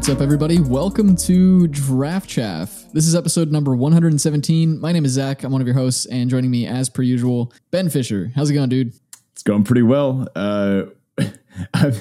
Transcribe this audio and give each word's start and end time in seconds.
What's 0.00 0.08
up, 0.08 0.22
everybody? 0.22 0.58
Welcome 0.60 1.14
to 1.14 1.68
Draft 1.68 2.26
Chaff. 2.26 2.86
This 2.94 3.06
is 3.06 3.14
episode 3.14 3.52
number 3.52 3.76
117. 3.76 4.80
My 4.80 4.92
name 4.92 5.04
is 5.04 5.12
Zach. 5.12 5.44
I'm 5.44 5.52
one 5.52 5.60
of 5.60 5.66
your 5.66 5.76
hosts, 5.76 6.06
and 6.06 6.30
joining 6.30 6.50
me, 6.50 6.66
as 6.66 6.88
per 6.88 7.02
usual, 7.02 7.52
Ben 7.70 7.90
Fisher. 7.90 8.32
How's 8.34 8.48
it 8.48 8.54
going, 8.54 8.70
dude? 8.70 8.94
It's 9.34 9.42
going 9.42 9.62
pretty 9.62 9.82
well. 9.82 10.26
Uh, 10.34 10.84
I'm, 11.74 11.92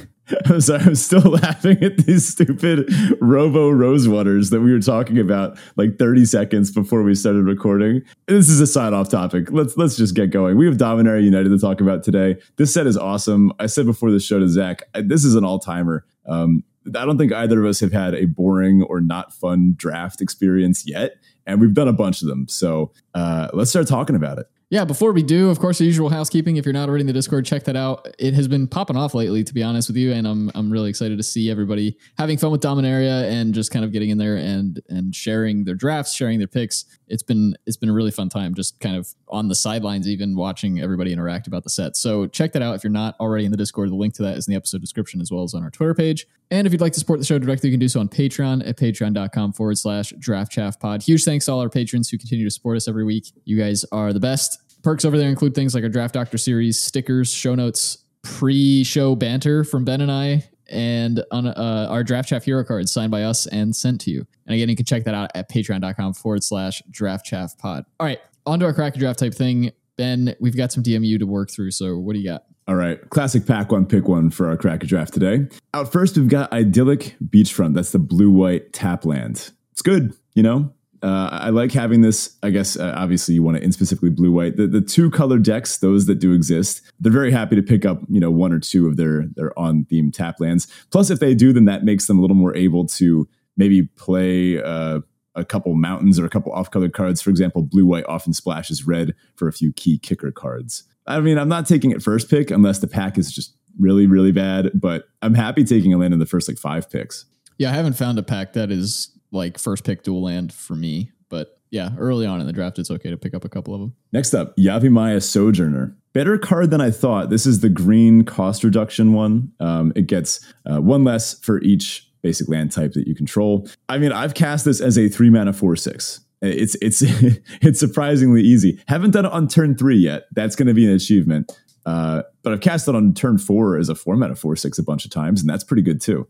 I'm 0.46 0.62
sorry, 0.62 0.80
I'm 0.80 0.96
still 0.96 1.20
laughing 1.30 1.84
at 1.84 1.98
these 1.98 2.26
stupid 2.26 2.90
Robo 3.20 3.70
Rosewaters 3.70 4.50
that 4.52 4.62
we 4.62 4.72
were 4.72 4.80
talking 4.80 5.20
about 5.20 5.58
like 5.76 6.00
30 6.00 6.24
seconds 6.24 6.72
before 6.72 7.04
we 7.04 7.16
started 7.16 7.44
recording. 7.44 8.02
This 8.28 8.48
is 8.48 8.62
a 8.62 8.68
side 8.68 8.94
off 8.94 9.10
topic. 9.10 9.52
Let's 9.52 9.76
let's 9.76 9.98
just 9.98 10.16
get 10.16 10.32
going. 10.32 10.56
We 10.56 10.68
have 10.68 10.78
Dominaria 10.78 11.22
United 11.22 11.50
to 11.50 11.60
talk 11.60 11.82
about 11.82 12.04
today. 12.06 12.38
This 12.56 12.74
set 12.74 12.88
is 12.88 12.96
awesome. 12.96 13.52
I 13.60 13.66
said 13.66 13.86
before 13.86 14.10
the 14.10 14.22
show 14.22 14.40
to 14.40 14.48
Zach, 14.48 14.84
this 14.94 15.26
is 15.26 15.36
an 15.36 15.44
all 15.44 15.60
timer. 15.60 16.06
Um, 16.26 16.64
I 16.96 17.06
don't 17.06 17.18
think 17.18 17.34
either 17.34 17.60
of 17.60 17.70
us 17.70 17.80
have 17.80 17.92
had 17.92 18.14
a 18.16 18.26
boring 18.26 18.84
or 18.84 19.02
not 19.02 19.34
fun 19.34 19.74
draft 19.78 20.22
experience 20.22 20.84
yet, 20.88 21.16
and 21.46 21.60
we've 21.60 21.74
done 21.74 21.88
a 21.88 21.94
bunch 21.94 22.22
of 22.22 22.28
them. 22.28 22.48
So 22.48 22.92
uh, 23.14 23.50
let's 23.54 23.70
start 23.70 23.88
talking 23.88 24.16
about 24.16 24.38
it. 24.38 24.48
Yeah, 24.72 24.86
before 24.86 25.14
we 25.14 25.24
do, 25.24 25.50
of 25.50 25.58
course, 25.58 25.80
the 25.80 25.86
usual 25.86 26.10
housekeeping. 26.10 26.58
If 26.58 26.66
you're 26.66 26.74
not 26.74 26.90
already 26.90 27.02
in 27.02 27.08
the 27.08 27.14
Discord, 27.14 27.44
check 27.44 27.64
that 27.64 27.76
out. 27.76 28.08
It 28.20 28.36
has 28.36 28.48
been 28.48 28.68
popping 28.68 28.96
off 28.96 29.16
lately, 29.16 29.44
to 29.44 29.52
be 29.52 29.64
honest 29.64 29.90
with 29.90 29.98
you, 29.98 30.14
and 30.14 30.28
I'm 30.28 30.52
I'm 30.54 30.72
really 30.72 30.92
excited 30.92 31.18
to 31.18 31.24
see 31.24 31.50
everybody 31.50 31.98
having 32.20 32.38
fun 32.38 32.52
with 32.52 32.62
Dominaria 32.62 33.32
and 33.32 33.52
just 33.52 33.72
kind 33.72 33.84
of 33.84 33.92
getting 33.92 34.12
in 34.12 34.20
there 34.20 34.36
and 34.36 34.80
and 34.88 35.16
sharing 35.16 35.64
their 35.64 35.74
drafts, 35.74 36.14
sharing 36.14 36.38
their 36.38 36.48
picks. 36.48 36.86
It's 37.08 37.24
been 37.24 37.56
it's 37.66 37.78
been 37.78 37.90
a 37.90 37.94
really 37.94 38.12
fun 38.12 38.30
time, 38.30 38.54
just 38.54 38.80
kind 38.80 38.96
of 38.96 39.12
on 39.28 39.48
the 39.48 39.56
sidelines, 39.56 40.08
even 40.08 40.36
watching 40.36 40.80
everybody 40.80 41.12
interact 41.12 41.48
about 41.48 41.64
the 41.64 41.72
set. 41.72 41.98
So 41.98 42.28
check 42.28 42.54
that 42.54 42.62
out 42.62 42.76
if 42.76 42.84
you're 42.84 42.92
not 42.92 43.16
already 43.20 43.46
in 43.46 43.52
the 43.52 43.58
Discord. 43.58 43.90
The 43.90 43.96
link 43.96 44.14
to 44.16 44.24
that 44.24 44.38
is 44.38 44.48
in 44.48 44.52
the 44.52 44.58
episode 44.58 44.82
description 44.82 45.20
as 45.20 45.32
well 45.32 45.42
as 45.42 45.56
on 45.56 45.64
our 45.64 45.72
Twitter 45.72 45.96
page. 45.96 46.28
And 46.52 46.66
if 46.68 46.74
you'd 46.74 46.82
like 46.82 46.94
to 46.94 47.00
support 47.00 47.20
the 47.20 47.26
show 47.26 47.40
directly, 47.40 47.70
you 47.70 47.74
can 47.74 47.80
do 47.80 47.88
so 47.88 48.00
on 48.00 48.10
Patreon 48.10 48.68
at 48.68 48.78
patreon.com 48.78 49.54
forward 49.54 49.78
slash 49.78 50.14
draft 50.20 50.52
chaff 50.52 50.80
pod. 50.80 51.04
Huge 51.04 51.24
thanks 51.24 51.46
to 51.46 51.52
all 51.52 51.60
our 51.60 51.70
patrons 51.70 52.10
who 52.10 52.18
continue 52.18 52.46
to 52.46 52.52
support 52.52 52.78
us 52.78 52.88
every 52.88 53.04
week. 53.04 53.32
You 53.46 53.58
guys 53.58 53.86
are 53.92 54.14
the 54.14 54.20
best. 54.20 54.59
Perks 54.84 55.06
over 55.06 55.18
there 55.18 55.30
include 55.30 55.56
things 55.56 55.76
like 55.76 55.84
our 55.84 55.90
Draft 55.90 56.14
Doctor 56.14 56.38
series, 56.38 56.80
stickers, 56.80 57.34
show 57.34 57.56
notes, 57.56 58.00
pre-show 58.24 59.16
banter 59.16 59.64
from 59.64 59.86
Ben 59.86 60.02
and 60.02 60.12
I, 60.12 60.50
and 60.70 61.24
on 61.32 61.48
uh, 61.48 61.88
our 61.90 62.04
Draft 62.04 62.30
Chaff 62.30 62.46
hero 62.46 62.64
cards 62.64 62.92
signed 62.92 63.12
by 63.12 63.24
us 63.24 63.46
and 63.48 63.76
sent 63.76 64.02
to 64.02 64.12
you. 64.12 64.26
And 64.46 64.56
again, 64.56 64.70
you 64.70 64.76
can 64.76 64.86
check 64.86 65.04
that 65.06 65.14
out 65.14 65.32
at 65.36 65.50
patreon.com 65.50 66.14
forward 66.14 66.44
slash 66.44 66.82
draft 66.90 67.26
chaff 67.26 67.58
pod. 67.58 67.86
All 68.00 68.08
right, 68.08 68.20
on 68.46 68.60
to 68.60 68.66
our 68.66 68.74
crack 68.74 68.96
draft 68.96 69.20
type 69.20 69.34
thing. 69.34 69.72
Ben, 69.98 70.36
we've 70.40 70.56
got 70.56 70.72
some 70.72 70.82
DMU 70.82 71.20
to 71.20 71.26
work 71.26 71.52
through. 71.52 71.72
So 71.72 71.98
what 71.98 72.14
do 72.14 72.20
you 72.20 72.30
got? 72.30 72.46
All 72.68 72.76
right, 72.76 73.02
classic 73.10 73.46
pack 73.46 73.72
one, 73.72 73.86
pick 73.86 74.08
one 74.08 74.30
for 74.30 74.48
our 74.48 74.56
crack 74.56 74.82
draft 74.82 75.14
today. 75.14 75.48
Out 75.74 75.92
first, 75.92 76.18
we've 76.18 76.30
got 76.30 76.52
Idyllic 76.54 77.16
Beachfront. 77.24 77.74
That's 77.74 77.92
the 77.92 78.00
blue 78.00 78.30
white 78.30 78.74
tap 78.74 79.06
land. 79.06 79.52
It's 79.72 79.82
good, 79.82 80.14
you 80.36 80.44
know, 80.44 80.72
uh, 81.02 81.30
I 81.32 81.50
like 81.50 81.72
having 81.72 82.02
this. 82.02 82.38
I 82.44 82.50
guess 82.50 82.78
uh, 82.78 82.94
obviously 82.96 83.36
you 83.36 83.44
want 83.44 83.58
it 83.58 83.64
in 83.64 83.72
specifically 83.72 84.10
blue 84.10 84.32
white. 84.32 84.58
The, 84.58 84.68
the 84.68 84.82
two 84.82 85.10
color 85.10 85.38
decks, 85.38 85.78
those 85.78 86.06
that 86.08 86.16
do 86.16 86.34
exist, 86.34 86.82
they're 87.00 87.12
very 87.12 87.32
happy 87.32 87.56
to 87.56 87.62
pick 87.62 87.86
up 87.86 88.02
you 88.10 88.20
know 88.20 88.32
one 88.32 88.52
or 88.52 88.60
two 88.60 88.88
of 88.88 88.98
their 88.98 89.26
their 89.36 89.58
on 89.58 89.86
theme 89.86 90.12
tap 90.12 90.40
lands. 90.40 90.68
Plus, 90.92 91.10
if 91.10 91.20
they 91.20 91.34
do, 91.34 91.54
then 91.54 91.66
that 91.66 91.84
makes 91.84 92.08
them 92.08 92.20
a 92.20 92.22
little 92.22 92.36
more 92.36 92.56
able 92.56 92.86
to 92.88 93.28
maybe 93.56 93.84
play 93.84 94.62
uh, 94.62 95.00
a 95.36 95.46
couple 95.46 95.74
mountains 95.76 96.20
or 96.20 96.26
a 96.26 96.30
couple 96.30 96.52
off 96.52 96.72
colored 96.72 96.94
cards. 96.94 97.22
For 97.22 97.30
example, 97.30 97.62
blue 97.62 97.86
white 97.86 98.06
often 98.08 98.34
splashes 98.34 98.86
red 98.86 99.16
for 99.36 99.48
a 99.48 99.54
few 99.54 99.72
key 99.72 99.98
kicker 99.98 100.32
cards. 100.32 100.84
I 101.08 101.22
mean, 101.22 101.38
I'm 101.38 101.50
not 101.50 101.66
taking 101.66 101.92
it 101.92 102.04
first 102.04 102.30
pick 102.30 102.52
unless 102.52 102.80
the 102.80 102.88
pack 102.88 103.18
is 103.18 103.32
just 103.32 103.56
really 103.80 104.06
really 104.06 104.34
bad, 104.34 104.72
but 104.74 105.06
I'm 105.22 105.34
happy 105.34 105.64
taking 105.64 105.94
a 105.94 105.98
land 105.98 106.14
in 106.14 106.20
the 106.20 106.26
first 106.26 106.50
like 106.50 106.58
five 106.58 106.90
picks. 106.90 107.26
Yeah, 107.58 107.72
I 107.72 107.74
haven't 107.74 107.94
found 107.94 108.18
a 108.18 108.24
pack 108.24 108.54
that 108.54 108.72
is 108.72 109.12
like 109.32 109.58
first 109.58 109.84
pick 109.84 110.04
dual 110.04 110.24
land 110.24 110.54
for 110.54 110.76
me. 110.76 111.12
But 111.30 111.60
yeah, 111.72 111.92
early 111.98 112.26
on 112.26 112.42
in 112.42 112.48
the 112.48 112.54
draft, 112.54 112.80
it's 112.80 112.92
okay 112.92 113.10
to 113.10 113.18
pick 113.18 113.34
up 113.34 113.46
a 113.46 113.50
couple 113.50 113.74
of 113.74 113.82
them. 113.82 113.96
Next 114.12 114.34
up, 114.34 114.56
Yavimaya 114.58 115.22
Sojourner. 115.22 115.96
Better 116.14 116.38
card 116.38 116.72
than 116.72 116.82
I 116.82 116.90
thought. 116.90 117.30
This 117.30 117.46
is 117.46 117.60
the 117.60 117.70
green 117.70 118.24
cost 118.26 118.64
reduction 118.64 119.14
one. 119.14 119.52
Um, 119.60 119.94
it 119.96 120.08
gets 120.08 120.44
uh, 120.66 120.82
one 120.82 121.04
less 121.04 121.40
for 121.40 121.62
each 121.62 122.10
basic 122.22 122.50
land 122.50 122.72
type 122.72 122.94
that 122.94 123.08
you 123.08 123.16
control. 123.16 123.68
I 123.88 123.98
mean, 123.98 124.12
I've 124.12 124.34
cast 124.34 124.66
this 124.66 124.82
as 124.82 124.98
a 124.98 125.08
three 125.08 125.30
mana 125.30 125.54
four 125.54 125.76
six. 125.76 126.22
It's 126.42 126.76
it's 126.82 127.02
it's 127.62 127.80
surprisingly 127.80 128.42
easy. 128.42 128.82
Haven't 128.88 129.12
done 129.12 129.26
it 129.26 129.32
on 129.32 129.48
turn 129.48 129.78
three 129.78 129.98
yet. 129.98 130.24
That's 130.32 130.56
going 130.56 130.68
to 130.68 130.74
be 130.74 130.86
an 130.86 130.94
achievement. 130.94 131.52
Uh, 131.86 132.24
but 132.44 132.54
I've 132.54 132.62
cast 132.62 132.88
it 132.88 132.96
on 132.96 133.14
turn 133.14 133.38
four 133.38 133.78
as 133.78 133.90
a 133.90 133.96
four 133.96 134.16
mana 134.16 134.36
four 134.36 134.56
six 134.56 134.80
a 134.80 134.84
bunch 134.84 135.06
of 135.06 135.12
times, 135.12 135.42
and 135.42 135.50
that's 135.50 135.64
pretty 135.64 135.84
good 135.84 136.02
too. 136.02 136.28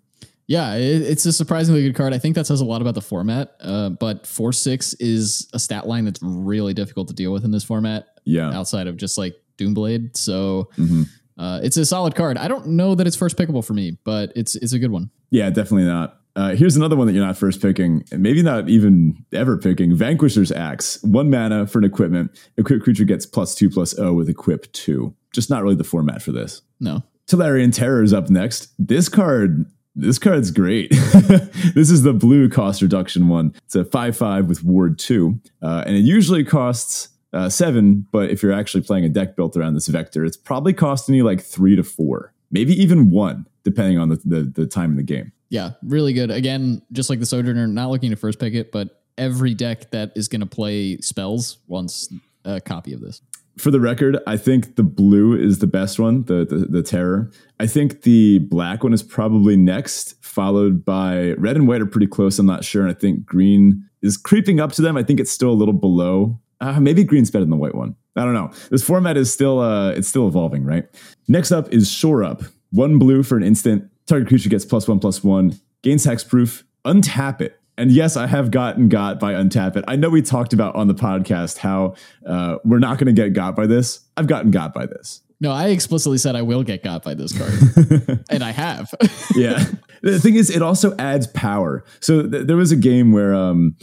Yeah, 0.49 0.73
it, 0.73 1.03
it's 1.03 1.27
a 1.27 1.31
surprisingly 1.31 1.83
good 1.83 1.93
card. 1.93 2.11
I 2.11 2.17
think 2.17 2.33
that 2.33 2.47
says 2.47 2.59
a 2.59 2.65
lot 2.65 2.81
about 2.81 2.95
the 2.95 3.01
format. 3.01 3.55
Uh, 3.61 3.89
but 3.89 4.25
four 4.25 4.51
six 4.51 4.95
is 4.95 5.47
a 5.53 5.59
stat 5.59 5.87
line 5.87 6.05
that's 6.05 6.19
really 6.23 6.73
difficult 6.73 7.07
to 7.09 7.13
deal 7.13 7.31
with 7.31 7.45
in 7.45 7.51
this 7.51 7.63
format. 7.63 8.07
Yeah, 8.25 8.51
outside 8.51 8.87
of 8.87 8.97
just 8.97 9.15
like 9.15 9.35
Doomblade. 9.59 10.17
So 10.17 10.69
mm-hmm. 10.75 11.03
uh, 11.37 11.59
it's 11.61 11.77
a 11.77 11.85
solid 11.85 12.15
card. 12.15 12.39
I 12.39 12.47
don't 12.47 12.65
know 12.69 12.95
that 12.95 13.05
it's 13.05 13.15
first 13.15 13.37
pickable 13.37 13.63
for 13.63 13.73
me, 13.73 13.99
but 14.03 14.33
it's 14.35 14.55
it's 14.55 14.73
a 14.73 14.79
good 14.79 14.89
one. 14.89 15.11
Yeah, 15.29 15.51
definitely 15.51 15.83
not. 15.83 16.19
Uh, 16.35 16.55
here's 16.55 16.75
another 16.75 16.95
one 16.95 17.05
that 17.05 17.13
you're 17.13 17.25
not 17.25 17.37
first 17.37 17.61
picking, 17.61 18.03
maybe 18.11 18.41
not 18.41 18.69
even 18.69 19.23
ever 19.31 19.55
picking. 19.55 19.95
Vanquisher's 19.95 20.51
Axe. 20.51 20.97
One 21.03 21.29
mana 21.29 21.67
for 21.67 21.77
an 21.77 21.85
equipment. 21.85 22.31
Equipped 22.57 22.83
creature 22.83 23.03
gets 23.03 23.27
plus 23.27 23.53
two 23.53 23.69
plus 23.69 23.97
O 23.99 24.13
with 24.13 24.29
equip 24.29 24.71
two. 24.71 25.13
Just 25.31 25.51
not 25.51 25.61
really 25.61 25.75
the 25.75 25.83
format 25.83 26.23
for 26.23 26.31
this. 26.31 26.63
No. 26.79 27.03
Tolarian 27.27 27.71
Terror 27.71 28.01
is 28.01 28.13
up 28.13 28.31
next. 28.31 28.73
This 28.79 29.09
card 29.09 29.67
this 29.99 30.19
card's 30.19 30.51
great. 30.51 30.89
this 30.91 31.89
is 31.89 32.03
the 32.03 32.13
blue 32.13 32.49
cost 32.49 32.81
reduction 32.81 33.27
one. 33.27 33.53
It's 33.65 33.75
a 33.75 33.85
5 33.85 34.17
5 34.17 34.47
with 34.47 34.63
Ward 34.63 34.99
2. 34.99 35.39
Uh, 35.61 35.83
and 35.85 35.95
it 35.95 36.03
usually 36.03 36.43
costs 36.43 37.09
uh, 37.33 37.49
7, 37.49 38.07
but 38.11 38.29
if 38.29 38.41
you're 38.41 38.53
actually 38.53 38.81
playing 38.81 39.05
a 39.05 39.09
deck 39.09 39.35
built 39.35 39.55
around 39.55 39.75
this 39.75 39.87
vector, 39.87 40.25
it's 40.25 40.37
probably 40.37 40.73
costing 40.73 41.15
you 41.15 41.23
like 41.23 41.41
3 41.41 41.75
to 41.75 41.83
4, 41.83 42.33
maybe 42.51 42.73
even 42.73 43.11
1, 43.11 43.45
depending 43.63 43.99
on 43.99 44.09
the, 44.09 44.21
the, 44.25 44.41
the 44.43 44.65
time 44.65 44.91
in 44.91 44.97
the 44.97 45.03
game. 45.03 45.31
Yeah, 45.49 45.71
really 45.83 46.13
good. 46.13 46.31
Again, 46.31 46.81
just 46.91 47.09
like 47.09 47.19
the 47.19 47.25
Sojourner, 47.25 47.67
not 47.67 47.89
looking 47.89 48.11
to 48.11 48.15
first 48.15 48.39
pick 48.39 48.53
it, 48.53 48.71
but 48.71 49.01
every 49.17 49.53
deck 49.53 49.91
that 49.91 50.11
is 50.15 50.27
going 50.27 50.41
to 50.41 50.47
play 50.47 50.97
spells 50.99 51.57
wants 51.67 52.11
a 52.45 52.61
copy 52.61 52.93
of 52.93 53.01
this 53.01 53.21
for 53.59 53.71
the 53.71 53.79
record, 53.79 54.17
I 54.25 54.37
think 54.37 54.75
the 54.75 54.83
blue 54.83 55.35
is 55.35 55.59
the 55.59 55.67
best 55.67 55.99
one, 55.99 56.23
the, 56.23 56.45
the, 56.45 56.67
the 56.69 56.83
terror. 56.83 57.31
I 57.59 57.67
think 57.67 58.03
the 58.03 58.39
black 58.39 58.83
one 58.83 58.93
is 58.93 59.03
probably 59.03 59.57
next, 59.57 60.15
followed 60.23 60.85
by 60.85 61.33
red 61.33 61.55
and 61.55 61.67
white 61.67 61.81
are 61.81 61.85
pretty 61.85 62.07
close. 62.07 62.39
I'm 62.39 62.45
not 62.45 62.63
sure, 62.63 62.81
and 62.81 62.91
I 62.91 62.93
think 62.93 63.25
green 63.25 63.83
is 64.01 64.17
creeping 64.17 64.59
up 64.59 64.71
to 64.73 64.81
them. 64.81 64.95
I 64.95 65.03
think 65.03 65.19
it's 65.19 65.31
still 65.31 65.51
a 65.51 65.51
little 65.51 65.73
below. 65.73 66.39
Uh, 66.61 66.79
maybe 66.79 67.03
green's 67.03 67.31
better 67.31 67.43
than 67.43 67.51
the 67.51 67.57
white 67.57 67.75
one. 67.75 67.95
I 68.15 68.25
don't 68.25 68.33
know. 68.33 68.51
This 68.69 68.83
format 68.83 69.17
is 69.17 69.31
still 69.31 69.59
uh, 69.59 69.91
it's 69.91 70.07
still 70.07 70.27
evolving, 70.27 70.63
right? 70.63 70.85
Next 71.27 71.51
up 71.51 71.71
is 71.73 71.89
Shore 71.89 72.23
Up. 72.23 72.43
One 72.71 72.99
blue 72.99 73.23
for 73.23 73.37
an 73.37 73.43
instant. 73.43 73.89
Target 74.07 74.27
creature 74.27 74.49
gets 74.49 74.65
plus 74.65 74.87
one 74.87 74.99
plus 74.99 75.23
one. 75.23 75.59
Gains 75.83 76.05
hexproof. 76.05 76.63
Untap 76.85 77.41
it. 77.41 77.58
And 77.79 77.91
yes, 77.91 78.17
I 78.17 78.27
have 78.27 78.51
gotten 78.51 78.89
got 78.89 79.21
by 79.21 79.33
Untap 79.33 79.77
It. 79.77 79.85
I 79.87 79.95
know 79.95 80.09
we 80.09 80.21
talked 80.21 80.51
about 80.51 80.75
on 80.75 80.89
the 80.89 80.93
podcast 80.93 81.57
how 81.57 81.95
uh, 82.25 82.57
we're 82.65 82.77
not 82.77 82.97
going 82.97 83.07
to 83.07 83.13
get 83.13 83.31
got 83.31 83.55
by 83.55 83.67
this. 83.67 84.01
I've 84.17 84.27
gotten 84.27 84.51
got 84.51 84.73
by 84.73 84.85
this. 84.85 85.21
No, 85.39 85.51
I 85.51 85.69
explicitly 85.69 86.17
said 86.17 86.35
I 86.35 86.41
will 86.41 86.63
get 86.63 86.83
got 86.83 87.03
by 87.03 87.13
this 87.13 87.37
card, 87.37 88.25
and 88.29 88.43
I 88.43 88.51
have. 88.51 88.93
yeah. 89.33 89.63
The 90.01 90.19
thing 90.19 90.35
is, 90.35 90.49
it 90.49 90.61
also 90.61 90.93
adds 90.97 91.27
power. 91.27 91.85
So 92.01 92.27
th- 92.27 92.47
there 92.47 92.57
was 92.57 92.73
a 92.73 92.75
game 92.75 93.13
where 93.13 93.33
um, 93.33 93.77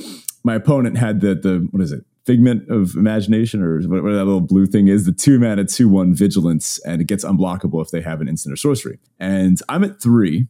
my 0.44 0.54
opponent 0.54 0.98
had 0.98 1.22
the 1.22 1.34
the 1.34 1.66
what 1.70 1.82
is 1.82 1.92
it? 1.92 2.04
Figment 2.26 2.68
of 2.68 2.94
imagination, 2.96 3.62
or 3.62 3.80
whatever 3.80 4.14
that 4.14 4.24
little 4.24 4.42
blue 4.42 4.66
thing 4.66 4.88
is, 4.88 5.06
the 5.06 5.12
two 5.12 5.38
mana, 5.38 5.64
two 5.64 5.88
one 5.88 6.12
vigilance, 6.12 6.78
and 6.80 7.00
it 7.00 7.06
gets 7.06 7.24
unblockable 7.24 7.80
if 7.82 7.90
they 7.90 8.02
have 8.02 8.20
an 8.20 8.28
instant 8.28 8.52
or 8.52 8.56
sorcery. 8.56 8.98
And 9.18 9.58
I'm 9.70 9.82
at 9.82 10.02
three, 10.02 10.48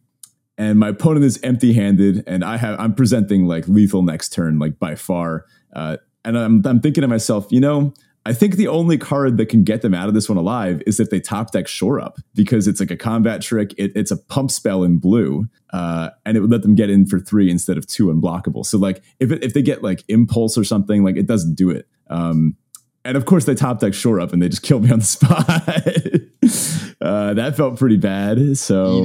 and 0.57 0.79
my 0.79 0.89
opponent 0.89 1.25
is 1.25 1.39
empty-handed, 1.43 2.23
and 2.27 2.43
I 2.43 2.57
have 2.57 2.79
I'm 2.79 2.93
presenting 2.93 3.45
like 3.45 3.67
lethal 3.67 4.01
next 4.01 4.29
turn, 4.29 4.59
like 4.59 4.79
by 4.79 4.95
far. 4.95 5.45
Uh, 5.73 5.97
and 6.25 6.37
I'm 6.37 6.65
I'm 6.65 6.79
thinking 6.79 7.01
to 7.01 7.07
myself, 7.07 7.47
you 7.51 7.59
know, 7.59 7.93
I 8.27 8.33
think 8.33 8.57
the 8.57 8.67
only 8.67 8.97
card 8.97 9.37
that 9.37 9.47
can 9.47 9.63
get 9.63 9.81
them 9.81 9.93
out 9.93 10.09
of 10.09 10.13
this 10.13 10.27
one 10.27 10.37
alive 10.37 10.83
is 10.85 10.99
if 10.99 11.09
they 11.09 11.21
top 11.21 11.51
deck 11.51 11.65
Shore 11.65 12.01
Up 12.01 12.17
because 12.35 12.67
it's 12.67 12.81
like 12.81 12.91
a 12.91 12.97
combat 12.97 13.41
trick. 13.41 13.73
It, 13.77 13.93
it's 13.95 14.11
a 14.11 14.17
pump 14.17 14.51
spell 14.51 14.83
in 14.83 14.97
blue, 14.97 15.47
uh, 15.71 16.09
and 16.25 16.35
it 16.35 16.41
would 16.41 16.51
let 16.51 16.61
them 16.61 16.75
get 16.75 16.89
in 16.89 17.05
for 17.05 17.21
three 17.21 17.49
instead 17.49 17.77
of 17.77 17.87
two 17.87 18.07
unblockable. 18.07 18.65
So 18.65 18.77
like 18.77 19.01
if 19.21 19.31
it, 19.31 19.45
if 19.45 19.53
they 19.53 19.61
get 19.61 19.81
like 19.81 20.03
Impulse 20.09 20.57
or 20.57 20.65
something, 20.65 21.05
like 21.05 21.15
it 21.15 21.25
doesn't 21.25 21.55
do 21.55 21.69
it. 21.69 21.87
Um, 22.09 22.57
and 23.05 23.15
of 23.15 23.23
course 23.23 23.45
they 23.45 23.55
top 23.55 23.79
deck 23.79 23.93
Shore 23.93 24.19
Up 24.19 24.33
and 24.33 24.41
they 24.41 24.49
just 24.49 24.61
killed 24.63 24.83
me 24.83 24.91
on 24.91 24.99
the 24.99 25.05
spot. 25.05 25.47
uh, 27.01 27.33
that 27.33 27.53
felt 27.55 27.79
pretty 27.79 27.97
bad. 27.97 28.57
So 28.57 29.03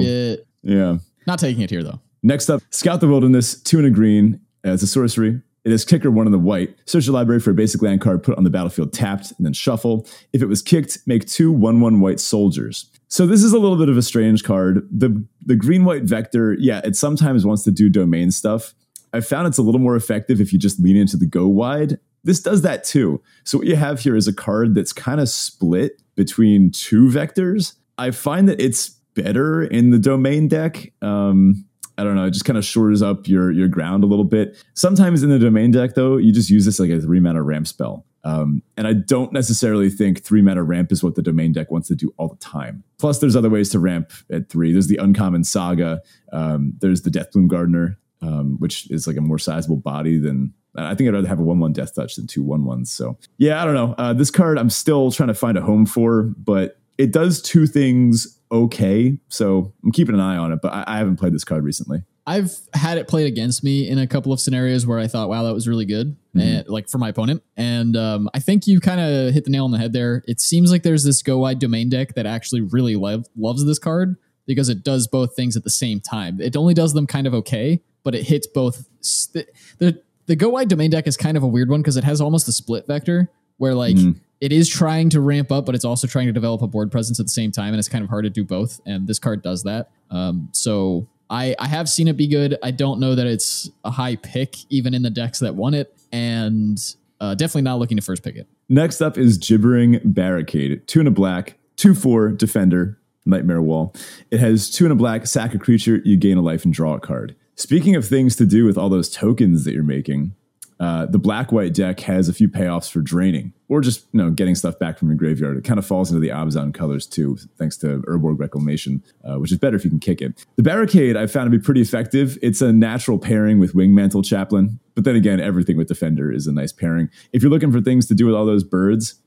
yeah. 0.63 0.97
Not 1.27 1.39
taking 1.39 1.61
it 1.61 1.69
here 1.69 1.83
though. 1.83 1.99
Next 2.21 2.49
up, 2.49 2.61
Scout 2.69 3.01
the 3.01 3.07
Wilderness, 3.07 3.61
two 3.61 3.77
and 3.77 3.87
a 3.87 3.91
green 3.91 4.39
as 4.63 4.81
a 4.81 4.87
sorcery. 4.87 5.41
It 5.65 5.71
is 5.71 5.85
kicker 5.85 6.11
one 6.11 6.25
in 6.25 6.31
the 6.33 6.39
white. 6.39 6.75
Search 6.85 7.05
your 7.05 7.13
library 7.13 7.39
for 7.39 7.51
a 7.51 7.53
basic 7.53 7.81
land 7.81 8.01
card, 8.01 8.21
put 8.21 8.37
on 8.37 8.43
the 8.43 8.49
battlefield 8.49 8.91
tapped, 8.91 9.31
and 9.37 9.45
then 9.45 9.53
shuffle. 9.53 10.05
If 10.33 10.41
it 10.41 10.47
was 10.47 10.61
kicked, 10.61 10.99
make 11.05 11.25
two 11.25 11.51
1 11.51 11.79
1 11.79 11.99
white 12.01 12.19
soldiers. 12.19 12.89
So 13.07 13.25
this 13.25 13.43
is 13.43 13.53
a 13.53 13.59
little 13.59 13.77
bit 13.77 13.89
of 13.89 13.97
a 13.97 14.01
strange 14.01 14.43
card. 14.43 14.87
The 14.91 15.25
the 15.45 15.55
green 15.55 15.85
white 15.85 16.03
vector, 16.03 16.53
yeah, 16.53 16.81
it 16.83 16.95
sometimes 16.95 17.45
wants 17.45 17.63
to 17.63 17.71
do 17.71 17.89
domain 17.89 18.31
stuff. 18.31 18.73
I 19.13 19.21
found 19.21 19.47
it's 19.47 19.57
a 19.57 19.61
little 19.61 19.79
more 19.79 19.95
effective 19.95 20.41
if 20.41 20.51
you 20.51 20.59
just 20.59 20.79
lean 20.79 20.97
into 20.97 21.17
the 21.17 21.27
go 21.27 21.47
wide. 21.47 21.99
This 22.23 22.41
does 22.41 22.61
that 22.63 22.83
too. 22.83 23.21
So 23.43 23.57
what 23.57 23.67
you 23.67 23.75
have 23.75 23.99
here 23.99 24.15
is 24.15 24.27
a 24.27 24.33
card 24.33 24.75
that's 24.75 24.93
kind 24.93 25.21
of 25.21 25.29
split 25.29 26.01
between 26.15 26.71
two 26.71 27.07
vectors. 27.09 27.73
I 27.97 28.11
find 28.11 28.49
that 28.49 28.59
it's 28.59 28.97
better 29.15 29.63
in 29.63 29.91
the 29.91 29.99
domain 29.99 30.47
deck. 30.47 30.91
Um, 31.01 31.65
I 31.97 32.03
don't 32.03 32.15
know, 32.15 32.25
it 32.25 32.31
just 32.31 32.45
kind 32.45 32.57
of 32.57 32.65
shores 32.65 33.01
up 33.01 33.27
your 33.27 33.51
your 33.51 33.67
ground 33.67 34.03
a 34.03 34.07
little 34.07 34.25
bit. 34.25 34.57
Sometimes 34.73 35.21
in 35.21 35.29
the 35.29 35.39
domain 35.39 35.71
deck, 35.71 35.93
though, 35.93 36.17
you 36.17 36.33
just 36.33 36.49
use 36.49 36.65
this 36.65 36.79
like 36.79 36.89
a 36.89 36.99
three 36.99 37.19
mana 37.19 37.43
ramp 37.43 37.67
spell. 37.67 38.05
Um, 38.25 38.63
and 38.77 38.87
I 38.87 38.93
don't 38.93 39.33
necessarily 39.33 39.89
think 39.89 40.23
three 40.23 40.41
mana 40.41 40.63
ramp 40.63 40.91
is 40.91 41.03
what 41.03 41.15
the 41.15 41.21
domain 41.21 41.51
deck 41.51 41.69
wants 41.69 41.89
to 41.89 41.95
do 41.95 42.13
all 42.17 42.29
the 42.29 42.37
time. 42.37 42.83
Plus, 42.97 43.19
there's 43.19 43.35
other 43.35 43.49
ways 43.49 43.69
to 43.71 43.79
ramp 43.79 44.11
at 44.31 44.49
three. 44.49 44.71
There's 44.71 44.87
the 44.87 44.97
uncommon 44.97 45.43
saga. 45.43 46.01
Um, 46.31 46.73
there's 46.79 47.01
the 47.01 47.09
Deathbloom 47.09 47.49
Gardener, 47.49 47.99
um, 48.21 48.55
which 48.59 48.89
is 48.89 49.07
like 49.07 49.17
a 49.17 49.21
more 49.21 49.39
sizable 49.39 49.77
body 49.77 50.17
than. 50.17 50.53
I 50.75 50.95
think 50.95 51.07
I'd 51.07 51.13
rather 51.13 51.27
have 51.27 51.39
a 51.39 51.43
one-one 51.43 51.73
death 51.73 51.93
touch 51.93 52.15
than 52.15 52.25
two 52.25 52.41
one-ones. 52.41 52.89
So 52.89 53.19
yeah, 53.37 53.61
I 53.61 53.65
don't 53.65 53.75
know. 53.75 53.93
Uh, 53.99 54.13
this 54.13 54.31
card 54.31 54.57
I'm 54.57 54.71
still 54.71 55.11
trying 55.11 55.27
to 55.27 55.35
find 55.35 55.55
a 55.55 55.61
home 55.61 55.85
for, 55.85 56.23
but 56.23 56.79
it 56.97 57.11
does 57.11 57.43
two 57.43 57.67
things 57.67 58.39
okay. 58.53 59.17
So 59.29 59.73
I'm 59.83 59.91
keeping 59.91 60.15
an 60.15 60.21
eye 60.21 60.37
on 60.37 60.51
it, 60.53 60.59
but 60.61 60.71
I, 60.73 60.83
I 60.87 60.97
haven't 60.97 61.17
played 61.17 61.33
this 61.33 61.43
card 61.43 61.63
recently. 61.63 62.03
I've 62.25 62.53
had 62.73 62.97
it 62.97 63.09
played 63.09 63.27
against 63.27 63.65
me 63.65 63.89
in 63.89 63.97
a 63.99 64.07
couple 64.07 64.31
of 64.31 64.39
scenarios 64.39 64.87
where 64.87 64.97
I 64.97 65.07
thought, 65.07 65.27
wow, 65.27 65.43
that 65.43 65.53
was 65.53 65.67
really 65.67 65.85
good, 65.85 66.15
Mm-hmm. 66.35 66.39
and, 66.39 66.67
like 66.69 66.89
for 66.89 66.97
my 66.97 67.09
opponent. 67.09 67.43
And 67.57 67.95
um, 67.97 68.27
I 68.33 68.39
think 68.39 68.65
you 68.65 68.79
kind 68.79 68.99
of 69.01 69.33
hit 69.35 69.43
the 69.43 69.51
nail 69.51 69.65
on 69.65 69.71
the 69.71 69.77
head 69.77 69.93
there. 69.93 70.23
It 70.27 70.39
seems 70.39 70.71
like 70.71 70.81
there's 70.81 71.03
this 71.03 71.21
go 71.21 71.37
wide 71.39 71.59
domain 71.59 71.89
deck 71.89 72.15
that 72.15 72.25
actually 72.25 72.61
really 72.61 72.95
love, 72.95 73.25
loves 73.37 73.63
this 73.65 73.77
card 73.77 74.15
because 74.47 74.67
it 74.69 74.83
does 74.83 75.05
both 75.07 75.35
things 75.35 75.55
at 75.57 75.63
the 75.63 75.69
same 75.69 75.99
time. 75.99 76.39
It 76.41 76.55
only 76.55 76.73
does 76.73 76.93
them 76.93 77.05
kind 77.05 77.27
of 77.27 77.33
okay, 77.35 77.81
but 78.03 78.15
it 78.15 78.23
hits 78.23 78.47
both. 78.47 78.87
St- 79.01 79.45
the 79.79 80.01
the 80.25 80.35
go 80.35 80.49
wide 80.49 80.69
domain 80.69 80.89
deck 80.89 81.05
is 81.05 81.17
kind 81.17 81.35
of 81.37 81.43
a 81.43 81.47
weird 81.47 81.69
one 81.69 81.81
because 81.81 81.97
it 81.97 82.03
has 82.05 82.19
almost 82.21 82.47
a 82.47 82.51
split 82.53 82.87
vector 82.87 83.29
where 83.57 83.75
like 83.75 83.95
Mhm. 83.97 84.15
It 84.43 84.51
is 84.51 84.67
trying 84.67 85.09
to 85.11 85.21
ramp 85.21 85.53
up, 85.53 85.65
but 85.65 85.73
it's 85.73 85.85
also 85.85 86.05
trying 86.05 86.25
to 86.25 86.33
develop 86.33 86.61
a 86.61 86.67
board 86.67 86.91
presence 86.91 87.17
at 87.17 87.25
the 87.25 87.31
same 87.31 87.49
time, 87.49 87.69
and 87.69 87.79
it's 87.79 87.87
kind 87.87 88.03
of 88.03 88.09
hard 88.09 88.25
to 88.25 88.29
do 88.29 88.43
both. 88.43 88.81
And 88.85 89.07
this 89.07 89.17
card 89.17 89.41
does 89.41 89.63
that. 89.63 89.89
Um, 90.11 90.49
so 90.51 91.07
I 91.29 91.55
I 91.59 91.67
have 91.67 91.87
seen 91.87 92.09
it 92.09 92.17
be 92.17 92.27
good. 92.27 92.57
I 92.61 92.71
don't 92.71 92.99
know 92.99 93.15
that 93.15 93.25
it's 93.25 93.71
a 93.85 93.91
high 93.91 94.17
pick 94.17 94.57
even 94.69 94.93
in 94.93 95.01
the 95.01 95.09
decks 95.09 95.39
that 95.39 95.55
won 95.55 95.73
it, 95.73 95.95
and 96.11 96.77
uh, 97.21 97.35
definitely 97.35 97.61
not 97.61 97.79
looking 97.79 97.95
to 97.95 98.03
first 98.03 98.21
pick 98.21 98.35
it. 98.35 98.49
Next 98.67 98.99
up 98.99 99.17
is 99.17 99.37
Gibbering 99.37 100.01
Barricade. 100.03 100.85
Two 100.87 100.99
and 100.99 101.07
a 101.07 101.11
black, 101.11 101.57
two 101.77 101.95
four 101.95 102.27
defender, 102.27 102.99
Nightmare 103.25 103.61
Wall. 103.61 103.95
It 104.29 104.41
has 104.41 104.69
two 104.69 104.83
and 104.83 104.91
a 104.91 104.95
black, 104.95 105.25
sack 105.25 105.53
a 105.53 105.57
creature, 105.57 106.01
you 106.03 106.17
gain 106.17 106.37
a 106.37 106.41
life 106.41 106.65
and 106.65 106.73
draw 106.73 106.95
a 106.95 106.99
card. 106.99 107.33
Speaking 107.55 107.95
of 107.95 108.05
things 108.05 108.35
to 108.35 108.45
do 108.45 108.65
with 108.65 108.77
all 108.77 108.89
those 108.89 109.09
tokens 109.09 109.63
that 109.63 109.73
you're 109.73 109.83
making, 109.83 110.35
uh, 110.83 111.05
the 111.05 111.17
black 111.17 111.53
white 111.53 111.73
deck 111.73 112.01
has 112.01 112.27
a 112.27 112.33
few 112.33 112.49
payoffs 112.49 112.91
for 112.91 112.99
draining 112.99 113.53
or 113.69 113.79
just 113.79 114.05
you 114.11 114.21
know 114.21 114.29
getting 114.29 114.53
stuff 114.53 114.77
back 114.79 114.99
from 114.99 115.07
your 115.07 115.15
graveyard. 115.15 115.55
It 115.55 115.63
kind 115.63 115.79
of 115.79 115.85
falls 115.85 116.11
into 116.11 116.19
the 116.19 116.27
Abzan 116.27 116.73
colors 116.73 117.07
too, 117.07 117.37
thanks 117.57 117.77
to 117.77 118.03
Urborg 118.05 118.37
Reclamation, 118.37 119.01
uh, 119.23 119.35
which 119.35 119.53
is 119.53 119.57
better 119.57 119.77
if 119.77 119.85
you 119.85 119.89
can 119.89 120.01
kick 120.01 120.21
it. 120.21 120.45
The 120.57 120.63
barricade 120.63 121.15
I 121.15 121.25
found 121.27 121.49
to 121.49 121.57
be 121.57 121.63
pretty 121.63 121.79
effective. 121.79 122.37
It's 122.41 122.61
a 122.61 122.73
natural 122.73 123.17
pairing 123.17 123.59
with 123.59 123.73
Wingmantle 123.73 124.25
Chaplain, 124.25 124.81
but 124.93 125.05
then 125.05 125.15
again, 125.15 125.39
everything 125.39 125.77
with 125.77 125.87
Defender 125.87 126.33
is 126.33 126.47
a 126.47 126.51
nice 126.51 126.73
pairing. 126.73 127.09
If 127.31 127.41
you're 127.41 127.51
looking 127.51 127.71
for 127.71 127.79
things 127.79 128.05
to 128.07 128.13
do 128.13 128.25
with 128.25 128.35
all 128.35 128.45
those 128.45 128.65
birds, 128.65 129.21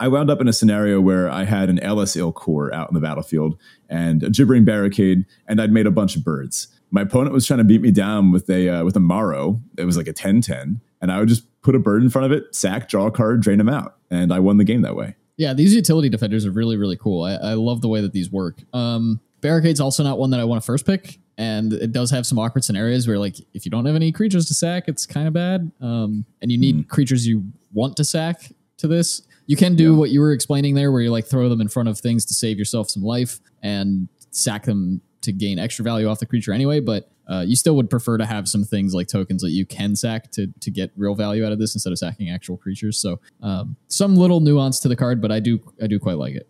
I 0.00 0.08
wound 0.08 0.30
up 0.30 0.40
in 0.40 0.48
a 0.48 0.52
scenario 0.54 0.98
where 0.98 1.28
I 1.28 1.44
had 1.44 1.68
an 1.68 1.78
Elas 1.80 2.16
il-Kor 2.16 2.72
out 2.72 2.88
in 2.88 2.94
the 2.94 3.00
battlefield 3.00 3.58
and 3.90 4.22
a 4.22 4.30
gibbering 4.30 4.64
barricade, 4.64 5.26
and 5.46 5.60
I'd 5.60 5.72
made 5.72 5.86
a 5.86 5.90
bunch 5.90 6.16
of 6.16 6.24
birds. 6.24 6.68
My 6.90 7.02
opponent 7.02 7.34
was 7.34 7.46
trying 7.46 7.58
to 7.58 7.64
beat 7.64 7.82
me 7.82 7.90
down 7.90 8.32
with 8.32 8.48
a 8.48 8.68
uh, 8.70 8.84
with 8.84 8.96
a 8.96 9.00
Maro. 9.00 9.60
It 9.76 9.84
was 9.84 9.98
like 9.98 10.08
a 10.08 10.14
10-10, 10.14 10.80
and 11.02 11.12
I 11.12 11.18
would 11.18 11.28
just 11.28 11.44
put 11.60 11.74
a 11.74 11.78
bird 11.78 12.02
in 12.02 12.08
front 12.08 12.24
of 12.24 12.32
it, 12.32 12.54
sack, 12.54 12.88
draw 12.88 13.06
a 13.06 13.10
card, 13.10 13.42
drain 13.42 13.60
him 13.60 13.68
out, 13.68 13.96
and 14.10 14.32
I 14.32 14.38
won 14.38 14.56
the 14.56 14.64
game 14.64 14.80
that 14.82 14.96
way. 14.96 15.16
Yeah, 15.36 15.52
these 15.52 15.74
utility 15.74 16.08
defenders 16.08 16.46
are 16.46 16.50
really, 16.50 16.76
really 16.76 16.96
cool. 16.96 17.24
I, 17.24 17.32
I 17.34 17.54
love 17.54 17.82
the 17.82 17.88
way 17.88 18.00
that 18.00 18.12
these 18.12 18.30
work. 18.30 18.62
Um, 18.72 19.20
Barricade's 19.40 19.80
also 19.80 20.04
not 20.04 20.18
one 20.18 20.30
that 20.30 20.40
I 20.40 20.44
want 20.44 20.62
to 20.62 20.64
first 20.64 20.86
pick, 20.86 21.18
and 21.36 21.72
it 21.72 21.92
does 21.92 22.10
have 22.10 22.26
some 22.26 22.38
awkward 22.38 22.64
scenarios 22.64 23.08
where, 23.08 23.18
like, 23.18 23.36
if 23.52 23.64
you 23.64 23.70
don't 23.70 23.84
have 23.84 23.96
any 23.96 24.12
creatures 24.12 24.46
to 24.46 24.54
sack, 24.54 24.84
it's 24.86 25.04
kind 25.04 25.26
of 25.26 25.34
bad. 25.34 25.70
Um, 25.80 26.24
and 26.40 26.52
you 26.52 26.58
need 26.58 26.88
creatures 26.88 27.26
you 27.26 27.44
want 27.72 27.96
to 27.96 28.04
sack 28.04 28.52
to 28.78 28.86
this. 28.86 29.22
You 29.46 29.56
can 29.56 29.74
do 29.74 29.96
what 29.96 30.10
you 30.10 30.20
were 30.20 30.32
explaining 30.32 30.74
there, 30.76 30.92
where 30.92 31.00
you 31.00 31.10
like 31.10 31.26
throw 31.26 31.48
them 31.48 31.60
in 31.60 31.68
front 31.68 31.88
of 31.88 31.98
things 31.98 32.24
to 32.26 32.34
save 32.34 32.58
yourself 32.58 32.90
some 32.90 33.02
life 33.02 33.40
and 33.62 34.08
sack 34.30 34.64
them 34.64 35.00
to 35.22 35.32
gain 35.32 35.58
extra 35.58 35.82
value 35.82 36.08
off 36.08 36.18
the 36.18 36.26
creature 36.26 36.52
anyway. 36.52 36.80
But 36.80 37.10
uh, 37.28 37.44
you 37.46 37.56
still 37.56 37.76
would 37.76 37.88
prefer 37.88 38.18
to 38.18 38.26
have 38.26 38.48
some 38.48 38.64
things 38.64 38.94
like 38.94 39.08
tokens 39.08 39.42
that 39.42 39.50
you 39.50 39.64
can 39.64 39.96
sack 39.96 40.30
to 40.32 40.48
to 40.60 40.70
get 40.70 40.90
real 40.96 41.14
value 41.14 41.44
out 41.44 41.52
of 41.52 41.58
this 41.58 41.74
instead 41.74 41.92
of 41.92 41.98
sacking 41.98 42.30
actual 42.30 42.56
creatures. 42.56 42.98
So 42.98 43.20
um, 43.42 43.76
some 43.88 44.16
little 44.16 44.40
nuance 44.40 44.80
to 44.80 44.88
the 44.88 44.96
card, 44.96 45.20
but 45.20 45.32
I 45.32 45.40
do 45.40 45.60
I 45.82 45.86
do 45.86 45.98
quite 45.98 46.18
like 46.18 46.34
it. 46.34 46.48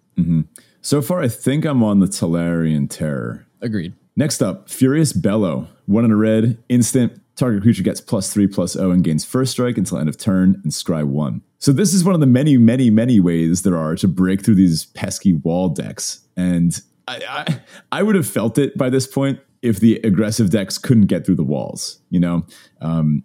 So 0.81 1.01
far, 1.01 1.23
I 1.23 1.29
think 1.29 1.65
I'm 1.65 1.83
on 1.83 2.01
the 2.01 2.07
Tolarian 2.07 2.91
Terror. 2.91 3.47
Agreed. 3.61 3.95
Next 4.17 4.43
up, 4.43 4.69
Furious 4.69 5.13
Bellow. 5.13 5.69
One 5.87 6.05
in 6.05 6.11
a 6.11 6.17
red, 6.17 6.59
instant. 6.69 7.19
Target 7.35 7.63
creature 7.63 7.83
gets 7.83 8.01
plus 8.01 8.33
three 8.33 8.47
plus 8.47 8.77
O 8.77 8.91
and 8.91 9.03
gains 9.03 9.25
first 9.25 9.53
strike 9.53 9.79
until 9.79 9.99
end 9.99 10.09
of 10.09 10.19
turn 10.19 10.61
and 10.65 10.73
scry 10.73 11.03
one. 11.03 11.41
So 11.59 11.73
this 11.73 11.95
is 11.95 12.05
one 12.05 12.15
of 12.15 12.21
the 12.21 12.27
many, 12.27 12.59
many, 12.59 12.91
many 12.91 13.21
ways 13.21 13.63
there 13.63 13.79
are 13.79 13.97
to 13.97 14.09
break 14.09 14.45
through 14.45 14.57
these 14.57 14.85
pesky 14.85 15.33
wall 15.33 15.71
decks. 15.71 16.27
And 16.37 16.79
I, 17.09 17.21
I, 17.29 17.61
I 17.91 18.03
would 18.03 18.15
have 18.15 18.27
felt 18.27 18.59
it 18.59 18.77
by 18.77 18.91
this 18.91 19.07
point 19.07 19.41
if 19.63 19.81
the 19.81 19.97
aggressive 20.05 20.51
decks 20.51 20.79
couldn't 20.79 21.07
get 21.07 21.25
through 21.25 21.37
the 21.37 21.45
walls. 21.45 22.01
You 22.11 22.21
know, 22.21 22.47
um, 22.81 23.25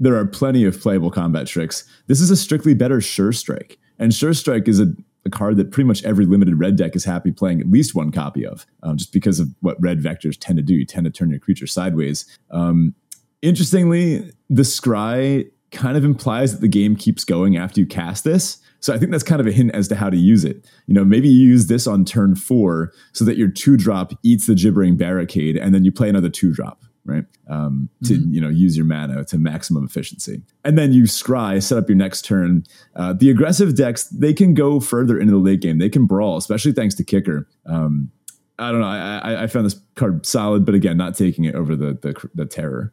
there 0.00 0.16
are 0.16 0.26
plenty 0.26 0.64
of 0.64 0.80
playable 0.80 1.10
combat 1.10 1.46
tricks. 1.46 1.88
This 2.06 2.20
is 2.20 2.30
a 2.30 2.36
strictly 2.36 2.74
better 2.74 3.00
Sure 3.00 3.32
Strike, 3.32 3.78
and 3.98 4.14
Sure 4.14 4.34
Strike 4.34 4.68
is 4.68 4.80
a, 4.80 4.92
a 5.24 5.30
card 5.30 5.56
that 5.56 5.70
pretty 5.70 5.86
much 5.86 6.04
every 6.04 6.26
limited 6.26 6.58
red 6.58 6.76
deck 6.76 6.96
is 6.96 7.04
happy 7.04 7.32
playing 7.32 7.60
at 7.60 7.70
least 7.70 7.94
one 7.94 8.12
copy 8.12 8.46
of, 8.46 8.66
um, 8.82 8.96
just 8.96 9.12
because 9.12 9.40
of 9.40 9.48
what 9.60 9.80
red 9.80 10.00
vectors 10.00 10.36
tend 10.38 10.56
to 10.56 10.62
do. 10.62 10.74
You 10.74 10.84
tend 10.84 11.04
to 11.04 11.10
turn 11.10 11.30
your 11.30 11.38
creature 11.38 11.66
sideways. 11.66 12.26
Um, 12.50 12.94
interestingly, 13.42 14.30
the 14.50 14.62
scry 14.62 15.50
kind 15.70 15.96
of 15.96 16.04
implies 16.04 16.52
that 16.52 16.60
the 16.60 16.68
game 16.68 16.96
keeps 16.96 17.24
going 17.24 17.56
after 17.56 17.80
you 17.80 17.86
cast 17.86 18.24
this. 18.24 18.58
So 18.84 18.92
I 18.92 18.98
think 18.98 19.12
that's 19.12 19.24
kind 19.24 19.40
of 19.40 19.46
a 19.46 19.50
hint 19.50 19.74
as 19.74 19.88
to 19.88 19.96
how 19.96 20.10
to 20.10 20.16
use 20.18 20.44
it. 20.44 20.68
You 20.86 20.92
know, 20.92 21.06
maybe 21.06 21.26
you 21.26 21.48
use 21.48 21.68
this 21.68 21.86
on 21.86 22.04
turn 22.04 22.36
four 22.36 22.92
so 23.12 23.24
that 23.24 23.38
your 23.38 23.48
two 23.48 23.78
drop 23.78 24.12
eats 24.22 24.46
the 24.46 24.54
gibbering 24.54 24.98
barricade, 24.98 25.56
and 25.56 25.74
then 25.74 25.86
you 25.86 25.90
play 25.90 26.10
another 26.10 26.28
two 26.28 26.52
drop, 26.52 26.82
right? 27.06 27.24
Um, 27.48 27.88
to 28.04 28.16
you 28.28 28.42
know 28.42 28.50
use 28.50 28.76
your 28.76 28.84
mana 28.84 29.24
to 29.24 29.38
maximum 29.38 29.86
efficiency, 29.86 30.42
and 30.66 30.76
then 30.76 30.92
you 30.92 31.04
scry, 31.04 31.62
set 31.62 31.78
up 31.78 31.88
your 31.88 31.96
next 31.96 32.26
turn. 32.26 32.64
Uh, 32.94 33.14
the 33.14 33.30
aggressive 33.30 33.74
decks 33.74 34.04
they 34.08 34.34
can 34.34 34.52
go 34.52 34.80
further 34.80 35.18
into 35.18 35.32
the 35.32 35.38
late 35.38 35.62
game. 35.62 35.78
They 35.78 35.88
can 35.88 36.04
brawl, 36.04 36.36
especially 36.36 36.72
thanks 36.72 36.94
to 36.96 37.04
kicker. 37.04 37.48
Um, 37.64 38.10
I 38.58 38.70
don't 38.70 38.82
know. 38.82 38.86
I, 38.86 39.20
I, 39.24 39.42
I 39.44 39.46
found 39.46 39.64
this 39.64 39.80
card 39.94 40.26
solid, 40.26 40.66
but 40.66 40.74
again, 40.74 40.98
not 40.98 41.14
taking 41.14 41.44
it 41.44 41.54
over 41.54 41.74
the 41.74 41.94
the, 42.02 42.28
the 42.34 42.44
terror. 42.44 42.92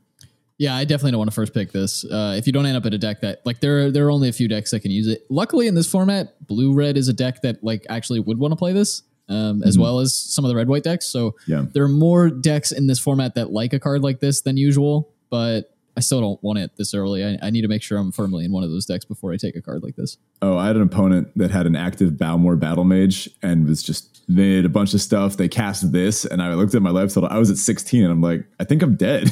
Yeah, 0.61 0.75
I 0.75 0.85
definitely 0.85 1.11
don't 1.13 1.17
want 1.17 1.31
to 1.31 1.33
first 1.35 1.55
pick 1.55 1.71
this. 1.71 2.05
Uh, 2.05 2.35
if 2.37 2.45
you 2.45 2.53
don't 2.53 2.67
end 2.67 2.77
up 2.77 2.85
at 2.85 2.93
a 2.93 2.97
deck 2.99 3.21
that 3.21 3.43
like 3.45 3.61
there 3.61 3.85
are, 3.87 3.91
there 3.91 4.05
are 4.05 4.11
only 4.11 4.29
a 4.29 4.31
few 4.31 4.47
decks 4.47 4.69
that 4.69 4.81
can 4.81 4.91
use 4.91 5.07
it. 5.07 5.25
Luckily, 5.27 5.65
in 5.65 5.73
this 5.73 5.89
format, 5.89 6.35
blue 6.45 6.71
red 6.71 6.97
is 6.97 7.07
a 7.07 7.13
deck 7.13 7.41
that 7.41 7.63
like 7.63 7.83
actually 7.89 8.19
would 8.19 8.37
want 8.37 8.51
to 8.51 8.55
play 8.55 8.71
this, 8.71 9.01
um, 9.27 9.63
as 9.63 9.79
well 9.79 9.97
as 9.99 10.13
some 10.15 10.45
of 10.45 10.49
the 10.49 10.55
red 10.55 10.67
white 10.67 10.83
decks. 10.83 11.07
So 11.07 11.33
Yeah. 11.47 11.65
there 11.73 11.83
are 11.83 11.87
more 11.89 12.29
decks 12.29 12.71
in 12.71 12.85
this 12.85 12.99
format 12.99 13.33
that 13.33 13.51
like 13.51 13.73
a 13.73 13.79
card 13.79 14.03
like 14.03 14.19
this 14.19 14.41
than 14.41 14.55
usual. 14.55 15.09
But 15.31 15.70
I 15.97 15.99
still 15.99 16.21
don't 16.21 16.41
want 16.43 16.59
it 16.59 16.71
this 16.77 16.93
early. 16.93 17.23
I, 17.25 17.37
I 17.41 17.49
need 17.49 17.61
to 17.61 17.67
make 17.67 17.81
sure 17.81 17.97
I'm 17.97 18.11
firmly 18.11 18.45
in 18.45 18.51
one 18.51 18.63
of 18.63 18.71
those 18.71 18.85
decks 18.85 19.05
before 19.05 19.33
I 19.33 19.37
take 19.37 19.55
a 19.55 19.61
card 19.61 19.83
like 19.83 19.95
this. 19.95 20.17
Oh, 20.41 20.57
I 20.57 20.67
had 20.67 20.75
an 20.75 20.81
opponent 20.81 21.29
that 21.35 21.51
had 21.51 21.65
an 21.65 21.75
active 21.75 22.17
Balmor 22.17 22.57
Battlemage 22.57 23.27
and 23.43 23.67
was 23.67 23.83
just 23.83 24.23
made 24.29 24.65
a 24.65 24.69
bunch 24.69 24.93
of 24.93 25.01
stuff. 25.01 25.37
They 25.37 25.49
cast 25.49 25.91
this, 25.91 26.25
and 26.25 26.41
I 26.41 26.53
looked 26.53 26.75
at 26.75 26.81
my 26.81 26.89
life 26.89 27.13
total. 27.13 27.29
I 27.29 27.37
was 27.37 27.49
at 27.49 27.57
16, 27.57 28.03
and 28.03 28.11
I'm 28.11 28.21
like, 28.21 28.45
I 28.59 28.63
think 28.63 28.81
I'm 28.81 28.95
dead. 28.95 29.29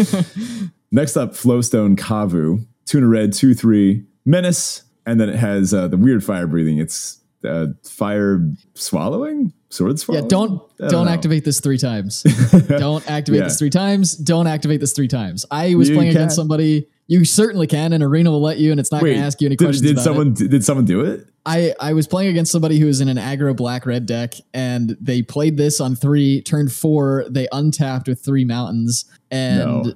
Next 0.90 1.16
up, 1.16 1.34
Flowstone 1.34 1.96
Kavu, 1.96 2.66
two 2.86 2.98
in 2.98 3.04
a 3.04 3.08
red, 3.08 3.32
two 3.32 3.54
three 3.54 4.04
menace, 4.24 4.82
and 5.06 5.20
then 5.20 5.28
it 5.28 5.36
has 5.36 5.74
uh, 5.74 5.88
the 5.88 5.96
weird 5.96 6.24
fire 6.24 6.46
breathing. 6.46 6.78
It's 6.78 7.20
uh, 7.44 7.68
fire 7.84 8.50
swallowing, 8.74 9.52
sword 9.70 9.98
swallowing. 9.98 10.24
Yeah, 10.24 10.28
don't 10.28 10.62
I 10.82 10.88
don't 10.88 11.08
activate 11.08 11.44
this 11.44 11.60
three 11.60 11.78
times. 11.78 12.22
don't 12.68 13.08
activate 13.10 13.40
Yeah. 13.40 13.44
this 13.48 13.58
three 13.58 13.70
times. 13.70 14.14
Don't 14.16 14.46
activate 14.46 14.80
this 14.80 14.92
three 14.92 15.08
times. 15.08 15.44
I 15.50 15.74
was 15.74 15.88
You 15.88 15.96
playing 15.96 16.12
can. 16.12 16.20
against 16.22 16.36
somebody. 16.36 16.88
You 17.10 17.24
certainly 17.24 17.66
can, 17.66 17.94
and 17.94 18.02
Arena 18.04 18.30
will 18.30 18.42
let 18.42 18.58
you, 18.58 18.70
and 18.70 18.78
it's 18.78 18.92
not 18.92 19.00
going 19.00 19.14
to 19.14 19.20
ask 19.20 19.40
you 19.40 19.46
any 19.46 19.56
did, 19.56 19.64
questions. 19.64 19.86
did 19.94 19.98
someone 19.98 20.32
It. 20.32 20.50
did 20.50 20.62
someone 20.64 20.84
do 20.84 21.00
it? 21.00 21.26
I 21.46 21.74
I 21.80 21.94
was 21.94 22.06
playing 22.06 22.28
against 22.30 22.52
somebody 22.52 22.78
who 22.78 22.84
was 22.86 23.00
in 23.00 23.08
an 23.08 23.16
aggro 23.16 23.56
black 23.56 23.86
red 23.86 24.04
deck, 24.04 24.34
and 24.52 24.94
they 25.00 25.22
played 25.22 25.56
this 25.56 25.80
on 25.80 25.96
three. 25.96 26.42
Turn 26.42 26.68
four, 26.68 27.24
they 27.30 27.48
untapped 27.52 28.08
with 28.08 28.20
three 28.22 28.44
mountains, 28.44 29.06
and 29.30 29.58
No. 29.86 29.92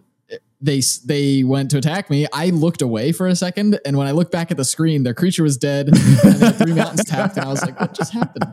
they 0.63 0.81
they 1.05 1.45
went 1.45 1.71
to 1.73 1.77
attack 1.79 2.09
me. 2.09 2.27
I 2.33 2.49
looked 2.49 2.81
away 2.81 3.13
for 3.13 3.27
a 3.27 3.37
second, 3.37 3.79
and 3.85 3.99
when 3.99 4.07
I 4.07 4.13
looked 4.13 4.33
back 4.33 4.51
at 4.51 4.57
the 4.57 4.65
screen, 4.65 5.03
their 5.03 5.13
creature 5.15 5.43
was 5.43 5.59
dead, 5.59 5.89
and 5.89 5.97
they 5.99 6.47
had 6.47 6.57
three 6.57 6.73
mountains 6.83 7.05
tapped, 7.05 7.37
and 7.37 7.45
I 7.45 7.49
was 7.51 7.61
like, 7.61 7.79
"What 7.79 7.93
just 7.95 8.13
happened?" 8.15 8.47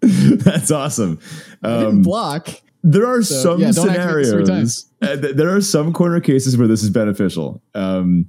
That's 0.02 0.70
awesome. 0.70 1.18
Um, 1.62 2.02
block. 2.02 2.48
there 2.82 3.06
are 3.06 3.22
some 3.22 3.60
yeah, 3.60 3.70
don't 3.72 3.90
activate 3.90 4.16
this 4.24 4.30
three 4.32 4.44
scenarios. 4.46 4.86
uh, 5.02 5.16
th- 5.16 5.36
there 5.36 5.54
are 5.54 5.60
some 5.60 5.92
corner 5.92 6.20
cases 6.20 6.56
where 6.56 6.66
this 6.66 6.82
is 6.82 6.90
beneficial. 6.90 7.62
Um, 7.74 8.26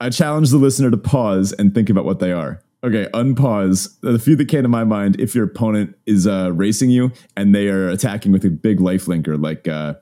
I 0.00 0.10
challenge 0.10 0.50
the 0.50 0.56
listener 0.56 0.90
to 0.90 0.96
pause 0.96 1.52
and 1.52 1.72
think 1.72 1.88
about 1.88 2.04
what 2.04 2.18
they 2.18 2.32
are. 2.32 2.60
Okay, 2.84 3.06
unpause. 3.14 3.96
The 4.00 4.18
few 4.18 4.34
that 4.34 4.48
came 4.48 4.64
to 4.64 4.68
my 4.68 4.82
mind: 4.82 5.20
if 5.20 5.34
your 5.34 5.44
opponent 5.44 5.96
is 6.06 6.26
uh, 6.26 6.50
racing 6.52 6.90
you 6.90 7.12
and 7.36 7.54
they 7.54 7.68
are 7.68 7.88
attacking 7.88 8.32
with 8.32 8.44
a 8.44 8.50
big 8.50 8.80
life 8.80 9.06
linker, 9.06 9.40
like 9.40 9.68
uh, 9.68 9.94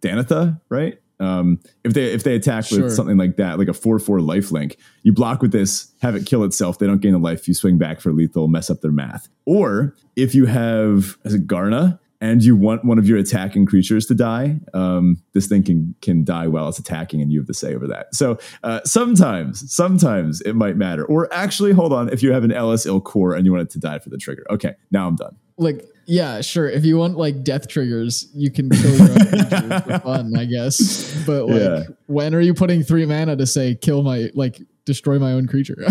Danitha, 0.00 0.60
right? 0.68 0.98
Um, 1.24 1.58
if 1.84 1.94
they 1.94 2.06
if 2.12 2.22
they 2.24 2.34
attack 2.34 2.64
Sure. 2.66 2.84
with 2.84 2.92
something 2.92 3.16
like 3.16 3.36
that, 3.36 3.58
like 3.58 3.68
a 3.68 3.74
four 3.74 3.98
four 3.98 4.20
life 4.20 4.52
link, 4.52 4.76
you 5.02 5.12
block 5.12 5.42
with 5.42 5.52
this, 5.52 5.92
have 6.02 6.14
it 6.16 6.26
kill 6.26 6.44
itself. 6.44 6.78
They 6.78 6.86
don't 6.86 7.00
gain 7.00 7.14
a 7.14 7.18
life. 7.18 7.48
You 7.48 7.54
swing 7.54 7.78
back 7.78 8.00
for 8.00 8.12
lethal, 8.12 8.48
mess 8.48 8.68
up 8.70 8.80
their 8.80 8.92
math. 8.92 9.28
Or 9.46 9.94
if 10.16 10.34
you 10.34 10.46
have 10.46 11.16
as 11.24 11.32
a 11.34 11.38
Garna 11.38 11.98
and 12.20 12.42
you 12.42 12.56
want 12.56 12.84
one 12.84 12.98
of 12.98 13.06
your 13.06 13.18
attacking 13.18 13.66
creatures 13.66 14.06
to 14.06 14.14
die, 14.14 14.60
um, 14.72 15.20
this 15.34 15.46
thing 15.46 15.62
can 15.62 15.94
can 16.00 16.24
die 16.24 16.46
while 16.48 16.68
it's 16.68 16.78
attacking, 16.78 17.20
and 17.22 17.32
you 17.32 17.40
have 17.40 17.46
the 17.46 17.54
say 17.54 17.74
over 17.74 17.86
that. 17.88 18.14
So 18.14 18.38
uh, 18.62 18.80
sometimes, 18.84 19.70
sometimes 19.72 20.40
it 20.42 20.54
might 20.54 20.76
matter. 20.76 21.04
Or 21.04 21.32
actually, 21.32 21.72
hold 21.72 21.92
on, 21.92 22.08
if 22.10 22.22
you 22.22 22.32
have 22.32 22.44
an 22.44 22.52
Elas 22.52 22.86
il-Kor 22.86 23.34
and 23.34 23.44
you 23.46 23.52
want 23.52 23.62
it 23.62 23.70
to 23.70 23.78
die 23.78 23.98
for 23.98 24.10
the 24.10 24.18
trigger. 24.18 24.44
Okay, 24.50 24.74
now 24.90 25.06
I'm 25.08 25.16
done. 25.16 25.36
Like, 25.58 25.84
yeah, 26.06 26.40
sure. 26.40 26.68
If 26.68 26.84
you 26.84 26.96
want 26.98 27.16
like 27.16 27.42
death 27.44 27.68
triggers, 27.68 28.28
you 28.34 28.50
can 28.50 28.68
kill 28.70 28.96
your 28.96 29.10
own 29.10 29.16
creature 29.26 29.80
for 29.80 29.98
fun, 30.04 30.36
I 30.36 30.44
guess. 30.44 31.24
But 31.26 31.46
like, 31.46 31.60
Yeah. 31.60 31.82
when 32.06 32.34
are 32.34 32.40
you 32.40 32.54
putting 32.54 32.82
three 32.82 33.06
mana 33.06 33.36
to 33.36 33.46
say 33.46 33.74
kill 33.74 34.02
my 34.02 34.30
like 34.34 34.60
destroy 34.84 35.18
my 35.18 35.32
own 35.32 35.46
creature? 35.46 35.76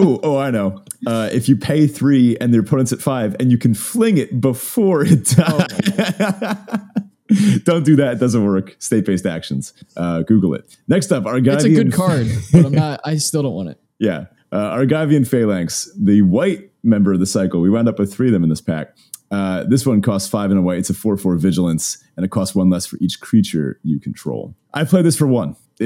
Oh, 0.00 0.20
oh, 0.22 0.36
I 0.38 0.52
know. 0.52 0.80
Uh, 1.08 1.28
if 1.32 1.48
you 1.48 1.56
pay 1.56 1.88
three 1.88 2.36
and 2.40 2.54
the 2.54 2.58
opponent's 2.60 2.92
at 2.92 3.00
five, 3.00 3.34
and 3.40 3.50
you 3.50 3.58
can 3.58 3.74
fling 3.74 4.16
it 4.16 4.40
before 4.40 5.02
it 5.04 5.24
dies. 5.24 5.66
Don't 7.64 7.84
do 7.84 7.96
that. 7.96 8.12
It 8.14 8.20
doesn't 8.20 8.44
work. 8.46 8.76
State 8.78 9.04
based 9.04 9.26
actions. 9.26 9.74
Uh, 9.96 10.22
Google 10.22 10.54
it. 10.54 10.76
Next 10.86 11.10
up, 11.12 11.24
Argivian. 11.24 11.54
it's 11.54 11.64
a 11.64 11.68
good 11.74 11.92
card, 11.92 12.26
but 12.52 12.64
I'm 12.64 12.72
not. 12.72 13.00
I 13.04 13.16
still 13.16 13.42
don't 13.42 13.54
want 13.54 13.70
it. 13.70 13.80
Yeah. 13.98 14.26
Uh, 14.50 14.76
Argivian 14.76 15.26
Phalanx, 15.26 15.90
the 15.98 16.22
white 16.22 16.70
member 16.82 17.12
of 17.12 17.18
the 17.20 17.26
cycle. 17.26 17.60
We 17.60 17.68
wound 17.70 17.88
up 17.88 17.98
with 17.98 18.14
three 18.14 18.28
of 18.28 18.32
them 18.32 18.44
in 18.44 18.48
this 18.48 18.60
pack. 18.62 18.96
Uh, 19.30 19.64
this 19.64 19.84
one 19.86 20.00
costs 20.00 20.28
five 20.28 20.50
and 20.50 20.58
a 20.58 20.62
white. 20.62 20.78
It's 20.78 20.90
a 20.90 20.94
4 20.94 21.16
4 21.16 21.36
vigilance, 21.36 21.98
and 22.16 22.24
it 22.24 22.30
costs 22.30 22.54
one 22.54 22.70
less 22.70 22.86
for 22.86 22.96
each 23.00 23.20
creature 23.20 23.78
you 23.82 24.00
control. 24.00 24.54
I 24.72 24.84
play 24.84 25.02
this 25.02 25.16
for 25.16 25.26
one, 25.26 25.56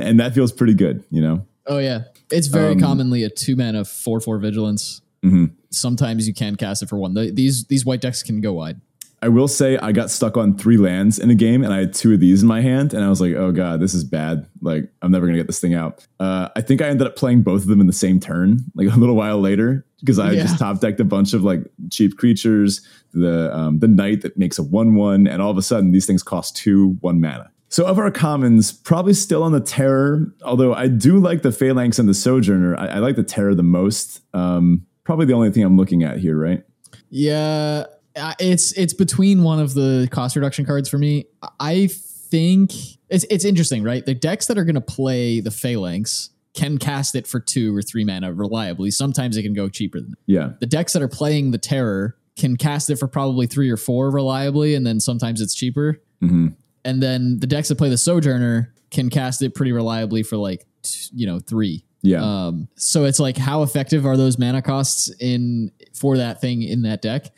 and 0.00 0.20
that 0.20 0.32
feels 0.34 0.52
pretty 0.52 0.74
good, 0.74 1.02
you 1.10 1.20
know? 1.22 1.44
Oh 1.66 1.78
yeah, 1.78 2.04
it's 2.30 2.46
very 2.48 2.72
Um, 2.74 2.80
commonly 2.80 3.24
a 3.24 3.30
two 3.30 3.56
mana 3.56 3.84
four 3.84 4.20
four 4.20 4.38
vigilance. 4.38 5.00
Mhm. 5.24 5.52
Sometimes 5.70 6.28
you 6.28 6.34
can 6.34 6.54
cast 6.56 6.82
it 6.82 6.88
for 6.88 6.98
one. 6.98 7.14
The- 7.14 7.30
these 7.30 7.64
these 7.64 7.84
white 7.84 8.00
decks 8.00 8.22
can 8.22 8.40
go 8.40 8.52
wide. 8.52 8.80
I 9.24 9.28
will 9.28 9.48
say 9.48 9.78
I 9.78 9.92
got 9.92 10.10
stuck 10.10 10.36
on 10.36 10.56
three 10.58 10.76
lands 10.76 11.18
in 11.18 11.30
a 11.30 11.34
game, 11.34 11.64
and 11.64 11.72
I 11.72 11.78
had 11.78 11.94
two 11.94 12.12
of 12.12 12.20
these 12.20 12.42
in 12.42 12.48
my 12.48 12.60
hand, 12.60 12.92
and 12.92 13.02
I 13.02 13.08
was 13.08 13.20
like, 13.20 13.32
"Oh 13.34 13.52
god, 13.52 13.80
this 13.80 13.94
is 13.94 14.04
bad. 14.04 14.46
Like, 14.60 14.90
I'm 15.02 15.10
never 15.10 15.24
gonna 15.26 15.38
get 15.38 15.46
this 15.46 15.60
thing 15.60 15.74
out." 15.74 16.06
Uh, 16.20 16.48
I 16.54 16.60
think 16.60 16.82
I 16.82 16.88
ended 16.88 17.06
up 17.06 17.16
playing 17.16 17.42
both 17.42 17.62
of 17.62 17.68
them 17.68 17.80
in 17.80 17.86
the 17.86 17.92
same 17.92 18.20
turn, 18.20 18.64
like 18.74 18.88
a 18.94 18.98
little 18.98 19.16
while 19.16 19.40
later, 19.40 19.86
because 20.00 20.18
I 20.18 20.32
Yeah. 20.32 20.42
just 20.42 20.58
top 20.58 20.80
decked 20.80 21.00
a 21.00 21.04
bunch 21.04 21.32
of 21.32 21.42
like 21.42 21.60
cheap 21.90 22.16
creatures, 22.18 22.80
the 23.14 23.54
um, 23.56 23.78
the 23.78 23.88
knight 23.88 24.20
that 24.22 24.36
makes 24.36 24.58
a 24.58 24.62
one 24.62 24.94
one, 24.94 25.26
and 25.26 25.40
all 25.40 25.50
of 25.50 25.56
a 25.58 25.62
sudden 25.62 25.90
these 25.92 26.04
things 26.06 26.22
cost 26.22 26.56
two 26.56 26.96
one 27.00 27.20
mana. 27.20 27.50
So 27.70 27.86
of 27.86 27.98
our 27.98 28.10
commons, 28.10 28.72
probably 28.72 29.14
still 29.14 29.42
on 29.42 29.52
the 29.52 29.60
terror. 29.60 30.32
Although 30.44 30.74
I 30.74 30.86
do 30.88 31.18
like 31.18 31.42
the 31.42 31.50
phalanx 31.50 31.98
and 31.98 32.08
the 32.08 32.14
sojourner. 32.14 32.76
I, 32.78 32.86
I 32.86 32.98
like 32.98 33.16
the 33.16 33.24
terror 33.24 33.54
the 33.54 33.64
most. 33.64 34.20
Um, 34.34 34.86
probably 35.02 35.26
the 35.26 35.32
only 35.32 35.50
thing 35.50 35.64
I'm 35.64 35.76
looking 35.76 36.04
at 36.04 36.18
here, 36.18 36.38
right? 36.38 36.62
Yeah, 37.10 37.84
it's 38.16 38.72
it's 38.72 38.94
between 38.94 39.42
one 39.42 39.58
of 39.60 39.74
the 39.74 40.08
cost 40.10 40.36
reduction 40.36 40.64
cards 40.64 40.88
for 40.88 40.98
me. 40.98 41.26
I 41.60 41.88
think 41.88 42.72
it's 43.08 43.24
it's 43.30 43.44
interesting, 43.44 43.82
right? 43.82 44.04
The 44.04 44.14
decks 44.14 44.46
that 44.46 44.58
are 44.58 44.64
going 44.64 44.74
to 44.74 44.80
play 44.80 45.40
the 45.40 45.50
phalanx 45.50 46.30
can 46.54 46.78
cast 46.78 47.14
it 47.14 47.26
for 47.26 47.40
two 47.40 47.76
or 47.76 47.82
three 47.82 48.04
mana 48.04 48.32
reliably. 48.32 48.90
Sometimes 48.90 49.36
it 49.36 49.42
can 49.42 49.54
go 49.54 49.68
cheaper 49.68 50.00
than 50.00 50.10
that. 50.10 50.18
Yeah. 50.26 50.50
The 50.60 50.66
decks 50.66 50.92
that 50.92 51.02
are 51.02 51.08
playing 51.08 51.50
the 51.50 51.58
terror 51.58 52.16
can 52.36 52.56
cast 52.56 52.90
it 52.90 52.96
for 52.96 53.08
probably 53.08 53.46
three 53.46 53.70
or 53.70 53.76
four 53.76 54.10
reliably, 54.10 54.74
and 54.74 54.86
then 54.86 55.00
sometimes 55.00 55.40
it's 55.40 55.54
cheaper. 55.54 56.00
hmm 56.20 56.48
And 56.84 57.02
then 57.02 57.38
the 57.40 57.46
decks 57.46 57.68
that 57.68 57.76
play 57.76 57.88
the 57.88 57.98
sojourner 57.98 58.72
can 58.90 59.10
cast 59.10 59.42
it 59.42 59.54
pretty 59.54 59.72
reliably 59.72 60.22
for 60.22 60.36
like 60.36 60.64
t- 60.82 61.10
you 61.12 61.26
know 61.26 61.40
three. 61.40 61.84
Yeah. 62.02 62.22
Um, 62.22 62.68
so 62.76 63.04
it's 63.04 63.18
like 63.18 63.36
how 63.36 63.62
effective 63.62 64.04
are 64.04 64.16
those 64.16 64.38
mana 64.38 64.60
costs 64.60 65.10
in 65.20 65.72
for 65.94 66.18
that 66.18 66.40
thing 66.40 66.62
in 66.62 66.82
that 66.82 67.00
deck? 67.00 67.32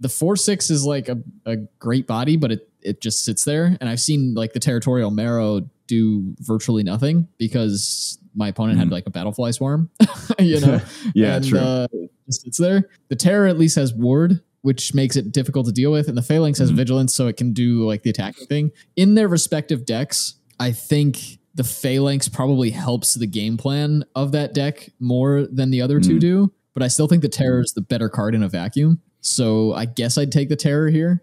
The 0.00 0.08
four 0.08 0.36
six 0.36 0.70
is 0.70 0.84
like 0.84 1.08
a, 1.08 1.18
a 1.46 1.56
great 1.78 2.06
body, 2.06 2.36
but 2.36 2.52
it 2.52 2.68
it 2.82 3.00
just 3.02 3.24
sits 3.24 3.44
there. 3.44 3.76
And 3.80 3.88
I've 3.90 4.00
seen 4.00 4.34
like 4.34 4.54
the 4.54 4.60
Territorial 4.60 5.10
Maro 5.10 5.68
do 5.86 6.34
virtually 6.40 6.82
nothing 6.82 7.28
because 7.38 8.18
my 8.34 8.48
opponent 8.48 8.78
had 8.78 8.90
like 8.90 9.06
a 9.06 9.10
battlefly 9.10 9.52
swarm, 9.52 9.90
you 10.38 10.60
know. 10.60 10.80
Yeah, 11.14 11.36
and, 11.36 11.46
true. 11.46 11.58
Uh, 11.58 11.86
it 11.92 12.10
just 12.26 12.42
sits 12.42 12.56
there. 12.58 12.88
The 13.08 13.16
terror 13.16 13.46
at 13.46 13.58
least 13.58 13.76
has 13.76 13.92
ward, 13.92 14.40
which 14.62 14.94
makes 14.94 15.16
it 15.16 15.32
difficult 15.32 15.66
to 15.66 15.72
deal 15.72 15.92
with, 15.92 16.08
and 16.08 16.16
the 16.16 16.22
phalanx 16.22 16.58
has 16.60 16.70
Mhm. 16.72 16.76
vigilance, 16.76 17.14
so 17.14 17.26
it 17.26 17.36
can 17.36 17.52
do 17.52 17.84
like 17.86 18.02
the 18.02 18.10
attacking 18.10 18.46
thing 18.46 18.70
in 18.96 19.14
their 19.16 19.28
respective 19.28 19.84
decks. 19.84 20.36
I 20.58 20.72
think 20.72 21.38
the 21.54 21.64
phalanx 21.64 22.28
probably 22.28 22.70
helps 22.70 23.14
the 23.14 23.26
game 23.26 23.56
plan 23.58 24.04
of 24.14 24.32
that 24.32 24.54
deck 24.54 24.88
more 25.00 25.46
than 25.50 25.70
the 25.70 25.82
other 25.82 26.00
two 26.00 26.16
Mm. 26.16 26.20
do, 26.20 26.52
but 26.72 26.82
I 26.82 26.88
still 26.88 27.08
think 27.08 27.20
the 27.22 27.28
terror 27.28 27.60
is 27.60 27.72
the 27.74 27.80
better 27.82 28.08
card 28.08 28.34
in 28.34 28.42
a 28.42 28.48
vacuum. 28.48 29.00
So 29.20 29.72
I 29.74 29.84
guess 29.86 30.16
I'd 30.18 30.32
take 30.32 30.48
the 30.48 30.56
terror 30.56 30.88
here. 30.88 31.22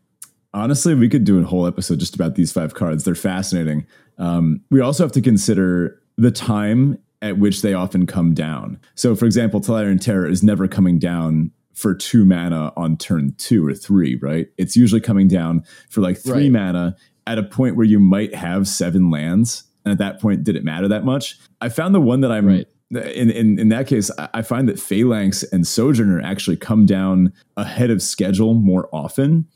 Honestly, 0.53 0.95
we 0.95 1.09
could 1.09 1.23
do 1.23 1.39
a 1.39 1.43
whole 1.43 1.67
episode 1.67 1.99
just 1.99 2.15
about 2.15 2.35
these 2.35 2.51
five 2.51 2.73
cards. 2.73 3.03
They're 3.03 3.15
fascinating. 3.15 3.85
Um, 4.17 4.61
we 4.71 4.79
also 4.81 5.03
have 5.03 5.11
to 5.13 5.21
consider 5.21 6.01
the 6.17 6.31
time 6.31 6.97
at 7.21 7.37
which 7.37 7.61
they 7.61 7.73
often 7.73 8.05
come 8.05 8.33
down. 8.33 8.79
So, 8.95 9.15
for 9.15 9.25
example, 9.25 9.59
Tolarian 9.61 9.99
Terror 9.99 10.27
is 10.27 10.43
never 10.43 10.67
coming 10.67 10.99
down 10.99 11.51
for 11.73 11.93
two 11.93 12.25
mana 12.25 12.71
on 12.75 12.97
turn 12.97 13.33
two 13.37 13.65
or 13.65 13.73
three, 13.73 14.15
right? 14.15 14.47
It's 14.57 14.75
usually 14.75 15.01
coming 15.01 15.27
down 15.27 15.63
for 15.89 16.01
like 16.01 16.17
three 16.17 16.49
Right. 16.49 16.51
mana 16.51 16.95
at 17.27 17.37
a 17.37 17.43
point 17.43 17.75
where 17.75 17.85
you 17.85 17.99
might 17.99 18.33
have 18.33 18.67
seven 18.67 19.11
lands. 19.11 19.63
And 19.85 19.91
at 19.91 19.97
that 19.99 20.19
point, 20.19 20.43
did 20.43 20.55
it 20.55 20.63
matter 20.63 20.87
that 20.87 21.05
much? 21.05 21.37
I 21.61 21.69
found 21.69 21.93
the 21.93 22.01
one 22.01 22.21
that 22.21 22.31
I'm 22.31 22.45
Right. 22.47 22.67
In, 22.91 23.29
in 23.29 23.59
in 23.59 23.69
that 23.69 23.87
case, 23.87 24.09
I 24.33 24.41
find 24.41 24.67
that 24.69 24.79
Phalanx 24.79 25.43
and 25.43 25.65
Sojourner 25.67 26.21
actually 26.21 26.57
come 26.57 26.85
down 26.85 27.33
ahead 27.57 27.89
of 27.89 28.01
schedule 28.01 28.53
more 28.53 28.87
often. 28.93 29.47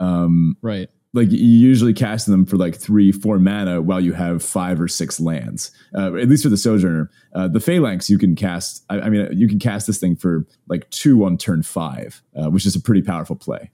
Um, 0.00 0.56
Right. 0.62 0.88
like 1.14 1.30
you 1.32 1.38
usually 1.38 1.94
cast 1.94 2.26
them 2.26 2.44
for 2.46 2.56
like 2.56 2.76
three, 2.76 3.10
four 3.10 3.38
mana 3.38 3.80
while 3.82 4.00
you 4.00 4.12
have 4.12 4.42
five 4.44 4.80
or 4.80 4.86
six 4.88 5.18
lands. 5.18 5.72
Uh, 5.96 6.14
at 6.16 6.28
least 6.28 6.42
for 6.44 6.50
the 6.50 6.56
Sojourner, 6.56 7.10
uh, 7.34 7.48
the 7.48 7.60
Phalanx 7.60 8.08
you 8.08 8.18
can 8.18 8.36
cast. 8.36 8.84
I, 8.90 9.00
I 9.00 9.08
mean, 9.08 9.26
you 9.32 9.48
can 9.48 9.58
cast 9.58 9.86
this 9.86 9.98
thing 9.98 10.14
for 10.16 10.46
like 10.68 10.88
two 10.90 11.24
on 11.24 11.36
turn 11.38 11.62
five, 11.62 12.22
uh, 12.36 12.48
which 12.50 12.64
is 12.66 12.76
a 12.76 12.80
pretty 12.80 13.02
powerful 13.02 13.34
play. 13.36 13.70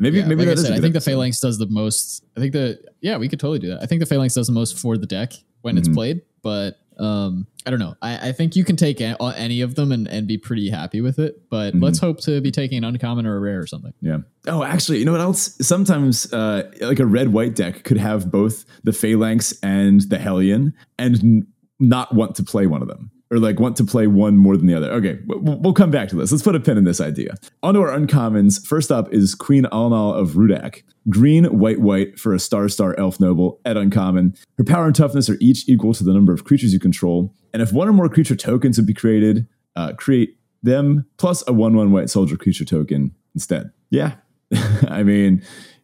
Maybe, 0.00 0.18
Yeah, 0.18 0.26
maybe 0.26 0.46
like 0.46 0.46
that 0.46 0.50
I 0.58 0.60
is 0.62 0.66
said, 0.66 0.78
I 0.78 0.80
think 0.80 0.94
the 0.94 1.00
phalanx 1.00 1.40
does 1.40 1.58
the 1.58 1.66
most. 1.66 2.24
I 2.36 2.40
think 2.40 2.52
the 2.52 2.80
yeah, 3.00 3.16
we 3.18 3.28
could 3.28 3.38
totally 3.38 3.58
do 3.60 3.68
that. 3.68 3.82
I 3.82 3.86
think 3.86 4.00
the 4.00 4.06
phalanx 4.06 4.34
does 4.34 4.46
the 4.46 4.52
most 4.52 4.78
for 4.78 4.96
the 4.96 5.06
deck 5.06 5.32
when 5.62 5.76
it's 5.76 5.88
Mhm. 5.88 5.94
played, 5.94 6.22
but 6.42 6.78
um, 6.98 7.46
I 7.66 7.70
don't 7.70 7.78
know. 7.78 7.94
I, 8.02 8.28
I 8.28 8.32
think 8.32 8.56
you 8.56 8.64
can 8.64 8.76
take 8.76 9.00
any 9.00 9.60
of 9.60 9.74
them 9.74 9.92
and, 9.92 10.08
and 10.08 10.26
be 10.26 10.38
pretty 10.38 10.70
happy 10.70 11.00
with 11.00 11.18
it. 11.18 11.48
But 11.50 11.74
Mhm. 11.74 11.82
let's 11.82 11.98
hope 11.98 12.20
to 12.22 12.40
be 12.40 12.50
taking 12.50 12.78
an 12.78 12.84
uncommon 12.84 13.26
or 13.26 13.36
a 13.36 13.40
rare 13.40 13.60
or 13.60 13.66
something. 13.66 13.92
Yeah. 14.00 14.18
Oh, 14.46 14.62
actually, 14.64 14.98
you 14.98 15.04
know 15.04 15.12
what 15.12 15.20
else? 15.20 15.56
Sometimes, 15.60 16.32
uh, 16.32 16.70
like 16.80 16.98
a 16.98 17.06
red 17.06 17.32
white 17.32 17.54
deck 17.54 17.84
could 17.84 17.98
have 17.98 18.30
both 18.30 18.64
the 18.84 18.92
Phalanx 18.92 19.52
and 19.62 20.00
the 20.02 20.18
Hellion, 20.18 20.72
and 20.98 21.16
n- 21.22 21.46
not 21.78 22.14
want 22.14 22.34
to 22.36 22.42
play 22.42 22.66
one 22.66 22.82
of 22.82 22.88
them, 22.88 23.10
or 23.30 23.38
like 23.38 23.60
want 23.60 23.76
to 23.76 23.84
play 23.84 24.06
one 24.06 24.36
more 24.36 24.56
than 24.56 24.66
the 24.66 24.74
other. 24.74 24.90
Okay, 24.92 25.18
we'll, 25.26 25.72
come 25.72 25.90
back 25.90 26.08
to 26.08 26.16
this. 26.16 26.32
Let's 26.32 26.42
put 26.42 26.54
a 26.54 26.60
pin 26.60 26.78
in 26.78 26.84
this 26.84 27.00
idea. 27.00 27.34
On 27.62 27.74
to 27.74 27.80
our 27.80 27.90
uncommons. 27.90 28.64
First 28.64 28.90
up 28.90 29.12
is 29.12 29.34
Queen 29.34 29.64
Allenal 29.64 30.14
of 30.14 30.30
Ruadach. 30.30 30.82
Green, 31.08 31.44
white, 31.58 31.80
white 31.80 32.18
for 32.18 32.34
a 32.34 32.38
star 32.38 32.68
star 32.68 32.98
elf 32.98 33.20
noble 33.20 33.60
at 33.64 33.76
uncommon. 33.76 34.34
Her 34.56 34.64
power 34.64 34.86
and 34.86 34.94
toughness 34.94 35.28
are 35.28 35.36
each 35.40 35.68
equal 35.68 35.94
to 35.94 36.04
the 36.04 36.12
number 36.12 36.32
of 36.32 36.44
creatures 36.44 36.72
you 36.72 36.80
control. 36.80 37.34
And 37.52 37.62
if 37.62 37.72
one 37.72 37.88
or 37.88 37.92
more 37.92 38.08
creature 38.08 38.36
tokens 38.36 38.78
would 38.78 38.86
be 38.86 38.94
created, 38.94 39.46
uh, 39.76 39.92
create 39.92 40.38
them 40.62 41.06
plus 41.18 41.44
a 41.46 41.52
1 41.52 41.76
1 41.76 41.92
white 41.92 42.10
soldier 42.10 42.36
creature 42.36 42.64
token 42.64 43.14
instead. 43.34 43.70
Yeah. 43.90 44.14
I 44.88 45.02
mean, 45.02 45.42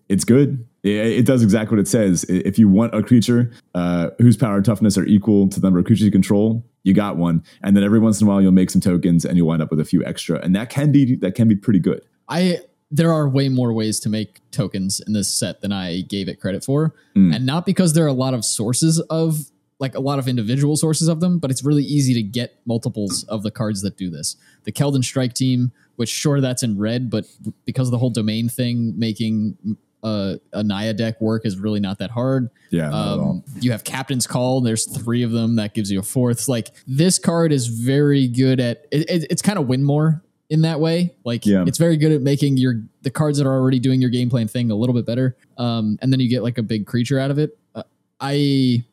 it's 0.08 0.24
good. 0.24 0.66
It, 0.84 0.90
it 1.20 1.26
does 1.26 1.42
exactly 1.42 1.76
what 1.76 1.80
it 1.80 1.88
says. 1.88 2.24
If 2.28 2.58
you 2.58 2.68
want 2.68 2.94
a 2.94 3.02
creature 3.02 3.50
uh, 3.74 4.10
whose 4.18 4.36
power 4.36 4.56
and 4.56 4.64
toughness 4.64 4.96
are 4.96 5.04
equal 5.06 5.48
to 5.48 5.58
the 5.58 5.66
number 5.66 5.78
of 5.80 5.86
creatures 5.86 6.04
you 6.04 6.12
control, 6.12 6.64
you 6.84 6.92
got 6.94 7.16
one. 7.16 7.42
And 7.62 7.76
then 7.76 7.82
every 7.82 7.98
once 7.98 8.20
in 8.20 8.26
a 8.26 8.30
while, 8.30 8.40
you'll 8.42 8.52
make 8.52 8.70
some 8.70 8.80
tokens 8.82 9.24
and 9.24 9.36
you'll 9.36 9.48
wind 9.48 9.62
up 9.62 9.70
with 9.70 9.80
a 9.80 9.84
few 9.84 10.04
extra. 10.04 10.38
And 10.44 10.54
that 10.54 10.68
can 10.70 10.92
be 10.92 11.16
that 11.16 11.34
can 11.34 11.48
be 11.48 11.56
pretty 11.56 11.78
good. 11.80 12.02
I 12.28 12.58
there 12.90 13.12
are 13.12 13.28
way 13.28 13.48
more 13.48 13.72
ways 13.72 13.98
to 14.00 14.08
make 14.08 14.40
tokens 14.52 15.00
in 15.04 15.14
this 15.14 15.28
set 15.34 15.62
than 15.62 15.72
I 15.72 16.02
gave 16.02 16.28
it 16.28 16.38
credit 16.38 16.62
for, 16.64 16.94
Mm. 17.16 17.34
and 17.34 17.46
not 17.46 17.64
because 17.66 17.94
there 17.94 18.04
are 18.04 18.08
a 18.08 18.12
lot 18.12 18.34
of 18.34 18.44
sources 18.44 19.00
of 19.10 19.50
like 19.80 19.94
a 19.96 20.00
lot 20.00 20.18
of 20.20 20.28
individual 20.28 20.76
sources 20.76 21.08
of 21.08 21.18
them, 21.20 21.38
but 21.38 21.50
it's 21.50 21.64
really 21.64 21.82
easy 21.82 22.14
to 22.14 22.22
get 22.22 22.60
multiples 22.66 23.24
of 23.24 23.42
the 23.42 23.50
cards 23.50 23.82
that 23.82 23.96
do 23.96 24.08
this. 24.10 24.36
The 24.62 24.70
Keldon 24.72 25.02
Strike 25.02 25.34
team, 25.34 25.72
which 25.96 26.08
sure 26.10 26.40
that's 26.40 26.62
in 26.62 26.78
red, 26.78 27.10
but 27.10 27.26
because 27.64 27.88
of 27.88 27.92
the 27.92 27.98
whole 27.98 28.10
domain 28.10 28.48
thing, 28.48 28.96
making 28.96 29.56
uh, 30.04 30.36
a 30.52 30.62
Naya 30.62 30.92
deck 30.92 31.20
work 31.20 31.46
is 31.46 31.58
really 31.58 31.80
not 31.80 31.98
that 31.98 32.10
hard. 32.10 32.50
Yeah, 32.70 32.90
um, 32.90 33.42
you 33.60 33.72
have 33.72 33.82
Captain's 33.82 34.26
Call. 34.26 34.60
There's 34.60 34.84
three 34.84 35.22
of 35.22 35.32
them 35.32 35.56
that 35.56 35.74
gives 35.74 35.90
you 35.90 35.98
a 35.98 36.02
fourth. 36.02 36.46
Like 36.46 36.70
this 36.86 37.18
card 37.18 37.52
is 37.52 37.66
very 37.66 38.28
good 38.28 38.60
at. 38.60 38.86
It, 38.92 39.10
it, 39.10 39.26
it's 39.30 39.42
kind 39.42 39.58
of 39.58 39.66
win 39.66 39.82
more 39.82 40.22
in 40.50 40.62
that 40.62 40.78
way. 40.78 41.14
Like 41.24 41.46
yeah. 41.46 41.64
it's 41.66 41.78
very 41.78 41.96
good 41.96 42.12
at 42.12 42.20
making 42.20 42.58
your 42.58 42.82
the 43.02 43.10
cards 43.10 43.38
that 43.38 43.46
are 43.46 43.54
already 43.54 43.80
doing 43.80 44.00
your 44.00 44.10
game 44.10 44.28
plan 44.28 44.46
thing 44.46 44.70
a 44.70 44.74
little 44.74 44.94
bit 44.94 45.06
better. 45.06 45.36
Um, 45.56 45.98
and 46.02 46.12
then 46.12 46.20
you 46.20 46.28
get 46.28 46.42
like 46.42 46.58
a 46.58 46.62
big 46.62 46.86
creature 46.86 47.18
out 47.18 47.30
of 47.30 47.38
it. 47.38 47.58
Uh, 47.74 47.82
I 48.20 48.84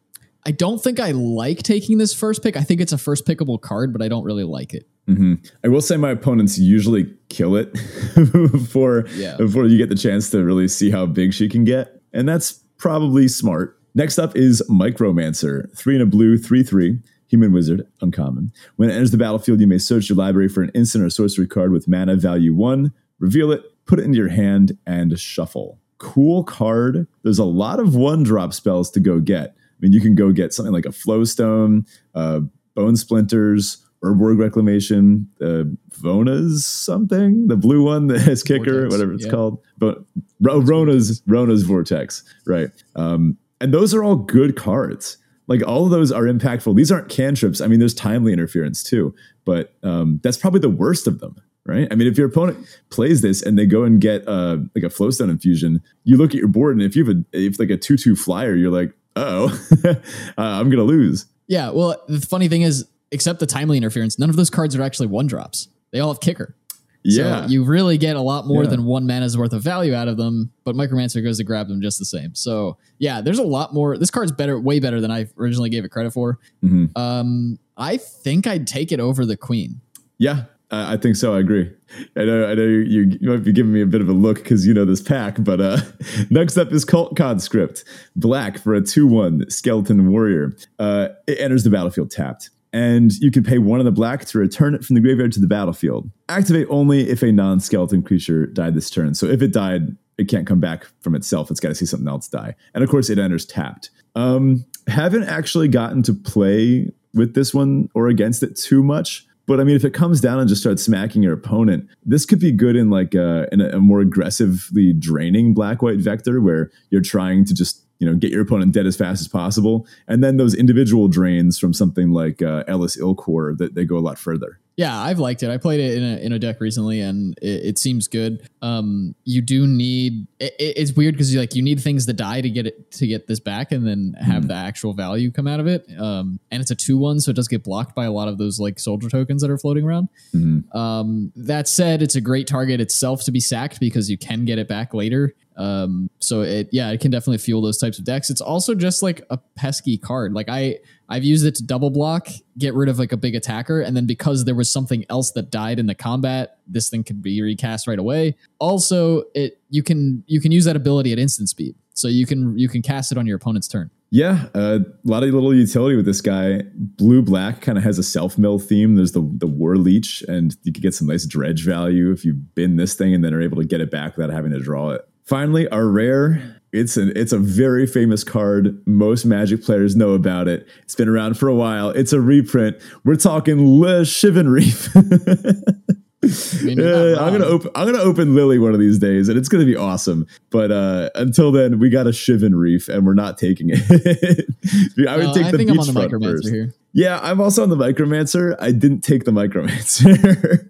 I 0.45 0.51
don't 0.51 0.81
think 0.81 0.99
I 0.99 1.11
like 1.11 1.61
taking 1.61 1.97
this 1.97 2.13
first 2.13 2.41
pick. 2.41 2.55
I 2.55 2.63
think 2.63 2.81
it's 2.81 2.93
a 2.93 2.97
first 2.97 3.25
pickable 3.25 3.59
card, 3.59 3.93
but 3.93 4.01
I 4.01 4.07
don't 4.07 4.23
really 4.23 4.43
like 4.43 4.73
it. 4.73 4.87
Mm-hmm. 5.11 5.33
I 5.63 5.67
will 5.67 5.81
say 5.81 5.97
my 5.97 6.11
opponents 6.11 6.57
usually 6.57 7.13
kill 7.29 7.55
it 7.55 7.73
before 8.51 9.05
yeah. 9.15 9.37
before 9.37 9.65
you 9.65 9.77
get 9.77 9.89
the 9.89 9.95
chance 9.95 10.29
to 10.31 10.43
really 10.43 10.67
see 10.67 10.91
how 10.91 11.05
big 11.05 11.33
she 11.33 11.49
can 11.49 11.63
get, 11.63 12.01
and 12.13 12.27
that's 12.27 12.53
probably 12.77 13.27
smart. 13.27 13.77
Next 13.93 14.17
up 14.19 14.35
is 14.35 14.63
Micromancer, 14.69 15.75
three 15.77 15.95
in 15.95 16.01
a 16.01 16.05
blue, 16.05 16.37
three 16.37 16.63
three. 16.63 16.99
Human 17.27 17.53
Wizard, 17.53 17.87
uncommon. 18.01 18.51
When 18.75 18.89
it 18.89 18.93
enters 18.93 19.11
the 19.11 19.17
battlefield, 19.17 19.61
you 19.61 19.67
may 19.67 19.77
search 19.77 20.09
your 20.09 20.17
library 20.17 20.49
for 20.49 20.63
an 20.63 20.71
instant 20.75 21.05
or 21.05 21.09
sorcery 21.09 21.47
card 21.47 21.71
with 21.71 21.87
mana 21.87 22.17
value 22.17 22.53
one, 22.53 22.91
reveal 23.19 23.53
it, 23.53 23.63
put 23.85 23.99
it 23.99 24.03
into 24.03 24.17
your 24.17 24.27
hand, 24.27 24.77
and 24.85 25.17
shuffle. 25.17 25.79
Cool 25.97 26.43
card. 26.43 27.07
There's 27.23 27.39
a 27.39 27.45
lot 27.45 27.79
of 27.79 27.95
one 27.95 28.23
drop 28.23 28.53
spells 28.53 28.91
to 28.91 28.99
go 28.99 29.21
get. 29.21 29.55
I 29.55 29.77
mean, 29.79 29.93
you 29.93 30.01
can 30.01 30.13
go 30.13 30.31
get 30.31 30.53
something 30.53 30.73
like 30.73 30.85
a 30.85 30.91
Flowstone, 30.91 31.85
uh, 32.13 32.41
Bone 32.75 32.97
Splinters, 32.97 33.77
Urborg 34.03 34.39
Reclamation, 34.39 35.27
uh, 35.41 35.63
Vona's 35.99 36.65
something, 36.65 37.47
the 37.47 37.55
blue 37.55 37.83
one 37.83 38.07
that 38.07 38.21
has 38.21 38.41
kicker, 38.41 38.63
Vortex, 38.63 38.91
whatever 38.91 39.13
it's 39.13 39.25
yeah. 39.25 39.31
called. 39.31 39.59
But 39.77 40.03
Rona's 40.41 41.21
Rona's 41.27 41.63
Vortex, 41.63 42.23
right? 42.45 42.69
Um, 42.95 43.37
and 43.59 43.73
those 43.73 43.93
are 43.93 44.03
all 44.03 44.15
good 44.15 44.55
cards. 44.55 45.17
Like 45.47 45.61
all 45.67 45.85
of 45.85 45.91
those 45.91 46.11
are 46.11 46.23
impactful. 46.23 46.75
These 46.75 46.91
aren't 46.91 47.09
cantrips. 47.09 47.61
I 47.61 47.67
mean, 47.67 47.79
there's 47.79 47.93
timely 47.93 48.33
interference 48.33 48.83
too, 48.83 49.13
but 49.45 49.73
um, 49.83 50.19
that's 50.23 50.37
probably 50.37 50.61
the 50.61 50.69
worst 50.69 51.07
of 51.07 51.19
them, 51.19 51.35
right? 51.65 51.87
I 51.91 51.95
mean, 51.95 52.07
if 52.07 52.17
your 52.17 52.27
opponent 52.27 52.65
plays 52.89 53.21
this 53.21 53.43
and 53.43 53.59
they 53.59 53.65
go 53.65 53.83
and 53.83 54.01
get 54.01 54.27
uh, 54.27 54.57
like 54.75 54.83
a 54.83 54.89
flowstone 54.89 55.29
infusion, 55.29 55.81
you 56.05 56.17
look 56.17 56.31
at 56.31 56.37
your 56.37 56.47
board 56.47 56.75
and 56.75 56.81
if 56.83 56.95
you 56.95 57.05
have 57.05 57.15
a 57.15 57.23
if 57.33 57.59
like 57.59 57.69
a 57.69 57.77
two 57.77 57.97
two 57.97 58.15
flyer, 58.15 58.55
you're 58.55 58.71
like, 58.71 58.93
oh, 59.15 59.47
uh, 59.85 59.95
I'm 60.37 60.69
gonna 60.69 60.83
lose. 60.83 61.27
Yeah. 61.47 61.69
Well, 61.71 62.01
the 62.07 62.21
funny 62.21 62.47
thing 62.47 62.61
is, 62.61 62.87
except 63.11 63.39
the 63.39 63.45
timely 63.45 63.77
interference, 63.77 64.17
none 64.17 64.29
of 64.29 64.35
those 64.35 64.49
cards 64.49 64.75
are 64.75 64.81
actually 64.81 65.07
one 65.07 65.27
drops. 65.27 65.67
They 65.91 65.99
all 65.99 66.11
have 66.11 66.21
kicker. 66.21 66.55
Yeah. 67.03 67.45
So 67.45 67.51
you 67.51 67.63
really 67.63 67.97
get 67.97 68.15
a 68.15 68.21
lot 68.21 68.45
more 68.45 68.63
yeah. 68.63 68.69
than 68.69 68.85
one 68.85 69.07
mana's 69.07 69.37
worth 69.37 69.53
of 69.53 69.63
value 69.63 69.93
out 69.93 70.07
of 70.07 70.17
them, 70.17 70.51
but 70.63 70.75
Micromancer 70.75 71.23
goes 71.23 71.37
to 71.37 71.43
grab 71.43 71.67
them 71.67 71.81
just 71.81 71.99
the 71.99 72.05
same. 72.05 72.35
So 72.35 72.77
yeah, 72.99 73.21
there's 73.21 73.39
a 73.39 73.43
lot 73.43 73.73
more. 73.73 73.97
This 73.97 74.11
card's 74.11 74.31
better, 74.31 74.59
way 74.59 74.79
better 74.79 75.01
than 75.01 75.11
I 75.11 75.27
originally 75.37 75.69
gave 75.69 75.83
it 75.83 75.89
credit 75.89 76.13
for. 76.13 76.39
Mm-hmm. 76.63 76.85
Um, 76.95 77.59
I 77.75 77.97
think 77.97 78.45
I'd 78.45 78.67
take 78.67 78.91
it 78.91 78.99
over 78.99 79.25
the 79.25 79.35
Queen. 79.35 79.81
Yeah, 80.19 80.43
I 80.69 80.97
think 80.97 81.15
so. 81.15 81.35
I 81.35 81.39
agree. 81.39 81.71
I 82.15 82.25
know. 82.25 82.45
I 82.45 82.53
know 82.53 82.63
you, 82.63 83.17
you 83.19 83.29
might 83.29 83.43
be 83.43 83.51
giving 83.51 83.73
me 83.73 83.81
a 83.81 83.87
bit 83.87 84.01
of 84.01 84.07
a 84.07 84.13
look 84.13 84.37
because 84.37 84.67
you 84.67 84.73
know 84.73 84.85
this 84.85 85.01
pack. 85.01 85.37
But 85.39 85.59
uh, 85.59 85.77
next 86.29 86.57
up 86.57 86.71
is 86.71 86.85
Cult 86.85 87.17
Conscript, 87.17 87.83
black 88.15 88.59
for 88.59 88.75
a 88.75 88.81
two-one 88.81 89.49
skeleton 89.49 90.11
warrior. 90.11 90.55
Uh, 90.77 91.09
it 91.27 91.39
enters 91.39 91.63
the 91.63 91.71
battlefield 91.71 92.11
tapped 92.11 92.51
and 92.73 93.13
you 93.19 93.31
can 93.31 93.43
pay 93.43 93.57
one 93.57 93.79
of 93.79 93.85
the 93.85 93.91
black 93.91 94.25
to 94.25 94.37
return 94.37 94.73
it 94.73 94.83
from 94.83 94.95
the 94.95 95.01
graveyard 95.01 95.31
to 95.33 95.39
the 95.39 95.47
battlefield. 95.47 96.09
Activate 96.29 96.67
only 96.69 97.09
if 97.09 97.21
a 97.21 97.31
non 97.31 97.59
skeleton 97.59 98.01
creature 98.01 98.45
died 98.47 98.75
this 98.75 98.89
turn. 98.89 99.13
So 99.13 99.25
if 99.25 99.41
it 99.41 99.51
died, 99.51 99.95
it 100.17 100.27
can't 100.27 100.47
come 100.47 100.59
back 100.59 100.85
from 101.01 101.15
itself. 101.15 101.51
It's 101.51 101.59
got 101.59 101.69
to 101.69 101.75
see 101.75 101.85
something 101.85 102.07
else 102.07 102.27
die. 102.27 102.55
And 102.73 102.83
of 102.83 102.89
course, 102.89 103.09
it 103.09 103.19
enters 103.19 103.45
tapped. 103.45 103.89
Um, 104.15 104.65
haven't 104.87 105.23
actually 105.23 105.67
gotten 105.67 106.03
to 106.03 106.13
play 106.13 106.91
with 107.13 107.33
this 107.33 107.53
one 107.53 107.89
or 107.93 108.07
against 108.07 108.43
it 108.43 108.55
too 108.55 108.83
much. 108.83 109.25
But 109.47 109.59
I 109.59 109.63
mean, 109.63 109.75
if 109.75 109.83
it 109.83 109.93
comes 109.93 110.21
down 110.21 110.39
and 110.39 110.47
just 110.47 110.61
starts 110.61 110.83
smacking 110.83 111.23
your 111.23 111.33
opponent, 111.33 111.87
this 112.05 112.25
could 112.25 112.39
be 112.39 112.51
good 112.51 112.75
in 112.75 112.89
like 112.89 113.13
a, 113.15 113.47
in 113.51 113.59
a, 113.59 113.79
more 113.79 113.99
aggressively 113.99 114.93
draining 114.93 115.53
black 115.53 115.81
white 115.81 115.99
vector 115.99 116.39
where 116.39 116.71
you're 116.89 117.01
trying 117.01 117.43
to 117.45 117.53
just 117.53 117.80
you 118.01 118.09
know 118.09 118.15
get 118.15 118.31
your 118.31 118.41
opponent 118.41 118.73
dead 118.73 118.87
as 118.87 118.97
fast 118.97 119.21
as 119.21 119.27
possible. 119.27 119.87
And 120.07 120.23
then 120.23 120.35
those 120.35 120.55
individual 120.55 121.07
drains 121.07 121.57
from 121.59 121.71
something 121.71 122.11
like 122.11 122.41
uh, 122.41 122.63
Elas 122.67 122.97
il-Kor 122.97 123.53
that 123.59 123.75
they 123.75 123.85
go 123.85 123.97
a 123.97 123.99
lot 123.99 124.17
further 124.17 124.59
yeah 124.81 124.99
i've 124.99 125.19
liked 125.19 125.43
it 125.43 125.49
i 125.51 125.57
played 125.57 125.79
it 125.79 125.95
in 125.95 126.03
a, 126.03 126.17
in 126.17 126.31
a 126.31 126.39
deck 126.39 126.59
recently 126.59 126.99
and 126.99 127.37
it, 127.39 127.65
it 127.65 127.77
seems 127.77 128.07
good 128.07 128.49
um, 128.63 129.15
you 129.23 129.41
do 129.41 129.67
need 129.67 130.27
it, 130.39 130.53
it's 130.59 130.93
weird 130.93 131.13
because 131.13 131.31
you 131.31 131.39
like 131.39 131.53
you 131.53 131.61
need 131.61 131.79
things 131.79 132.07
to 132.07 132.13
die 132.13 132.41
to 132.41 132.49
get 132.49 132.65
it 132.65 132.91
to 132.91 133.05
get 133.05 133.27
this 133.27 133.39
back 133.39 133.71
and 133.71 133.87
then 133.87 134.15
have 134.19 134.43
mm. 134.43 134.47
the 134.47 134.55
actual 134.55 134.93
value 134.93 135.31
come 135.31 135.47
out 135.47 135.59
of 135.59 135.67
it 135.67 135.85
um, 135.99 136.39
and 136.49 136.61
it's 136.61 136.71
a 136.71 136.75
2-1 136.75 137.21
so 137.21 137.29
it 137.29 137.35
does 137.35 137.47
get 137.47 137.63
blocked 137.63 137.93
by 137.93 138.05
a 138.05 138.11
lot 138.11 138.27
of 138.27 138.39
those 138.39 138.59
like 138.59 138.79
soldier 138.79 139.09
tokens 139.09 139.41
that 139.43 139.51
are 139.51 139.57
floating 139.57 139.85
around 139.85 140.09
mm. 140.33 140.75
um, 140.75 141.31
that 141.35 141.67
said 141.67 142.01
it's 142.01 142.15
a 142.15 142.21
great 142.21 142.47
target 142.47 142.81
itself 142.81 143.23
to 143.23 143.31
be 143.31 143.39
sacked 143.39 143.79
because 143.79 144.09
you 144.09 144.17
can 144.17 144.45
get 144.45 144.57
it 144.57 144.67
back 144.67 144.93
later 144.93 145.35
um, 145.57 146.09
so 146.19 146.41
it 146.41 146.69
yeah, 146.71 146.89
it 146.91 147.01
can 147.01 147.11
definitely 147.11 147.37
fuel 147.37 147.61
those 147.61 147.77
types 147.77 147.99
of 147.99 148.05
decks. 148.05 148.29
It's 148.29 148.41
also 148.41 148.73
just 148.73 149.03
like 149.03 149.21
a 149.29 149.37
pesky 149.37 149.97
card. 149.97 150.33
Like 150.33 150.49
I 150.49 150.79
I've 151.11 151.25
used 151.25 151.45
it 151.45 151.55
to 151.55 151.63
double 151.63 151.89
block, 151.89 152.29
get 152.57 152.73
rid 152.73 152.87
of 152.87 152.97
like 152.97 153.11
a 153.11 153.17
big 153.17 153.35
attacker, 153.35 153.81
and 153.81 153.97
then 153.97 154.05
because 154.05 154.45
there 154.45 154.55
was 154.55 154.71
something 154.71 155.03
else 155.09 155.31
that 155.33 155.51
died 155.51 155.77
in 155.77 155.87
the 155.87 155.93
combat, 155.93 156.59
this 156.65 156.89
thing 156.89 157.03
could 157.03 157.21
be 157.21 157.41
recast 157.41 157.85
right 157.85 157.99
away. 157.99 158.37
Also, 158.59 159.23
it 159.35 159.59
you 159.69 159.83
can 159.83 160.23
you 160.25 160.39
can 160.39 160.53
use 160.53 160.63
that 160.63 160.77
ability 160.77 161.11
at 161.11 161.19
instant 161.19 161.49
speed. 161.49 161.75
So 161.93 162.07
you 162.07 162.25
can 162.25 162.57
you 162.57 162.69
can 162.69 162.81
cast 162.81 163.11
it 163.11 163.17
on 163.17 163.27
your 163.27 163.35
opponent's 163.35 163.67
turn. 163.67 163.91
Yeah, 164.09 164.47
uh, 164.55 164.79
a 164.83 165.09
lot 165.09 165.23
of 165.23 165.33
little 165.33 165.53
utility 165.53 165.97
with 165.97 166.05
this 166.05 166.21
guy. 166.21 166.61
Blue 166.75 167.21
black 167.21 167.59
kind 167.59 167.77
of 167.77 167.83
has 167.83 167.97
a 167.97 168.03
self 168.03 168.37
mill 168.37 168.57
theme. 168.57 168.95
There's 168.95 169.11
the 169.11 169.29
the 169.37 169.47
war 169.47 169.75
leech, 169.75 170.21
and 170.29 170.55
you 170.63 170.71
could 170.71 170.81
get 170.81 170.93
some 170.93 171.07
nice 171.07 171.25
dredge 171.25 171.65
value 171.65 172.13
if 172.13 172.23
you 172.23 172.33
bin 172.33 172.77
this 172.77 172.95
thing 172.95 173.13
and 173.13 173.21
then 173.21 173.33
are 173.33 173.41
able 173.41 173.57
to 173.57 173.67
get 173.67 173.81
it 173.81 173.91
back 173.91 174.15
without 174.15 174.33
having 174.33 174.51
to 174.51 174.59
draw 174.59 174.91
it. 174.91 175.01
Finally, 175.25 175.67
our 175.69 175.87
rare. 175.87 176.60
It's 176.73 176.95
an 176.95 177.11
it's 177.15 177.33
a 177.33 177.37
very 177.37 177.85
famous 177.85 178.23
card. 178.23 178.81
Most 178.87 179.25
Magic 179.25 179.63
players 179.63 179.95
know 179.95 180.11
about 180.11 180.47
it. 180.47 180.67
It's 180.83 180.95
been 180.95 181.09
around 181.09 181.37
for 181.37 181.47
a 181.47 181.55
while. 181.55 181.89
It's 181.89 182.13
a 182.13 182.21
reprint. 182.21 182.77
We're 183.03 183.15
talking 183.15 183.79
Le 183.79 184.01
Shivan 184.01 184.49
Reef. 184.49 184.89
I 186.23 186.63
mean, 186.63 186.79
uh, 186.79 187.17
I'm 187.19 187.33
gonna 187.33 187.45
open. 187.45 187.71
I'm 187.73 187.91
gonna 187.91 188.03
open 188.03 188.35
Lily 188.35 188.59
one 188.59 188.73
of 188.73 188.79
these 188.79 188.99
days, 188.99 189.27
and 189.27 189.39
it's 189.39 189.49
gonna 189.49 189.65
be 189.65 189.75
awesome. 189.75 190.27
But 190.51 190.71
uh, 190.71 191.09
until 191.15 191.51
then, 191.51 191.79
we 191.79 191.89
got 191.89 192.05
a 192.05 192.11
Shivan 192.11 192.53
Reef, 192.53 192.87
and 192.89 193.07
we're 193.07 193.15
not 193.15 193.39
taking 193.39 193.71
it. 193.71 193.79
I 195.09 195.17
would 195.17 195.25
uh, 195.27 195.33
take 195.33 195.45
I 195.45 195.51
the 195.51 195.57
think 195.57 195.71
I'm 195.71 195.79
on 195.79 195.87
the 195.87 195.93
Micromancer 195.93 196.21
first. 196.21 196.49
here. 196.49 196.73
Yeah, 196.93 197.19
I'm 197.23 197.41
also 197.41 197.63
on 197.63 197.69
the 197.69 197.75
Micromancer. 197.75 198.55
I 198.59 198.71
didn't 198.71 199.01
take 199.01 199.23
the 199.23 199.31
Micromancer. 199.31 200.69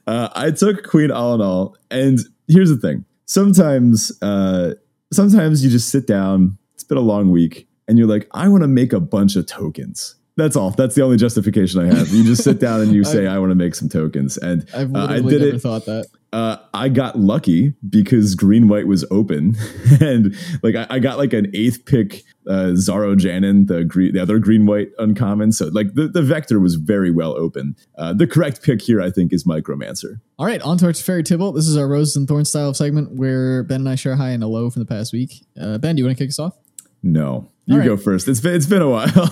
uh, 0.06 0.28
I 0.36 0.52
took 0.52 0.84
Queen 0.84 1.10
Allenal, 1.10 1.74
and 1.90 2.20
here's 2.46 2.70
the 2.70 2.76
thing: 2.76 3.04
sometimes 3.24 4.12
uh, 4.22 4.74
sometimes 5.16 5.64
you 5.64 5.70
just 5.70 5.88
sit 5.88 6.06
down. 6.06 6.58
It's 6.74 6.84
been 6.84 6.98
a 6.98 7.02
long 7.02 7.30
week, 7.30 7.66
and 7.88 7.98
you're 7.98 8.06
like, 8.06 8.28
I 8.32 8.48
want 8.48 8.62
to 8.62 8.68
make 8.68 8.92
a 8.92 9.00
bunch 9.00 9.34
of 9.36 9.46
tokens. 9.46 10.14
That's 10.36 10.54
all. 10.54 10.70
That's 10.70 10.94
the 10.94 11.02
only 11.02 11.16
justification 11.16 11.80
I 11.80 11.94
have. 11.96 12.08
You 12.10 12.22
just 12.22 12.44
sit 12.44 12.60
down 12.60 12.82
and 12.82 12.92
you 12.92 13.04
say, 13.14 13.26
"I 13.26 13.38
want 13.38 13.50
to 13.50 13.54
make 13.54 13.74
some 13.74 13.88
tokens," 13.88 14.36
and 14.36 14.66
I've 14.74 14.94
uh, 14.94 15.06
I 15.08 15.14
did 15.16 15.40
never 15.40 15.56
it. 15.56 15.62
thought 15.62 15.86
that. 15.86 16.06
Uh, 16.36 16.58
I 16.74 16.90
got 16.90 17.18
lucky 17.18 17.72
because 17.88 18.34
green 18.34 18.68
white 18.68 18.86
was 18.86 19.06
open, 19.10 19.56
and 20.02 20.36
like 20.62 20.74
I, 20.74 20.86
I, 20.90 20.98
got 20.98 21.16
like 21.16 21.32
an 21.32 21.50
eighth 21.54 21.86
pick 21.86 22.24
uh, 22.46 22.74
Zar 22.74 23.04
Ojanen, 23.04 23.68
the 23.68 23.84
green, 23.84 24.12
the 24.12 24.20
other 24.20 24.38
green 24.38 24.66
white 24.66 24.90
uncommon. 24.98 25.52
So 25.52 25.68
like 25.68 25.94
the, 25.94 26.08
the 26.08 26.20
vector 26.20 26.60
was 26.60 26.74
very 26.74 27.10
well 27.10 27.34
open. 27.38 27.74
Uh, 27.96 28.12
the 28.12 28.26
correct 28.26 28.62
pick 28.62 28.82
here, 28.82 29.00
I 29.00 29.10
think, 29.10 29.32
is 29.32 29.44
Micromancer. 29.44 30.20
All 30.38 30.44
right, 30.44 30.60
on 30.60 30.76
to 30.76 30.84
our 30.84 30.92
Teferi 30.92 31.22
Tibalt. 31.22 31.54
This 31.54 31.66
is 31.66 31.74
our 31.78 31.88
Roses 31.88 32.16
and 32.16 32.28
Thorns 32.28 32.50
style 32.50 32.74
segment 32.74 33.12
where 33.12 33.62
Ben 33.62 33.80
and 33.80 33.88
I 33.88 33.94
share 33.94 34.16
high 34.16 34.32
and 34.32 34.42
a 34.42 34.46
low 34.46 34.68
from 34.68 34.80
the 34.80 34.86
past 34.86 35.14
week. 35.14 35.46
Uh, 35.58 35.78
ben, 35.78 35.96
do 35.96 36.00
you 36.00 36.04
want 36.04 36.18
to 36.18 36.22
kick 36.22 36.28
us 36.28 36.38
off? 36.38 36.54
No, 37.02 37.50
you 37.64 37.78
right. 37.78 37.86
go 37.86 37.96
first. 37.96 38.28
It's 38.28 38.40
been 38.40 38.54
it's 38.54 38.66
been 38.66 38.82
a 38.82 38.90
while. 38.90 39.30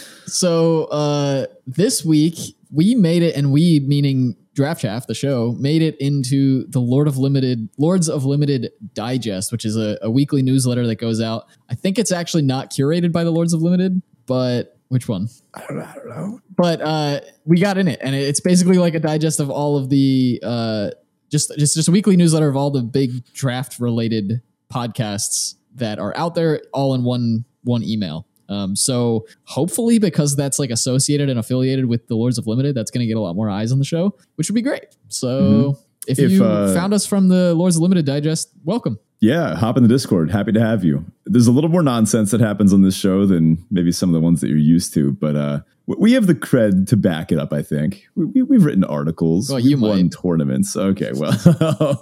so 0.26 0.86
uh, 0.86 1.46
this 1.68 2.04
week 2.04 2.56
we 2.72 2.96
made 2.96 3.22
it, 3.22 3.36
and 3.36 3.52
we 3.52 3.78
meaning 3.78 4.34
Draft 4.56 4.80
Chaff, 4.80 5.06
the 5.06 5.14
show, 5.14 5.54
made 5.60 5.82
it 5.82 5.96
into 6.00 6.66
the 6.68 6.80
Lord 6.80 7.06
of 7.06 7.18
Limited 7.18 7.68
Lords 7.76 8.08
of 8.08 8.24
Limited 8.24 8.72
Digest, 8.94 9.52
which 9.52 9.66
is 9.66 9.76
a, 9.76 9.98
a 10.00 10.10
weekly 10.10 10.40
newsletter 10.40 10.86
that 10.86 10.96
goes 10.96 11.20
out. 11.20 11.44
I 11.68 11.74
think 11.74 11.98
it's 11.98 12.10
actually 12.10 12.42
not 12.42 12.72
curated 12.72 13.12
by 13.12 13.22
the 13.22 13.30
Lords 13.30 13.52
of 13.52 13.60
Limited, 13.60 14.00
but 14.24 14.78
which 14.88 15.08
one? 15.08 15.28
I 15.54 15.60
don't 15.68 15.76
know. 15.76 15.84
I 15.84 15.94
don't 15.94 16.08
know. 16.08 16.40
But 16.56 16.80
uh, 16.80 17.20
we 17.44 17.60
got 17.60 17.76
in 17.76 17.86
it, 17.86 18.00
and 18.02 18.14
it's 18.14 18.40
basically 18.40 18.78
like 18.78 18.94
a 18.94 19.00
digest 19.00 19.40
of 19.40 19.50
all 19.50 19.76
of 19.76 19.90
the 19.90 20.40
uh, 20.42 20.90
just 21.30 21.52
just 21.58 21.74
just 21.74 21.88
a 21.88 21.92
weekly 21.92 22.16
newsletter 22.16 22.48
of 22.48 22.56
all 22.56 22.70
the 22.70 22.82
big 22.82 23.30
draft 23.34 23.78
related 23.78 24.40
podcasts 24.72 25.56
that 25.74 25.98
are 25.98 26.16
out 26.16 26.34
there, 26.34 26.62
all 26.72 26.94
in 26.94 27.04
one 27.04 27.44
one 27.62 27.82
email. 27.84 28.25
Um, 28.48 28.76
so 28.76 29.26
hopefully, 29.44 29.98
because 29.98 30.36
that's 30.36 30.58
like 30.58 30.70
associated 30.70 31.28
and 31.28 31.38
affiliated 31.38 31.86
with 31.86 32.06
the 32.08 32.14
Lords 32.14 32.38
of 32.38 32.46
Limited, 32.46 32.74
that's 32.74 32.90
going 32.90 33.00
to 33.00 33.06
get 33.06 33.16
a 33.16 33.20
lot 33.20 33.36
more 33.36 33.50
eyes 33.50 33.72
on 33.72 33.78
the 33.78 33.84
show, 33.84 34.16
which 34.36 34.48
would 34.48 34.54
be 34.54 34.62
great. 34.62 34.96
So 35.08 35.40
mm-hmm. 35.40 35.80
if, 36.06 36.18
if, 36.18 36.30
you 36.30 36.44
uh, 36.44 36.74
found 36.74 36.94
us 36.94 37.06
from 37.06 37.28
the 37.28 37.54
Lords 37.54 37.76
of 37.76 37.82
Limited 37.82 38.06
digest, 38.06 38.50
welcome. 38.64 38.98
Yeah, 39.20 39.54
hop 39.56 39.76
in 39.76 39.82
the 39.82 39.88
Discord. 39.88 40.30
Happy 40.30 40.52
to 40.52 40.60
have 40.60 40.84
you. 40.84 41.04
There's 41.24 41.46
a 41.46 41.52
little 41.52 41.70
more 41.70 41.82
nonsense 41.82 42.30
that 42.32 42.40
happens 42.40 42.72
on 42.72 42.82
this 42.82 42.94
show 42.94 43.24
than 43.24 43.64
maybe 43.70 43.90
some 43.90 44.10
of 44.10 44.14
the 44.14 44.20
ones 44.20 44.40
that 44.42 44.48
you're 44.48 44.58
used 44.58 44.92
to, 44.94 45.12
but 45.12 45.36
uh, 45.36 45.60
we 45.86 46.12
have 46.12 46.26
the 46.26 46.34
cred 46.34 46.86
to 46.88 46.96
back 46.96 47.32
it 47.32 47.38
up. 47.38 47.52
I 47.52 47.62
think 47.62 48.06
we, 48.14 48.40
have 48.56 48.64
written 48.64 48.84
articles. 48.84 49.50
Well, 49.50 49.60
you 49.60 49.78
won 49.78 50.10
tournaments. 50.10 50.76
Okay, 50.76 51.12
well, 51.14 51.32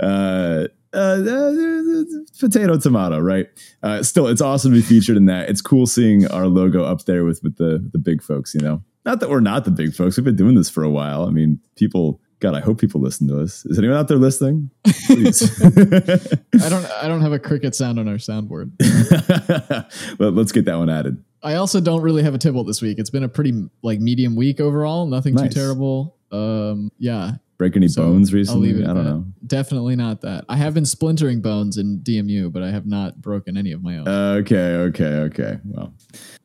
uh, 0.00 0.68
uh, 0.96 2.04
potato 2.40 2.78
tomato, 2.78 3.18
right? 3.18 3.46
Uh, 3.82 4.02
still, 4.02 4.26
it's 4.26 4.40
awesome 4.40 4.72
to 4.72 4.76
be 4.76 4.82
featured 4.82 5.16
in 5.16 5.26
that. 5.26 5.48
It's 5.48 5.60
cool 5.60 5.86
seeing 5.86 6.26
our 6.28 6.46
logo 6.46 6.84
up 6.84 7.04
there 7.04 7.24
with 7.24 7.42
with 7.42 7.56
the 7.56 7.88
the 7.92 7.98
big 7.98 8.22
folks. 8.22 8.54
You 8.54 8.60
know, 8.60 8.82
not 9.04 9.20
that 9.20 9.30
we're 9.30 9.40
not 9.40 9.64
the 9.64 9.70
big 9.70 9.94
folks. 9.94 10.16
We've 10.16 10.24
been 10.24 10.36
doing 10.36 10.54
this 10.54 10.70
for 10.70 10.82
a 10.82 10.90
while. 10.90 11.24
I 11.24 11.30
mean, 11.30 11.60
people. 11.76 12.20
God, 12.38 12.54
I 12.54 12.60
hope 12.60 12.78
people 12.78 13.00
listen 13.00 13.26
to 13.28 13.40
us. 13.40 13.64
Is 13.64 13.78
anyone 13.78 13.96
out 13.96 14.08
there 14.08 14.18
listening? 14.18 14.70
Please. 15.06 15.42
I 15.64 16.68
don't. 16.68 16.84
I 17.02 17.08
don't 17.08 17.22
have 17.22 17.32
a 17.32 17.38
cricket 17.38 17.74
sound 17.74 17.98
on 17.98 18.08
our 18.08 18.16
soundboard. 18.16 18.72
but 20.18 20.34
let's 20.34 20.52
get 20.52 20.66
that 20.66 20.76
one 20.76 20.90
added. 20.90 21.22
I 21.42 21.54
also 21.54 21.80
don't 21.80 22.02
really 22.02 22.22
have 22.22 22.34
a 22.34 22.38
Tibalt 22.38 22.66
this 22.66 22.82
week. 22.82 22.98
It's 22.98 23.08
been 23.08 23.22
a 23.22 23.28
pretty 23.28 23.68
like 23.82 24.00
medium 24.00 24.36
week 24.36 24.60
overall. 24.60 25.06
Nothing 25.06 25.34
nice. 25.34 25.54
too 25.54 25.60
terrible. 25.60 26.16
Um, 26.30 26.90
yeah, 26.98 27.36
break 27.58 27.76
any 27.76 27.88
so 27.88 28.02
bones 28.02 28.32
recently? 28.32 28.70
I 28.70 28.86
don't 28.86 28.96
that. 28.96 29.02
know. 29.04 29.24
Definitely 29.46 29.96
not 29.96 30.20
that. 30.22 30.44
I 30.48 30.56
have 30.56 30.74
been 30.74 30.86
splintering 30.86 31.40
bones 31.40 31.78
in 31.78 32.00
DMU, 32.00 32.52
but 32.52 32.62
I 32.62 32.70
have 32.70 32.86
not 32.86 33.20
broken 33.20 33.56
any 33.56 33.72
of 33.72 33.82
my 33.82 33.98
own. 33.98 34.08
Okay, 34.08 34.74
okay, 34.74 35.04
okay. 35.04 35.58
Well, 35.64 35.94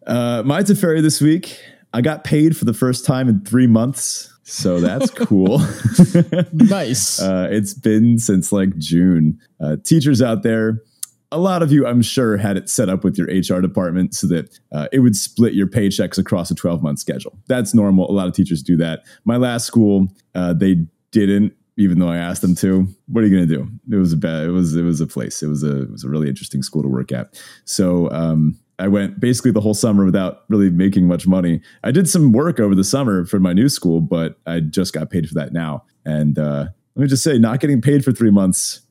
uh, 0.07 0.43
my 0.45 0.63
Teferi 0.63 1.01
this 1.01 1.21
week, 1.21 1.59
I 1.93 2.01
got 2.01 2.23
paid 2.23 2.55
for 2.55 2.65
the 2.65 2.73
first 2.73 3.05
time 3.05 3.27
in 3.27 3.43
three 3.43 3.67
months. 3.67 4.27
So 4.43 4.79
that's 4.79 5.09
cool. 5.11 5.59
nice. 6.53 7.21
Uh, 7.31 7.47
it's 7.51 7.73
been 7.73 8.17
since 8.17 8.51
like 8.51 8.77
June. 8.77 9.39
Uh, 9.59 9.75
teachers 9.83 10.21
out 10.21 10.43
there, 10.43 10.81
a 11.31 11.37
lot 11.37 11.61
of 11.61 11.71
you, 11.71 11.85
I'm 11.85 12.01
sure, 12.01 12.37
had 12.37 12.57
it 12.57 12.69
set 12.69 12.89
up 12.89 13.03
with 13.03 13.17
your 13.17 13.27
HR 13.27 13.61
department 13.61 14.15
so 14.15 14.27
that 14.27 14.59
uh, 14.71 14.87
it 14.91 14.99
would 14.99 15.15
split 15.15 15.53
your 15.53 15.67
paychecks 15.67 16.17
across 16.17 16.51
a 16.51 16.55
12 16.55 16.81
month 16.81 16.99
schedule. 16.99 17.37
That's 17.47 17.73
normal. 17.73 18.09
A 18.09 18.13
lot 18.13 18.27
of 18.27 18.33
teachers 18.33 18.61
do 18.61 18.75
that. 18.77 19.03
My 19.23 19.37
last 19.37 19.65
school, 19.65 20.07
uh, 20.35 20.53
they 20.53 20.85
didn't 21.11 21.53
even 21.77 21.99
though 21.99 22.09
I 22.09 22.17
asked 22.17 22.41
them 22.41 22.55
to. 22.55 22.87
What 23.07 23.23
are 23.23 23.27
you 23.27 23.35
going 23.35 23.47
to 23.47 23.55
do? 23.55 23.95
It 23.95 23.99
was 23.99 24.13
a 24.13 24.17
bad. 24.17 24.43
It 24.45 24.51
was 24.51 24.75
it 24.75 24.83
was 24.83 25.01
a 25.01 25.07
place. 25.07 25.41
It 25.41 25.47
was 25.47 25.63
a 25.63 25.83
it 25.83 25.91
was 25.91 26.03
a 26.03 26.09
really 26.09 26.29
interesting 26.29 26.61
school 26.63 26.81
to 26.81 26.87
work 26.87 27.11
at. 27.11 27.41
So 27.65 28.09
um, 28.11 28.59
I 28.79 28.87
went 28.87 29.19
basically 29.19 29.51
the 29.51 29.61
whole 29.61 29.73
summer 29.73 30.05
without 30.05 30.43
really 30.49 30.69
making 30.69 31.07
much 31.07 31.27
money. 31.27 31.61
I 31.83 31.91
did 31.91 32.09
some 32.09 32.33
work 32.33 32.59
over 32.59 32.75
the 32.75 32.83
summer 32.83 33.25
for 33.25 33.39
my 33.39 33.53
new 33.53 33.69
school, 33.69 34.01
but 34.01 34.39
I 34.45 34.59
just 34.59 34.93
got 34.93 35.09
paid 35.09 35.27
for 35.27 35.35
that 35.35 35.53
now. 35.53 35.83
And 36.05 36.37
uh, 36.37 36.67
let 36.95 37.03
me 37.03 37.07
just 37.07 37.23
say, 37.23 37.37
not 37.37 37.59
getting 37.59 37.81
paid 37.81 38.03
for 38.03 38.11
three 38.11 38.31
months 38.31 38.81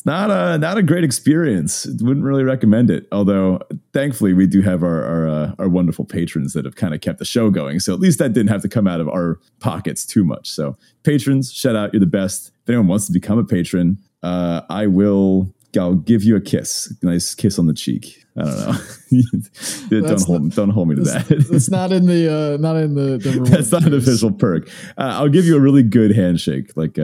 it's 0.00 0.06
not 0.06 0.30
a 0.30 0.56
not 0.56 0.78
a 0.78 0.82
great 0.82 1.04
experience. 1.04 1.84
Wouldn't 2.00 2.24
really 2.24 2.42
recommend 2.42 2.88
it. 2.88 3.06
Although 3.12 3.60
thankfully 3.92 4.32
we 4.32 4.46
do 4.46 4.62
have 4.62 4.82
our 4.82 5.04
our, 5.04 5.28
uh, 5.28 5.54
our 5.58 5.68
wonderful 5.68 6.06
patrons 6.06 6.54
that 6.54 6.64
have 6.64 6.74
kind 6.74 6.94
of 6.94 7.02
kept 7.02 7.18
the 7.18 7.26
show 7.26 7.50
going. 7.50 7.80
So 7.80 7.92
at 7.92 8.00
least 8.00 8.18
that 8.18 8.32
didn't 8.32 8.48
have 8.48 8.62
to 8.62 8.68
come 8.68 8.86
out 8.86 9.02
of 9.02 9.10
our 9.10 9.38
pockets 9.58 10.06
too 10.06 10.24
much. 10.24 10.48
So 10.48 10.78
patrons, 11.02 11.52
shout 11.52 11.76
out, 11.76 11.92
you're 11.92 12.00
the 12.00 12.06
best. 12.06 12.50
If 12.62 12.70
anyone 12.70 12.86
wants 12.86 13.08
to 13.08 13.12
become 13.12 13.38
a 13.38 13.44
patron, 13.44 13.98
uh, 14.22 14.62
I 14.70 14.86
will. 14.86 15.54
I'll 15.78 15.94
give 15.94 16.24
you 16.24 16.34
a 16.34 16.40
kiss, 16.40 16.92
nice 17.02 17.32
kiss 17.34 17.58
on 17.58 17.66
the 17.66 17.74
cheek. 17.74 18.24
I 18.36 18.42
don't 18.42 18.58
know. 19.90 20.00
don't 20.08 20.22
hold 20.22 20.42
not, 20.44 20.56
don't 20.56 20.70
hold 20.70 20.88
me 20.88 20.96
to 20.96 21.02
that. 21.02 21.30
It's 21.30 21.70
not 21.70 21.92
in 21.92 22.06
the 22.06 22.54
uh, 22.54 22.56
not 22.56 22.76
in 22.76 22.94
the. 22.94 23.18
the 23.18 23.40
That's 23.50 23.70
not 23.70 23.84
an 23.84 23.92
official 23.92 24.32
perk. 24.32 24.66
Uh, 24.96 25.12
I'll 25.20 25.28
give 25.28 25.44
you 25.44 25.58
a 25.58 25.60
really 25.60 25.82
good 25.82 26.16
handshake, 26.16 26.74
like 26.74 26.98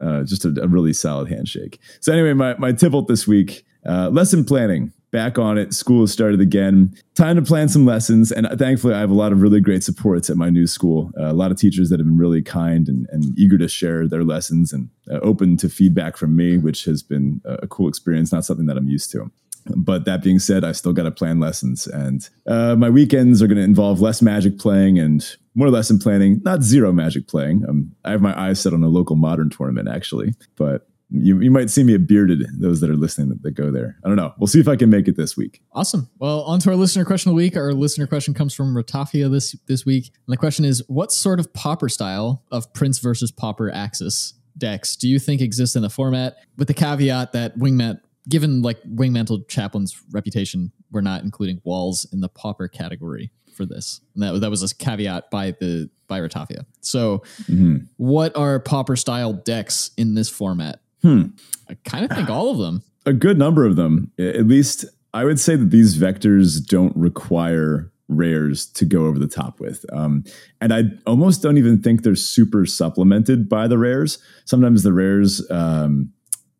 uh, 0.00 0.24
just 0.24 0.44
a, 0.44 0.54
a, 0.62 0.68
really 0.68 0.92
solid 0.92 1.28
handshake. 1.28 1.78
So 2.00 2.12
anyway, 2.12 2.32
my 2.32 2.56
my 2.58 2.72
Tibalt 2.72 3.06
this 3.06 3.26
week, 3.26 3.64
uh, 3.86 4.08
lesson 4.10 4.44
planning. 4.44 4.92
Back 5.12 5.40
on 5.40 5.58
it. 5.58 5.74
School 5.74 6.02
has 6.02 6.12
started 6.12 6.40
again. 6.40 6.96
Time 7.16 7.34
to 7.34 7.42
plan 7.42 7.68
some 7.68 7.84
lessons. 7.84 8.30
And 8.30 8.46
thankfully, 8.56 8.94
I 8.94 9.00
have 9.00 9.10
a 9.10 9.14
lot 9.14 9.32
of 9.32 9.42
really 9.42 9.58
great 9.58 9.82
supports 9.82 10.30
at 10.30 10.36
my 10.36 10.50
new 10.50 10.68
school. 10.68 11.10
Uh, 11.18 11.32
a 11.32 11.32
lot 11.32 11.50
of 11.50 11.56
teachers 11.56 11.90
that 11.90 11.98
have 11.98 12.06
been 12.06 12.16
really 12.16 12.42
kind 12.42 12.86
and, 12.86 13.08
and 13.10 13.36
eager 13.36 13.58
to 13.58 13.66
share 13.66 14.06
their 14.06 14.22
lessons 14.22 14.72
and 14.72 14.88
uh, 15.10 15.18
open 15.18 15.56
to 15.56 15.68
feedback 15.68 16.16
from 16.16 16.36
me, 16.36 16.58
which 16.58 16.84
has 16.84 17.02
been 17.02 17.40
a 17.44 17.66
cool 17.66 17.88
experience, 17.88 18.30
not 18.30 18.44
something 18.44 18.66
that 18.66 18.76
I'm 18.76 18.86
used 18.86 19.10
to. 19.10 19.32
But 19.76 20.04
that 20.04 20.22
being 20.22 20.38
said, 20.38 20.64
I 20.64 20.72
still 20.72 20.92
got 20.92 21.02
to 21.04 21.10
plan 21.10 21.40
lessons, 21.40 21.86
and 21.86 22.28
uh, 22.46 22.76
my 22.76 22.88
weekends 22.88 23.42
are 23.42 23.46
going 23.46 23.58
to 23.58 23.64
involve 23.64 24.00
less 24.00 24.22
magic 24.22 24.58
playing 24.58 24.98
and 24.98 25.36
more 25.54 25.66
or 25.66 25.70
less 25.70 25.90
in 25.90 25.98
planning. 25.98 26.40
Not 26.44 26.62
zero 26.62 26.92
magic 26.92 27.28
playing. 27.28 27.64
Um, 27.68 27.92
I 28.04 28.10
have 28.10 28.22
my 28.22 28.38
eyes 28.38 28.60
set 28.60 28.72
on 28.72 28.82
a 28.82 28.88
local 28.88 29.16
modern 29.16 29.50
tournament 29.50 29.88
actually, 29.88 30.34
but 30.56 30.86
you, 31.12 31.40
you 31.40 31.50
might 31.50 31.70
see 31.70 31.82
me 31.82 31.96
bearded 31.96 32.46
those 32.58 32.80
that 32.80 32.88
are 32.88 32.96
listening 32.96 33.30
that, 33.30 33.42
that, 33.42 33.52
go 33.52 33.72
there. 33.72 33.96
I 34.04 34.08
don't 34.08 34.16
know. 34.16 34.32
We'll 34.38 34.46
see 34.46 34.60
if 34.60 34.68
i 34.68 34.76
can 34.76 34.90
make 34.90 35.08
it 35.08 35.16
this 35.16 35.36
week. 35.36 35.60
Awesome. 35.72 36.08
Well 36.18 36.42
on 36.42 36.60
to 36.60 36.70
our 36.70 36.76
listener 36.76 37.04
question 37.04 37.30
of 37.30 37.32
the 37.32 37.36
week. 37.36 37.56
Our 37.56 37.72
listener 37.72 38.06
question 38.06 38.32
comes 38.32 38.54
from 38.54 38.74
Ratafia 38.74 39.30
this 39.30 39.56
this 39.66 39.84
week. 39.84 40.06
And 40.06 40.32
the 40.32 40.36
question 40.36 40.64
is 40.64 40.84
what 40.86 41.10
sort 41.10 41.40
of 41.40 41.52
pauper 41.52 41.88
style 41.88 42.44
of 42.52 42.72
prince 42.72 42.98
versus 43.00 43.32
pauper 43.32 43.70
axis 43.70 44.34
decks 44.58 44.96
do 44.96 45.08
you 45.08 45.18
think 45.18 45.40
exists 45.40 45.74
in 45.74 45.82
the 45.82 45.88
format 45.88 46.36
with 46.58 46.68
the 46.68 46.74
caveat 46.74 47.32
that 47.32 47.56
wingmat 47.56 48.00
given 48.28 48.62
like 48.62 48.82
Wingmantle 48.82 49.48
Chaplain's 49.48 50.00
reputation, 50.12 50.72
we're 50.90 51.00
not 51.00 51.22
including 51.22 51.60
walls 51.64 52.06
in 52.12 52.20
the 52.20 52.28
pauper 52.28 52.68
category 52.68 53.32
for 53.60 53.66
this. 53.66 54.00
And 54.14 54.22
that, 54.22 54.40
that 54.40 54.50
was 54.50 54.62
a 54.62 54.74
caveat 54.74 55.30
by 55.30 55.50
the 55.60 55.90
by 56.08 56.18
Ratafia. 56.18 56.64
So, 56.80 57.18
mm-hmm. 57.42 57.76
what 57.98 58.34
are 58.36 58.58
pauper 58.58 58.96
style 58.96 59.34
decks 59.34 59.90
in 59.98 60.14
this 60.14 60.30
format? 60.30 60.80
Hmm. 61.02 61.26
I 61.68 61.76
kind 61.84 62.04
of 62.04 62.10
think 62.10 62.30
all 62.30 62.50
of 62.50 62.58
them. 62.58 62.82
A 63.04 63.12
good 63.12 63.38
number 63.38 63.66
of 63.66 63.76
them. 63.76 64.12
At 64.18 64.46
least 64.46 64.86
I 65.12 65.24
would 65.24 65.38
say 65.38 65.56
that 65.56 65.70
these 65.70 65.98
vectors 65.98 66.64
don't 66.64 66.96
require 66.96 67.92
rares 68.08 68.66
to 68.66 68.84
go 68.84 69.06
over 69.06 69.18
the 69.18 69.28
top 69.28 69.60
with. 69.60 69.84
Um, 69.92 70.24
and 70.60 70.74
I 70.74 70.84
almost 71.06 71.42
don't 71.42 71.58
even 71.58 71.80
think 71.80 72.02
they're 72.02 72.16
super 72.16 72.66
supplemented 72.66 73.48
by 73.48 73.68
the 73.68 73.78
rares. 73.78 74.18
Sometimes 74.44 74.82
the 74.82 74.92
rares 74.92 75.48
um, 75.50 76.12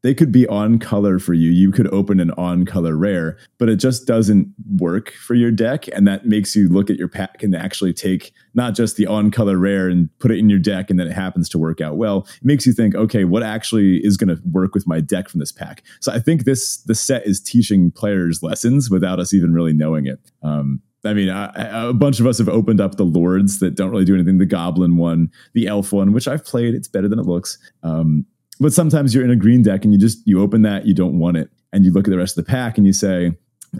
they 0.02 0.14
could 0.14 0.32
be 0.32 0.46
on 0.48 0.78
color 0.78 1.18
for 1.18 1.34
you. 1.34 1.50
You 1.50 1.70
could 1.70 1.92
open 1.92 2.20
an 2.20 2.30
on 2.32 2.64
color 2.64 2.96
rare, 2.96 3.36
but 3.58 3.68
it 3.68 3.76
just 3.76 4.06
doesn't 4.06 4.48
work 4.76 5.12
for 5.12 5.34
your 5.34 5.50
deck. 5.50 5.86
And 5.88 6.06
that 6.08 6.26
makes 6.26 6.56
you 6.56 6.68
look 6.68 6.90
at 6.90 6.96
your 6.96 7.08
pack 7.08 7.42
and 7.42 7.54
actually 7.54 7.92
take 7.92 8.32
not 8.54 8.74
just 8.74 8.96
the 8.96 9.06
on 9.06 9.30
color 9.30 9.58
rare 9.58 9.88
and 9.88 10.08
put 10.18 10.30
it 10.30 10.38
in 10.38 10.48
your 10.48 10.58
deck 10.58 10.90
and 10.90 10.98
then 10.98 11.06
it 11.06 11.12
happens 11.12 11.48
to 11.50 11.58
work 11.58 11.80
out 11.80 11.96
well. 11.96 12.26
It 12.36 12.44
makes 12.44 12.66
you 12.66 12.72
think, 12.72 12.94
okay, 12.94 13.24
what 13.24 13.42
actually 13.42 13.98
is 13.98 14.16
going 14.16 14.34
to 14.34 14.42
work 14.50 14.74
with 14.74 14.86
my 14.86 15.00
deck 15.00 15.28
from 15.28 15.40
this 15.40 15.52
pack? 15.52 15.82
So 16.00 16.12
I 16.12 16.18
think 16.18 16.44
this, 16.44 16.78
the 16.78 16.94
set 16.94 17.26
is 17.26 17.40
teaching 17.40 17.90
players 17.90 18.42
lessons 18.42 18.90
without 18.90 19.20
us 19.20 19.34
even 19.34 19.52
really 19.52 19.72
knowing 19.72 20.06
it. 20.06 20.18
Um, 20.42 20.80
I 21.04 21.14
mean, 21.14 21.30
I, 21.30 21.88
a 21.88 21.94
bunch 21.94 22.20
of 22.20 22.26
us 22.26 22.36
have 22.38 22.48
opened 22.48 22.80
up 22.80 22.96
the 22.96 23.04
lords 23.04 23.58
that 23.60 23.74
don't 23.74 23.90
really 23.90 24.04
do 24.04 24.14
anything. 24.14 24.36
The 24.36 24.44
goblin 24.44 24.98
one, 24.98 25.30
the 25.54 25.66
elf 25.66 25.92
one, 25.92 26.12
which 26.12 26.28
I've 26.28 26.44
played. 26.44 26.74
It's 26.74 26.88
better 26.88 27.08
than 27.08 27.18
it 27.18 27.24
looks. 27.24 27.56
Um, 27.82 28.26
but 28.60 28.72
sometimes 28.72 29.14
you're 29.14 29.24
in 29.24 29.30
a 29.30 29.36
green 29.36 29.62
deck 29.62 29.84
and 29.84 29.92
you 29.92 29.98
just 29.98 30.26
you 30.26 30.40
open 30.40 30.62
that, 30.62 30.86
you 30.86 30.94
don't 30.94 31.18
want 31.18 31.36
it, 31.38 31.50
and 31.72 31.84
you 31.84 31.92
look 31.92 32.06
at 32.06 32.10
the 32.10 32.18
rest 32.18 32.36
of 32.36 32.44
the 32.44 32.50
pack 32.50 32.76
and 32.76 32.86
you 32.86 32.92
say, 32.92 33.32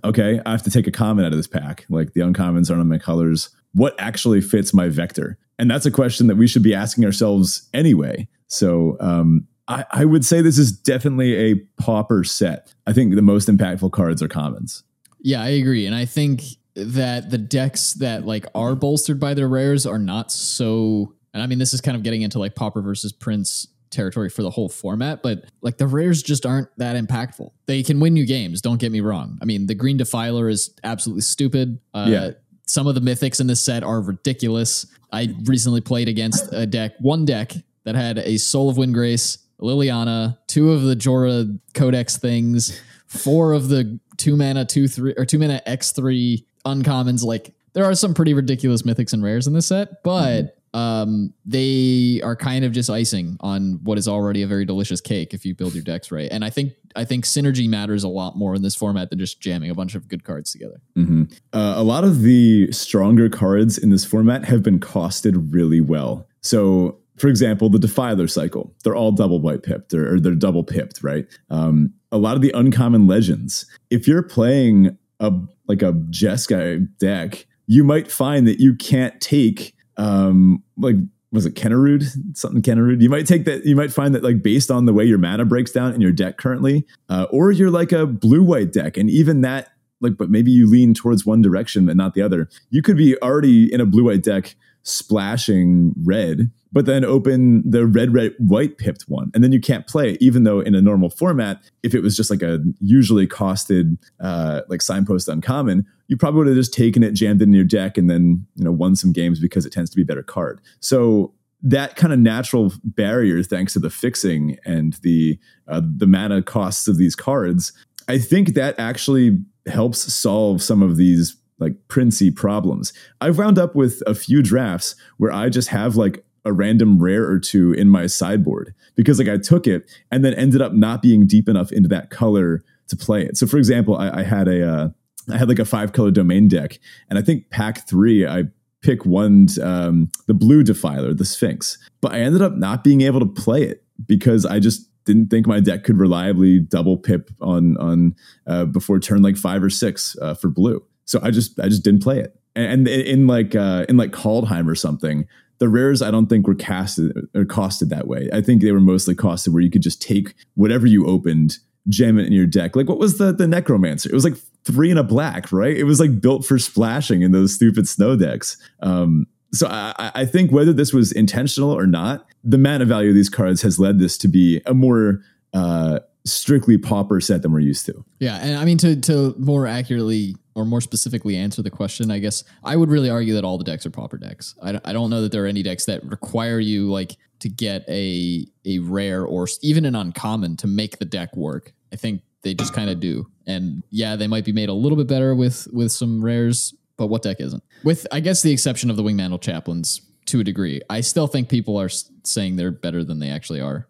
okay, 0.05 0.41
I 0.47 0.51
have 0.51 0.63
to 0.63 0.71
take 0.71 0.87
a 0.87 0.93
common 0.93 1.25
out 1.25 1.33
of 1.33 1.39
this 1.39 1.47
pack. 1.47 1.85
Like 1.89 2.15
the 2.15 2.21
uncommons 2.21 2.71
aren't 2.71 2.81
on 2.81 2.89
my 2.89 2.99
colors. 2.99 3.51
What 3.73 3.95
actually 3.99 4.41
fits 4.41 4.73
my 4.73 4.89
vector? 4.89 5.39
And 5.59 5.71
that's 5.71 5.87
a 5.87 5.91
question 5.91 6.27
that 6.29 6.37
we 6.37 6.47
should 6.47 6.63
be 6.63 6.75
asking 6.75 7.05
ourselves 7.05 7.69
anyway. 7.75 8.27
So 8.47 8.97
um, 9.01 9.47
I, 9.69 9.85
I 9.93 10.05
would 10.05 10.25
say 10.25 10.41
this 10.41 10.59
is 10.59 10.73
definitely 10.73 11.37
a 11.37 11.55
pauper 11.79 12.25
set. 12.25 12.73
I 12.87 12.93
think 12.93 13.15
the 13.15 13.23
most 13.23 13.49
impactful 13.49 13.93
cards 13.93 14.23
are 14.23 14.29
commons. 14.29 14.83
Yeah, 15.21 15.43
I 15.43 15.49
agree, 15.49 15.85
and 15.85 15.95
I 15.95 16.07
think 16.07 16.43
that 16.75 17.31
the 17.31 17.37
decks 17.37 17.93
that 17.95 18.25
like 18.25 18.47
are 18.55 18.75
bolstered 18.75 19.21
by 19.21 19.35
their 19.35 19.49
rares 19.49 19.85
are 19.85 19.99
not 19.99 20.33
so. 20.33 21.15
And 21.35 21.43
I 21.43 21.47
mean, 21.47 21.59
this 21.59 21.75
is 21.75 21.81
kind 21.81 21.97
of 21.97 22.03
getting 22.03 22.23
into 22.23 22.39
like 22.39 22.55
pauper 22.55 22.81
versus 22.81 23.13
prince 23.13 23.69
territory 23.91 24.29
for 24.29 24.43
the 24.43 24.51
whole 24.51 24.69
format, 24.69 25.23
but 25.23 25.45
like 25.61 25.79
the 25.79 25.87
rares 25.87 26.23
just 26.23 26.47
aren't 26.47 26.69
that 26.79 26.97
impactful. 26.97 27.51
They 27.67 27.83
can 27.83 28.01
win 28.01 28.17
you 28.17 28.27
games, 28.27 28.61
don't 28.61 28.81
get 28.81 28.93
me 28.93 29.01
wrong. 29.01 29.39
I 29.43 29.45
mean, 29.45 29.67
the 29.67 29.75
Green 29.75 29.97
Defiler 29.97 30.49
is 30.49 30.71
absolutely 30.85 31.23
stupid. 31.23 31.81
Uh, 31.93 32.07
yeah. 32.09 32.31
Some 32.67 32.87
of 32.87 32.95
the 32.95 33.01
mythics 33.01 33.41
in 33.41 33.49
this 33.49 33.61
set 33.61 33.83
are 33.83 34.01
ridiculous. 34.01 34.87
I 35.13 35.35
recently 35.45 35.81
played 35.81 36.09
against 36.09 36.53
a 36.53 36.67
deck, 36.67 36.93
one 37.01 37.25
deck 37.25 37.53
that 37.85 37.97
had 37.97 38.19
a 38.19 38.37
Soul 38.37 38.71
of 38.71 38.77
Windgrace, 38.77 39.39
Liliana, 39.61 40.39
two 40.47 40.71
of 40.71 40.83
the 40.83 40.95
Jodah 40.95 41.59
Codex 41.75 42.17
things, 42.17 42.81
four 43.07 43.53
of 43.53 43.69
the 43.69 43.99
two 44.17 44.37
mana 44.37 44.65
two 44.65 44.87
three 44.87 45.15
or 45.17 45.25
two 45.25 45.39
mana 45.39 45.61
X 45.67 45.93
three 45.93 46.47
uncommons. 46.65 47.25
Like 47.25 47.53
there 47.73 47.85
are 47.85 47.95
some 47.95 48.15
pretty 48.15 48.35
ridiculous 48.35 48.83
mythics 48.83 49.13
and 49.13 49.23
rares 49.23 49.47
in 49.47 49.53
this 49.53 49.67
set, 49.67 50.03
but 50.05 50.43
mm 50.43 50.51
um, 50.73 51.33
they 51.45 52.21
are 52.23 52.37
kind 52.37 52.65
of 52.65 52.73
just 52.73 52.89
icing 52.89 53.37
on 53.41 53.81
what 53.83 53.99
is 53.99 54.07
already 54.07 54.43
a 54.43 54.47
very 54.47 54.65
delicious 54.65 55.01
cake 55.01 55.35
if 55.35 55.45
you 55.45 55.55
build 55.55 55.75
your 55.75 55.83
decks 55.83 56.13
right. 56.13 56.29
And 56.31 56.45
I 56.45 56.51
think 56.51 56.75
I 56.97 57.05
think 57.05 57.25
synergy 57.25 57.69
matters 57.69 58.05
a 58.05 58.09
lot 58.09 58.37
more 58.37 58.55
in 58.55 58.63
this 58.63 58.75
format 58.75 59.11
than 59.11 59.19
just 59.19 59.41
jamming 59.41 59.71
a 59.71 59.75
bunch 59.75 59.95
of 59.95 60.09
good 60.09 60.25
cards 60.25 60.53
together. 60.53 60.81
Mm-hmm. 60.97 61.25
Uh, 61.53 61.75
a 61.77 61.83
lot 61.83 62.05
of 62.05 62.23
the 62.23 62.71
stronger 62.73 63.29
cards 63.29 63.79
in 63.79 63.91
this 63.91 64.05
format 64.05 64.45
have 64.45 64.63
been 64.63 64.81
costed 64.81 65.53
really 65.53 65.81
well. 65.81 66.27
So, 66.41 66.99
for 67.17 67.29
example, 67.29 67.69
the 67.69 67.79
Defiler 67.79 68.29
cycle, 68.29 68.75
they're 68.83 68.97
all 68.97 69.13
double 69.13 69.41
white 69.41 69.63
pipped 69.63 69.93
or, 69.93 70.15
or 70.15 70.21
they're 70.21 70.35
double 70.35 70.65
pipped, 70.65 71.03
right? 71.03 71.27
Um, 71.51 71.93
a 72.13 72.19
lot 72.19 72.37
of 72.37 72.43
the 72.43 72.53
uncommon 72.53 73.07
legends, 73.07 73.67
if 73.91 74.09
you're 74.09 74.23
playing 74.23 74.97
a 75.19 75.33
like 75.69 75.83
a 75.83 75.93
Jeskai 75.93 76.89
deck, 76.99 77.47
you 77.67 77.85
might 77.85 78.11
find 78.11 78.49
that 78.49 78.59
you 78.59 78.75
can't 78.75 79.21
take 79.21 79.75
um, 80.01 80.63
like 80.77 80.97
was 81.33 81.47
it 81.47 81.55
Kennerud? 81.55 82.05
Something 82.37 82.63
Kennerud. 82.63 83.01
You 83.01 83.09
might 83.09 83.27
take 83.27 83.45
that. 83.45 83.65
You 83.65 83.77
might 83.77 83.93
find 83.93 84.15
that 84.15 84.25
like 84.25 84.43
based 84.43 84.71
on 84.71 84.87
the 84.87 84.93
way 84.93 85.05
your 85.05 85.19
mana 85.19 85.45
breaks 85.45 85.71
down 85.71 85.95
in 85.95 86.01
your 86.01 86.11
deck 86.11 86.39
currently, 86.39 86.87
uh, 87.09 87.27
or 87.31 87.53
you're 87.53 87.71
like 87.71 87.93
a 87.93 88.07
blue 88.07 88.43
white 88.43 88.73
deck, 88.73 88.97
and 88.97 89.09
even 89.09 89.43
that 89.43 89.71
like, 90.01 90.17
but 90.17 90.31
maybe 90.31 90.51
you 90.51 90.69
lean 90.69 90.95
towards 90.95 91.27
one 91.27 91.43
direction 91.43 91.89
and 91.89 91.99
not 91.99 92.15
the 92.15 92.23
other. 92.23 92.49
You 92.71 92.83
could 92.83 92.97
be 92.97 93.17
already 93.23 93.73
in 93.73 93.81
a 93.81 93.87
blue 93.87 94.05
white 94.05 94.23
deck 94.23 94.57
splashing 94.83 95.93
red, 96.03 96.51
but 96.73 96.87
then 96.87 97.05
open 97.05 97.69
the 97.69 97.87
red, 97.87 98.15
red, 98.15 98.35
white 98.39 98.79
pipped 98.79 99.03
one. 99.03 99.31
And 99.35 99.45
then 99.45 99.53
you 99.53 99.61
can't 99.61 99.87
play, 99.87 100.17
even 100.21 100.45
though 100.45 100.61
in 100.61 100.75
a 100.75 100.81
normal 100.81 101.11
format, 101.11 101.63
if 101.83 101.95
it 101.95 102.03
was 102.03 102.17
just 102.17 102.31
like 102.31 102.43
a 102.43 102.61
usually 102.81 103.27
costed, 103.27 103.99
uh, 104.21 104.63
like 104.69 104.83
signpost 104.83 105.29
uncommon, 105.29 105.87
you 106.09 106.17
probably 106.17 106.39
would 106.39 106.47
have 106.49 106.57
just 106.57 106.75
taken 106.75 107.03
it, 107.03 107.13
jammed 107.13 107.43
it 107.43 107.45
in 107.45 107.53
your 107.53 107.65
deck, 107.65 107.99
and 107.99 108.09
then, 108.09 108.47
you 108.57 108.65
know, 108.65 108.73
won 108.73 108.97
some 108.97 109.13
games 109.13 109.41
because 109.41 109.67
it 109.67 109.73
tends 109.73 109.91
to 109.91 109.97
be 109.97 110.03
a 110.03 110.07
better 110.07 110.23
card. 110.23 110.61
So 110.81 111.35
that 111.63 111.97
kind 111.97 112.13
of 112.13 112.19
natural 112.19 112.73
barrier, 112.83 113.43
thanks 113.43 113.75
to 113.75 113.79
the 113.79 113.91
fixing 113.91 114.57
and 114.65 114.95
the 115.03 115.39
uh, 115.69 115.83
the 115.85 116.07
mana 116.07 116.43
costs 116.43 116.89
of 116.89 116.97
these 116.97 117.15
cards, 117.15 117.73
I 118.09 118.19
think 118.19 118.55
that 118.55 118.79
actually 118.79 119.39
helps 119.67 120.13
solve 120.13 120.63
some 120.63 120.83
of 120.83 120.97
these 120.97 121.37
like 121.61 121.75
princey 121.89 122.31
problems. 122.31 122.93
I've 123.21 123.39
wound 123.39 123.59
up 123.59 123.75
with 123.75 124.03
a 124.07 124.15
few 124.15 124.43
drafts 124.43 124.95
where 125.19 125.33
I 125.33 125.49
just 125.49 125.69
have 125.69 125.97
like 125.97 126.25
a 126.45 126.53
random 126.53 126.99
rare 127.03 127.27
or 127.27 127.39
two 127.39 127.73
in 127.73 127.89
my 127.89 128.07
sideboard 128.07 128.75
because 128.97 129.19
like 129.19 129.29
I 129.29 129.37
took 129.37 129.67
it 129.67 129.91
and 130.11 130.25
then 130.25 130.35
ended 130.35 130.63
up 130.63 130.73
not 130.73 131.03
being 131.03 131.27
deep 131.27 131.49
enough 131.49 131.71
into 131.71 131.89
that 131.91 132.11
color 132.11 132.63
to 132.89 132.97
play 132.97 133.25
it. 133.25 133.37
So 133.37 133.47
for 133.47 133.59
example, 133.59 133.97
I, 133.97 134.21
I 134.21 134.23
had 134.23 134.49
a 134.49 134.67
uh, 134.67 134.89
I 135.31 135.39
had 135.39 135.49
like 135.49 135.59
a 135.59 135.65
five 135.65 135.93
color 135.93 136.11
domain 136.11 136.49
deck, 136.49 136.79
and 137.09 137.19
I 137.19 137.23
think 137.23 137.51
pack 137.51 137.89
three 137.89 138.27
I 138.27 138.45
pick 138.83 139.05
one 139.05 139.49
um, 139.63 140.11
the 140.27 140.35
blue 140.35 140.63
defiler, 140.63 141.15
the 141.15 141.25
Sphinx, 141.25 141.79
but 142.01 142.13
I 142.13 142.21
ended 142.21 142.43
up 142.43 142.57
not 142.57 142.83
being 142.83 143.03
able 143.03 143.21
to 143.21 143.27
play 143.27 143.63
it 143.63 143.85
because 144.07 144.47
I 144.47 144.59
just 144.59 144.89
didn't 145.05 145.29
think 145.29 145.47
my 145.47 145.61
deck 145.61 145.85
could 145.85 145.99
reliably 145.99 146.59
double 146.59 146.97
pip 146.97 147.31
on 147.41 147.77
on 147.79 148.15
uh, 148.47 148.65
before 148.65 148.99
turn 148.99 149.23
like 149.23 149.37
five 149.37 149.63
or 149.63 149.71
six 149.71 150.17
uh, 150.21 150.35
for 150.35 150.49
blue. 150.49 150.83
So 151.11 151.19
I 151.23 151.33
just 151.33 151.59
I 151.59 151.69
just 151.69 151.83
didn't 151.83 152.05
play 152.05 152.21
it. 152.21 152.37
And, 152.55 152.87
in 152.87 153.27
like 153.27 153.57
uh, 153.57 153.85
in 153.89 153.97
like 153.97 154.13
Kaldheim 154.13 154.69
or 154.69 154.77
something, 154.77 155.27
the 155.59 155.69
rares 155.69 156.03
I 156.03 156.11
don't 156.13 156.27
think 156.27 156.47
were 156.47 156.55
casted 156.55 157.13
or 157.35 157.45
costed 157.45 157.89
that 157.89 158.07
way. 158.07 158.29
I 158.33 158.41
think 158.41 158.63
they 158.63 158.71
were 158.71 158.81
mostly 158.81 159.17
costed 159.17 159.49
where 159.49 159.63
you 159.63 159.71
could 159.71 159.83
just 159.83 160.01
take 160.01 160.35
whatever 160.55 160.87
you 160.87 161.07
opened, 161.07 161.59
jam 161.89 162.17
it 162.19 162.27
in 162.27 162.33
your 162.33 162.47
deck. 162.47 162.77
Like 162.77 162.89
what 162.89 162.99
was 162.99 163.19
the 163.19 163.33
the 163.33 163.49
Necromancer? 163.49 164.09
It 164.09 164.15
was 164.15 164.25
like 164.25 164.37
three 164.65 164.91
and 164.91 165.01
a 165.01 165.05
black, 165.05 165.51
right? 165.51 165.77
It 165.77 165.85
was 165.85 165.99
like 165.99 166.21
built 166.21 166.45
for 166.45 166.61
splashing 166.61 167.23
in 167.23 167.33
those 167.33 167.55
stupid 167.55 167.89
snow 167.89 168.15
decks. 168.15 168.57
Um, 168.81 169.27
so 169.53 169.67
I, 169.69 170.13
I, 170.15 170.27
think 170.27 170.53
whether 170.53 170.73
this 170.73 170.93
was 170.93 171.11
intentional 171.11 171.73
or 171.73 171.87
not, 171.87 172.25
the 172.45 172.59
mana 172.59 172.85
value 172.85 173.09
of 173.09 173.17
these 173.17 173.31
cards 173.31 173.63
has 173.63 173.81
led 173.81 173.99
this 173.99 174.17
to 174.19 174.29
be 174.29 174.61
a 174.65 174.75
more 174.75 175.23
uh, 175.53 175.99
strictly 176.25 176.79
pauper 176.79 177.21
set 177.21 177.43
than 177.43 177.53
we're 177.53 177.61
used 177.61 177.87
to. 177.87 178.05
Yeah, 178.19 178.37
and 178.37 178.57
I 178.57 178.65
mean 178.65 178.79
to 178.79 178.97
to 179.01 179.35
more 179.39 179.67
accurately 179.67 180.37
or 180.55 180.65
more 180.65 180.81
specifically 180.81 181.37
answer 181.37 181.63
the 181.63 181.71
question, 181.71 182.11
I 182.11 182.19
guess 182.19 182.45
I 182.65 182.77
would 182.77 182.91
really 182.91 183.11
argue 183.11 183.35
that 183.35 183.45
all 183.45 183.59
the 183.59 183.65
decks 183.65 183.87
are 183.87 183.91
proper 183.91 184.19
decks. 184.19 184.55
I, 184.63 184.81
I 184.85 184.93
don't 184.93 185.11
know 185.11 185.23
that 185.23 185.33
there 185.33 185.45
are 185.45 185.49
any 185.49 185.63
decks 185.63 185.85
that 185.87 186.05
require 186.05 186.61
you 186.61 186.91
like 186.91 187.17
to 187.41 187.49
get 187.49 187.85
a 187.89 188.47
a 188.65 188.79
rare 188.81 189.25
or 189.25 189.47
even 189.63 189.85
an 189.85 189.95
uncommon 189.95 190.57
to 190.59 190.67
make 190.67 190.99
the 190.99 191.05
deck 191.05 191.35
work. 191.37 191.73
I 191.93 191.97
think 191.97 192.23
they 192.43 192.55
just 192.55 192.73
kind 192.73 192.91
of 192.91 193.01
do. 193.01 193.27
And 193.47 193.83
yeah, 193.91 194.17
they 194.17 194.27
might 194.27 194.45
be 194.45 194.53
made 194.53 194.69
a 194.69 194.75
little 194.75 194.97
bit 194.97 195.07
better 195.07 195.35
with 195.35 195.67
with 195.73 195.93
some 195.93 196.25
rares, 196.25 196.75
but 196.97 197.07
what 197.07 197.23
deck 197.23 197.41
isn't? 197.41 197.63
With 197.85 198.07
I 198.13 198.21
guess 198.21 198.43
the 198.43 198.53
exception 198.53 198.91
of 198.91 198.97
the 198.97 199.03
Wingmantle 199.03 199.41
Chaplains 199.41 200.03
to 200.27 200.41
a 200.41 200.45
degree. 200.45 200.81
I 200.89 201.01
still 201.01 201.27
think 201.27 201.49
people 201.49 201.77
are 201.77 201.89
saying 201.89 202.57
they're 202.57 202.71
better 202.71 203.03
than 203.03 203.19
they 203.19 203.31
actually 203.31 203.61
are. 203.61 203.89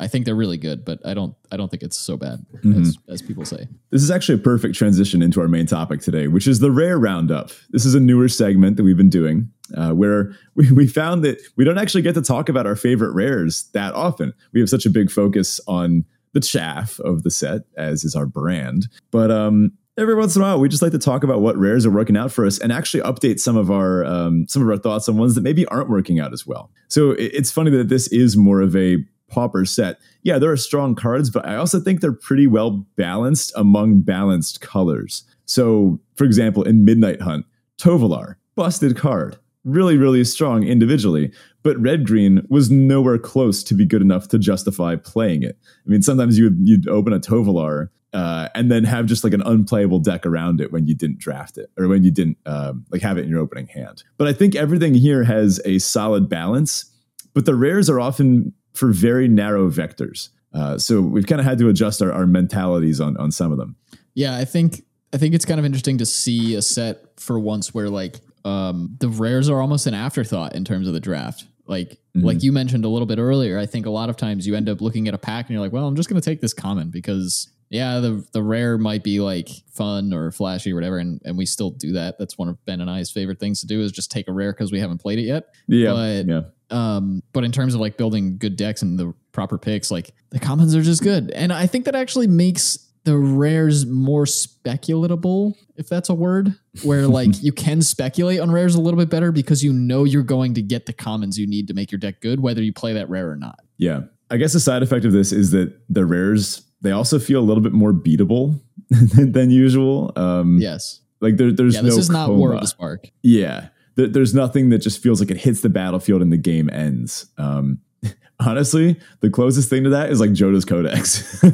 I 0.00 0.06
think 0.06 0.24
they're 0.24 0.34
really 0.34 0.56
good, 0.56 0.84
but 0.84 1.04
I 1.04 1.12
don't 1.12 1.34
I 1.52 1.56
don't 1.56 1.70
think 1.70 1.82
it's 1.82 1.98
so 1.98 2.16
bad 2.16 2.44
mm-hmm. 2.54 2.80
as, 2.80 2.96
as 3.08 3.22
people 3.22 3.44
say. 3.44 3.68
This 3.90 4.02
is 4.02 4.10
actually 4.10 4.36
a 4.36 4.42
perfect 4.42 4.74
transition 4.74 5.20
into 5.20 5.40
our 5.40 5.48
main 5.48 5.66
topic 5.66 6.00
today, 6.00 6.26
which 6.26 6.48
is 6.48 6.60
the 6.60 6.70
rare 6.70 6.98
roundup. 6.98 7.50
This 7.68 7.84
is 7.84 7.94
a 7.94 8.00
newer 8.00 8.28
segment 8.28 8.78
that 8.78 8.82
we've 8.82 8.96
been 8.96 9.10
doing 9.10 9.50
uh, 9.76 9.90
where 9.90 10.32
we, 10.54 10.72
we 10.72 10.86
found 10.86 11.22
that 11.24 11.40
we 11.56 11.64
don't 11.64 11.78
actually 11.78 12.02
get 12.02 12.14
to 12.14 12.22
talk 12.22 12.48
about 12.48 12.66
our 12.66 12.76
favorite 12.76 13.12
rares 13.12 13.68
that 13.74 13.92
often. 13.94 14.32
We 14.52 14.60
have 14.60 14.70
such 14.70 14.86
a 14.86 14.90
big 14.90 15.10
focus 15.10 15.60
on 15.68 16.06
the 16.32 16.40
chaff 16.40 16.98
of 17.00 17.22
the 17.22 17.30
set, 17.30 17.62
as 17.76 18.04
is 18.04 18.14
our 18.14 18.26
brand. 18.26 18.88
But 19.10 19.30
um, 19.30 19.72
every 19.98 20.14
once 20.14 20.34
in 20.34 20.42
a 20.42 20.44
while, 20.46 20.60
we 20.60 20.68
just 20.68 20.80
like 20.80 20.92
to 20.92 20.98
talk 20.98 21.24
about 21.24 21.40
what 21.40 21.58
rares 21.58 21.84
are 21.84 21.90
working 21.90 22.16
out 22.16 22.32
for 22.32 22.46
us 22.46 22.58
and 22.58 22.72
actually 22.72 23.02
update 23.02 23.40
some 23.40 23.56
of 23.56 23.70
our 23.70 24.04
um, 24.04 24.46
some 24.48 24.62
of 24.62 24.68
our 24.68 24.78
thoughts 24.78 25.08
on 25.08 25.18
ones 25.18 25.34
that 25.34 25.42
maybe 25.42 25.66
aren't 25.66 25.90
working 25.90 26.18
out 26.18 26.32
as 26.32 26.46
well. 26.46 26.70
So 26.88 27.10
it, 27.10 27.32
it's 27.34 27.50
funny 27.50 27.70
that 27.72 27.88
this 27.88 28.08
is 28.08 28.36
more 28.36 28.62
of 28.62 28.74
a 28.76 29.04
pauper 29.30 29.64
set. 29.64 29.98
Yeah, 30.22 30.38
there 30.38 30.50
are 30.50 30.56
strong 30.56 30.94
cards, 30.94 31.30
but 31.30 31.46
I 31.46 31.56
also 31.56 31.80
think 31.80 32.00
they're 32.00 32.12
pretty 32.12 32.46
well 32.46 32.86
balanced 32.96 33.52
among 33.56 34.02
balanced 34.02 34.60
colors. 34.60 35.24
So, 35.46 36.00
for 36.16 36.24
example, 36.24 36.62
in 36.62 36.84
Midnight 36.84 37.22
Hunt, 37.22 37.46
Tovolar, 37.78 38.36
busted 38.54 38.96
card, 38.96 39.38
really, 39.64 39.96
really 39.96 40.24
strong 40.24 40.62
individually, 40.64 41.32
but 41.62 41.78
red 41.80 42.06
green 42.06 42.46
was 42.48 42.70
nowhere 42.70 43.18
close 43.18 43.62
to 43.64 43.74
be 43.74 43.86
good 43.86 44.02
enough 44.02 44.28
to 44.28 44.38
justify 44.38 44.96
playing 44.96 45.42
it. 45.42 45.58
I 45.86 45.90
mean, 45.90 46.02
sometimes 46.02 46.38
you 46.38 46.44
would, 46.44 46.58
you'd 46.62 46.88
open 46.88 47.12
a 47.12 47.20
Tovolar 47.20 47.88
uh, 48.12 48.48
and 48.54 48.70
then 48.70 48.84
have 48.84 49.06
just 49.06 49.22
like 49.22 49.32
an 49.32 49.42
unplayable 49.42 49.98
deck 49.98 50.26
around 50.26 50.60
it 50.60 50.72
when 50.72 50.86
you 50.86 50.94
didn't 50.94 51.18
draft 51.18 51.58
it 51.58 51.70
or 51.78 51.88
when 51.88 52.02
you 52.02 52.10
didn't 52.10 52.38
um, 52.46 52.84
like 52.90 53.02
have 53.02 53.18
it 53.18 53.24
in 53.24 53.30
your 53.30 53.40
opening 53.40 53.66
hand. 53.68 54.02
But 54.18 54.28
I 54.28 54.32
think 54.32 54.54
everything 54.54 54.94
here 54.94 55.22
has 55.24 55.60
a 55.64 55.78
solid 55.78 56.28
balance. 56.28 56.86
But 57.32 57.44
the 57.44 57.54
rares 57.54 57.88
are 57.88 58.00
often 58.00 58.52
for 58.74 58.92
very 58.92 59.28
narrow 59.28 59.70
vectors. 59.70 60.28
Uh, 60.52 60.78
so 60.78 61.00
we've 61.00 61.26
kind 61.26 61.40
of 61.40 61.44
had 61.44 61.58
to 61.58 61.68
adjust 61.68 62.02
our, 62.02 62.12
our 62.12 62.26
mentalities 62.26 63.00
on 63.00 63.16
on 63.16 63.30
some 63.30 63.52
of 63.52 63.58
them. 63.58 63.76
Yeah, 64.14 64.36
I 64.36 64.44
think 64.44 64.84
I 65.12 65.18
think 65.18 65.34
it's 65.34 65.44
kind 65.44 65.58
of 65.58 65.66
interesting 65.66 65.98
to 65.98 66.06
see 66.06 66.54
a 66.54 66.62
set 66.62 67.20
for 67.20 67.38
once 67.38 67.74
where 67.74 67.88
like 67.88 68.20
um, 68.44 68.96
the 69.00 69.08
rares 69.08 69.48
are 69.48 69.60
almost 69.60 69.86
an 69.86 69.94
afterthought 69.94 70.54
in 70.54 70.64
terms 70.64 70.88
of 70.88 70.94
the 70.94 71.00
draft. 71.00 71.44
Like 71.66 71.90
mm-hmm. 72.16 72.24
like 72.24 72.42
you 72.42 72.52
mentioned 72.52 72.84
a 72.84 72.88
little 72.88 73.06
bit 73.06 73.18
earlier, 73.18 73.58
I 73.58 73.66
think 73.66 73.86
a 73.86 73.90
lot 73.90 74.10
of 74.10 74.16
times 74.16 74.46
you 74.46 74.56
end 74.56 74.68
up 74.68 74.80
looking 74.80 75.06
at 75.06 75.14
a 75.14 75.18
pack 75.18 75.46
and 75.46 75.54
you're 75.54 75.62
like, 75.62 75.72
well, 75.72 75.86
I'm 75.86 75.94
just 75.94 76.08
going 76.08 76.20
to 76.20 76.24
take 76.24 76.40
this 76.40 76.52
common 76.52 76.90
because 76.90 77.48
yeah, 77.70 78.00
the 78.00 78.26
the 78.32 78.42
rare 78.42 78.76
might 78.76 79.04
be 79.04 79.20
like 79.20 79.48
fun 79.72 80.12
or 80.12 80.32
flashy 80.32 80.72
or 80.72 80.74
whatever, 80.74 80.98
and, 80.98 81.20
and 81.24 81.38
we 81.38 81.46
still 81.46 81.70
do 81.70 81.92
that. 81.92 82.18
That's 82.18 82.36
one 82.36 82.48
of 82.48 82.62
Ben 82.64 82.80
and 82.80 82.90
I's 82.90 83.12
favorite 83.12 83.38
things 83.38 83.60
to 83.60 83.66
do 83.68 83.80
is 83.80 83.92
just 83.92 84.10
take 84.10 84.26
a 84.26 84.32
rare 84.32 84.52
because 84.52 84.72
we 84.72 84.80
haven't 84.80 84.98
played 84.98 85.20
it 85.20 85.22
yet. 85.22 85.54
Yeah, 85.68 85.92
but 85.92 86.26
yeah. 86.26 86.40
Um, 86.70 87.22
but 87.32 87.44
in 87.44 87.52
terms 87.52 87.74
of 87.74 87.80
like 87.80 87.96
building 87.96 88.38
good 88.38 88.56
decks 88.56 88.82
and 88.82 88.98
the 88.98 89.14
proper 89.32 89.58
picks, 89.58 89.90
like 89.90 90.12
the 90.30 90.38
commons 90.38 90.74
are 90.74 90.82
just 90.82 91.02
good. 91.02 91.30
And 91.30 91.52
I 91.52 91.66
think 91.66 91.84
that 91.84 91.94
actually 91.94 92.26
makes 92.26 92.78
the 93.04 93.16
rares 93.16 93.86
more 93.86 94.24
speculatable, 94.24 95.54
if 95.76 95.88
that's 95.88 96.08
a 96.08 96.14
word, 96.14 96.54
where 96.82 97.06
like 97.08 97.42
you 97.42 97.52
can 97.52 97.82
speculate 97.82 98.40
on 98.40 98.50
rares 98.50 98.74
a 98.74 98.80
little 98.80 98.98
bit 98.98 99.10
better 99.10 99.32
because 99.32 99.64
you 99.64 99.72
know 99.72 100.04
you're 100.04 100.22
going 100.22 100.54
to 100.54 100.62
get 100.62 100.86
the 100.86 100.92
commons 100.92 101.38
you 101.38 101.46
need 101.46 101.68
to 101.68 101.74
make 101.74 101.90
your 101.90 101.98
deck 101.98 102.20
good, 102.20 102.40
whether 102.40 102.62
you 102.62 102.72
play 102.72 102.92
that 102.92 103.08
rare 103.08 103.30
or 103.30 103.36
not. 103.36 103.60
Yeah. 103.78 104.02
I 104.30 104.36
guess 104.36 104.52
the 104.52 104.60
side 104.60 104.82
effect 104.82 105.04
of 105.04 105.12
this 105.12 105.32
is 105.32 105.50
that 105.50 105.72
the 105.88 106.04
rares, 106.04 106.62
they 106.82 106.92
also 106.92 107.18
feel 107.18 107.40
a 107.40 107.42
little 107.42 107.62
bit 107.62 107.72
more 107.72 107.92
beatable 107.92 108.60
than, 108.90 109.32
than 109.32 109.50
usual. 109.50 110.12
Um, 110.14 110.58
yes. 110.58 111.00
Like 111.20 111.36
there, 111.36 111.52
there's 111.52 111.74
yeah, 111.74 111.82
this 111.82 111.96
no 111.96 112.00
is 112.00 112.10
not. 112.10 112.30
War 112.30 112.54
of 112.54 112.60
the 112.60 112.66
Spark. 112.66 113.08
Yeah 113.22 113.68
th- 113.96 114.12
there's 114.12 114.34
nothing 114.34 114.70
that 114.70 114.78
just 114.78 115.02
feels 115.02 115.20
like 115.20 115.30
it 115.30 115.36
hits 115.36 115.60
the 115.60 115.68
battlefield 115.68 116.22
and 116.22 116.32
the 116.32 116.36
game 116.36 116.70
ends. 116.70 117.26
Um, 117.38 117.80
honestly, 118.40 118.98
the 119.20 119.30
closest 119.30 119.70
thing 119.70 119.84
to 119.84 119.90
that 119.90 120.10
is 120.10 120.20
like 120.20 120.30
Jodah's 120.30 120.64
Codex. 120.64 121.44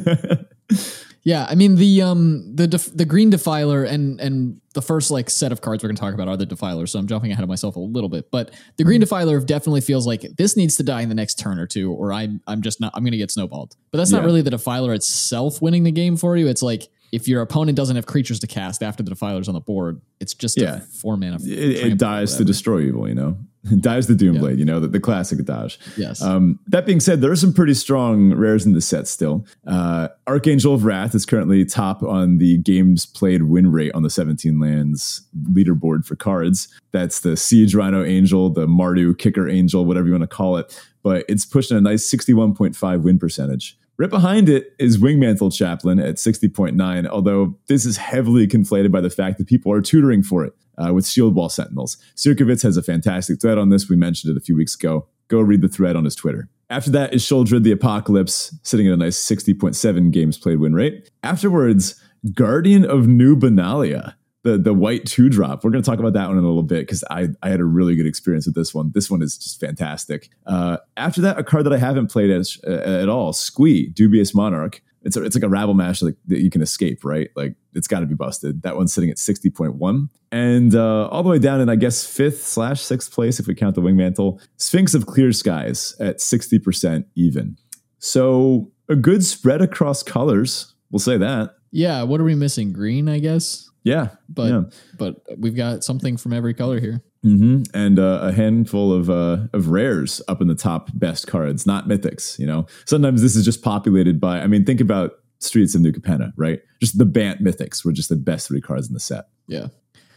yeah, 1.23 1.45
I 1.49 1.55
mean 1.55 1.75
the 1.75 2.01
um 2.01 2.55
the 2.55 2.67
def- 2.67 2.95
the 2.95 3.05
green 3.05 3.29
defiler 3.29 3.83
and 3.83 4.19
and 4.21 4.61
the 4.73 4.81
first 4.81 5.11
like 5.11 5.29
set 5.29 5.51
of 5.51 5.61
cards 5.61 5.83
we're 5.83 5.89
going 5.89 5.95
to 5.95 5.99
talk 5.99 6.13
about 6.13 6.27
are 6.27 6.37
the 6.37 6.45
defilers. 6.45 6.91
So 6.91 6.99
I'm 6.99 7.07
jumping 7.07 7.31
ahead 7.31 7.43
of 7.43 7.49
myself 7.49 7.75
a 7.75 7.79
little 7.79 8.09
bit, 8.09 8.29
but 8.31 8.51
the 8.77 8.83
green 8.83 8.99
defiler 8.99 9.39
definitely 9.39 9.81
feels 9.81 10.05
like 10.05 10.21
this 10.37 10.55
needs 10.55 10.75
to 10.77 10.83
die 10.83 11.01
in 11.01 11.09
the 11.09 11.15
next 11.15 11.35
turn 11.35 11.59
or 11.59 11.67
two, 11.67 11.91
or 11.91 12.13
I'm 12.13 12.41
I'm 12.47 12.61
just 12.61 12.79
not 12.79 12.93
I'm 12.95 13.03
going 13.03 13.11
to 13.11 13.17
get 13.17 13.31
snowballed. 13.31 13.75
But 13.91 13.97
that's 13.97 14.11
not 14.11 14.23
really 14.23 14.41
the 14.41 14.51
defiler 14.51 14.93
itself 14.93 15.61
winning 15.61 15.83
the 15.83 15.91
game 15.91 16.15
for 16.15 16.37
you. 16.37 16.47
It's 16.47 16.61
like 16.61 16.87
if 17.11 17.27
your 17.27 17.41
opponent 17.41 17.75
doesn't 17.75 17.95
have 17.95 18.05
creatures 18.05 18.39
to 18.41 18.47
cast 18.47 18.83
after 18.83 19.01
the 19.03 19.09
defiler's 19.09 19.47
on 19.47 19.53
the 19.53 19.61
board, 19.61 20.01
it's 20.19 20.33
just 20.33 20.59
Yeah. 20.59 20.77
a 20.77 20.79
four 20.81 21.17
mana. 21.17 21.37
It, 21.41 21.47
it 21.91 21.97
dies 21.97 22.35
to 22.37 22.43
destroy 22.45 22.81
evil, 22.81 23.07
you 23.07 23.15
know? 23.15 23.37
It 23.69 23.81
dies 23.81 24.07
the 24.07 24.13
Doomblade, 24.13 24.57
you 24.59 24.65
know, 24.65 24.79
the, 24.79 24.87
the 24.87 24.99
classic 24.99 25.43
dodge. 25.45 25.77
Yes. 25.97 26.21
Um, 26.21 26.59
that 26.67 26.85
being 26.85 26.99
said, 27.01 27.19
there 27.21 27.31
are 27.31 27.35
some 27.35 27.53
pretty 27.53 27.73
strong 27.73 28.33
rares 28.33 28.65
in 28.65 28.73
the 28.73 28.79
set 28.81 29.07
still. 29.07 29.45
Uh, 29.65 30.07
Archangel 30.25 30.73
of 30.73 30.85
Wrath 30.85 31.13
is 31.15 31.25
currently 31.25 31.65
top 31.65 32.01
on 32.01 32.37
the 32.37 32.57
games 32.59 33.05
played 33.05 33.43
win 33.43 33.71
rate 33.71 33.91
on 33.93 34.03
the 34.03 34.09
17 34.09 34.59
lands 34.59 35.21
leaderboard 35.51 36.05
for 36.05 36.15
cards. 36.15 36.67
That's 36.91 37.19
the 37.21 37.35
Siege 37.35 37.75
Rhino 37.75 38.03
Angel, 38.05 38.49
the 38.49 38.67
Mardu 38.67 39.17
Kicker 39.17 39.49
Angel, 39.49 39.83
whatever 39.85 40.07
you 40.07 40.13
want 40.13 40.23
to 40.23 40.27
call 40.27 40.57
it. 40.57 40.79
But 41.03 41.25
it's 41.27 41.45
pushing 41.45 41.77
a 41.77 41.81
nice 41.81 42.09
61.5 42.09 43.01
win 43.01 43.19
percentage. 43.19 43.77
Right 43.99 44.11
behind 44.11 44.47
it 44.47 44.75
is 44.77 44.99
Wingmantle 44.99 45.51
Chaplain 45.51 45.97
at 45.99 46.15
60.9, 46.15 47.07
although 47.07 47.57
this 47.67 47.83
is 47.83 47.97
heavily 47.97 48.47
conflated 48.47 48.91
by 48.91 49.01
the 49.01 49.09
fact 49.09 49.39
that 49.39 49.47
people 49.47 49.71
are 49.71 49.81
tutoring 49.81 50.21
for 50.21 50.45
it 50.45 50.53
uh, 50.77 50.93
with 50.93 51.07
Shield 51.07 51.33
Wall 51.33 51.49
Sentinels. 51.49 51.97
Sierkovitz 52.15 52.61
has 52.61 52.77
a 52.77 52.83
fantastic 52.83 53.41
thread 53.41 53.57
on 53.57 53.69
this. 53.69 53.89
We 53.89 53.95
mentioned 53.95 54.35
it 54.35 54.37
a 54.37 54.43
few 54.43 54.55
weeks 54.55 54.75
ago. 54.75 55.07
Go 55.29 55.39
read 55.41 55.61
the 55.61 55.67
thread 55.67 55.95
on 55.95 56.05
his 56.05 56.13
Twitter. 56.13 56.47
After 56.69 56.91
that 56.91 57.11
is 57.11 57.23
Sheoldred 57.23 57.63
the 57.63 57.71
Apocalypse, 57.71 58.55
sitting 58.61 58.87
at 58.87 58.93
a 58.93 58.97
nice 58.97 59.17
60.7 59.17 60.11
games 60.11 60.37
played 60.37 60.59
win 60.59 60.75
rate. 60.75 61.09
Afterwards, 61.23 61.99
Guardian 62.35 62.85
of 62.85 63.07
New 63.07 63.35
Benalia, 63.35 64.13
the, 64.43 64.57
the 64.57 64.73
white 64.73 65.05
two 65.05 65.29
drop. 65.29 65.63
We're 65.63 65.71
going 65.71 65.83
to 65.83 65.89
talk 65.89 65.99
about 65.99 66.13
that 66.13 66.27
one 66.27 66.37
in 66.37 66.43
a 66.43 66.47
little 66.47 66.63
bit 66.63 66.81
because 66.81 67.03
I, 67.09 67.29
I 67.41 67.49
had 67.49 67.59
a 67.59 67.65
really 67.65 67.95
good 67.95 68.05
experience 68.05 68.45
with 68.45 68.55
this 68.55 68.73
one. 68.73 68.91
This 68.93 69.09
one 69.09 69.21
is 69.21 69.37
just 69.37 69.59
fantastic. 69.59 70.29
Uh, 70.45 70.77
after 70.95 71.21
that, 71.21 71.37
a 71.37 71.43
card 71.43 71.65
that 71.65 71.73
I 71.73 71.77
haven't 71.77 72.11
played 72.11 72.29
as, 72.31 72.57
uh, 72.65 72.71
at 72.71 73.09
all 73.09 73.33
Squee, 73.33 73.89
Dubious 73.89 74.33
Monarch. 74.33 74.81
It's, 75.03 75.15
a, 75.15 75.23
it's 75.23 75.35
like 75.35 75.43
a 75.43 75.49
rabble 75.49 75.73
mash 75.73 76.01
like, 76.01 76.15
that 76.27 76.39
you 76.41 76.49
can 76.49 76.61
escape, 76.61 77.05
right? 77.05 77.29
Like 77.35 77.55
it's 77.73 77.87
got 77.87 78.01
to 78.01 78.05
be 78.05 78.15
busted. 78.15 78.61
That 78.63 78.75
one's 78.75 78.93
sitting 78.93 79.09
at 79.09 79.17
60.1. 79.17 80.09
And 80.31 80.75
uh, 80.75 81.07
all 81.07 81.23
the 81.23 81.29
way 81.29 81.39
down 81.39 81.61
in, 81.61 81.69
I 81.69 81.75
guess, 81.75 82.05
fifth 82.05 82.43
slash 82.45 82.81
sixth 82.81 83.11
place, 83.11 83.39
if 83.39 83.47
we 83.47 83.55
count 83.55 83.75
the 83.75 83.81
wing 83.81 83.95
mantle, 83.95 84.41
Sphinx 84.57 84.93
of 84.93 85.05
Clear 85.05 85.31
Skies 85.31 85.95
at 85.99 86.17
60% 86.17 87.05
even. 87.15 87.57
So 87.99 88.71
a 88.89 88.95
good 88.95 89.23
spread 89.25 89.61
across 89.61 90.03
colors. 90.03 90.73
We'll 90.91 90.99
say 90.99 91.17
that. 91.17 91.55
yeah. 91.71 92.03
What 92.03 92.19
are 92.21 92.25
we 92.25 92.35
missing? 92.35 92.73
Green, 92.73 93.07
I 93.09 93.19
guess. 93.19 93.69
Yeah. 93.83 94.09
But 94.29 94.51
yeah. 94.51 94.61
but 94.97 95.21
we've 95.37 95.55
got 95.55 95.83
something 95.83 96.17
from 96.17 96.33
every 96.33 96.53
color 96.53 96.79
here. 96.79 97.01
hmm 97.23 97.63
And 97.73 97.99
uh, 97.99 98.19
a 98.21 98.31
handful 98.31 98.91
of 98.93 99.09
uh, 99.09 99.47
of 99.53 99.69
rares 99.69 100.21
up 100.27 100.41
in 100.41 100.47
the 100.47 100.55
top 100.55 100.89
best 100.93 101.27
cards, 101.27 101.65
not 101.65 101.87
mythics. 101.87 102.37
You 102.37 102.47
know, 102.47 102.67
sometimes 102.85 103.21
this 103.21 103.35
is 103.35 103.45
just 103.45 103.61
populated 103.61 104.19
by. 104.19 104.41
I 104.41 104.47
mean, 104.47 104.65
think 104.65 104.81
about 104.81 105.11
Streets 105.39 105.75
of 105.75 105.81
New 105.81 105.91
Capenna, 105.91 106.33
right? 106.35 106.59
Just 106.81 106.97
the 106.97 107.05
Bant 107.05 107.43
mythics 107.43 107.85
were 107.85 107.91
just 107.91 108.09
the 108.09 108.15
best 108.15 108.47
three 108.47 108.61
cards 108.61 108.87
in 108.87 108.93
the 108.93 108.99
set. 108.99 109.25
Yeah. 109.47 109.67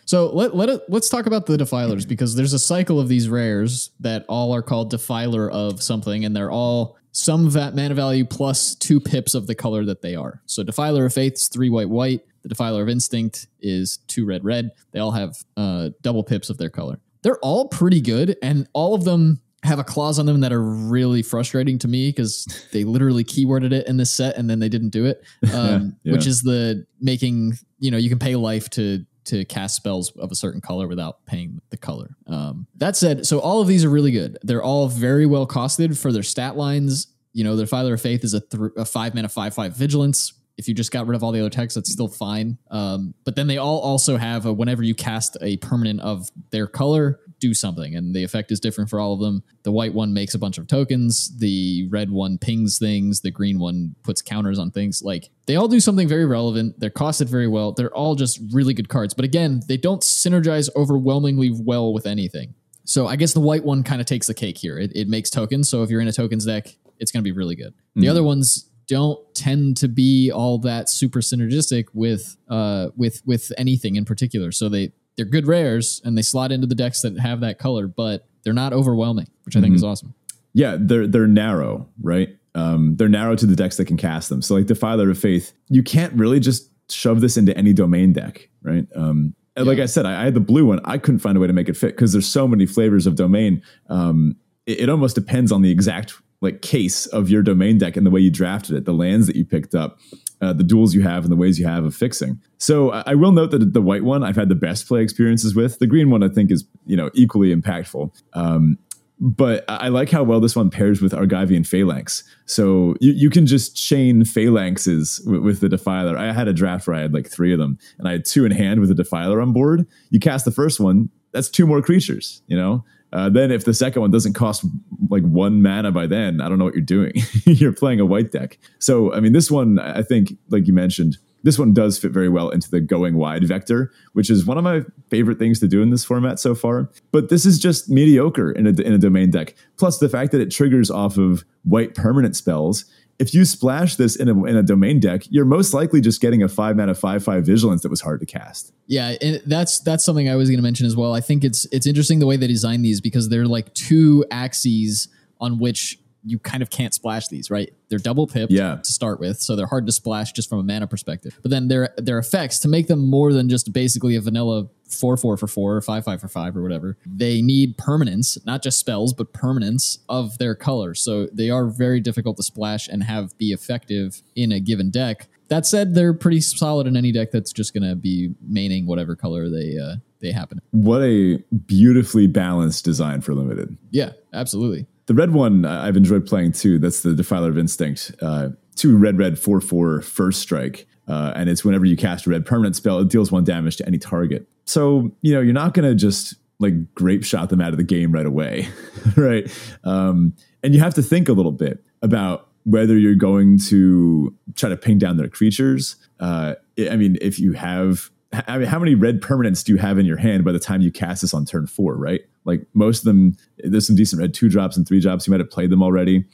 So 0.07 0.35
let 0.35 0.57
let 0.57 0.69
it, 0.69 0.83
let's 0.89 1.09
talk 1.09 1.27
about 1.27 1.47
the 1.47 1.57
defilers 1.57 2.05
because 2.05 2.35
there's 2.35 2.53
a 2.53 2.59
cycle 2.59 2.99
of 2.99 3.07
these 3.09 3.29
rares 3.29 3.91
that 4.01 4.25
all 4.29 4.53
are 4.53 4.63
called 4.63 4.91
defiler 4.91 5.49
of 5.49 5.81
something, 5.83 6.25
and 6.25 6.35
they're 6.35 6.51
all 6.51 6.97
some 7.13 7.49
va- 7.49 7.73
mana 7.75 7.95
value 7.95 8.25
plus 8.25 8.75
two 8.75 8.99
pips 9.01 9.35
of 9.35 9.47
the 9.47 9.55
color 9.55 9.85
that 9.85 10.03
they 10.03 10.17
are. 10.17 10.43
So 10.47 10.63
defiler 10.65 11.07
of 11.07 11.15
faiths, 11.15 11.49
three 11.49 11.71
white 11.71 11.89
white. 11.89 12.23
The 12.43 12.49
defiler 12.49 12.83
of 12.83 12.89
instinct 12.89 13.47
is 13.61 13.99
two 14.09 14.25
red 14.27 14.45
red. 14.45 14.71
They 14.93 15.01
all 15.01 15.11
have 15.13 15.37
uh, 15.57 15.91
double 16.03 16.23
pips 16.25 16.51
of 16.51 16.59
their 16.59 16.71
color. 16.71 16.99
They're 17.23 17.39
all 17.41 17.69
pretty 17.69 18.01
good, 18.01 18.37
and 18.43 18.67
all 18.73 18.95
of 18.95 19.05
them 19.05 19.41
have 19.63 19.79
a 19.79 19.85
clause 19.85 20.19
on 20.19 20.25
them 20.25 20.41
that 20.41 20.55
are 20.55 20.63
really 20.63 21.21
frustrating 21.23 21.79
to 21.79 21.87
me 21.87 22.09
because 22.09 22.47
they 22.73 22.83
literally 22.85 23.25
keyworded 23.25 23.73
it 23.73 23.87
in 23.87 23.99
this 23.99 24.11
set 24.11 24.39
and 24.39 24.49
then 24.49 24.59
they 24.59 24.71
didn't 24.71 24.89
do 24.89 25.05
it, 25.05 25.23
um, 25.55 25.97
Yeah. 26.03 26.13
which 26.13 26.27
is 26.27 26.41
the 26.43 26.87
making 27.01 27.59
you 27.79 27.91
know 27.91 27.99
you 27.99 28.09
can 28.09 28.19
pay 28.19 28.37
life 28.37 28.71
to 28.71 29.05
to 29.27 29.45
cast 29.45 29.77
spells 29.77 30.11
of 30.13 30.33
a 30.33 30.35
certain 30.35 30.63
color 30.63 30.89
without 30.89 31.25
paying 31.27 31.61
the 31.69 31.77
color. 31.77 32.17
Um, 32.27 32.67
that 32.77 32.97
said, 32.97 33.27
so 33.27 33.39
all 33.39 33.61
of 33.61 33.69
these 33.69 33.85
are 33.85 33.91
really 33.91 34.13
good. 34.13 34.39
They're 34.43 34.63
all 34.63 34.89
very 34.89 35.27
well 35.27 35.47
costed 35.47 35.97
for 36.01 36.11
their 36.11 36.23
stat 36.23 36.57
lines. 36.57 37.07
You 37.35 37.45
know, 37.45 37.55
their 37.55 37.67
Filer 37.67 37.93
of 37.95 38.01
Faith 38.01 38.25
is 38.25 38.33
a, 38.33 38.41
th- 38.41 38.73
a 38.79 38.85
five 38.87 39.15
mana 39.15 39.29
five 39.29 39.55
five 39.55 39.77
vigilance. 39.77 40.33
If 40.57 40.69
you 40.69 40.75
just 40.75 40.91
got 40.91 41.07
rid 41.07 41.17
of 41.17 41.23
all 41.23 41.33
the 41.33 41.41
other 41.41 41.51
text, 41.51 41.75
that's 41.75 41.91
still 41.91 42.09
fine. 42.09 42.59
Um, 42.71 43.15
but 43.25 43.35
then 43.35 43.47
they 43.47 43.57
all 43.57 43.81
also 43.81 44.17
have 44.17 44.47
a 44.47 44.53
whenever 44.53 44.83
you 44.83 44.95
cast 44.95 45.37
a 45.41 45.57
permanent 45.59 46.01
of 46.01 46.31
their 46.51 46.67
color, 46.67 47.21
do 47.39 47.55
something, 47.55 47.97
and 47.97 48.15
the 48.15 48.23
effect 48.23 48.53
is 48.53 48.61
different 48.61 48.91
for 48.91 49.01
all 49.01 49.15
of 49.15 49.21
them. 49.21 49.43
The 49.63 49.73
white 49.73 49.95
one 49.95 50.13
makes 50.13 50.35
a 50.35 50.39
bunch 50.39 50.59
of 50.59 50.67
tokens. 50.67 51.37
The 51.39 51.89
red 51.91 52.11
one 52.11 52.37
pings 52.39 52.79
things. 52.79 53.23
The 53.23 53.31
green 53.31 53.59
one 53.59 53.95
puts 54.03 54.23
counters 54.23 54.59
on 54.59 54.71
things. 54.71 55.03
Like 55.03 55.31
they 55.47 55.57
all 55.57 55.69
do 55.69 55.81
something 55.81 56.07
very 56.07 56.27
relevant. 56.27 56.79
They're 56.79 56.91
costed 56.91 57.29
very 57.29 57.49
well. 57.49 57.73
They're 57.73 57.95
all 57.95 58.15
just 58.15 58.41
really 58.53 58.75
good 58.75 58.89
cards. 58.89 59.15
But 59.15 59.25
again, 59.25 59.63
they 59.67 59.77
don't 59.79 60.03
synergize 60.03 60.69
overwhelmingly 60.77 61.51
well 61.53 61.93
with 61.93 62.07
anything. 62.07 62.55
So 62.85 63.07
I 63.07 63.17
guess 63.17 63.33
the 63.33 63.41
white 63.41 63.65
one 63.65 63.83
kind 63.83 64.01
of 64.01 64.07
takes 64.07 64.27
the 64.27 64.35
cake 64.35 64.59
here. 64.59 64.79
It, 64.79 64.93
it 64.95 65.09
makes 65.09 65.31
tokens. 65.31 65.69
So 65.69 65.83
if 65.83 65.91
you're 65.91 66.01
in 66.01 66.09
a 66.09 66.13
tokens 66.13 66.45
deck, 66.45 66.77
it's 66.99 67.11
going 67.13 67.23
to 67.23 67.25
be 67.25 67.33
really 67.33 67.57
good. 67.57 67.73
The 67.95 68.09
other 68.09 68.23
ones 68.23 68.70
don't 68.91 69.21
tend 69.37 69.77
to 69.77 69.87
be 69.87 70.33
all 70.33 70.59
that 70.59 70.91
super 70.91 71.21
synergistic 71.21 71.87
with 71.95 72.37
uh 72.49 72.89
with 72.97 73.23
with 73.25 73.53
anything 73.57 73.95
in 73.95 74.05
particular. 74.05 74.51
So 74.51 74.69
they 74.69 74.93
they're 75.17 75.25
good 75.25 75.47
rares 75.47 76.03
and 76.05 76.19
they 76.19 76.23
slot 76.23 76.51
into 76.51 76.67
the 76.67 76.75
decks 76.75 77.03
that 77.03 77.17
have 77.21 77.41
that 77.41 77.59
color, 77.59 77.87
but 77.87 78.27
they're 78.43 78.53
not 78.53 78.73
overwhelming, 78.73 79.29
which 79.45 79.57
I 79.57 79.61
think 79.61 79.77
is 79.77 79.85
awesome. 79.85 80.15
Yeah, 80.55 80.77
they're 80.79 81.07
they're 81.07 81.29
narrow, 81.29 81.89
right? 82.03 82.37
Um, 82.57 82.97
they're 82.97 83.09
narrow 83.09 83.37
to 83.37 83.47
the 83.47 83.55
decks 83.55 83.77
that 83.77 83.85
can 83.85 83.97
cast 83.97 84.29
them. 84.29 84.43
So 84.43 84.57
like 84.57 84.67
the 84.67 84.75
Defiler 84.75 85.09
of 85.09 85.19
Faith, 85.19 85.53
you 85.69 85.85
can't 85.85 86.13
really 86.15 86.41
just 86.41 86.69
shove 86.91 87.21
this 87.21 87.37
into 87.37 87.57
any 87.57 87.73
domain 87.73 88.13
deck, 88.13 88.49
right? 88.63 88.87
Um, 88.97 89.37
and 89.55 89.67
like 89.67 89.79
I 89.79 89.87
said, 89.87 90.05
I, 90.05 90.23
I 90.23 90.25
had 90.25 90.35
the 90.35 90.41
blue 90.41 90.67
one. 90.67 90.81
I 90.85 90.99
couldn't 90.99 91.21
find 91.21 91.37
a 91.37 91.41
way 91.41 91.47
to 91.47 91.53
make 91.53 91.69
it 91.69 91.77
fit 91.77 91.95
because 91.95 92.13
there's 92.13 92.27
so 92.27 92.49
many 92.49 92.67
flavors 92.67 93.07
of 93.07 93.15
domain. 93.15 93.63
Um, 93.89 94.37
it, 94.67 94.81
it 94.81 94.89
almost 94.89 95.15
depends 95.15 95.53
on 95.53 95.63
the 95.63 95.71
exact 95.71 96.15
like 96.41 96.63
case 96.63 97.07
of 97.07 97.29
your 97.29 97.43
domain 97.43 97.79
deck 97.79 97.97
and 97.97 98.07
the 98.07 98.11
way 98.11 98.21
you 98.21 98.31
drafted 98.31 98.77
it, 98.77 98.85
the 98.85 98.95
lands 98.95 99.27
that 99.27 99.37
you 99.37 99.45
picked 99.45 99.75
up, 99.75 99.99
uh, 100.41 100.53
the 100.53 100.65
duels 100.65 100.95
you 100.95 101.03
have, 101.03 101.25
and 101.25 101.33
the 101.33 101.37
ways 101.37 101.59
you 101.59 101.67
have 101.67 101.85
of 101.85 101.95
fixing. 101.95 102.41
So 102.59 102.93
I, 102.93 103.03
I 103.09 103.15
will 103.15 103.33
note 103.33 103.51
that 103.51 103.73
the 103.73 103.83
white 103.83 104.05
one 104.05 104.25
I've 104.25 104.37
had 104.37 104.49
the 104.49 104.55
best 104.55 104.89
play 104.89 105.03
experiences 105.03 105.55
with. 105.55 105.79
The 105.79 105.87
green 105.87 106.11
one 106.11 106.23
I 106.23 106.29
think 106.29 106.51
is 106.51 106.65
you 106.87 106.97
know 106.97 107.11
equally 107.15 107.55
impactful. 107.55 108.11
Um, 108.33 108.79
but 109.23 109.67
I 109.69 109.89
like 109.89 110.11
how 110.11 110.23
well 110.23 110.41
this 110.41 110.57
one 110.57 110.71
pairs 110.71 111.03
with 111.03 111.13
Argivian 111.13 111.67
Phalanx. 111.67 112.25
So 112.47 112.95
you, 113.01 113.13
you 113.13 113.29
can 113.29 113.45
just 113.45 113.77
chain 113.77 114.23
phalanxes 114.23 115.27
with, 115.27 115.43
with 115.43 115.61
the 115.61 115.69
Defiler. 115.69 116.17
I 116.17 116.33
had 116.33 116.49
a 116.49 116.55
draft 116.55 116.87
where 116.87 116.97
I 116.97 117.01
had 117.01 117.13
like 117.13 117.31
three 117.31 117.53
of 117.53 117.59
them, 117.59 117.79
and 117.99 118.09
I 118.09 118.13
had 118.13 118.25
two 118.25 118.47
in 118.47 118.53
hand 118.53 118.81
with 118.81 118.89
the 118.89 118.95
Defiler 118.95 119.43
on 119.43 119.53
board. 119.53 119.87
You 120.09 120.21
cast 120.21 120.47
the 120.47 120.51
first 120.51 120.81
one, 120.81 121.11
that's 121.33 121.51
two 121.51 121.67
more 121.67 121.83
creatures, 121.83 122.43
you 122.47 122.57
know? 122.57 122.83
Uh, 123.13 123.29
then 123.29 123.51
if 123.51 123.65
the 123.65 123.75
second 123.75 124.03
one 124.03 124.11
doesn't 124.11 124.35
cost 124.35 124.65
like 125.09 125.23
one 125.25 125.63
mana 125.63 125.91
by 125.91 126.07
then, 126.07 126.41
I 126.41 126.49
don't 126.49 126.59
know 126.59 126.65
what 126.65 126.75
you're 126.75 126.83
doing. 126.83 127.13
you're 127.45 127.73
playing 127.73 128.01
a 128.01 128.07
white 128.07 128.31
deck. 128.31 128.59
So, 128.79 129.13
I 129.13 129.21
mean, 129.21 129.33
this 129.33 129.51
one, 129.51 129.79
I 129.79 130.03
think, 130.03 130.35
like 130.49 130.67
you 130.67 130.73
mentioned, 130.73 131.19
this 131.43 131.59
one 131.59 131.73
does 131.73 131.99
fit 131.99 132.13
very 132.13 132.29
well 132.29 132.51
into 132.51 132.71
the 132.71 132.81
going 132.81 133.17
wide 133.17 133.45
vector, 133.45 133.91
which 134.13 134.31
is 134.31 134.45
one 134.45 134.59
of 134.59 134.65
my 134.65 134.83
favorite 135.09 135.39
things 135.39 135.59
to 135.61 135.69
do 135.69 135.81
in 135.83 135.91
this 135.91 136.05
format 136.05 136.39
so 136.39 136.55
far. 136.55 136.91
But 137.13 137.31
this 137.31 137.47
is 137.47 137.59
just 137.59 137.89
mediocre 137.89 138.53
in 138.53 138.67
a, 138.67 138.71
in 138.71 138.93
a 138.93 138.99
domain 138.99 139.31
deck. 139.31 139.55
Plus, 139.79 139.99
the 139.99 140.09
fact 140.09 140.33
that 140.33 140.41
it 140.41 140.51
triggers 140.51 140.91
off 140.91 141.17
of 141.17 141.45
white 141.63 141.95
permanent 141.95 142.37
spells. 142.37 142.85
If 143.21 143.35
you 143.35 143.45
splash 143.45 143.97
this 143.97 144.17
in 144.17 144.29
a, 144.29 144.45
in 144.47 144.57
a 144.57 144.63
domain 144.63 144.99
deck, 144.99 145.23
you're 145.31 145.45
most 145.45 145.75
likely 145.75 146.01
just 146.01 146.21
getting 146.21 146.43
a 146.43 146.49
five 146.49 146.75
mana 146.77 146.95
five 146.95 147.23
five 147.23 147.45
vigilance 147.45 147.83
that 147.83 147.91
was 147.91 148.01
hard 148.01 148.19
to 148.21 148.27
cast. 148.27 148.73
Yeah, 148.87 149.15
and 149.21 149.41
that's 149.47 149.79
that's 149.81 150.05
something 150.05 150.29
I 150.29 150.35
was 150.37 150.49
going 150.49 150.59
to 150.59 150.63
mention 150.63 150.87
as 150.87 150.97
well. 150.97 151.15
I 151.15 151.21
think 151.21 151.45
it's 151.45 151.67
it's 151.71 151.87
interesting 151.87 152.19
the 152.19 152.27
way 152.27 152.37
they 152.37 152.47
design 152.49 152.83
these 152.83 153.01
because 153.01 153.29
they're 153.29 153.47
like 153.47 153.73
two 153.75 154.25
axes 154.31 155.09
on 155.39 155.59
which 155.59 155.99
you 156.25 156.39
kind 156.39 156.63
of 156.63 156.69
can't 156.69 156.93
splash 156.93 157.29
these, 157.29 157.51
right? 157.51 157.73
They're 157.89 157.99
double 157.99 158.27
pipped 158.27 158.53
Yeah. 158.53 158.77
to 158.77 158.93
start 158.93 159.21
with, 159.21 159.41
so 159.41 159.57
they're 159.57 159.67
hard 159.67 159.87
to 159.87 159.93
splash 159.93 160.33
just 160.33 160.49
from 160.51 160.59
a 160.59 160.63
mana 160.63 160.87
perspective. 160.87 161.39
But 161.43 161.51
then 161.51 161.69
their 161.69 161.95
their 161.99 162.19
effects 162.19 162.59
to 162.61 162.69
make 162.69 162.89
them 162.89 163.07
more 163.09 163.33
than 163.33 163.49
just 163.49 163.73
basically 163.73 164.17
a 164.17 164.21
vanilla 164.21 164.69
four 164.93 165.17
four 165.17 165.37
for 165.37 165.47
four 165.47 165.77
or 165.77 165.81
five 165.81 166.05
five 166.05 166.21
for 166.21 166.29
five 166.29 166.57
or 166.57 166.63
whatever. 166.63 166.97
They 167.07 167.43
need 167.43 167.77
permanence, 167.77 168.39
not 168.45 168.63
just 168.63 168.79
spells, 168.79 169.13
but 169.13 169.33
permanence 169.33 169.99
of 170.09 170.39
their 170.39 170.55
color. 170.55 170.95
So 170.95 171.27
they 171.33 171.51
are 171.51 171.67
very 171.67 172.01
difficult 172.01 172.37
to 172.39 172.43
splash 172.43 172.89
and 172.89 173.03
have 173.05 173.37
be 173.39 173.53
effective 173.53 174.23
in 174.35 174.53
a 174.53 174.61
given 174.61 174.91
deck. 174.91 175.29
That 175.49 175.67
said, 175.67 175.95
they're 175.95 176.15
pretty 176.15 176.41
solid 176.41 176.87
in 176.87 176.97
any 176.97 177.11
deck 177.11 177.33
that's 177.33 177.53
just 177.53 177.75
going 177.75 177.89
to 177.89 177.97
be 177.97 178.35
maining 178.49 178.87
whatever 178.87 179.17
color 179.17 179.49
they 179.51 179.77
uh, 179.77 179.97
they 180.21 180.31
happen. 180.33 180.61
What 180.71 181.03
a 181.03 181.39
beautifully 181.67 182.27
balanced 182.27 182.85
design 182.85 183.21
for 183.21 183.35
limited. 183.35 183.77
Yeah, 183.91 184.13
absolutely. 184.33 184.87
The 185.07 185.15
red 185.15 185.33
one 185.33 185.65
I've 185.65 185.97
enjoyed 185.97 186.25
playing 186.27 186.53
too. 186.53 186.79
That's 186.79 187.03
the 187.03 187.15
Defiler 187.15 187.49
of 187.49 187.59
Instinct. 187.59 188.15
Uh, 188.23 188.51
two 188.77 188.97
red, 188.97 189.19
red, 189.19 189.39
four, 189.39 189.61
four, 189.61 190.03
first 190.03 190.41
strike. 190.41 190.87
Uh, 191.09 191.33
and 191.35 191.49
it's 191.49 191.65
whenever 191.65 191.85
you 191.85 191.97
cast 191.97 192.27
a 192.27 192.31
red 192.31 192.47
permanent 192.47 192.77
spell, 192.77 193.01
it 193.01 193.09
deals 193.09 193.33
one 193.33 193.43
damage 193.43 193.77
to 193.77 193.87
any 193.87 193.99
target. 193.99 194.47
So, 194.71 195.11
you 195.21 195.35
know, 195.35 195.41
you're 195.41 195.53
not 195.53 195.75
going 195.75 195.89
to 195.89 195.97
just 195.97 196.37
like 196.61 196.95
grape 196.95 197.25
shot 197.25 197.49
them 197.51 197.61
out 197.61 197.73
of 197.73 197.77
the 197.77 197.85
game 197.85 198.13
right 198.13 198.27
away. 198.27 198.69
right. 199.17 199.51
Um, 199.83 200.35
and 200.63 200.75
you 200.75 200.81
have 200.81 200.95
to 200.95 201.03
think 201.03 201.29
a 201.29 201.33
little 201.33 201.53
bit 201.53 201.83
about 202.03 202.49
whether 202.65 202.97
you're 202.97 203.17
going 203.17 203.59
to 203.59 204.33
try 204.55 204.69
to 204.69 204.77
ping 204.77 204.99
down 204.99 205.17
their 205.17 205.29
creatures. 205.29 205.97
Uh, 206.21 206.55
I 206.89 206.95
mean, 206.95 207.19
if 207.21 207.41
you 207.41 207.53
have, 207.55 208.11
I 208.47 208.59
mean, 208.59 208.69
how 208.69 208.79
many 208.79 208.95
red 208.95 209.21
permanents 209.21 209.65
do 209.65 209.73
you 209.73 209.79
have 209.79 209.99
in 209.99 210.07
your 210.07 210.19
hand 210.19 210.45
by 210.45 210.53
the 210.53 210.61
time 210.61 210.83
you 210.83 210.93
cast 210.93 211.23
this 211.23 211.35
on 211.35 211.47
turn 211.47 211.67
four, 211.67 211.97
right? 211.97 212.21
Like 212.45 212.65
most 212.73 213.01
of 213.01 213.05
them, 213.07 213.37
there's 213.59 213.89
some 213.89 213.97
decent 213.97 214.21
red 214.21 214.35
two 214.35 214.49
drops 214.49 214.77
and 214.77 214.87
three 214.87 215.01
drops. 215.01 215.27
You 215.27 215.33
might 215.33 215.41
have 215.41 215.51
played 215.51 215.71
them 215.71 215.83
already. 215.83 216.27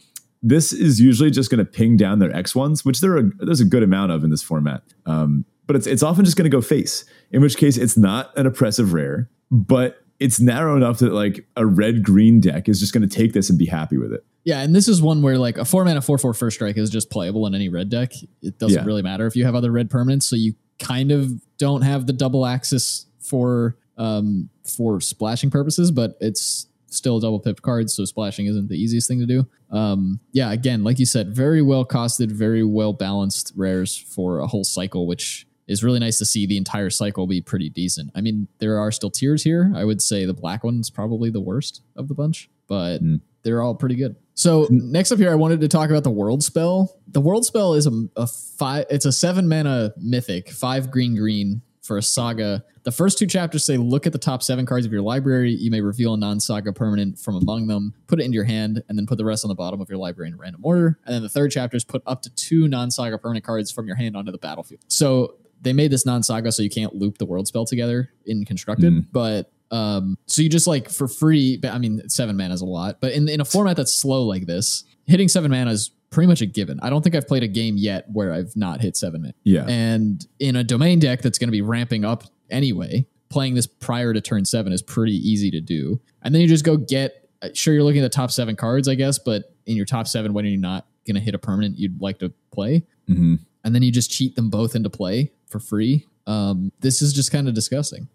This 0.42 0.74
is 0.74 1.00
usually 1.00 1.30
just 1.30 1.50
going 1.50 1.64
to 1.64 1.64
ping 1.64 1.96
down 1.96 2.18
their 2.18 2.34
X 2.36 2.54
ones, 2.54 2.84
which 2.84 3.00
there 3.00 3.16
are 3.16 3.30
there's 3.38 3.60
a 3.60 3.64
good 3.64 3.82
amount 3.82 4.12
of 4.12 4.24
in 4.24 4.30
this 4.30 4.42
format. 4.42 4.82
Um, 5.06 5.46
but 5.66 5.76
it's 5.76 5.86
it's 5.86 6.02
often 6.02 6.24
just 6.24 6.36
going 6.36 6.50
to 6.50 6.54
go 6.56 6.60
face. 6.60 7.04
In 7.30 7.42
which 7.42 7.56
case, 7.56 7.76
it's 7.76 7.96
not 7.96 8.36
an 8.36 8.46
oppressive 8.46 8.92
rare, 8.92 9.28
but 9.50 10.02
it's 10.18 10.40
narrow 10.40 10.76
enough 10.76 10.98
that 11.00 11.12
like 11.12 11.46
a 11.56 11.66
red 11.66 12.02
green 12.02 12.40
deck 12.40 12.68
is 12.68 12.80
just 12.80 12.92
going 12.94 13.06
to 13.06 13.14
take 13.14 13.32
this 13.32 13.50
and 13.50 13.58
be 13.58 13.66
happy 13.66 13.98
with 13.98 14.12
it. 14.12 14.24
Yeah, 14.44 14.60
and 14.62 14.74
this 14.74 14.86
is 14.88 15.02
one 15.02 15.22
where 15.22 15.36
like 15.38 15.58
a 15.58 15.64
four 15.64 15.84
mana 15.84 16.00
four 16.00 16.18
four 16.18 16.32
first 16.32 16.56
strike 16.56 16.76
is 16.78 16.88
just 16.88 17.10
playable 17.10 17.46
in 17.46 17.54
any 17.54 17.68
red 17.68 17.90
deck. 17.90 18.12
It 18.42 18.58
doesn't 18.58 18.78
Yeah. 18.80 18.84
really 18.86 19.02
matter 19.02 19.26
if 19.26 19.34
you 19.36 19.44
have 19.44 19.54
other 19.54 19.72
red 19.72 19.90
permanents, 19.90 20.22
so 20.22 20.36
you 20.36 20.54
kind 20.78 21.10
of 21.10 21.32
don't 21.58 21.82
have 21.82 22.06
the 22.06 22.12
double 22.12 22.46
axis 22.46 23.06
for 23.18 23.76
um 23.98 24.48
for 24.76 25.00
splashing 25.00 25.50
purposes, 25.50 25.90
but 25.90 26.16
it's 26.20 26.66
still 26.88 27.16
a 27.16 27.20
double 27.20 27.40
pipped 27.40 27.62
card, 27.62 27.90
so 27.90 28.04
splashing 28.04 28.46
isn't 28.46 28.68
the 28.68 28.76
easiest 28.76 29.08
thing 29.08 29.18
to 29.18 29.26
do. 29.26 29.46
Um 29.70 30.20
yeah, 30.32 30.52
again, 30.52 30.84
like 30.84 30.98
you 30.98 31.06
said, 31.06 31.34
very 31.34 31.60
well 31.60 31.84
costed, 31.84 32.30
very 32.30 32.62
well 32.62 32.92
balanced 32.92 33.52
rares 33.56 33.96
for 33.96 34.38
a 34.38 34.46
whole 34.46 34.64
cycle, 34.64 35.06
which 35.06 35.45
is 35.68 35.82
really 35.82 35.98
nice 35.98 36.18
to 36.18 36.24
see 36.24 36.46
the 36.46 36.56
entire 36.56 36.90
cycle 36.90 37.26
be 37.26 37.40
pretty 37.40 37.68
decent. 37.70 38.10
I 38.14 38.20
mean, 38.20 38.48
there 38.58 38.78
are 38.78 38.90
still 38.92 39.10
tiers 39.10 39.42
here. 39.42 39.72
I 39.74 39.84
would 39.84 40.00
say 40.00 40.24
the 40.24 40.34
black 40.34 40.62
one's 40.64 40.90
probably 40.90 41.30
the 41.30 41.40
worst 41.40 41.82
of 41.96 42.08
the 42.08 42.14
bunch, 42.14 42.48
but 42.68 43.02
Mm. 43.02 43.20
they're 43.42 43.62
all 43.62 43.74
pretty 43.74 43.96
good. 43.96 44.16
So 44.34 44.66
next 44.70 45.12
up 45.12 45.18
here, 45.18 45.30
I 45.30 45.34
wanted 45.34 45.60
to 45.62 45.68
talk 45.68 45.88
about 45.90 46.04
the 46.04 46.10
world 46.10 46.42
spell. 46.44 46.96
The 47.08 47.20
world 47.20 47.44
spell 47.46 47.74
is 47.74 47.86
a, 47.86 47.92
a 48.16 48.26
five. 48.26 48.84
It's 48.90 49.06
a 49.06 49.12
seven 49.12 49.48
mana 49.48 49.92
mythic, 49.96 50.50
five 50.50 50.90
green 50.90 51.16
green 51.16 51.62
for 51.82 51.96
a 51.98 52.02
saga. 52.02 52.64
The 52.82 52.92
first 52.92 53.16
two 53.18 53.26
chapters 53.26 53.64
say, 53.64 53.76
look 53.76 54.06
at 54.06 54.12
the 54.12 54.18
top 54.18 54.42
seven 54.42 54.66
cards 54.66 54.86
of 54.86 54.92
your 54.92 55.02
library. 55.02 55.52
You 55.52 55.70
may 55.70 55.80
reveal 55.80 56.14
a 56.14 56.16
non-saga 56.16 56.72
permanent 56.72 57.18
from 57.18 57.36
among 57.36 57.66
them, 57.68 57.94
put 58.08 58.20
it 58.20 58.24
into 58.24 58.34
your 58.34 58.44
hand, 58.44 58.82
and 58.88 58.98
then 58.98 59.06
put 59.06 59.18
the 59.18 59.24
rest 59.24 59.44
on 59.44 59.48
the 59.48 59.54
bottom 59.54 59.80
of 59.80 59.88
your 59.88 59.98
library 59.98 60.28
in 60.30 60.36
random 60.36 60.60
order. 60.64 60.98
And 61.04 61.14
then 61.14 61.22
the 61.22 61.28
third 61.28 61.50
chapter 61.50 61.76
is 61.76 61.84
put 61.84 62.02
up 62.06 62.22
to 62.22 62.30
two 62.34 62.68
non-saga 62.68 63.18
permanent 63.18 63.44
cards 63.44 63.70
from 63.72 63.86
your 63.86 63.96
hand 63.96 64.16
onto 64.16 64.30
the 64.32 64.38
battlefield. 64.38 64.82
So 64.88 65.34
they 65.66 65.72
made 65.74 65.90
this 65.90 66.06
non-saga 66.06 66.50
so 66.52 66.62
you 66.62 66.70
can't 66.70 66.94
loop 66.94 67.18
the 67.18 67.26
world 67.26 67.46
spell 67.46 67.66
together 67.66 68.10
in 68.24 68.44
constructed, 68.44 68.92
Mm. 68.92 69.06
but 69.12 69.52
um 69.72 70.16
so 70.26 70.42
you 70.42 70.48
just 70.48 70.68
like 70.68 70.88
for 70.88 71.08
free 71.08 71.56
but 71.56 71.72
i 71.72 71.78
mean 71.78 72.08
seven 72.08 72.36
mana 72.36 72.54
is 72.54 72.60
a 72.60 72.64
lot 72.64 73.00
but 73.00 73.12
in, 73.12 73.28
in 73.28 73.40
a 73.40 73.44
format 73.44 73.76
that's 73.76 73.92
slow 73.92 74.22
like 74.22 74.46
this 74.46 74.84
hitting 75.06 75.26
seven 75.26 75.50
mana 75.50 75.72
is 75.72 75.90
pretty 76.10 76.28
much 76.28 76.40
a 76.40 76.46
given. 76.46 76.78
I 76.82 76.88
don't 76.88 77.02
think 77.02 77.16
i've 77.16 77.26
played 77.26 77.42
a 77.42 77.48
game 77.48 77.76
yet 77.76 78.06
where 78.12 78.32
i've 78.32 78.54
not 78.54 78.80
hit 78.80 78.96
seven 78.96 79.22
mana. 79.22 79.34
Yeah. 79.42 79.64
and 79.66 80.24
in 80.38 80.54
a 80.54 80.62
domain 80.62 81.00
deck 81.00 81.20
that's 81.20 81.36
going 81.38 81.48
to 81.48 81.52
be 81.52 81.62
ramping 81.62 82.04
up 82.04 82.22
anyway 82.48 83.06
playing 83.28 83.54
this 83.54 83.66
prior 83.66 84.14
to 84.14 84.20
turn 84.20 84.44
seven 84.44 84.72
is 84.72 84.82
pretty 84.82 85.16
easy 85.16 85.50
to 85.50 85.60
do. 85.60 86.00
And 86.22 86.32
then 86.32 86.40
you 86.42 86.46
just 86.48 86.64
go 86.64 86.76
get 86.76 87.28
uh, 87.42 87.48
sure 87.54 87.74
you're 87.74 87.82
looking 87.82 88.00
at 88.00 88.04
the 88.04 88.16
top 88.16 88.30
seven 88.30 88.54
cards 88.54 88.86
i 88.88 88.94
guess 88.94 89.18
but 89.18 89.52
in 89.66 89.76
your 89.76 89.84
top 89.84 90.06
seven 90.06 90.32
when 90.32 90.44
you're 90.44 90.52
you 90.52 90.58
not 90.60 90.86
going 91.08 91.16
to 91.16 91.20
hit 91.20 91.34
a 91.34 91.38
permanent 91.38 91.76
you'd 91.76 92.00
like 92.00 92.18
to 92.20 92.32
play 92.52 92.84
hmm 93.08 93.34
and 93.64 93.74
then 93.74 93.82
you 93.82 93.90
just 93.90 94.12
cheat 94.12 94.36
them 94.36 94.48
both 94.48 94.76
into 94.76 94.88
play 94.88 95.32
for 95.48 95.58
free 95.60 96.06
um 96.26 96.70
this 96.80 97.00
is 97.02 97.12
just 97.12 97.30
kind 97.32 97.48
of 97.48 97.54
disgusting 97.54 98.08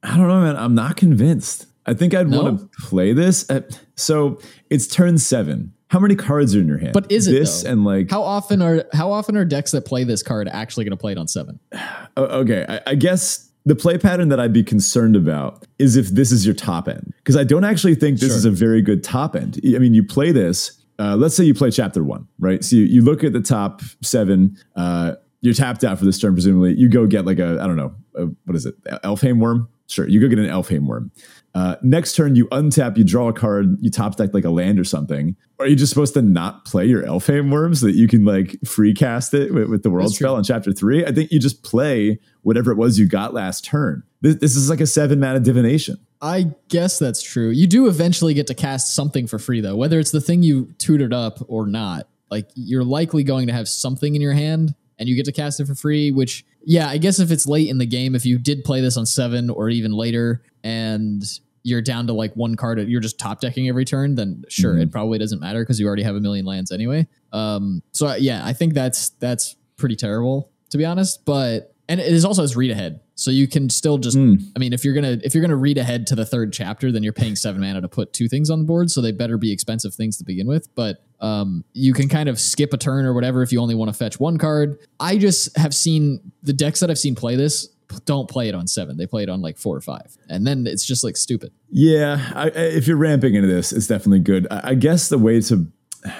I 0.00 0.16
don't 0.16 0.28
know, 0.28 0.40
man. 0.40 0.56
I'm 0.56 0.76
not 0.76 0.96
convinced. 0.96 1.66
I 1.84 1.92
think 1.92 2.14
I'd 2.14 2.28
No? 2.28 2.40
want 2.44 2.60
to 2.60 2.68
play 2.82 3.12
this. 3.12 3.44
At, 3.50 3.80
so 3.96 4.40
it's 4.70 4.86
turn 4.86 5.18
seven. 5.18 5.72
How 5.88 5.98
many 5.98 6.14
cards 6.14 6.54
are 6.54 6.60
in 6.60 6.68
your 6.68 6.78
hand? 6.78 6.92
But 6.92 7.10
is 7.10 7.26
it, 7.26 7.32
this 7.32 7.62
though? 7.64 7.70
and 7.72 7.84
like? 7.84 8.08
How 8.08 8.22
often 8.22 8.62
are 8.62 8.84
how 8.92 9.10
often 9.10 9.36
are 9.36 9.44
decks 9.44 9.72
that 9.72 9.84
play 9.86 10.04
this 10.04 10.22
card 10.22 10.46
actually 10.48 10.84
going 10.84 10.92
to 10.96 11.00
play 11.00 11.10
it 11.12 11.18
on 11.18 11.26
seven? 11.26 11.58
okay, 12.16 12.64
I, 12.68 12.92
I 12.92 12.94
guess 12.94 13.50
the 13.66 13.74
play 13.74 13.98
pattern 13.98 14.28
that 14.28 14.38
I'd 14.38 14.52
be 14.52 14.62
concerned 14.62 15.16
about 15.16 15.66
is 15.80 15.96
if 15.96 16.08
this 16.10 16.30
is 16.30 16.46
your 16.46 16.54
top 16.54 16.88
end, 16.88 17.12
because 17.16 17.36
I 17.36 17.42
don't 17.42 17.64
actually 17.64 17.96
think 17.96 18.20
this 18.20 18.28
Sure. 18.30 18.36
is 18.38 18.44
a 18.44 18.52
very 18.52 18.80
good 18.82 19.02
top 19.02 19.34
end. 19.34 19.58
I 19.74 19.78
mean, 19.78 19.94
you 19.94 20.04
play 20.04 20.30
this. 20.30 20.80
Uh, 21.00 21.16
let's 21.16 21.34
say 21.36 21.42
you 21.42 21.54
play 21.54 21.72
chapter 21.72 22.04
one, 22.04 22.28
right? 22.38 22.62
So 22.64 22.76
you, 22.76 22.84
you 22.84 23.02
look 23.02 23.24
at 23.24 23.32
the 23.32 23.40
top 23.40 23.82
seven. 24.00 24.56
Uh, 24.76 25.14
you're 25.40 25.54
tapped 25.54 25.84
out 25.84 25.98
for 25.98 26.04
this 26.04 26.18
turn, 26.18 26.32
presumably. 26.34 26.74
You 26.74 26.88
go 26.88 27.06
get 27.06 27.24
like 27.24 27.38
a 27.38 27.58
I 27.60 27.66
don't 27.66 27.76
know 27.76 27.94
a, 28.14 28.26
what 28.44 28.56
is 28.56 28.66
it, 28.66 28.82
Elfheim 28.84 29.38
worm? 29.38 29.68
Sure, 29.86 30.06
you 30.06 30.20
go 30.20 30.28
get 30.28 30.38
an 30.38 30.46
Elfheim 30.46 30.86
worm. 30.86 31.10
Uh, 31.54 31.76
next 31.82 32.14
turn, 32.14 32.36
you 32.36 32.46
untap, 32.48 32.98
you 32.98 33.04
draw 33.04 33.28
a 33.28 33.32
card, 33.32 33.78
you 33.80 33.90
top 33.90 34.16
deck 34.16 34.34
like 34.34 34.44
a 34.44 34.50
land 34.50 34.78
or 34.78 34.84
something. 34.84 35.34
Are 35.58 35.66
you 35.66 35.76
just 35.76 35.90
supposed 35.90 36.14
to 36.14 36.22
not 36.22 36.64
play 36.66 36.84
your 36.84 37.02
Elfheim 37.02 37.50
worm 37.50 37.74
so 37.74 37.86
that 37.86 37.94
you 37.94 38.06
can 38.06 38.24
like 38.24 38.56
free 38.66 38.92
cast 38.92 39.32
it 39.32 39.52
with, 39.52 39.68
with 39.68 39.82
the 39.82 39.90
world 39.90 40.06
That's 40.06 40.18
true. 40.18 40.26
spell 40.26 40.36
in 40.36 40.44
chapter 40.44 40.72
three? 40.72 41.04
I 41.06 41.12
think 41.12 41.32
you 41.32 41.40
just 41.40 41.62
play 41.62 42.20
whatever 42.42 42.70
it 42.70 42.76
was 42.76 42.98
you 42.98 43.08
got 43.08 43.32
last 43.32 43.64
turn. 43.64 44.02
This, 44.20 44.36
this 44.36 44.56
is 44.56 44.68
like 44.68 44.80
a 44.80 44.86
seven 44.86 45.20
mana 45.20 45.40
divination. 45.40 45.96
I 46.20 46.52
guess 46.68 46.98
that's 46.98 47.22
true. 47.22 47.48
You 47.50 47.66
do 47.66 47.86
eventually 47.86 48.34
get 48.34 48.46
to 48.48 48.54
cast 48.54 48.94
something 48.94 49.26
for 49.26 49.38
free 49.38 49.60
though, 49.60 49.76
whether 49.76 49.98
it's 49.98 50.10
the 50.10 50.20
thing 50.20 50.42
you 50.42 50.74
tutored 50.78 51.14
up 51.14 51.38
or 51.48 51.66
not. 51.66 52.08
Like 52.30 52.50
you're 52.54 52.84
likely 52.84 53.24
going 53.24 53.46
to 53.46 53.52
have 53.52 53.68
something 53.68 54.14
in 54.14 54.20
your 54.20 54.34
hand 54.34 54.74
and 54.98 55.08
you 55.08 55.14
get 55.16 55.24
to 55.26 55.32
cast 55.32 55.60
it 55.60 55.66
for 55.66 55.74
free, 55.74 56.10
which 56.10 56.44
yeah, 56.64 56.88
I 56.88 56.98
guess 56.98 57.18
if 57.20 57.30
it's 57.30 57.46
late 57.46 57.68
in 57.68 57.78
the 57.78 57.86
game, 57.86 58.14
if 58.14 58.26
you 58.26 58.38
did 58.38 58.64
play 58.64 58.80
this 58.80 58.96
on 58.96 59.06
seven 59.06 59.48
or 59.50 59.68
even 59.70 59.92
later 59.92 60.42
and 60.64 61.22
you're 61.62 61.82
down 61.82 62.06
to 62.06 62.12
like 62.12 62.34
one 62.34 62.54
card, 62.56 62.78
you're 62.88 63.00
just 63.00 63.18
top 63.18 63.40
decking 63.40 63.68
every 63.68 63.84
turn, 63.84 64.14
then 64.14 64.44
sure, 64.48 64.74
Mhm. 64.74 64.82
it 64.82 64.92
probably 64.92 65.18
doesn't 65.18 65.40
matter 65.40 65.60
because 65.62 65.78
you 65.78 65.86
already 65.86 66.02
have 66.02 66.16
a 66.16 66.20
million 66.20 66.46
lands 66.46 66.72
anyway. 66.72 67.06
Um, 67.32 67.82
so 67.92 68.14
yeah, 68.14 68.44
I 68.44 68.52
think 68.52 68.74
that's 68.74 69.10
that's 69.20 69.56
pretty 69.76 69.96
terrible 69.96 70.50
to 70.70 70.78
be 70.78 70.84
honest. 70.84 71.24
But 71.24 71.74
and 71.88 72.00
it 72.00 72.12
is 72.12 72.24
also 72.24 72.42
as 72.42 72.56
read 72.56 72.70
ahead, 72.70 73.00
so 73.18 73.30
you 73.32 73.48
can 73.48 73.68
still 73.68 73.98
just. 73.98 74.16
Mm. 74.16 74.40
I 74.54 74.58
mean, 74.58 74.72
if 74.72 74.84
you're 74.84 74.94
gonna 74.94 75.18
if 75.24 75.34
you're 75.34 75.42
gonna 75.42 75.56
read 75.56 75.76
ahead 75.76 76.06
to 76.08 76.14
the 76.14 76.24
third 76.24 76.52
chapter, 76.52 76.92
then 76.92 77.02
you're 77.02 77.12
paying 77.12 77.34
seven 77.36 77.60
mana 77.60 77.80
to 77.80 77.88
put 77.88 78.12
two 78.12 78.28
things 78.28 78.48
on 78.48 78.60
the 78.60 78.64
board, 78.64 78.90
so 78.90 79.00
they 79.00 79.12
better 79.12 79.36
be 79.36 79.52
expensive 79.52 79.94
things 79.94 80.16
to 80.18 80.24
begin 80.24 80.46
with. 80.46 80.72
But 80.74 81.04
um, 81.20 81.64
you 81.72 81.92
can 81.92 82.08
kind 82.08 82.28
of 82.28 82.38
skip 82.38 82.72
a 82.72 82.76
turn 82.76 83.04
or 83.04 83.12
whatever 83.12 83.42
if 83.42 83.50
you 83.50 83.60
only 83.60 83.74
want 83.74 83.88
to 83.90 83.92
fetch 83.96 84.20
one 84.20 84.38
card. 84.38 84.78
I 85.00 85.18
just 85.18 85.56
have 85.58 85.74
seen 85.74 86.32
the 86.42 86.52
decks 86.52 86.80
that 86.80 86.90
I've 86.90 86.98
seen 86.98 87.14
play 87.16 87.34
this 87.34 87.68
don't 88.04 88.28
play 88.28 88.48
it 88.48 88.54
on 88.54 88.66
seven; 88.66 88.96
they 88.98 89.06
play 89.06 89.22
it 89.24 89.28
on 89.28 89.40
like 89.40 89.58
four 89.58 89.74
or 89.76 89.80
five, 89.80 90.16
and 90.28 90.46
then 90.46 90.66
it's 90.66 90.84
just 90.84 91.02
like 91.02 91.16
stupid. 91.16 91.52
Yeah, 91.70 92.30
I, 92.34 92.44
I- 92.44 92.50
if 92.50 92.86
you're 92.86 92.96
ramping 92.98 93.34
into 93.34 93.48
this, 93.48 93.72
it's 93.72 93.86
definitely 93.86 94.20
good. 94.20 94.46
I, 94.50 94.60
I 94.70 94.74
guess 94.74 95.08
the 95.08 95.18
way 95.18 95.40
to 95.42 95.66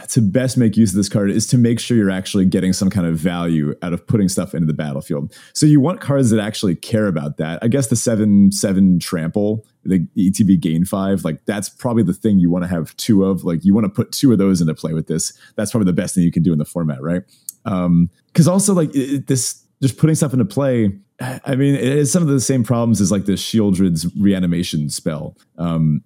to 0.09 0.20
best 0.20 0.57
make 0.57 0.76
use 0.76 0.91
of 0.91 0.97
this 0.97 1.09
card 1.09 1.31
is 1.31 1.47
to 1.49 1.59
make 1.59 1.79
sure 1.79 1.97
you're 1.97 2.11
actually 2.11 2.45
getting 2.45 2.72
some 2.72 2.91
kind 2.91 3.07
of 3.07 3.16
value 3.16 3.74
out 3.83 3.93
of 3.93 4.07
putting 4.07 4.29
stuff 4.29 4.55
into 4.55 4.66
the 4.66 4.72
battlefield. 4.72 5.33
So 5.53 5.66
you 5.66 5.81
want 5.81 6.01
cards 6.01 6.31
that 6.31 6.41
actually 6.41 6.74
care 6.74 7.07
about 7.07 7.37
that. 7.37 7.59
I 7.62 7.68
guess 7.68 7.89
the 7.89 7.97
seven 7.97 8.51
seven 8.53 8.99
trample, 8.99 9.64
the 9.85 10.01
ETB 10.16 10.61
gain 10.61 10.85
five, 10.85 11.24
like 11.24 11.45
that's 11.45 11.68
probably 11.68 12.03
the 12.03 12.12
thing 12.12 12.39
you 12.39 12.51
want 12.51 12.64
to 12.64 12.68
have 12.68 12.97
two 12.97 13.24
of. 13.24 13.45
Like 13.45 13.64
you 13.64 13.74
want 13.74 13.85
to 13.85 13.91
put 13.91 14.12
two 14.12 14.33
of 14.33 14.39
those 14.39 14.61
into 14.61 14.74
play 14.74 14.93
with 14.93 15.07
this. 15.07 15.33
That's 15.57 15.70
probably 15.70 15.87
the 15.87 15.93
best 15.93 16.14
thing 16.14 16.24
you 16.24 16.33
can 16.33 16.43
do 16.43 16.53
in 16.53 16.59
the 16.59 16.64
format, 16.64 17.03
right? 17.03 17.22
Um, 17.64 18.11
because 18.33 18.49
also 18.49 18.74
like 18.74 18.95
it, 18.95 19.26
this 19.26 19.64
just 19.81 19.97
putting 19.97 20.14
stuff 20.14 20.33
into 20.33 20.45
play 20.45 20.91
i 21.20 21.57
mean 21.57 21.74
it 21.74 21.97
has 21.97 22.12
some 22.12 22.22
of 22.22 22.29
the 22.29 22.41
same 22.41 22.62
problems 22.62 23.01
as 23.01 23.11
like 23.11 23.24
the 23.24 23.33
Sheoldred's 23.33 24.07
reanimation 24.16 24.89
spell 24.89 25.37
um 25.57 26.03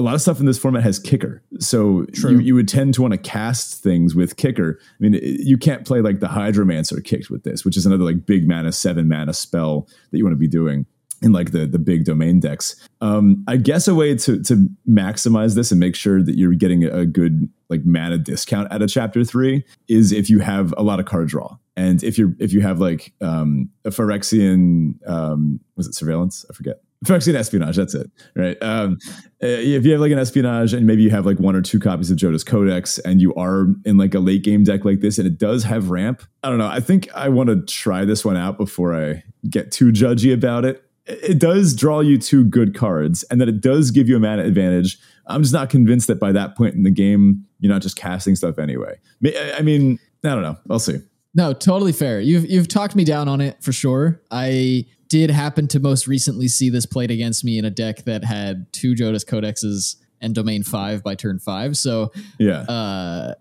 a 0.00 0.02
lot 0.02 0.14
of 0.14 0.20
stuff 0.20 0.40
in 0.40 0.46
this 0.46 0.58
format 0.58 0.82
has 0.82 0.98
kicker 0.98 1.42
so 1.58 2.04
True. 2.14 2.32
you, 2.32 2.38
you 2.40 2.54
would 2.54 2.68
tend 2.68 2.94
to 2.94 3.02
want 3.02 3.12
to 3.12 3.18
cast 3.18 3.82
things 3.82 4.14
with 4.14 4.36
kicker 4.36 4.78
i 4.82 4.96
mean 4.98 5.14
it- 5.14 5.22
you 5.22 5.56
can't 5.56 5.86
play 5.86 6.00
like 6.00 6.20
the 6.20 6.28
hydromancer 6.28 7.04
kicked 7.04 7.30
with 7.30 7.44
this 7.44 7.64
which 7.64 7.76
is 7.76 7.86
another 7.86 8.04
like 8.04 8.26
big 8.26 8.48
mana 8.48 8.72
seven 8.72 9.08
mana 9.08 9.32
spell 9.32 9.86
that 10.10 10.18
you 10.18 10.24
want 10.24 10.32
to 10.32 10.38
be 10.38 10.48
doing 10.48 10.86
in 11.22 11.32
like 11.32 11.52
the 11.52 11.66
the 11.66 11.78
big 11.78 12.04
domain 12.04 12.40
decks. 12.40 12.76
Um, 13.00 13.44
I 13.46 13.56
guess 13.56 13.88
a 13.88 13.94
way 13.94 14.16
to 14.16 14.42
to 14.42 14.68
maximize 14.88 15.54
this 15.54 15.70
and 15.70 15.78
make 15.78 15.94
sure 15.94 16.22
that 16.22 16.36
you're 16.36 16.54
getting 16.54 16.84
a 16.84 17.04
good 17.04 17.48
like 17.68 17.82
mana 17.84 18.18
discount 18.18 18.72
out 18.72 18.82
of 18.82 18.90
chapter 18.90 19.24
three 19.24 19.64
is 19.88 20.12
if 20.12 20.30
you 20.30 20.38
have 20.40 20.74
a 20.76 20.82
lot 20.82 21.00
of 21.00 21.06
card 21.06 21.28
draw. 21.28 21.56
And 21.76 22.02
if 22.02 22.18
you're 22.18 22.34
if 22.38 22.52
you 22.52 22.60
have 22.62 22.80
like 22.80 23.12
um, 23.20 23.70
a 23.84 23.90
Phyrexian 23.90 24.94
um, 25.08 25.60
was 25.76 25.86
it 25.86 25.94
surveillance? 25.94 26.44
I 26.50 26.54
forget. 26.54 26.82
Phyrexian 27.04 27.34
espionage, 27.34 27.76
that's 27.76 27.94
it, 27.94 28.10
right? 28.36 28.58
Um, 28.62 28.98
uh, 29.42 29.46
if 29.46 29.86
you 29.86 29.92
have 29.92 30.00
like 30.02 30.12
an 30.12 30.18
espionage 30.18 30.74
and 30.74 30.86
maybe 30.86 31.02
you 31.02 31.10
have 31.10 31.24
like 31.24 31.40
one 31.40 31.56
or 31.56 31.62
two 31.62 31.80
copies 31.80 32.10
of 32.10 32.18
Jodah's 32.18 32.44
Codex 32.44 32.98
and 32.98 33.22
you 33.22 33.34
are 33.34 33.68
in 33.86 33.96
like 33.96 34.14
a 34.14 34.18
late 34.18 34.44
game 34.44 34.64
deck 34.64 34.84
like 34.84 35.00
this 35.00 35.16
and 35.16 35.26
it 35.26 35.38
does 35.38 35.64
have 35.64 35.90
ramp, 35.90 36.22
I 36.42 36.50
don't 36.50 36.58
know. 36.58 36.68
I 36.68 36.80
think 36.80 37.10
I 37.14 37.30
want 37.30 37.48
to 37.48 37.62
try 37.62 38.04
this 38.04 38.24
one 38.24 38.36
out 38.36 38.58
before 38.58 38.94
I 38.94 39.24
get 39.48 39.72
too 39.72 39.92
judgy 39.92 40.32
about 40.32 40.64
it 40.66 40.84
it 41.10 41.38
does 41.38 41.74
draw 41.74 42.00
you 42.00 42.18
two 42.18 42.44
good 42.44 42.74
cards 42.74 43.24
and 43.24 43.40
that 43.40 43.48
it 43.48 43.60
does 43.60 43.90
give 43.90 44.08
you 44.08 44.16
a 44.16 44.20
mana 44.20 44.44
advantage. 44.44 44.98
I'm 45.26 45.42
just 45.42 45.52
not 45.52 45.70
convinced 45.70 46.06
that 46.08 46.20
by 46.20 46.32
that 46.32 46.56
point 46.56 46.74
in 46.74 46.82
the 46.82 46.90
game, 46.90 47.44
you're 47.58 47.72
not 47.72 47.82
just 47.82 47.96
casting 47.96 48.36
stuff 48.36 48.58
anyway. 48.58 48.98
I 49.24 49.62
mean, 49.62 49.98
I 50.24 50.28
don't 50.28 50.42
know. 50.42 50.56
I'll 50.68 50.78
see. 50.78 50.98
No, 51.34 51.52
totally 51.52 51.92
fair. 51.92 52.20
You've 52.20 52.46
you've 52.50 52.68
talked 52.68 52.96
me 52.96 53.04
down 53.04 53.28
on 53.28 53.40
it 53.40 53.62
for 53.62 53.72
sure. 53.72 54.20
I 54.30 54.86
did 55.10 55.28
happen 55.30 55.68
to 55.68 55.78
most 55.78 56.06
recently 56.06 56.48
see 56.48 56.70
this 56.70 56.86
played 56.86 57.10
against 57.10 57.44
me 57.44 57.58
in 57.58 57.66
a 57.66 57.70
deck 57.70 58.04
that 58.04 58.24
had 58.24 58.72
two 58.72 58.94
Jodah's 58.94 59.24
Codexes 59.26 59.96
and 60.22 60.34
Domain 60.34 60.62
Five 60.62 61.02
by 61.02 61.14
turn 61.14 61.38
five. 61.38 61.76
So 61.76 62.12
Yeah. 62.38 62.60
uh, 62.62 63.34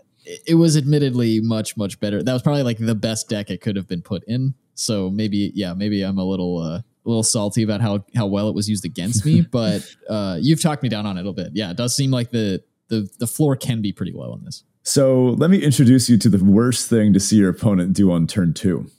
it 0.45 0.55
was 0.55 0.75
admittedly 0.75 1.39
much 1.39 1.77
much 1.77 1.99
better. 2.01 2.21
That 2.21 2.33
was 2.33 2.41
probably 2.41 2.63
like 2.63 2.77
the 2.77 2.95
best 2.95 3.29
deck 3.29 3.49
it 3.49 3.61
could 3.61 3.75
have 3.77 3.87
been 3.87 4.01
put 4.01 4.23
in. 4.27 4.53
So 4.75 5.09
maybe 5.09 5.51
yeah, 5.55 5.73
maybe 5.73 6.01
I'm 6.03 6.17
a 6.17 6.23
little 6.25 6.57
uh, 6.57 6.77
a 6.79 6.83
little 7.05 7.23
salty 7.23 7.63
about 7.63 7.81
how 7.81 8.03
how 8.15 8.27
well 8.27 8.49
it 8.49 8.55
was 8.55 8.67
used 8.69 8.85
against 8.85 9.25
me. 9.25 9.41
but 9.51 9.87
uh, 10.09 10.37
you've 10.41 10.61
talked 10.61 10.83
me 10.83 10.89
down 10.89 11.05
on 11.05 11.17
it 11.17 11.21
a 11.21 11.23
little 11.23 11.33
bit. 11.33 11.51
Yeah, 11.53 11.71
it 11.71 11.77
does 11.77 11.95
seem 11.95 12.11
like 12.11 12.31
the 12.31 12.61
the 12.89 13.09
the 13.19 13.27
floor 13.27 13.55
can 13.55 13.81
be 13.81 13.91
pretty 13.91 14.11
low 14.13 14.31
on 14.31 14.43
this. 14.43 14.63
So 14.83 15.35
let 15.37 15.49
me 15.51 15.59
introduce 15.59 16.09
you 16.09 16.17
to 16.17 16.29
the 16.29 16.43
worst 16.43 16.89
thing 16.89 17.13
to 17.13 17.19
see 17.19 17.35
your 17.37 17.49
opponent 17.49 17.93
do 17.93 18.11
on 18.11 18.25
turn 18.27 18.53
two. 18.53 18.89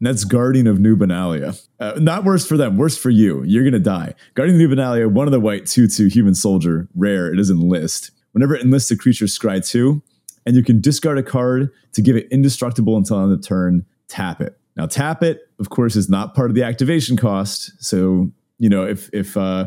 And 0.00 0.06
that's 0.06 0.24
Guardian 0.24 0.66
of 0.66 0.78
New 0.78 0.96
Benalia. 0.96 1.60
Uh, 1.80 1.98
not 2.00 2.24
worse 2.24 2.46
for 2.46 2.56
them, 2.56 2.76
worse 2.76 2.96
for 2.96 3.10
you. 3.10 3.42
You're 3.44 3.64
going 3.64 3.72
to 3.72 3.80
die. 3.80 4.14
Guardian 4.34 4.60
of 4.60 4.68
New 4.68 4.76
Benalia, 4.76 5.10
one 5.10 5.26
of 5.26 5.32
the 5.32 5.40
white 5.40 5.66
2 5.66 5.88
2 5.88 6.06
human 6.06 6.34
soldier, 6.34 6.88
rare, 6.94 7.32
it 7.32 7.40
is 7.40 7.50
enlist. 7.50 8.12
Whenever 8.32 8.54
it 8.54 8.62
enlists 8.62 8.90
a 8.90 8.96
creature, 8.96 9.24
scry 9.24 9.66
2, 9.66 10.00
and 10.46 10.56
you 10.56 10.62
can 10.62 10.80
discard 10.80 11.18
a 11.18 11.22
card 11.22 11.70
to 11.92 12.02
give 12.02 12.16
it 12.16 12.28
indestructible 12.30 12.96
until 12.96 13.16
on 13.16 13.30
the 13.30 13.38
turn, 13.38 13.84
tap 14.06 14.40
it. 14.40 14.58
Now, 14.76 14.86
tap 14.86 15.22
it, 15.24 15.48
of 15.58 15.70
course, 15.70 15.96
is 15.96 16.08
not 16.08 16.34
part 16.34 16.50
of 16.50 16.54
the 16.54 16.62
activation 16.62 17.16
cost. 17.16 17.72
So, 17.84 18.30
you 18.58 18.68
know, 18.68 18.84
if, 18.84 19.10
if, 19.12 19.36
uh, 19.36 19.66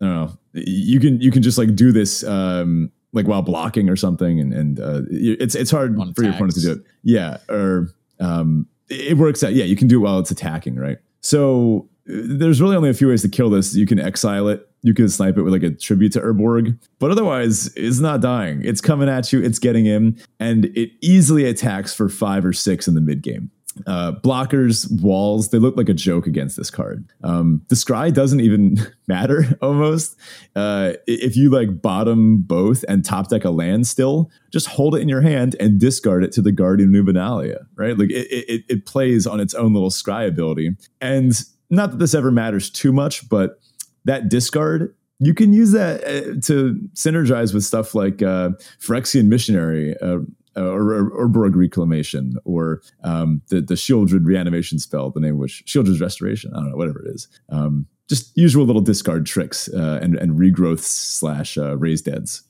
I 0.00 0.04
don't 0.04 0.14
know, 0.14 0.38
you 0.52 0.98
can, 0.98 1.20
you 1.20 1.30
can 1.30 1.42
just 1.42 1.58
like 1.58 1.76
do 1.76 1.92
this, 1.92 2.24
um, 2.24 2.90
like 3.12 3.28
while 3.28 3.42
blocking 3.42 3.88
or 3.88 3.94
something. 3.94 4.40
And, 4.40 4.52
and, 4.52 4.80
uh, 4.80 5.02
it's, 5.10 5.54
it's 5.54 5.70
hard 5.70 5.96
for 6.16 6.24
your 6.24 6.32
opponent 6.32 6.56
to 6.56 6.60
do 6.60 6.72
it. 6.72 6.78
Yeah. 7.04 7.36
Or, 7.48 7.90
um, 8.18 8.66
it 8.88 9.16
works 9.16 9.42
out. 9.42 9.54
Yeah, 9.54 9.64
you 9.64 9.76
can 9.76 9.88
do 9.88 9.96
it 9.96 10.02
while 10.04 10.18
it's 10.18 10.30
attacking, 10.30 10.76
right? 10.76 10.98
So 11.20 11.88
uh, 12.08 12.14
there's 12.24 12.60
really 12.60 12.76
only 12.76 12.90
a 12.90 12.94
few 12.94 13.08
ways 13.08 13.22
to 13.22 13.28
kill 13.28 13.50
this. 13.50 13.74
You 13.74 13.86
can 13.86 13.98
exile 13.98 14.48
it. 14.48 14.68
You 14.82 14.94
can 14.94 15.08
snipe 15.08 15.36
it 15.36 15.42
with 15.42 15.52
like 15.52 15.64
a 15.64 15.70
tribute 15.70 16.12
to 16.12 16.20
Urborg, 16.20 16.78
but 17.00 17.10
otherwise, 17.10 17.66
it's 17.74 17.98
not 17.98 18.20
dying. 18.20 18.62
It's 18.64 18.80
coming 18.80 19.08
at 19.08 19.32
you. 19.32 19.42
It's 19.42 19.58
getting 19.58 19.86
in, 19.86 20.20
and 20.38 20.66
it 20.66 20.92
easily 21.00 21.44
attacks 21.44 21.92
for 21.92 22.08
five 22.08 22.44
or 22.44 22.52
six 22.52 22.86
in 22.86 22.94
the 22.94 23.00
mid 23.00 23.22
game. 23.22 23.50
Uh, 23.86 24.12
blockers, 24.12 24.90
walls, 25.00 25.50
they 25.50 25.58
look 25.58 25.76
like 25.76 25.88
a 25.88 25.94
joke 25.94 26.26
against 26.26 26.56
this 26.56 26.70
card. 26.70 27.08
Um, 27.22 27.62
the 27.68 27.74
scry 27.74 28.12
doesn't 28.12 28.40
even 28.40 28.76
matter 29.06 29.56
almost. 29.62 30.16
Uh, 30.56 30.94
if 31.06 31.36
you 31.36 31.50
like 31.50 31.80
bottom 31.80 32.38
both 32.38 32.84
and 32.88 33.04
top 33.04 33.28
deck 33.28 33.44
a 33.44 33.50
land 33.50 33.86
still, 33.86 34.30
just 34.52 34.66
hold 34.66 34.96
it 34.96 35.00
in 35.00 35.08
your 35.08 35.20
hand 35.20 35.54
and 35.60 35.78
discard 35.78 36.24
it 36.24 36.32
to 36.32 36.42
the 36.42 36.52
Guardian 36.52 36.90
New 36.90 37.04
Benalia, 37.04 37.66
right? 37.76 37.96
Like 37.96 38.10
it, 38.10 38.26
it, 38.30 38.64
it 38.68 38.86
plays 38.86 39.26
on 39.26 39.38
its 39.38 39.54
own 39.54 39.74
little 39.74 39.90
scry 39.90 40.26
ability. 40.26 40.70
And 41.00 41.32
not 41.70 41.92
that 41.92 41.98
this 41.98 42.14
ever 42.14 42.30
matters 42.30 42.70
too 42.70 42.92
much, 42.92 43.28
but 43.28 43.60
that 44.04 44.28
discard 44.28 44.94
you 45.20 45.34
can 45.34 45.52
use 45.52 45.72
that 45.72 46.04
uh, 46.04 46.40
to 46.42 46.78
synergize 46.94 47.52
with 47.52 47.64
stuff 47.64 47.94
like 47.94 48.22
uh, 48.22 48.50
Phyrexian 48.80 49.26
Missionary, 49.26 49.96
uh, 50.00 50.18
or, 50.62 51.10
or, 51.12 51.28
Urborg 51.28 51.54
Reclamation, 51.54 52.38
or 52.44 52.82
um, 53.04 53.42
the 53.48 53.60
the 53.60 53.74
Sheoldred 53.74 54.24
reanimation 54.24 54.78
spell, 54.78 55.10
the 55.10 55.20
name 55.20 55.34
of 55.34 55.38
which 55.38 55.64
Sheoldred's 55.66 56.00
Restoration. 56.00 56.52
I 56.54 56.60
don't 56.60 56.70
know, 56.70 56.76
whatever 56.76 57.04
it 57.04 57.14
is. 57.14 57.28
Um, 57.48 57.86
just 58.08 58.36
usual 58.36 58.64
little 58.64 58.82
discard 58.82 59.26
tricks 59.26 59.68
uh, 59.68 59.98
and 60.02 60.16
and 60.16 60.38
regrowth 60.38 60.80
slash 60.80 61.58
uh, 61.58 61.76
raise 61.76 62.02
deads. 62.02 62.42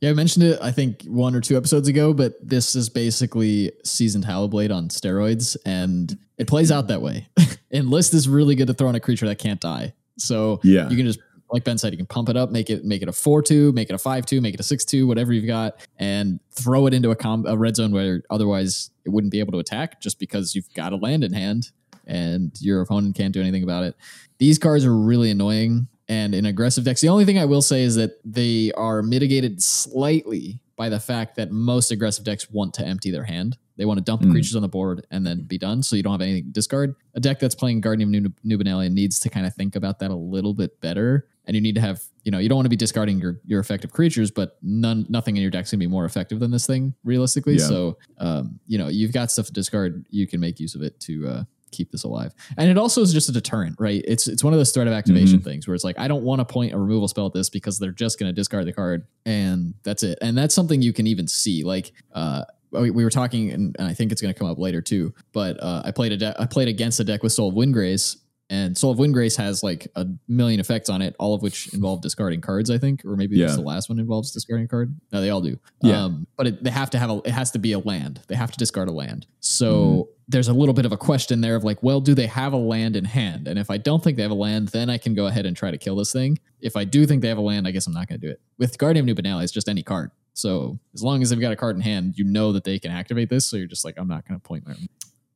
Yeah, 0.00 0.10
I 0.10 0.14
mentioned 0.14 0.44
it. 0.44 0.58
I 0.60 0.70
think 0.70 1.02
one 1.04 1.34
or 1.34 1.40
two 1.40 1.56
episodes 1.56 1.88
ago, 1.88 2.12
but 2.12 2.34
this 2.46 2.74
is 2.74 2.88
basically 2.88 3.72
seasoned 3.84 4.24
Hallowblade 4.24 4.74
on 4.74 4.88
steroids, 4.88 5.56
and 5.64 6.18
it 6.36 6.46
plays 6.46 6.70
out 6.70 6.88
that 6.88 7.00
way. 7.00 7.28
Enlist 7.72 8.12
is 8.12 8.28
really 8.28 8.54
good 8.54 8.66
to 8.66 8.74
throw 8.74 8.88
on 8.88 8.94
a 8.94 9.00
creature 9.00 9.26
that 9.26 9.38
can't 9.38 9.60
die. 9.60 9.94
So 10.18 10.60
yeah. 10.62 10.88
you 10.90 10.96
can 10.96 11.06
just 11.06 11.20
like 11.54 11.62
Ben 11.62 11.78
said, 11.78 11.92
you 11.92 11.96
can 11.96 12.06
pump 12.06 12.28
it 12.28 12.36
up, 12.36 12.50
make 12.50 12.68
it 12.68 12.84
make 12.84 13.00
it 13.00 13.08
a 13.08 13.12
four 13.12 13.40
two, 13.40 13.70
make 13.72 13.88
it 13.88 13.94
a 13.94 13.98
five 13.98 14.26
two, 14.26 14.40
make 14.40 14.54
it 14.54 14.60
a 14.60 14.64
six 14.64 14.84
two, 14.84 15.06
whatever 15.06 15.32
you've 15.32 15.46
got, 15.46 15.86
and 15.98 16.40
throw 16.50 16.88
it 16.88 16.92
into 16.92 17.12
a, 17.12 17.16
com- 17.16 17.46
a 17.46 17.56
red 17.56 17.76
zone 17.76 17.92
where 17.92 18.24
otherwise 18.28 18.90
it 19.04 19.10
wouldn't 19.10 19.30
be 19.30 19.38
able 19.38 19.52
to 19.52 19.60
attack 19.60 20.00
just 20.00 20.18
because 20.18 20.56
you've 20.56 20.72
got 20.74 20.92
a 20.92 20.96
land 20.96 21.22
in 21.22 21.32
hand 21.32 21.70
and 22.08 22.50
your 22.60 22.80
opponent 22.80 23.14
can't 23.14 23.32
do 23.32 23.40
anything 23.40 23.62
about 23.62 23.84
it. 23.84 23.94
These 24.38 24.58
cards 24.58 24.84
are 24.84 24.96
really 24.96 25.30
annoying 25.30 25.86
and 26.08 26.34
in 26.34 26.44
aggressive 26.44 26.82
decks. 26.82 27.00
The 27.00 27.08
only 27.08 27.24
thing 27.24 27.38
I 27.38 27.44
will 27.44 27.62
say 27.62 27.82
is 27.82 27.94
that 27.94 28.18
they 28.24 28.72
are 28.72 29.00
mitigated 29.00 29.62
slightly 29.62 30.58
by 30.74 30.88
the 30.88 30.98
fact 30.98 31.36
that 31.36 31.52
most 31.52 31.92
aggressive 31.92 32.24
decks 32.24 32.50
want 32.50 32.74
to 32.74 32.84
empty 32.84 33.12
their 33.12 33.22
hand. 33.22 33.56
They 33.76 33.84
want 33.84 33.98
to 33.98 34.04
dump 34.04 34.22
mm. 34.22 34.32
creatures 34.32 34.56
on 34.56 34.62
the 34.62 34.68
board 34.68 35.06
and 35.12 35.24
then 35.24 35.42
be 35.42 35.56
done, 35.56 35.84
so 35.84 35.94
you 35.94 36.02
don't 36.02 36.12
have 36.12 36.20
anything 36.20 36.46
to 36.46 36.50
discard. 36.50 36.96
A 37.14 37.20
deck 37.20 37.38
that's 37.38 37.54
playing 37.54 37.80
Guardian 37.80 38.26
of 38.26 38.32
New 38.42 38.58
Benalia 38.58 38.90
needs 38.90 39.20
to 39.20 39.30
kind 39.30 39.46
of 39.46 39.54
think 39.54 39.76
about 39.76 40.00
that 40.00 40.10
a 40.10 40.16
little 40.16 40.52
bit 40.52 40.80
better 40.80 41.28
and 41.46 41.54
you 41.54 41.60
need 41.60 41.74
to 41.74 41.80
have 41.80 42.00
you 42.24 42.30
know 42.30 42.38
you 42.38 42.48
don't 42.48 42.56
want 42.56 42.66
to 42.66 42.70
be 42.70 42.76
discarding 42.76 43.18
your 43.18 43.40
your 43.44 43.60
effective 43.60 43.92
creatures 43.92 44.30
but 44.30 44.56
none 44.62 45.06
nothing 45.08 45.36
in 45.36 45.42
your 45.42 45.50
deck's 45.50 45.70
gonna 45.70 45.78
be 45.78 45.86
more 45.86 46.04
effective 46.04 46.40
than 46.40 46.50
this 46.50 46.66
thing 46.66 46.94
realistically 47.04 47.54
yeah. 47.54 47.66
so 47.66 47.98
um, 48.18 48.58
you 48.66 48.78
know 48.78 48.88
you've 48.88 49.12
got 49.12 49.30
stuff 49.30 49.46
to 49.46 49.52
discard 49.52 50.06
you 50.10 50.26
can 50.26 50.40
make 50.40 50.58
use 50.58 50.74
of 50.74 50.82
it 50.82 50.98
to 51.00 51.26
uh, 51.26 51.44
keep 51.70 51.90
this 51.90 52.04
alive 52.04 52.32
and 52.56 52.70
it 52.70 52.78
also 52.78 53.02
is 53.02 53.12
just 53.12 53.28
a 53.28 53.32
deterrent 53.32 53.74
right 53.78 54.02
it's 54.06 54.28
it's 54.28 54.44
one 54.44 54.52
of 54.52 54.60
those 54.60 54.70
threat 54.70 54.86
of 54.86 54.92
activation 54.92 55.38
mm-hmm. 55.38 55.48
things 55.48 55.66
where 55.66 55.74
it's 55.74 55.84
like 55.84 55.98
i 55.98 56.06
don't 56.06 56.22
want 56.22 56.38
to 56.38 56.44
point 56.44 56.72
a 56.72 56.78
removal 56.78 57.08
spell 57.08 57.26
at 57.26 57.32
this 57.32 57.50
because 57.50 57.78
they're 57.78 57.90
just 57.90 58.18
going 58.18 58.28
to 58.28 58.32
discard 58.32 58.64
the 58.64 58.72
card 58.72 59.06
and 59.26 59.74
that's 59.82 60.02
it 60.04 60.16
and 60.22 60.38
that's 60.38 60.54
something 60.54 60.80
you 60.80 60.92
can 60.92 61.06
even 61.06 61.26
see 61.26 61.64
like 61.64 61.92
uh 62.12 62.44
we, 62.80 62.90
were 62.90 63.10
talking, 63.10 63.52
and, 63.52 63.76
I 63.78 63.94
think 63.94 64.12
it's 64.12 64.20
going 64.20 64.34
to 64.34 64.38
come 64.38 64.48
up 64.48 64.58
later 64.58 64.80
too. 64.80 65.14
But 65.32 65.62
uh, 65.62 65.82
I 65.84 65.90
played 65.92 66.12
a 66.12 66.16
de- 66.16 66.42
I 66.42 66.46
played 66.46 66.68
against 66.68 67.00
a 67.00 67.04
deck 67.04 67.22
with 67.22 67.32
Soul 67.32 67.50
of 67.50 67.54
Windgrace, 67.54 68.16
and 68.50 68.76
Soul 68.76 68.90
of 68.90 68.98
Windgrace 68.98 69.36
has 69.38 69.62
like 69.62 69.88
a 69.96 70.06
million 70.28 70.60
effects 70.60 70.90
on 70.90 71.00
it, 71.00 71.16
all 71.18 71.34
of 71.34 71.42
which 71.42 71.72
involve 71.72 72.02
discarding 72.02 72.40
cards, 72.42 72.70
I 72.70 72.76
think, 72.76 73.04
or 73.04 73.16
maybe 73.16 73.36
yeah. 73.36 73.46
the 73.46 73.62
last 73.62 73.88
one 73.88 73.98
involves 73.98 74.32
discarding 74.32 74.66
a 74.66 74.68
card. 74.68 74.94
No, 75.12 75.20
they 75.22 75.30
all 75.30 75.40
do. 75.40 75.58
Yeah. 75.80 76.04
Um, 76.04 76.26
but 76.36 76.48
it, 76.48 76.62
they 76.62 76.70
have 76.70 76.90
to 76.90 76.98
have 76.98 77.10
a, 77.10 77.22
it 77.24 77.30
has 77.30 77.50
to 77.52 77.58
be 77.58 77.72
a 77.72 77.78
land. 77.78 78.20
They 78.28 78.34
have 78.34 78.52
to 78.52 78.58
discard 78.58 78.88
a 78.88 78.92
land. 78.92 79.26
So 79.40 79.74
mm. 79.74 80.06
there's 80.28 80.48
a 80.48 80.52
little 80.52 80.74
bit 80.74 80.84
of 80.84 80.92
a 80.92 80.98
question 80.98 81.40
there 81.40 81.56
of 81.56 81.64
like, 81.64 81.82
well, 81.82 82.00
do 82.00 82.14
they 82.14 82.26
have 82.26 82.52
a 82.52 82.58
land 82.58 82.96
in 82.96 83.06
hand? 83.06 83.48
And 83.48 83.58
if 83.58 83.70
I 83.70 83.78
don't 83.78 84.04
think 84.04 84.18
they 84.18 84.22
have 84.22 84.30
a 84.30 84.34
land, 84.34 84.68
then 84.68 84.90
I 84.90 84.98
can 84.98 85.14
go 85.14 85.26
ahead 85.26 85.46
and 85.46 85.56
try 85.56 85.70
to 85.70 85.78
kill 85.78 85.96
this 85.96 86.12
thing. 86.12 86.38
If 86.60 86.76
I 86.76 86.84
do 86.84 87.06
think 87.06 87.22
they 87.22 87.28
have 87.28 87.38
a 87.38 87.42
land, 87.42 87.66
I 87.66 87.70
guess 87.70 87.86
I'm 87.86 87.94
not 87.94 88.08
going 88.08 88.20
to 88.20 88.26
do 88.26 88.30
it. 88.30 88.40
With 88.58 88.76
Guardian 88.76 89.08
of 89.08 89.16
New 89.16 89.22
Benalia, 89.22 89.42
it's 89.42 89.52
just 89.52 89.68
any 89.70 89.82
card. 89.82 90.10
So 90.34 90.78
as 90.92 91.02
long 91.02 91.22
as 91.22 91.30
they've 91.30 91.40
got 91.40 91.52
a 91.52 91.56
card 91.56 91.76
in 91.76 91.82
hand, 91.82 92.18
you 92.18 92.24
know 92.24 92.52
that 92.52 92.64
they 92.64 92.78
can 92.78 92.90
activate 92.90 93.30
this. 93.30 93.46
So 93.46 93.56
you're 93.56 93.68
just 93.68 93.84
like, 93.84 93.94
I'm 93.96 94.08
not 94.08 94.28
going 94.28 94.38
to 94.38 94.42
point 94.46 94.66
my. 94.66 94.74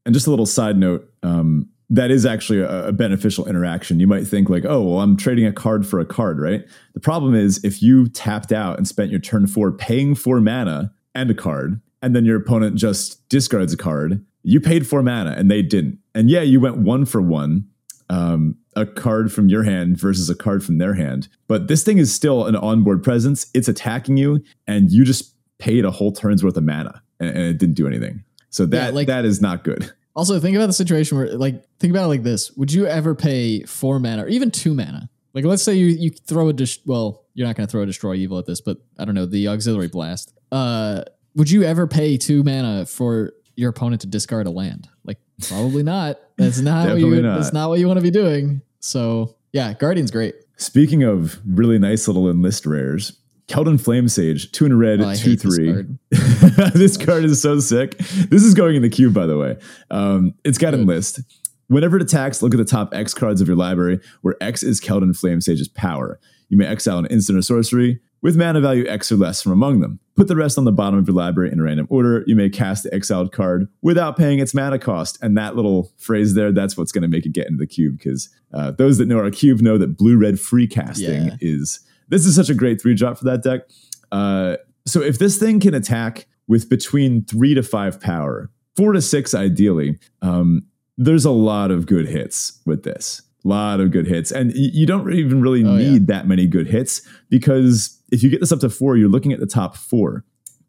And 0.04 0.14
just 0.14 0.26
a 0.26 0.30
little 0.30 0.46
side 0.46 0.76
note. 0.76 1.10
Um, 1.22 1.70
that 1.90 2.10
is 2.10 2.26
actually 2.26 2.60
a, 2.60 2.88
a, 2.88 2.92
beneficial 2.92 3.46
interaction. 3.48 3.98
You 3.98 4.06
might 4.06 4.26
think 4.26 4.50
like, 4.50 4.64
oh, 4.66 4.82
well, 4.82 5.00
I'm 5.00 5.16
trading 5.16 5.46
a 5.46 5.52
card 5.52 5.86
for 5.86 5.98
a 5.98 6.04
card, 6.04 6.38
right? 6.40 6.66
The 6.94 7.00
problem 7.00 7.34
is 7.34 7.64
if 7.64 7.82
you 7.82 8.08
tapped 8.08 8.52
out 8.52 8.76
and 8.76 8.86
spent 8.86 9.10
your 9.10 9.20
turn 9.20 9.46
four 9.46 9.72
paying 9.72 10.14
for 10.14 10.40
mana 10.40 10.92
and 11.14 11.30
a 11.30 11.34
card, 11.34 11.80
and 12.02 12.14
then 12.14 12.24
your 12.24 12.36
opponent 12.36 12.76
just 12.76 13.26
discards 13.28 13.72
a 13.72 13.76
card, 13.76 14.24
you 14.42 14.60
paid 14.60 14.86
for 14.86 15.02
mana 15.02 15.34
and 15.36 15.50
they 15.50 15.62
didn't. 15.62 15.98
And 16.14 16.30
yeah, 16.30 16.42
you 16.42 16.60
went 16.60 16.78
one 16.78 17.04
for 17.04 17.20
one, 17.22 17.66
um, 18.10 18.56
a 18.76 18.86
card 18.86 19.32
from 19.32 19.48
your 19.48 19.62
hand 19.62 19.98
versus 19.98 20.30
a 20.30 20.34
card 20.34 20.64
from 20.64 20.78
their 20.78 20.94
hand. 20.94 21.28
But 21.48 21.68
this 21.68 21.82
thing 21.82 21.98
is 21.98 22.14
still 22.14 22.46
an 22.46 22.56
onboard 22.56 23.02
presence. 23.02 23.50
It's 23.54 23.68
attacking 23.68 24.16
you, 24.16 24.42
and 24.66 24.90
you 24.90 25.04
just 25.04 25.34
paid 25.58 25.84
a 25.84 25.90
whole 25.90 26.12
turn's 26.12 26.44
worth 26.44 26.56
of 26.56 26.64
mana, 26.64 27.02
and, 27.18 27.30
and 27.30 27.40
it 27.40 27.58
didn't 27.58 27.74
do 27.74 27.86
anything. 27.86 28.22
So 28.50 28.66
that 28.66 28.86
yeah, 28.86 28.90
like, 28.90 29.06
that 29.08 29.24
is 29.24 29.40
not 29.40 29.64
good. 29.64 29.92
Also, 30.18 30.40
think 30.40 30.56
about 30.56 30.66
the 30.66 30.72
situation 30.72 31.16
where, 31.16 31.28
like, 31.38 31.64
think 31.78 31.92
about 31.92 32.06
it 32.06 32.08
like 32.08 32.22
this: 32.24 32.50
Would 32.56 32.72
you 32.72 32.86
ever 32.86 33.14
pay 33.14 33.62
four 33.62 34.00
mana 34.00 34.24
or 34.24 34.28
even 34.28 34.50
two 34.50 34.74
mana? 34.74 35.08
Like, 35.32 35.44
let's 35.44 35.62
say 35.62 35.74
you 35.74 35.86
you 35.86 36.10
throw 36.10 36.48
a 36.48 36.52
dis- 36.52 36.80
well, 36.84 37.24
you're 37.34 37.46
not 37.46 37.54
going 37.54 37.68
to 37.68 37.70
throw 37.70 37.82
a 37.82 37.86
destroy 37.86 38.14
evil 38.14 38.36
at 38.36 38.44
this, 38.44 38.60
but 38.60 38.78
I 38.98 39.04
don't 39.04 39.14
know 39.14 39.26
the 39.26 39.46
auxiliary 39.46 39.86
blast. 39.86 40.34
Uh, 40.50 41.04
would 41.36 41.48
you 41.48 41.62
ever 41.62 41.86
pay 41.86 42.16
two 42.16 42.42
mana 42.42 42.84
for 42.84 43.32
your 43.54 43.70
opponent 43.70 44.00
to 44.00 44.08
discard 44.08 44.48
a 44.48 44.50
land? 44.50 44.88
Like, 45.04 45.18
probably 45.48 45.84
not. 45.84 46.18
That's 46.36 46.58
not 46.58 46.88
what 46.88 46.98
you. 46.98 47.22
Not. 47.22 47.36
That's 47.36 47.52
not 47.52 47.68
what 47.68 47.78
you 47.78 47.86
want 47.86 47.98
to 47.98 48.02
be 48.02 48.10
doing. 48.10 48.62
So, 48.80 49.36
yeah, 49.52 49.72
Guardian's 49.72 50.10
great. 50.10 50.34
Speaking 50.56 51.04
of 51.04 51.38
really 51.46 51.78
nice 51.78 52.08
little 52.08 52.28
enlist 52.28 52.66
rares, 52.66 53.12
Keldon 53.48 53.80
Flamesage, 53.80 54.52
two 54.52 54.66
in 54.66 54.72
a 54.72 54.76
red, 54.76 55.00
oh, 55.00 55.14
two 55.14 55.36
three. 55.36 55.72
This 56.10 56.56
card. 56.56 56.72
this 56.74 56.96
card 56.96 57.24
is 57.24 57.40
so 57.40 57.58
sick. 57.60 57.96
This 57.98 58.42
is 58.42 58.54
going 58.54 58.76
in 58.76 58.82
the 58.82 58.90
cube, 58.90 59.14
by 59.14 59.26
the 59.26 59.38
way. 59.38 59.56
Um, 59.90 60.34
it's 60.44 60.58
got 60.58 60.72
Good. 60.72 60.80
enlist. 60.80 61.20
Whenever 61.68 61.96
it 61.96 62.02
attacks, 62.02 62.42
look 62.42 62.54
at 62.54 62.58
the 62.58 62.64
top 62.64 62.94
X 62.94 63.14
cards 63.14 63.40
of 63.40 63.48
your 63.48 63.56
library, 63.56 64.00
where 64.22 64.36
X 64.40 64.62
is 64.62 64.80
Keldon 64.80 65.18
Flamesage's 65.18 65.68
power. 65.68 66.20
You 66.48 66.56
may 66.56 66.66
exile 66.66 66.98
an 66.98 67.06
instant 67.06 67.38
or 67.38 67.42
sorcery 67.42 68.00
with 68.20 68.36
mana 68.36 68.60
value 68.60 68.86
X 68.86 69.12
or 69.12 69.16
less 69.16 69.42
from 69.42 69.52
among 69.52 69.80
them. 69.80 70.00
Put 70.16 70.28
the 70.28 70.36
rest 70.36 70.58
on 70.58 70.64
the 70.64 70.72
bottom 70.72 70.98
of 70.98 71.06
your 71.06 71.14
library 71.14 71.52
in 71.52 71.60
a 71.60 71.62
random 71.62 71.86
order. 71.88 72.24
You 72.26 72.34
may 72.34 72.48
cast 72.48 72.82
the 72.82 72.92
exiled 72.92 73.32
card 73.32 73.68
without 73.82 74.16
paying 74.16 74.40
its 74.40 74.54
mana 74.54 74.78
cost. 74.78 75.18
And 75.22 75.36
that 75.38 75.56
little 75.56 75.92
phrase 75.96 76.34
there, 76.34 76.52
that's 76.52 76.76
what's 76.76 76.90
going 76.90 77.02
to 77.02 77.08
make 77.08 77.24
it 77.24 77.32
get 77.32 77.46
into 77.46 77.58
the 77.58 77.66
cube. 77.66 77.98
Because 77.98 78.28
uh, 78.52 78.72
those 78.72 78.98
that 78.98 79.06
know 79.06 79.18
our 79.18 79.30
cube 79.30 79.60
know 79.60 79.78
that 79.78 79.96
blue 79.96 80.18
red 80.18 80.40
free 80.40 80.66
casting 80.66 81.26
yeah. 81.26 81.36
is 81.40 81.80
this 82.08 82.26
is 82.26 82.34
such 82.34 82.48
a 82.48 82.54
great 82.54 82.80
three 82.80 82.94
drop 82.94 83.18
for 83.18 83.24
that 83.24 83.42
deck. 83.42 83.62
Uh, 84.10 84.56
so 84.86 85.00
if 85.02 85.18
this 85.18 85.38
thing 85.38 85.60
can 85.60 85.74
attack 85.74 86.26
with 86.46 86.68
between 86.68 87.24
three 87.24 87.54
to 87.54 87.62
five 87.62 88.00
power, 88.00 88.50
four 88.76 88.92
to 88.92 89.02
six 89.02 89.34
ideally, 89.34 89.98
um, 90.22 90.66
there's 90.96 91.24
a 91.24 91.30
lot 91.30 91.70
of 91.70 91.86
good 91.86 92.08
hits 92.08 92.60
with 92.64 92.82
this. 92.82 93.22
A 93.44 93.48
lot 93.48 93.80
of 93.80 93.90
good 93.90 94.06
hits. 94.06 94.32
And 94.32 94.52
you 94.54 94.86
don't 94.86 95.12
even 95.12 95.40
really 95.40 95.64
oh, 95.64 95.76
need 95.76 96.08
yeah. 96.08 96.16
that 96.16 96.26
many 96.26 96.46
good 96.46 96.66
hits 96.66 97.02
because 97.28 98.02
if 98.10 98.22
you 98.22 98.30
get 98.30 98.40
this 98.40 98.50
up 98.50 98.60
to 98.60 98.70
four, 98.70 98.96
you're 98.96 99.08
looking 99.08 99.32
at 99.32 99.40
the 99.40 99.46
top 99.46 99.76
four. 99.76 100.24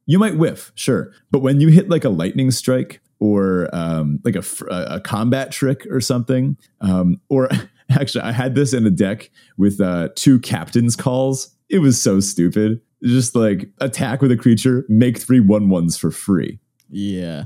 You 0.06 0.20
might 0.20 0.38
whiff, 0.38 0.72
sure. 0.76 1.12
But 1.32 1.40
when 1.40 1.62
you 1.62 1.70
hit 1.70 1.90
like 1.90 2.04
a 2.04 2.10
lightning 2.10 2.52
strike 2.52 3.02
or 3.20 3.70
um, 3.74 4.20
like 4.24 4.36
a, 4.36 4.44
a 4.70 5.00
combat 5.00 5.52
trick 5.52 5.86
or 5.90 6.02
something. 6.02 6.58
Um, 6.82 7.20
or 7.30 7.50
actually, 8.00 8.22
I 8.22 8.32
had 8.32 8.56
this 8.56 8.74
in 8.74 8.86
a 8.86 8.90
deck 8.90 9.30
with 9.58 9.80
uh, 9.82 10.10
two 10.16 10.40
captain's 10.40 10.96
calls. 10.96 11.56
It 11.70 11.80
was 11.80 12.02
so 12.02 12.20
stupid. 12.20 12.82
Just 13.04 13.36
like 13.36 13.70
attack 13.80 14.22
with 14.22 14.32
a 14.32 14.38
creature, 14.38 14.86
make 14.90 15.18
three 15.18 15.40
one 15.40 15.70
ones 15.70 15.98
for 15.98 16.12
free. 16.12 16.60
Yeah. 16.90 17.46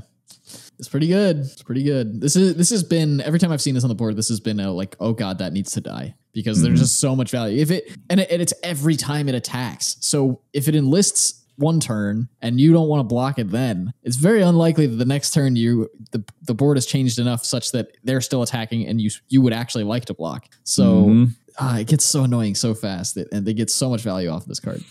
It's 0.78 0.88
pretty 0.88 1.06
good. 1.06 1.38
It's 1.38 1.62
pretty 1.62 1.84
good. 1.84 2.20
This 2.20 2.34
is 2.34 2.56
this 2.56 2.70
has 2.70 2.82
been 2.82 3.20
every 3.20 3.38
time 3.38 3.52
I've 3.52 3.62
seen 3.62 3.74
this 3.74 3.84
on 3.84 3.88
the 3.88 3.94
board. 3.94 4.16
This 4.16 4.28
has 4.28 4.40
been 4.40 4.58
a 4.58 4.72
like, 4.72 4.96
oh 4.98 5.12
god, 5.12 5.38
that 5.38 5.52
needs 5.52 5.72
to 5.72 5.80
die 5.80 6.16
because 6.32 6.58
mm-hmm. 6.58 6.66
there's 6.66 6.80
just 6.80 6.98
so 6.98 7.14
much 7.14 7.30
value. 7.30 7.60
If 7.60 7.70
it 7.70 7.96
and, 8.10 8.20
it 8.20 8.30
and 8.30 8.42
it's 8.42 8.52
every 8.64 8.96
time 8.96 9.28
it 9.28 9.36
attacks. 9.36 9.96
So 10.00 10.40
if 10.52 10.66
it 10.66 10.74
enlists 10.74 11.43
one 11.56 11.80
turn 11.80 12.28
and 12.40 12.60
you 12.60 12.72
don't 12.72 12.88
want 12.88 13.00
to 13.00 13.04
block 13.04 13.38
it 13.38 13.50
then 13.50 13.92
it's 14.02 14.16
very 14.16 14.42
unlikely 14.42 14.86
that 14.86 14.96
the 14.96 15.04
next 15.04 15.32
turn 15.32 15.56
you 15.56 15.88
the, 16.12 16.24
the 16.42 16.54
board 16.54 16.76
has 16.76 16.86
changed 16.86 17.18
enough 17.18 17.44
such 17.44 17.72
that 17.72 17.88
they're 18.02 18.20
still 18.20 18.42
attacking 18.42 18.86
and 18.86 19.00
you 19.00 19.10
you 19.28 19.40
would 19.40 19.52
actually 19.52 19.84
like 19.84 20.04
to 20.04 20.14
block 20.14 20.46
so 20.64 21.04
mm-hmm. 21.04 21.64
uh, 21.64 21.78
it 21.78 21.86
gets 21.86 22.04
so 22.04 22.24
annoying 22.24 22.54
so 22.54 22.74
fast 22.74 23.14
that, 23.14 23.32
and 23.32 23.46
they 23.46 23.54
get 23.54 23.70
so 23.70 23.88
much 23.88 24.02
value 24.02 24.28
off 24.28 24.42
of 24.42 24.48
this 24.48 24.60
card 24.60 24.82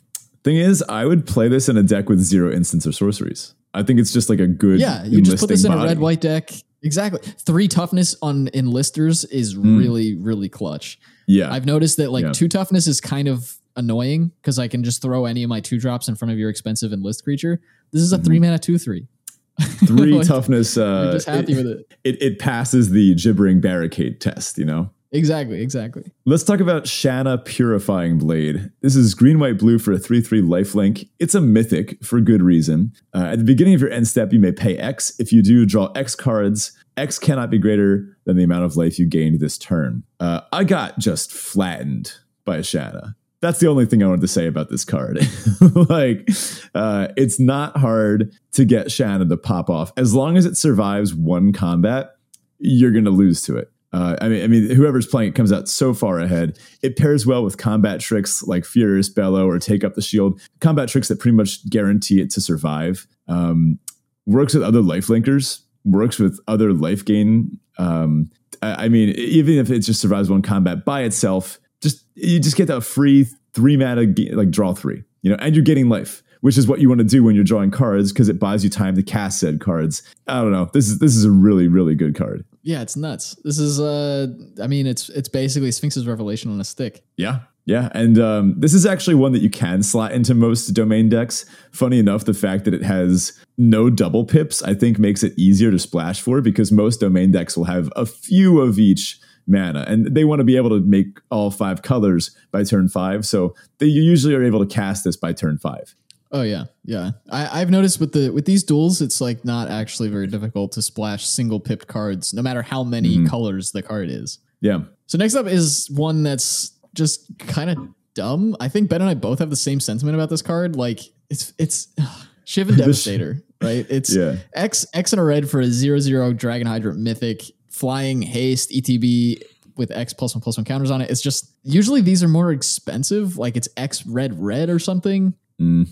thing 0.43 0.57
is 0.57 0.83
i 0.89 1.05
would 1.05 1.25
play 1.25 1.47
this 1.47 1.67
in 1.67 1.77
a 1.77 1.83
deck 1.83 2.09
with 2.09 2.19
zero 2.19 2.51
instants 2.51 2.87
or 2.87 2.91
sorceries 2.91 3.53
I 3.73 3.83
think 3.83 3.99
it's 3.99 4.13
just 4.13 4.29
like 4.29 4.39
a 4.39 4.47
good. 4.47 4.79
Yeah, 4.79 5.03
you 5.03 5.21
just 5.21 5.39
put 5.39 5.49
this 5.49 5.65
in 5.65 5.71
body. 5.71 5.83
a 5.83 5.87
red 5.87 5.99
white 5.99 6.21
deck. 6.21 6.51
Exactly. 6.83 7.19
Three 7.39 7.67
toughness 7.67 8.15
on 8.21 8.49
enlisters 8.53 9.23
is 9.25 9.55
mm. 9.55 9.79
really 9.79 10.15
really 10.15 10.49
clutch. 10.49 10.99
Yeah, 11.27 11.51
I've 11.51 11.65
noticed 11.65 11.97
that 11.97 12.11
like 12.11 12.25
yeah. 12.25 12.31
two 12.33 12.47
toughness 12.47 12.87
is 12.87 13.01
kind 13.01 13.27
of 13.27 13.57
annoying 13.75 14.31
because 14.41 14.59
I 14.59 14.67
can 14.67 14.83
just 14.83 15.01
throw 15.01 15.25
any 15.25 15.43
of 15.43 15.49
my 15.49 15.59
two 15.59 15.79
drops 15.79 16.07
in 16.07 16.15
front 16.15 16.31
of 16.31 16.37
your 16.37 16.49
expensive 16.49 16.93
enlist 16.93 17.23
creature. 17.23 17.59
This 17.91 18.01
is 18.01 18.13
a 18.13 18.17
mm-hmm. 18.17 18.25
three 18.25 18.39
mana 18.39 18.59
two 18.59 18.77
three. 18.77 19.07
Three 19.85 20.13
like, 20.13 20.25
toughness. 20.25 20.77
Uh, 20.77 21.11
just 21.13 21.27
happy 21.27 21.53
it, 21.53 21.57
with 21.57 21.67
it. 21.67 21.93
it. 22.03 22.21
It 22.23 22.39
passes 22.39 22.89
the 22.89 23.13
gibbering 23.13 23.61
barricade 23.61 24.19
test. 24.19 24.57
You 24.57 24.65
know. 24.65 24.89
Exactly, 25.13 25.61
exactly. 25.61 26.11
Let's 26.25 26.43
talk 26.43 26.59
about 26.59 26.87
Shanna 26.87 27.37
Purifying 27.37 28.17
Blade. 28.17 28.71
This 28.81 28.95
is 28.95 29.13
green, 29.13 29.37
white, 29.37 29.59
blue 29.59 29.77
for 29.77 29.91
a 29.91 29.99
3 29.99 30.21
3 30.21 30.41
lifelink. 30.41 31.07
It's 31.19 31.35
a 31.35 31.41
mythic 31.41 32.03
for 32.03 32.19
good 32.19 32.41
reason. 32.41 32.93
Uh, 33.13 33.25
at 33.25 33.37
the 33.37 33.45
beginning 33.45 33.75
of 33.75 33.81
your 33.81 33.91
end 33.91 34.07
step, 34.07 34.33
you 34.33 34.39
may 34.39 34.51
pay 34.51 34.75
X. 34.75 35.13
If 35.19 35.31
you 35.31 35.43
do, 35.43 35.67
draw 35.67 35.91
X 35.91 36.15
cards. 36.15 36.71
X 36.97 37.19
cannot 37.19 37.51
be 37.51 37.59
greater 37.59 38.17
than 38.25 38.37
the 38.37 38.43
amount 38.43 38.65
of 38.65 38.75
life 38.75 38.97
you 38.97 39.05
gained 39.05 39.39
this 39.39 39.59
turn. 39.59 40.03
Uh, 40.19 40.41
I 40.51 40.63
got 40.63 40.97
just 40.97 41.31
flattened 41.31 42.13
by 42.43 42.63
Shanna. 42.63 43.15
That's 43.43 43.59
the 43.59 43.67
only 43.67 43.85
thing 43.85 44.01
I 44.01 44.07
wanted 44.07 44.21
to 44.21 44.29
say 44.29 44.47
about 44.47 44.69
this 44.69 44.85
card. 44.85 45.19
like, 45.89 46.29
uh, 46.73 47.09
it's 47.17 47.41
not 47.41 47.75
hard 47.75 48.33
to 48.53 48.63
get 48.63 48.89
Shanna 48.89 49.25
to 49.25 49.35
pop 49.35 49.69
off. 49.69 49.91
As 49.97 50.15
long 50.15 50.37
as 50.37 50.45
it 50.45 50.55
survives 50.55 51.13
one 51.13 51.51
combat, 51.51 52.15
you're 52.57 52.93
going 52.93 53.03
to 53.03 53.11
lose 53.11 53.41
to 53.41 53.57
it. 53.57 53.69
Uh, 53.91 54.15
I 54.21 54.29
mean, 54.29 54.43
I 54.45 54.47
mean, 54.47 54.69
whoever's 54.69 55.05
playing 55.05 55.31
it 55.31 55.35
comes 55.35 55.51
out 55.51 55.67
so 55.67 55.93
far 55.93 56.19
ahead. 56.19 56.57
It 56.81 56.95
pairs 56.95 57.25
well 57.25 57.43
with 57.43 57.57
combat 57.57 57.99
tricks 57.99 58.43
like 58.43 58.63
Furious 58.63 59.09
Bellow 59.09 59.45
or 59.45 59.59
Take 59.59 59.83
Up 59.83 59.95
the 59.95 60.01
Shield. 60.01 60.39
Combat 60.61 60.87
tricks 60.87 61.09
that 61.09 61.19
pretty 61.19 61.35
much 61.35 61.69
guarantee 61.69 62.21
it 62.21 62.29
to 62.29 62.39
survive. 62.39 63.05
Um, 63.27 63.77
works 64.25 64.53
with 64.53 64.63
other 64.63 64.81
life 64.81 65.07
linkers. 65.07 65.63
Works 65.83 66.17
with 66.17 66.39
other 66.47 66.71
life 66.71 67.03
gain. 67.03 67.59
Um, 67.77 68.31
I, 68.61 68.85
I, 68.85 68.87
mean, 68.87 69.09
even 69.09 69.55
if 69.55 69.69
it 69.69 69.79
just 69.79 69.99
survives 69.99 70.29
one 70.29 70.43
combat 70.43 70.85
by 70.85 71.01
itself, 71.01 71.59
just 71.83 72.05
you 72.15 72.39
just 72.39 72.55
get 72.55 72.67
that 72.67 72.81
free 72.81 73.27
three 73.53 73.77
mana 73.77 74.11
like 74.31 74.49
draw 74.49 74.73
three. 74.73 75.03
You 75.21 75.29
know, 75.31 75.37
and 75.39 75.55
you're 75.55 75.63
getting 75.63 75.87
life 75.87 76.23
which 76.43 76.57
is 76.57 76.67
what 76.67 76.81
you 76.81 76.89
want 76.89 76.99
to 76.99 77.05
do 77.05 77.23
when 77.23 77.35
you're 77.35 77.43
drawing 77.45 77.71
cards 77.71 78.11
because 78.11 78.27
it 78.27 78.37
buys 78.37 78.65
you 78.65 78.69
time 78.69 78.95
to 78.95 79.01
cast 79.01 79.39
said 79.39 79.61
cards. 79.61 80.03
I 80.27 80.41
don't 80.41 80.51
know. 80.51 80.69
This 80.73 80.89
is 80.89 80.99
this 80.99 81.15
is 81.15 81.23
a 81.23 81.31
really 81.31 81.69
really 81.69 81.95
good 81.95 82.15
card. 82.15 82.43
Yeah, 82.63 82.81
it's 82.81 82.97
nuts. 82.97 83.33
This 83.45 83.57
is 83.59 83.79
uh 83.79 84.27
I 84.61 84.67
mean 84.67 84.85
it's 84.85 85.07
it's 85.07 85.29
basically 85.29 85.71
Sphinx's 85.71 86.05
Revelation 86.05 86.51
on 86.51 86.59
a 86.59 86.65
stick. 86.65 87.05
Yeah. 87.15 87.39
Yeah, 87.65 87.87
and 87.93 88.19
um, 88.19 88.55
this 88.57 88.73
is 88.73 88.85
actually 88.85 89.15
one 89.15 89.31
that 89.31 89.41
you 89.41 89.49
can 89.49 89.83
slot 89.83 90.11
into 90.11 90.35
most 90.35 90.67
domain 90.71 91.07
decks. 91.07 91.45
Funny 91.71 91.97
enough, 91.97 92.25
the 92.25 92.33
fact 92.33 92.65
that 92.65 92.73
it 92.73 92.83
has 92.83 93.39
no 93.57 93.89
double 93.89 94.25
pips, 94.25 94.61
I 94.61 94.73
think, 94.73 94.99
makes 94.99 95.23
it 95.23 95.31
easier 95.37 95.71
to 95.71 95.79
splash 95.79 96.19
for 96.19 96.41
because 96.41 96.73
most 96.73 96.99
domain 96.99 97.31
decks 97.31 97.55
will 97.55 97.63
have 97.63 97.89
a 97.95 98.05
few 98.05 98.59
of 98.59 98.79
each 98.79 99.17
mana, 99.47 99.85
and 99.87 100.15
they 100.15 100.23
want 100.23 100.39
to 100.39 100.43
be 100.43 100.57
able 100.57 100.69
to 100.69 100.79
make 100.79 101.19
all 101.29 101.51
five 101.51 101.81
colors 101.81 102.35
by 102.51 102.63
turn 102.63 102.89
five. 102.89 103.25
So 103.25 103.55
they 103.79 103.85
usually 103.85 104.35
are 104.35 104.43
able 104.43 104.65
to 104.65 104.73
cast 104.73 105.03
this 105.03 105.15
by 105.15 105.33
turn 105.33 105.57
five. 105.57 105.95
Oh 106.31 106.41
yeah, 106.41 106.65
yeah. 106.83 107.11
I, 107.31 107.61
I've 107.61 107.69
noticed 107.69 107.99
with 107.99 108.11
the 108.11 108.31
with 108.31 108.45
these 108.45 108.63
duels, 108.63 109.01
it's 109.01 109.21
like 109.21 109.45
not 109.45 109.69
actually 109.69 110.09
very 110.09 110.25
difficult 110.25 110.71
to 110.73 110.81
splash 110.81 111.27
single 111.27 111.59
pipped 111.59 111.87
cards, 111.87 112.33
no 112.33 112.41
matter 112.41 112.63
how 112.63 112.83
many 112.83 113.17
mm-hmm. 113.17 113.27
colors 113.27 113.71
the 113.71 113.83
card 113.83 114.09
is. 114.09 114.39
Yeah. 114.59 114.81
So 115.05 115.17
next 115.19 115.35
up 115.35 115.45
is 115.45 115.89
one 115.91 116.23
that's 116.23 116.71
just 116.95 117.37
kind 117.37 117.69
of 117.69 117.77
dumb. 118.15 118.55
I 118.59 118.67
think 118.67 118.89
Ben 118.89 119.01
and 119.01 119.09
I 119.09 119.13
both 119.13 119.39
have 119.39 119.51
the 119.51 119.55
same 119.55 119.79
sentiment 119.79 120.15
about 120.15 120.29
this 120.29 120.41
card. 120.41 120.75
Like 120.75 121.01
it's 121.29 121.53
it's 121.59 121.89
ugh, 122.01 122.27
Shivan 122.47 122.77
Devastator, 122.79 123.43
right? 123.61 123.85
It's 123.89 124.15
yeah. 124.15 124.37
X 124.55 124.87
X 124.93 125.13
and 125.13 125.19
a 125.19 125.23
red 125.23 125.47
for 125.47 125.59
a 125.59 125.65
zero 125.65 125.99
zero 125.99 126.33
Dragon 126.33 126.65
Hydrant 126.65 126.99
Mythic 126.99 127.43
flying 127.73 128.21
haste 128.21 128.69
ETB 128.69 129.41
with 129.75 129.91
X 129.91 130.13
plus 130.13 130.35
one 130.35 130.41
plus 130.41 130.57
one 130.57 130.63
counters 130.63 130.91
on 130.91 131.01
it. 131.01 131.09
It's 131.11 131.21
just 131.21 131.51
usually 131.63 131.99
these 131.99 132.23
are 132.23 132.29
more 132.29 132.51
expensive. 132.51 133.37
Like 133.37 133.57
it's 133.57 133.67
X 133.75 134.05
red 134.05 134.39
red 134.39 134.69
or 134.69 134.79
something. 134.79 135.33
Mm 135.59 135.91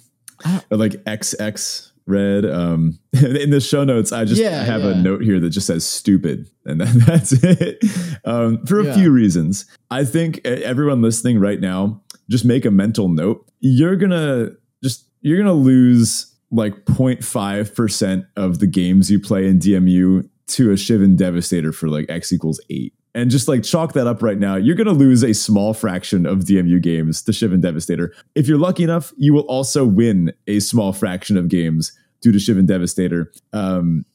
or 0.69 0.77
like 0.77 0.93
XX 1.03 1.91
red. 2.07 2.45
Um, 2.45 2.99
in 3.13 3.49
the 3.49 3.61
show 3.61 3.83
notes, 3.83 4.11
I 4.11 4.25
just 4.25 4.41
yeah, 4.41 4.63
have 4.63 4.81
yeah. 4.81 4.91
a 4.91 4.95
note 4.95 5.21
here 5.21 5.39
that 5.39 5.49
just 5.49 5.67
says 5.67 5.85
stupid, 5.85 6.49
and 6.65 6.81
then 6.81 6.99
that's 7.05 7.31
it. 7.31 7.83
Um, 8.25 8.65
for 8.65 8.79
a 8.79 8.85
yeah. 8.85 8.95
few 8.95 9.11
reasons, 9.11 9.65
I 9.89 10.05
think 10.05 10.45
everyone 10.45 11.01
listening 11.01 11.39
right 11.39 11.59
now, 11.59 12.01
just 12.29 12.45
make 12.45 12.65
a 12.65 12.71
mental 12.71 13.07
note. 13.07 13.45
You're 13.59 13.95
gonna 13.95 14.51
just 14.83 15.05
you're 15.21 15.37
gonna 15.37 15.53
lose 15.53 16.27
like 16.53 16.85
0.5 16.85 17.75
percent 17.75 18.25
of 18.35 18.59
the 18.59 18.67
games 18.67 19.09
you 19.09 19.19
play 19.19 19.47
in 19.47 19.59
DMU 19.59 20.27
to 20.51 20.71
a 20.71 20.75
Shivan 20.75 21.17
Devastator 21.17 21.71
for 21.71 21.89
like 21.89 22.05
X 22.09 22.31
equals 22.31 22.61
eight 22.69 22.93
and 23.13 23.29
just 23.29 23.47
like 23.47 23.63
chalk 23.63 23.93
that 23.93 24.07
up 24.07 24.23
right 24.23 24.37
now, 24.37 24.55
you're 24.55 24.75
going 24.75 24.87
to 24.87 24.93
lose 24.93 25.23
a 25.23 25.33
small 25.33 25.73
fraction 25.73 26.25
of 26.25 26.39
DMU 26.39 26.81
games 26.81 27.21
to 27.23 27.31
Shivan 27.31 27.61
Devastator. 27.61 28.13
If 28.35 28.47
you're 28.47 28.57
lucky 28.57 28.83
enough, 28.83 29.11
you 29.17 29.33
will 29.33 29.43
also 29.43 29.85
win 29.85 30.31
a 30.47 30.59
small 30.59 30.93
fraction 30.93 31.37
of 31.37 31.49
games 31.49 31.91
due 32.21 32.31
to 32.31 32.37
Shivan 32.37 32.67
Devastator. 32.67 33.31
Um, 33.51 34.05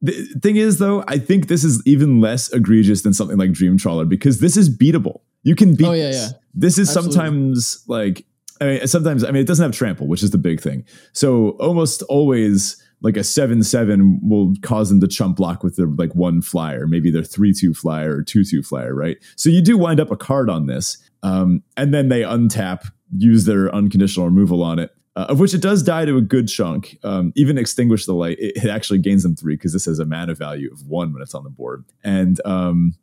the 0.00 0.12
thing 0.42 0.56
is, 0.56 0.78
though, 0.78 1.04
I 1.06 1.18
think 1.18 1.48
this 1.48 1.64
is 1.64 1.82
even 1.86 2.20
less 2.20 2.50
egregious 2.52 3.02
than 3.02 3.12
something 3.12 3.36
like 3.36 3.52
Dream 3.52 3.76
Trawler 3.76 4.04
because 4.04 4.40
this 4.40 4.56
is 4.56 4.74
beatable. 4.74 5.20
You 5.42 5.54
can 5.54 5.74
beat. 5.74 5.86
Oh 5.86 5.92
yeah, 5.92 6.08
this. 6.08 6.16
yeah. 6.16 6.38
This 6.54 6.78
is 6.78 6.88
Absolutely. 6.88 7.12
sometimes 7.12 7.84
like 7.86 8.24
I 8.60 8.64
mean, 8.64 8.86
sometimes 8.86 9.24
I 9.24 9.30
mean 9.30 9.42
it 9.42 9.46
doesn't 9.46 9.62
have 9.62 9.72
trample, 9.72 10.06
which 10.06 10.22
is 10.22 10.30
the 10.30 10.38
big 10.38 10.60
thing. 10.60 10.84
So 11.12 11.50
almost 11.60 12.02
always 12.04 12.82
like 13.02 13.16
a 13.16 13.24
seven 13.24 13.62
seven 13.62 14.20
will 14.22 14.54
cause 14.62 14.88
them 14.88 15.00
to 15.00 15.08
chump 15.08 15.36
block 15.36 15.62
with 15.62 15.76
their 15.76 15.86
like 15.86 16.14
one 16.14 16.40
flyer, 16.40 16.86
maybe 16.86 17.10
their 17.10 17.22
three 17.22 17.52
two 17.52 17.74
flyer 17.74 18.16
or 18.16 18.22
two 18.22 18.44
two 18.44 18.62
flyer, 18.62 18.94
right? 18.94 19.18
So 19.36 19.48
you 19.48 19.62
do 19.62 19.76
wind 19.76 20.00
up 20.00 20.10
a 20.10 20.16
card 20.16 20.48
on 20.48 20.66
this, 20.66 20.98
um, 21.22 21.62
and 21.76 21.92
then 21.92 22.08
they 22.08 22.22
untap, 22.22 22.90
use 23.16 23.44
their 23.44 23.74
unconditional 23.74 24.26
removal 24.26 24.62
on 24.62 24.78
it, 24.78 24.94
uh, 25.14 25.26
of 25.28 25.40
which 25.40 25.54
it 25.54 25.60
does 25.60 25.82
die 25.82 26.04
to 26.04 26.16
a 26.16 26.22
good 26.22 26.48
chunk. 26.48 26.98
Um, 27.04 27.32
even 27.36 27.58
extinguish 27.58 28.06
the 28.06 28.14
light, 28.14 28.38
it, 28.38 28.64
it 28.64 28.70
actually 28.70 28.98
gains 28.98 29.22
them 29.22 29.36
three 29.36 29.56
because 29.56 29.72
this 29.72 29.84
has 29.84 29.98
a 29.98 30.06
mana 30.06 30.34
value 30.34 30.72
of 30.72 30.86
one 30.86 31.12
when 31.12 31.22
it's 31.22 31.34
on 31.34 31.44
the 31.44 31.50
board, 31.50 31.84
and 32.02 32.40
um, 32.46 32.94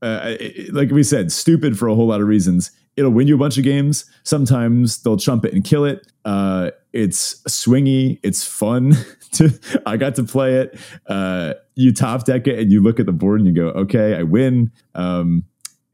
uh, 0.00 0.36
it, 0.40 0.72
like 0.74 0.90
we 0.90 1.02
said, 1.02 1.30
stupid 1.30 1.78
for 1.78 1.88
a 1.88 1.94
whole 1.94 2.08
lot 2.08 2.20
of 2.20 2.26
reasons. 2.26 2.70
It'll 2.96 3.10
win 3.10 3.26
you 3.26 3.34
a 3.34 3.38
bunch 3.38 3.58
of 3.58 3.64
games. 3.64 4.04
Sometimes 4.22 5.02
they'll 5.02 5.16
trump 5.16 5.44
it 5.44 5.54
and 5.54 5.64
kill 5.64 5.84
it. 5.84 6.06
Uh, 6.24 6.70
it's 6.92 7.42
swingy. 7.44 8.20
It's 8.22 8.44
fun. 8.44 8.94
to 9.32 9.58
I 9.86 9.96
got 9.96 10.14
to 10.16 10.24
play 10.24 10.56
it. 10.56 10.78
Uh, 11.06 11.54
you 11.74 11.92
top 11.92 12.24
deck 12.24 12.46
it 12.46 12.58
and 12.58 12.70
you 12.70 12.82
look 12.82 13.00
at 13.00 13.06
the 13.06 13.12
board 13.12 13.40
and 13.40 13.48
you 13.48 13.54
go, 13.54 13.68
okay, 13.80 14.14
I 14.14 14.22
win. 14.22 14.70
Um, 14.94 15.44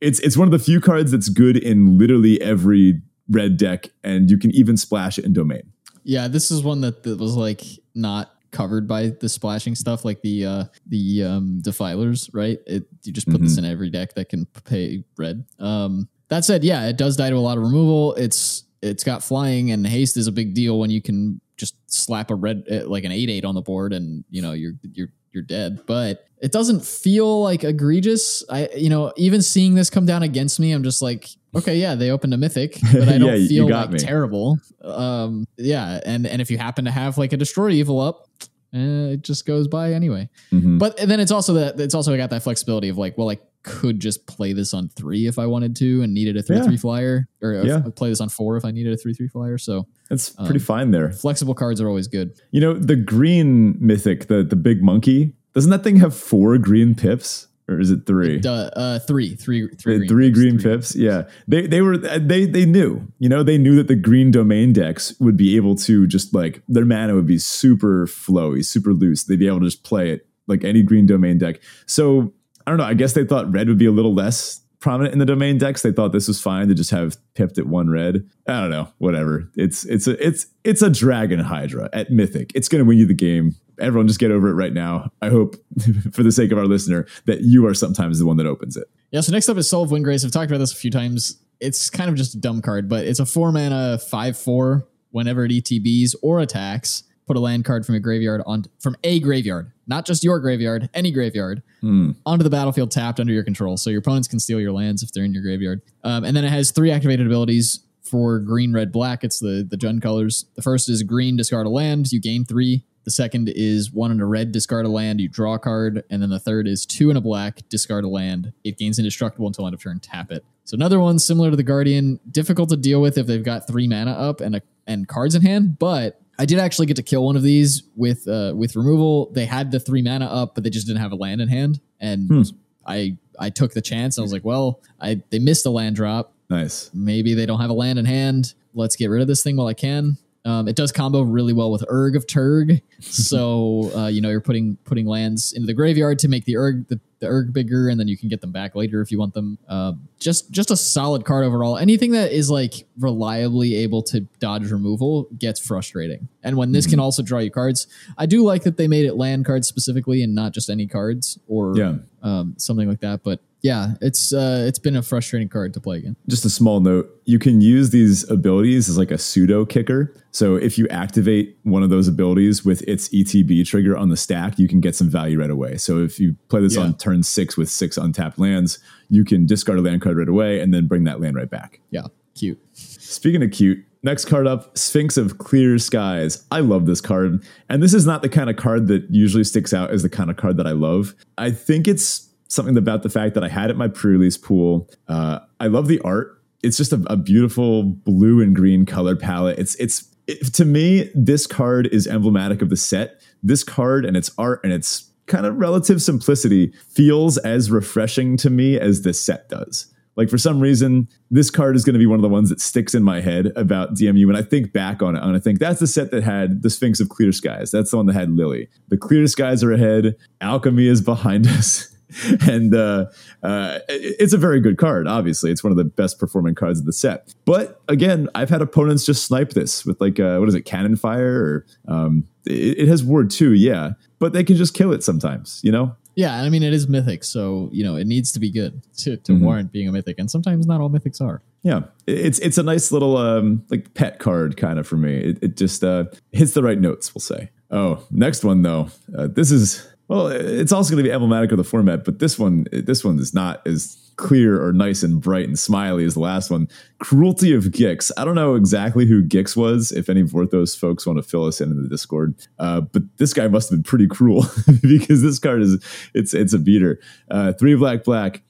it's 0.01 0.18
it's 0.20 0.36
one 0.36 0.46
of 0.49 0.53
the 0.53 0.59
few 0.59 0.80
cards 0.80 1.11
that's 1.11 1.28
good 1.28 1.57
in 1.57 1.99
literally 1.99 2.40
every 2.40 3.01
red 3.28 3.57
deck, 3.57 3.90
and 4.05 4.30
you 4.30 4.38
can 4.38 4.51
even 4.53 4.76
splash 4.76 5.18
it 5.18 5.24
in 5.24 5.32
domain. 5.32 5.72
Yeah, 6.05 6.28
this 6.28 6.51
is 6.51 6.62
one 6.62 6.80
that, 6.82 7.03
that 7.03 7.18
was 7.18 7.36
like 7.36 7.62
not 7.94 8.30
covered 8.51 8.88
by 8.88 9.09
the 9.09 9.28
splashing 9.28 9.74
stuff 9.74 10.07
like 10.07 10.22
the 10.22 10.46
uh 10.46 10.64
the 10.86 11.22
um 11.22 11.61
defilers 11.61 12.30
right 12.32 12.59
it 12.66 12.86
you 13.03 13.12
just 13.12 13.26
put 13.26 13.34
mm-hmm. 13.34 13.44
this 13.44 13.59
in 13.59 13.64
every 13.66 13.90
deck 13.90 14.14
that 14.14 14.30
can 14.30 14.46
pay 14.64 15.05
red 15.18 15.44
um 15.59 16.09
that 16.28 16.44
said 16.44 16.64
yeah 16.64 16.86
it 16.88 16.96
does 16.96 17.16
die 17.16 17.30
to 17.30 17.36
a 17.36 17.38
lot 17.38 17.56
of 17.58 17.62
removal 17.64 18.14
it's 18.14 18.64
it's 18.82 19.02
got 19.04 19.22
flying 19.24 19.70
and 19.70 19.86
haste 19.86 20.16
is 20.16 20.26
a 20.26 20.32
big 20.32 20.54
deal 20.54 20.78
when 20.78 20.90
you 20.90 21.02
can 21.02 21.40
just 21.56 21.74
slap 21.86 22.30
a 22.30 22.34
red 22.34 22.62
uh, 22.70 22.86
like 22.88 23.04
an 23.04 23.10
eight 23.12 23.28
eight 23.28 23.44
on 23.44 23.54
the 23.54 23.62
board 23.62 23.92
and 23.92 24.24
you 24.30 24.40
know 24.42 24.52
you're 24.52 24.74
you're 24.92 25.08
you're 25.32 25.42
dead. 25.42 25.80
But 25.86 26.24
it 26.40 26.52
doesn't 26.52 26.84
feel 26.84 27.42
like 27.42 27.62
egregious. 27.64 28.42
I 28.48 28.68
you 28.76 28.88
know 28.88 29.12
even 29.16 29.42
seeing 29.42 29.74
this 29.74 29.90
come 29.90 30.06
down 30.06 30.22
against 30.22 30.58
me, 30.60 30.70
I'm 30.72 30.82
just 30.84 31.02
like 31.02 31.28
okay 31.54 31.76
yeah 31.76 31.96
they 31.96 32.10
opened 32.10 32.32
a 32.34 32.36
mythic, 32.36 32.78
but 32.92 33.08
I 33.08 33.18
don't 33.18 33.40
yeah, 33.42 33.48
feel 33.48 33.68
like 33.68 33.90
me. 33.90 33.98
terrible. 33.98 34.58
Um 34.82 35.46
yeah 35.56 36.00
and 36.06 36.26
and 36.26 36.40
if 36.40 36.50
you 36.50 36.58
happen 36.58 36.84
to 36.84 36.90
have 36.92 37.18
like 37.18 37.32
a 37.32 37.36
destroy 37.36 37.70
evil 37.70 38.00
up. 38.00 38.28
uh, 38.74 39.14
it 39.14 39.22
just 39.22 39.44
goes 39.46 39.66
by 39.66 39.92
anyway. 39.94 40.28
Mhm. 40.52 40.78
But 40.78 40.96
then 40.98 41.18
it's 41.20 41.32
also 41.32 41.54
that 41.54 41.80
it's 41.80 41.94
also 41.94 42.16
got 42.16 42.30
that 42.30 42.42
flexibility 42.42 42.88
of 42.90 42.96
like, 42.98 43.18
well, 43.18 43.30
I 43.30 43.38
could 43.64 44.00
just 44.00 44.26
play 44.26 44.52
this 44.52 44.72
on 44.72 44.88
three 44.88 45.26
if 45.26 45.38
I 45.38 45.46
wanted 45.46 45.76
to 45.76 46.02
and 46.02 46.14
needed 46.14 46.36
a 46.36 46.42
three 46.42 46.56
Yeah. 46.56 46.62
three 46.64 46.76
flyer, 46.76 47.28
or 47.42 47.52
Yeah. 47.64 47.80
play 47.96 48.09
this 48.09 48.20
on 48.20 48.28
four 48.28 48.56
if 48.56 48.64
I 48.64 48.70
needed 48.70 48.92
a 48.92 48.96
three 48.96 49.14
three 49.14 49.28
flyer. 49.28 49.59
So 49.59 49.86
It's 50.11 50.32
Um, 50.38 50.46
pretty 50.46 50.61
fine 50.61 50.90
there. 50.90 51.11
flexible 51.12 51.54
cards 51.54 51.80
are 51.82 51.88
always 51.88 52.09
good. 52.09 52.30
You 52.50 52.61
know, 52.62 52.72
the 52.74 52.96
green 52.96 53.76
mythic, 53.80 54.28
the 54.28 54.42
the 54.42 54.56
big 54.56 54.82
monkey, 54.82 55.34
doesn't 55.54 55.70
that 55.70 55.84
thing 55.84 55.96
have 55.96 56.14
four 56.14 56.56
green 56.59 56.94
pips? 56.94 57.46
Or 57.70 57.78
is 57.78 57.90
it 57.90 58.06
three? 58.06 58.38
Duh, 58.38 58.70
uh, 58.74 58.98
three, 59.00 59.34
three, 59.34 59.68
three, 59.76 59.96
Uh, 59.96 59.98
green 59.98 60.09
three 60.09 60.28
pips, 60.30 60.38
green 60.38 60.59
three 60.59 60.70
pips. 60.72 60.96
Yeah, 60.96 61.24
they 61.46 61.66
they 61.66 61.82
were 61.82 61.98
they 61.98 62.46
they 62.46 62.64
knew. 62.64 63.02
You 63.18 63.28
know, 63.28 63.42
they 63.42 63.59
knew 63.59 63.76
that 63.76 63.88
the 63.88 63.94
green 63.94 64.30
domain 64.30 64.72
decks 64.72 65.14
would 65.20 65.36
be 65.36 65.54
able 65.56 65.74
to 65.76 66.06
just 66.06 66.32
like 66.32 66.62
their 66.66 66.86
mana 66.86 67.14
would 67.14 67.26
be 67.26 67.36
super 67.36 68.06
flowy, 68.06 68.64
super 68.64 68.94
loose. 68.94 69.24
They'd 69.24 69.38
be 69.38 69.46
able 69.48 69.61
to 69.61 69.66
just 69.66 69.84
play 69.84 70.11
it 70.12 70.26
like 70.46 70.64
any 70.64 70.82
green 70.82 71.04
domain 71.04 71.36
deck. 71.36 71.61
So 71.84 72.32
I 72.68 72.70
don't 72.70 72.76
know. 72.76 72.84
I 72.84 72.92
guess 72.92 73.14
they 73.14 73.24
thought 73.24 73.50
red 73.50 73.66
would 73.68 73.78
be 73.78 73.86
a 73.86 73.90
little 73.90 74.12
less 74.12 74.60
prominent 74.78 75.14
in 75.14 75.18
the 75.18 75.24
domain 75.24 75.56
decks. 75.56 75.80
They 75.80 75.90
thought 75.90 76.12
this 76.12 76.28
was 76.28 76.38
fine 76.38 76.68
to 76.68 76.74
just 76.74 76.90
have 76.90 77.16
pipped 77.32 77.56
at 77.56 77.66
one 77.66 77.88
red. 77.88 78.28
I 78.46 78.60
don't 78.60 78.68
know. 78.68 78.92
Whatever. 78.98 79.50
It's 79.56 79.86
it's 79.86 80.06
a 80.06 80.22
it's 80.22 80.48
it's 80.64 80.82
a 80.82 80.90
dragon 80.90 81.40
hydra 81.40 81.88
at 81.94 82.10
mythic. 82.10 82.52
It's 82.54 82.68
going 82.68 82.84
to 82.84 82.86
win 82.86 82.98
you 82.98 83.06
the 83.06 83.14
game. 83.14 83.54
Everyone 83.80 84.06
just 84.06 84.20
get 84.20 84.30
over 84.30 84.50
it 84.50 84.52
right 84.52 84.74
now. 84.74 85.10
I 85.22 85.30
hope, 85.30 85.56
for 86.12 86.22
the 86.22 86.30
sake 86.30 86.52
of 86.52 86.58
our 86.58 86.66
listener, 86.66 87.06
that 87.24 87.40
you 87.40 87.66
are 87.66 87.72
sometimes 87.72 88.18
the 88.18 88.26
one 88.26 88.36
that 88.36 88.46
opens 88.46 88.76
it. 88.76 88.90
Yeah, 89.12 89.22
so 89.22 89.32
next 89.32 89.48
up 89.48 89.56
is 89.56 89.70
Soul 89.70 89.84
of 89.84 89.90
Windgrace. 89.90 90.26
I've 90.26 90.30
talked 90.30 90.50
about 90.50 90.58
this 90.58 90.74
a 90.74 90.76
few 90.76 90.90
times. 90.90 91.42
It's 91.60 91.88
kind 91.88 92.10
of 92.10 92.16
just 92.16 92.34
a 92.34 92.38
dumb 92.38 92.60
card, 92.60 92.86
but 92.86 93.06
it's 93.06 93.18
a 93.18 93.24
four 93.24 93.50
mana, 93.50 93.96
five 93.96 94.36
four. 94.36 94.86
Whenever 95.10 95.46
it 95.46 95.52
ETBs 95.52 96.16
or 96.20 96.40
attacks, 96.40 97.04
put 97.26 97.38
a 97.38 97.40
land 97.40 97.64
card 97.64 97.86
from 97.86 97.94
a 97.94 98.00
graveyard 98.00 98.42
on 98.44 98.66
from 98.78 98.94
a 99.02 99.20
graveyard, 99.20 99.72
not 99.89 100.07
just 100.07 100.22
your 100.22 100.39
graveyard, 100.39 100.89
any 100.95 101.11
graveyard, 101.11 101.62
Hmm. 101.80 102.11
onto 102.26 102.43
the 102.45 102.51
battlefield 102.51 102.91
tapped 102.91 103.18
under 103.20 103.32
your 103.32 103.43
control. 103.45 103.76
So 103.76 103.91
your 103.91 104.01
opponents 104.01 104.28
can 104.28 104.39
steal 104.39 104.61
your 104.61 104.72
lands 104.72 105.03
if 105.03 105.11
they're 105.12 105.24
in 105.24 105.32
your 105.32 105.43
graveyard. 105.43 105.80
Um, 106.05 106.24
and 106.24 106.36
then 106.36 106.45
it 106.45 106.51
has 106.51 106.70
three 106.70 106.91
activated 106.91 107.26
abilities 107.26 107.80
for 108.03 108.39
green, 108.39 108.72
red, 108.72 108.91
black. 108.93 109.24
It's 109.24 109.39
the 109.39 109.66
the 109.68 109.76
Jund 109.76 110.01
colors. 110.03 110.47
The 110.55 110.62
first 110.62 110.89
is 110.89 111.03
green, 111.03 111.36
discard 111.36 111.66
a 111.66 111.70
land, 111.70 112.12
you 112.12 112.20
gain 112.20 112.45
three. 112.45 112.84
The 113.05 113.11
second 113.12 113.49
is 113.55 113.91
one 113.93 114.11
and 114.11 114.20
a 114.20 114.26
red, 114.26 114.53
discard 114.53 114.84
a 114.84 114.89
land, 114.91 115.18
you 115.20 115.28
draw 115.28 115.55
a 115.55 115.59
card. 115.59 116.05
And 116.11 116.20
then 116.22 116.28
the 116.28 116.39
third 116.39 116.68
is 116.68 116.84
two 116.84 117.09
and 117.09 117.16
a 117.16 117.22
black, 117.22 117.66
discard 117.70 118.05
a 118.05 118.09
land. 118.09 118.53
It 118.64 118.76
gains 118.76 118.99
indestructible 118.99 119.47
until 119.47 119.66
end 119.66 119.72
of 119.74 119.80
turn, 119.82 119.99
tap 120.01 120.30
it. 120.30 120.45
So 120.64 120.74
another 120.74 121.01
one 121.01 121.18
similar 121.18 121.49
to 121.51 121.57
the 121.57 121.62
Guardian, 121.62 122.20
difficult 122.30 122.68
to 122.68 122.76
deal 122.76 123.01
with 123.01 123.16
if 123.16 123.26
they've 123.26 123.43
got 123.43 123.66
three 123.66 123.89
mana 123.89 124.11
up 124.11 124.43
and 124.43 124.57
a, 124.57 124.62
and 124.86 125.09
cards 125.09 125.34
in 125.34 125.41
hand, 125.41 125.78
but 125.78 126.20
I 126.39 126.45
did 126.47 126.59
actually 126.59 126.86
get 126.86 126.97
to 126.97 127.03
kill 127.03 127.24
one 127.24 127.36
of 127.36 127.43
these 127.43 127.82
with 127.97 128.28
uh, 128.28 128.53
with 128.55 128.76
removal. 128.76 129.30
They 129.32 129.45
had 129.45 129.70
the 129.70 129.80
three 129.80 130.03
mana 130.03 130.26
up, 130.26 130.55
but 130.55 130.64
they 130.64 130.70
just 130.70 130.86
didn't 130.86 131.01
have 131.03 131.12
a 131.12 131.16
land 131.16 131.41
in 131.41 131.49
hand, 131.49 131.80
and 132.01 132.28
Hmm. 132.28 132.43
I 132.86 133.16
I 133.39 133.51
took 133.51 133.72
the 133.74 133.80
chance. 133.82 134.18
I 134.18 134.22
was 134.22 134.32
like, 134.32 134.45
well, 134.45 134.80
I 135.01 135.20
they 135.30 135.39
missed 135.39 135.66
a 135.66 135.70
land 135.70 135.97
drop. 135.97 136.32
Nice. 136.51 136.91
Maybe 136.95 137.34
they 137.34 137.45
don't 137.47 137.61
have 137.61 137.70
a 137.70 137.74
land 137.74 137.99
in 137.99 138.05
hand. 138.07 138.55
Let's 138.74 138.97
get 138.97 139.09
rid 139.09 139.20
of 139.20 139.28
this 139.28 139.43
thing 139.43 139.57
while 139.57 139.66
I 139.66 139.74
can. 139.74 140.16
Um, 140.45 140.66
it 140.68 140.76
does 140.76 140.93
combo 140.93 141.20
really 141.22 141.53
well 141.53 141.70
with 141.70 141.82
Uurg 141.91 142.16
of 142.16 142.26
Turg, 142.26 142.80
so 143.01 143.91
uh, 143.95 144.07
you 144.07 144.20
know 144.20 144.30
you're 144.30 144.41
putting 144.41 144.76
putting 144.84 145.07
lands 145.07 145.53
into 145.53 145.66
the 145.66 145.74
graveyard 145.74 146.18
to 146.20 146.28
make 146.28 146.45
the 146.45 146.55
Uurg 146.55 146.89
the, 146.89 147.01
the 147.20 147.26
Uurg 147.26 147.52
bigger, 147.52 147.88
and 147.88 147.98
then 147.98 148.06
you 148.08 148.16
can 148.16 148.28
get 148.28 148.40
them 148.40 148.52
back 148.52 148.74
later 148.74 149.00
if 149.00 149.10
you 149.10 149.18
want 149.18 149.34
them. 149.34 149.58
Um, 149.68 150.08
just 150.20 150.50
just 150.50 150.70
a 150.70 150.76
solid 150.76 151.24
card 151.24 151.44
overall. 151.44 151.76
Anything 151.76 152.12
that 152.12 152.30
is 152.32 152.48
like 152.50 152.86
reliably 152.98 153.74
able 153.76 154.02
to 154.04 154.20
dodge 154.40 154.70
removal 154.70 155.28
gets 155.38 155.58
frustrating, 155.60 156.28
and 156.42 156.56
when 156.56 156.72
this 156.72 156.86
can 156.86 157.00
also 157.00 157.22
draw 157.22 157.38
you 157.40 157.50
cards, 157.50 157.86
I 158.16 158.26
do 158.26 158.42
like 158.44 158.62
that 158.64 158.76
they 158.76 158.86
made 158.88 159.04
it 159.04 159.14
land 159.14 159.44
cards 159.44 159.66
specifically 159.68 160.22
and 160.22 160.34
not 160.34 160.52
just 160.52 160.70
any 160.70 160.86
cards 160.86 161.38
or 161.48 161.76
Yeah. 161.76 161.96
um, 162.22 162.54
something 162.58 162.88
like 162.88 163.00
that. 163.00 163.22
But 163.24 163.40
yeah, 163.62 163.94
it's 164.00 164.32
uh, 164.32 164.64
it's 164.68 164.78
been 164.78 164.94
a 164.96 165.02
frustrating 165.02 165.48
card 165.48 165.74
to 165.74 165.80
play 165.80 165.98
again. 165.98 166.16
Just 166.28 166.44
a 166.44 166.50
small 166.50 166.80
note 166.80 167.11
you 167.24 167.38
can 167.38 167.61
use 167.61 167.90
these 167.90 168.28
abilities 168.30 168.88
as 168.88 168.96
like 168.96 169.11
a 169.11 169.18
pseudo 169.18 169.64
kicker. 169.64 170.14
So 170.30 170.54
if 170.56 170.78
you 170.78 170.86
activate 170.88 171.59
one 171.64 171.82
of 171.82 171.90
those 171.90 172.06
abilities 172.09 172.64
with 172.64 172.82
its 172.88 173.09
ETB 173.11 173.66
trigger 173.66 173.96
on 173.96 174.09
the 174.09 174.16
stack, 174.16 174.59
you 174.59 174.68
can 174.68 174.80
get 174.80 174.94
some 174.94 175.09
value 175.11 175.40
right 175.40 175.50
away. 175.50 175.76
So 175.76 175.98
if 175.98 176.20
you 176.20 176.36
play 176.48 176.61
this 176.61 176.76
Yeah. 176.76 176.82
on 176.82 176.96
turn 176.96 177.22
six 177.22 177.56
with 177.56 177.68
six 177.68 177.96
untapped 177.96 178.38
lands, 178.38 178.78
you 179.09 179.24
can 179.24 179.44
discard 179.46 179.78
a 179.78 179.82
land 179.82 180.00
card 180.02 180.16
right 180.16 180.28
away 180.28 180.61
and 180.61 180.72
then 180.72 180.86
bring 180.86 181.04
that 181.04 181.20
land 181.20 181.34
right 181.36 181.50
back. 181.50 181.80
Yeah, 181.90 182.02
cute. 182.34 182.61
Speaking 182.74 183.42
of 183.42 183.50
cute, 183.50 183.84
next 184.04 184.26
card 184.26 184.46
up 184.46 184.78
Sphinx 184.78 185.16
of 185.16 185.38
Clear 185.38 185.78
Skies. 185.78 186.44
I 186.52 186.61
love 186.61 186.86
this 186.86 187.00
card. 187.00 187.42
And 187.68 187.82
this 187.82 187.92
is 187.92 188.06
not 188.06 188.22
the 188.22 188.28
kind 188.28 188.48
of 188.48 188.56
card 188.56 188.86
that 188.86 189.04
usually 189.11 189.44
sticks 189.44 189.74
out 189.74 189.90
as 189.90 190.02
the 190.02 190.09
kind 190.09 190.30
of 190.30 190.36
card 190.36 190.56
that 190.59 190.66
I 190.66 190.72
love. 190.72 191.14
I 191.36 191.50
think 191.50 191.88
it's 191.88 192.27
something 192.49 192.76
about 192.76 193.03
the 193.03 193.09
fact 193.09 193.34
that 193.34 193.44
I 193.44 193.49
had 193.49 193.70
it 193.70 193.76
my 193.76 193.88
pre 193.88 194.12
release 194.12 194.36
pool. 194.36 194.90
Uh, 195.07 195.40
I 195.61 195.68
love 195.68 195.86
the 195.86 196.01
art. 196.01 196.42
It's 196.62 196.76
just 196.76 196.92
a, 196.92 197.03
a 197.07 197.16
beautiful 197.16 197.84
blue 197.84 198.42
and 198.42 198.55
green 198.55 198.84
color 198.84 199.14
palette. 199.14 199.59
It's, 199.59 199.74
it's, 199.76 200.09
it, 200.26 200.53
to 200.55 200.64
me, 200.64 201.11
this 201.14 201.46
card 201.46 201.86
is 201.86 202.07
emblematic 202.07 202.61
of 202.61 202.70
the 202.70 202.76
set. 202.76 203.20
This 203.42 203.62
card 203.62 204.05
and 204.05 204.16
its 204.16 204.30
art 204.36 204.61
and 204.64 204.72
its 204.72 205.11
kind 205.26 205.46
of 205.46 205.57
relative 205.57 206.03
simplicity 206.03 206.72
feels 206.88 207.38
as 207.38 207.70
refreshing 207.70 208.36
to 208.38 208.51
me 208.51 208.78
as 208.78 209.03
this 209.03 209.22
set 209.22 209.49
does. 209.49 209.92
Like 210.16 210.28
for 210.28 210.38
some 210.38 210.59
reason, 210.59 211.07
this 211.30 211.49
card 211.49 211.76
is 211.76 211.84
going 211.84 211.94
to 211.94 212.01
be 212.01 212.07
one 212.07 212.18
of 212.18 212.22
the 212.22 212.28
ones 212.28 212.49
that 212.49 212.61
sticks 212.61 212.92
in 212.92 213.05
my 213.05 213.20
head 213.20 213.53
about 213.55 213.94
DMU. 213.94 214.26
When 214.26 214.34
I 214.34 214.42
think 214.42 214.72
back 214.72 215.01
on 215.01 215.14
it, 215.14 215.22
and 215.22 215.36
I 215.36 215.38
think 215.38 215.61
that's 215.61 215.78
the 215.78 215.86
set 215.86 216.11
that 216.11 216.24
had 216.24 216.62
the 216.62 216.70
Sphinx 216.70 216.99
of 216.99 217.09
Clear 217.09 217.30
Skies. 217.30 217.70
That's 217.70 217.92
the 217.92 217.99
one 217.99 218.07
that 218.07 218.14
had 218.14 218.32
Lily. 218.32 218.68
The 218.88 218.96
Clear 218.96 219.28
Skies 219.28 219.62
are 219.62 219.70
ahead. 219.70 220.16
Alchemy 220.40 220.88
is 220.88 221.01
behind 221.01 221.46
us. 221.46 221.94
and 222.48 222.74
uh, 222.74 223.06
uh, 223.42 223.78
it's 223.88 224.32
a 224.32 224.38
very 224.38 224.61
good 224.61 224.78
card. 224.78 225.06
Obviously, 225.06 225.50
it's 225.50 225.62
one 225.62 225.70
of 225.70 225.76
the 225.76 225.84
best 225.84 226.18
performing 226.18 226.54
cards 226.54 226.80
of 226.80 226.86
the 226.86 226.92
set. 226.92 227.34
But 227.44 227.80
again, 227.88 228.28
I've 228.34 228.50
had 228.50 228.62
opponents 228.62 229.04
just 229.04 229.24
snipe 229.26 229.50
this 229.50 229.84
with 229.84 230.00
like 230.00 230.18
uh, 230.18 230.38
what 230.38 230.48
is 230.48 230.54
it, 230.54 230.62
cannon 230.62 230.96
fire, 230.96 231.34
or 231.44 231.66
um, 231.94 232.24
it, 232.46 232.78
it 232.80 232.88
has 232.88 233.04
ward 233.04 233.30
two, 233.30 233.52
yeah. 233.52 233.92
But 234.18 234.32
they 234.32 234.42
can 234.44 234.56
just 234.56 234.74
kill 234.74 234.92
it 234.92 235.02
sometimes, 235.04 235.61
you 235.62 235.70
know. 235.72 235.94
Yeah, 236.16 236.42
I 236.42 236.48
mean 236.50 236.64
it 236.64 236.72
is 236.72 236.88
mythic, 236.88 237.22
so 237.22 237.68
you 237.72 237.84
know 237.84 237.94
it 237.94 238.06
needs 238.09 238.32
to 238.32 238.40
be 238.40 238.50
good 238.50 238.82
to, 238.98 239.16
to 239.18 239.32
Mhm. 239.32 239.40
warrant 239.40 239.70
being 239.72 239.86
a 239.88 239.92
mythic, 239.92 240.18
and 240.18 240.28
sometimes 240.28 240.66
not 240.66 240.80
all 240.80 240.90
mythics 240.90 241.20
are. 241.20 241.42
Yeah, 241.62 241.82
it's 242.09 242.40
it's 242.40 242.59
a 242.59 242.62
nice 242.64 242.90
little 242.90 243.16
um 243.16 243.62
like 243.70 243.94
pet 243.94 244.18
card 244.18 244.56
kind 244.56 244.80
of 244.80 244.86
for 244.88 244.96
me. 244.96 245.14
It, 245.16 245.38
it 245.42 245.56
just 245.56 245.84
uh, 245.84 246.06
hits 246.32 246.52
the 246.54 246.62
right 246.62 246.80
notes, 246.80 247.14
we'll 247.14 247.20
say. 247.20 247.50
Oh, 247.70 248.02
next 248.11 248.42
one 248.44 248.62
though. 248.62 248.88
Uh, 249.16 249.28
this 249.28 249.52
is 249.52 249.86
well, 250.09 250.28
it's 250.28 250.72
also 250.72 250.90
going 250.90 251.04
to 251.04 251.09
be 251.09 251.12
emblematic 251.12 251.52
of 251.52 251.59
the 251.59 251.64
format, 251.64 252.04
but 252.04 252.18
this 252.18 252.38
one 252.38 252.66
this 252.72 253.04
one 253.04 253.18
is 253.18 253.34
not 253.34 253.66
as 253.66 253.96
clear 254.16 254.62
or 254.62 254.72
nice 254.72 255.02
and 255.02 255.20
bright 255.20 255.46
and 255.46 255.59
smiley 255.59 256.04
as 256.04 256.14
the 256.14 256.20
last 256.20 256.50
one. 256.50 256.66
Cruelty 256.98 257.54
of 257.54 257.64
Gix. 257.64 258.11
I 258.16 258.24
don't 258.24 258.34
know 258.34 258.54
exactly 258.54 259.06
who 259.06 259.22
Gix 259.22 259.56
was. 259.56 259.92
If 259.92 260.09
any 260.09 260.22
Vorthos 260.22 260.76
folks 260.76 261.06
want 261.06 261.18
to 261.18 261.22
fill 261.22 261.44
us 261.44 261.61
in 261.61 261.70
in 261.70 261.82
the 261.82 261.88
Discord, 261.88 262.34
uh, 262.59 262.80
but 262.80 263.02
this 263.18 263.32
guy 263.34 263.48
must 263.48 263.70
have 263.70 263.78
been 263.78 263.84
pretty 263.84 264.09
cruel 264.09 264.42
because 264.82 265.22
this 265.22 265.38
card 265.38 265.62
is 265.62 265.82
it's 266.14 266.32
it's 266.34 266.54
a 266.54 266.59
beater. 266.59 266.98
Uh, 267.30 267.52
three 267.52 267.74
black 267.74 268.04
black. 268.04 268.42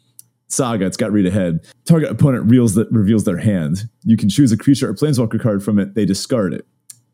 Saga, 0.50 0.86
it's 0.86 0.96
got 0.96 1.12
read 1.12 1.26
ahead. 1.26 1.60
Target 1.84 2.10
opponent 2.10 2.44
reveals, 2.44 2.74
that 2.74 2.90
reveals 2.90 3.24
their 3.24 3.36
hand. 3.36 3.86
You 4.04 4.16
can 4.16 4.30
choose 4.30 4.50
a 4.50 4.56
creature 4.56 4.88
or 4.88 4.94
planeswalker 4.94 5.38
card 5.38 5.62
from 5.62 5.78
it. 5.78 5.94
They 5.94 6.06
discard 6.06 6.54
it. 6.54 6.66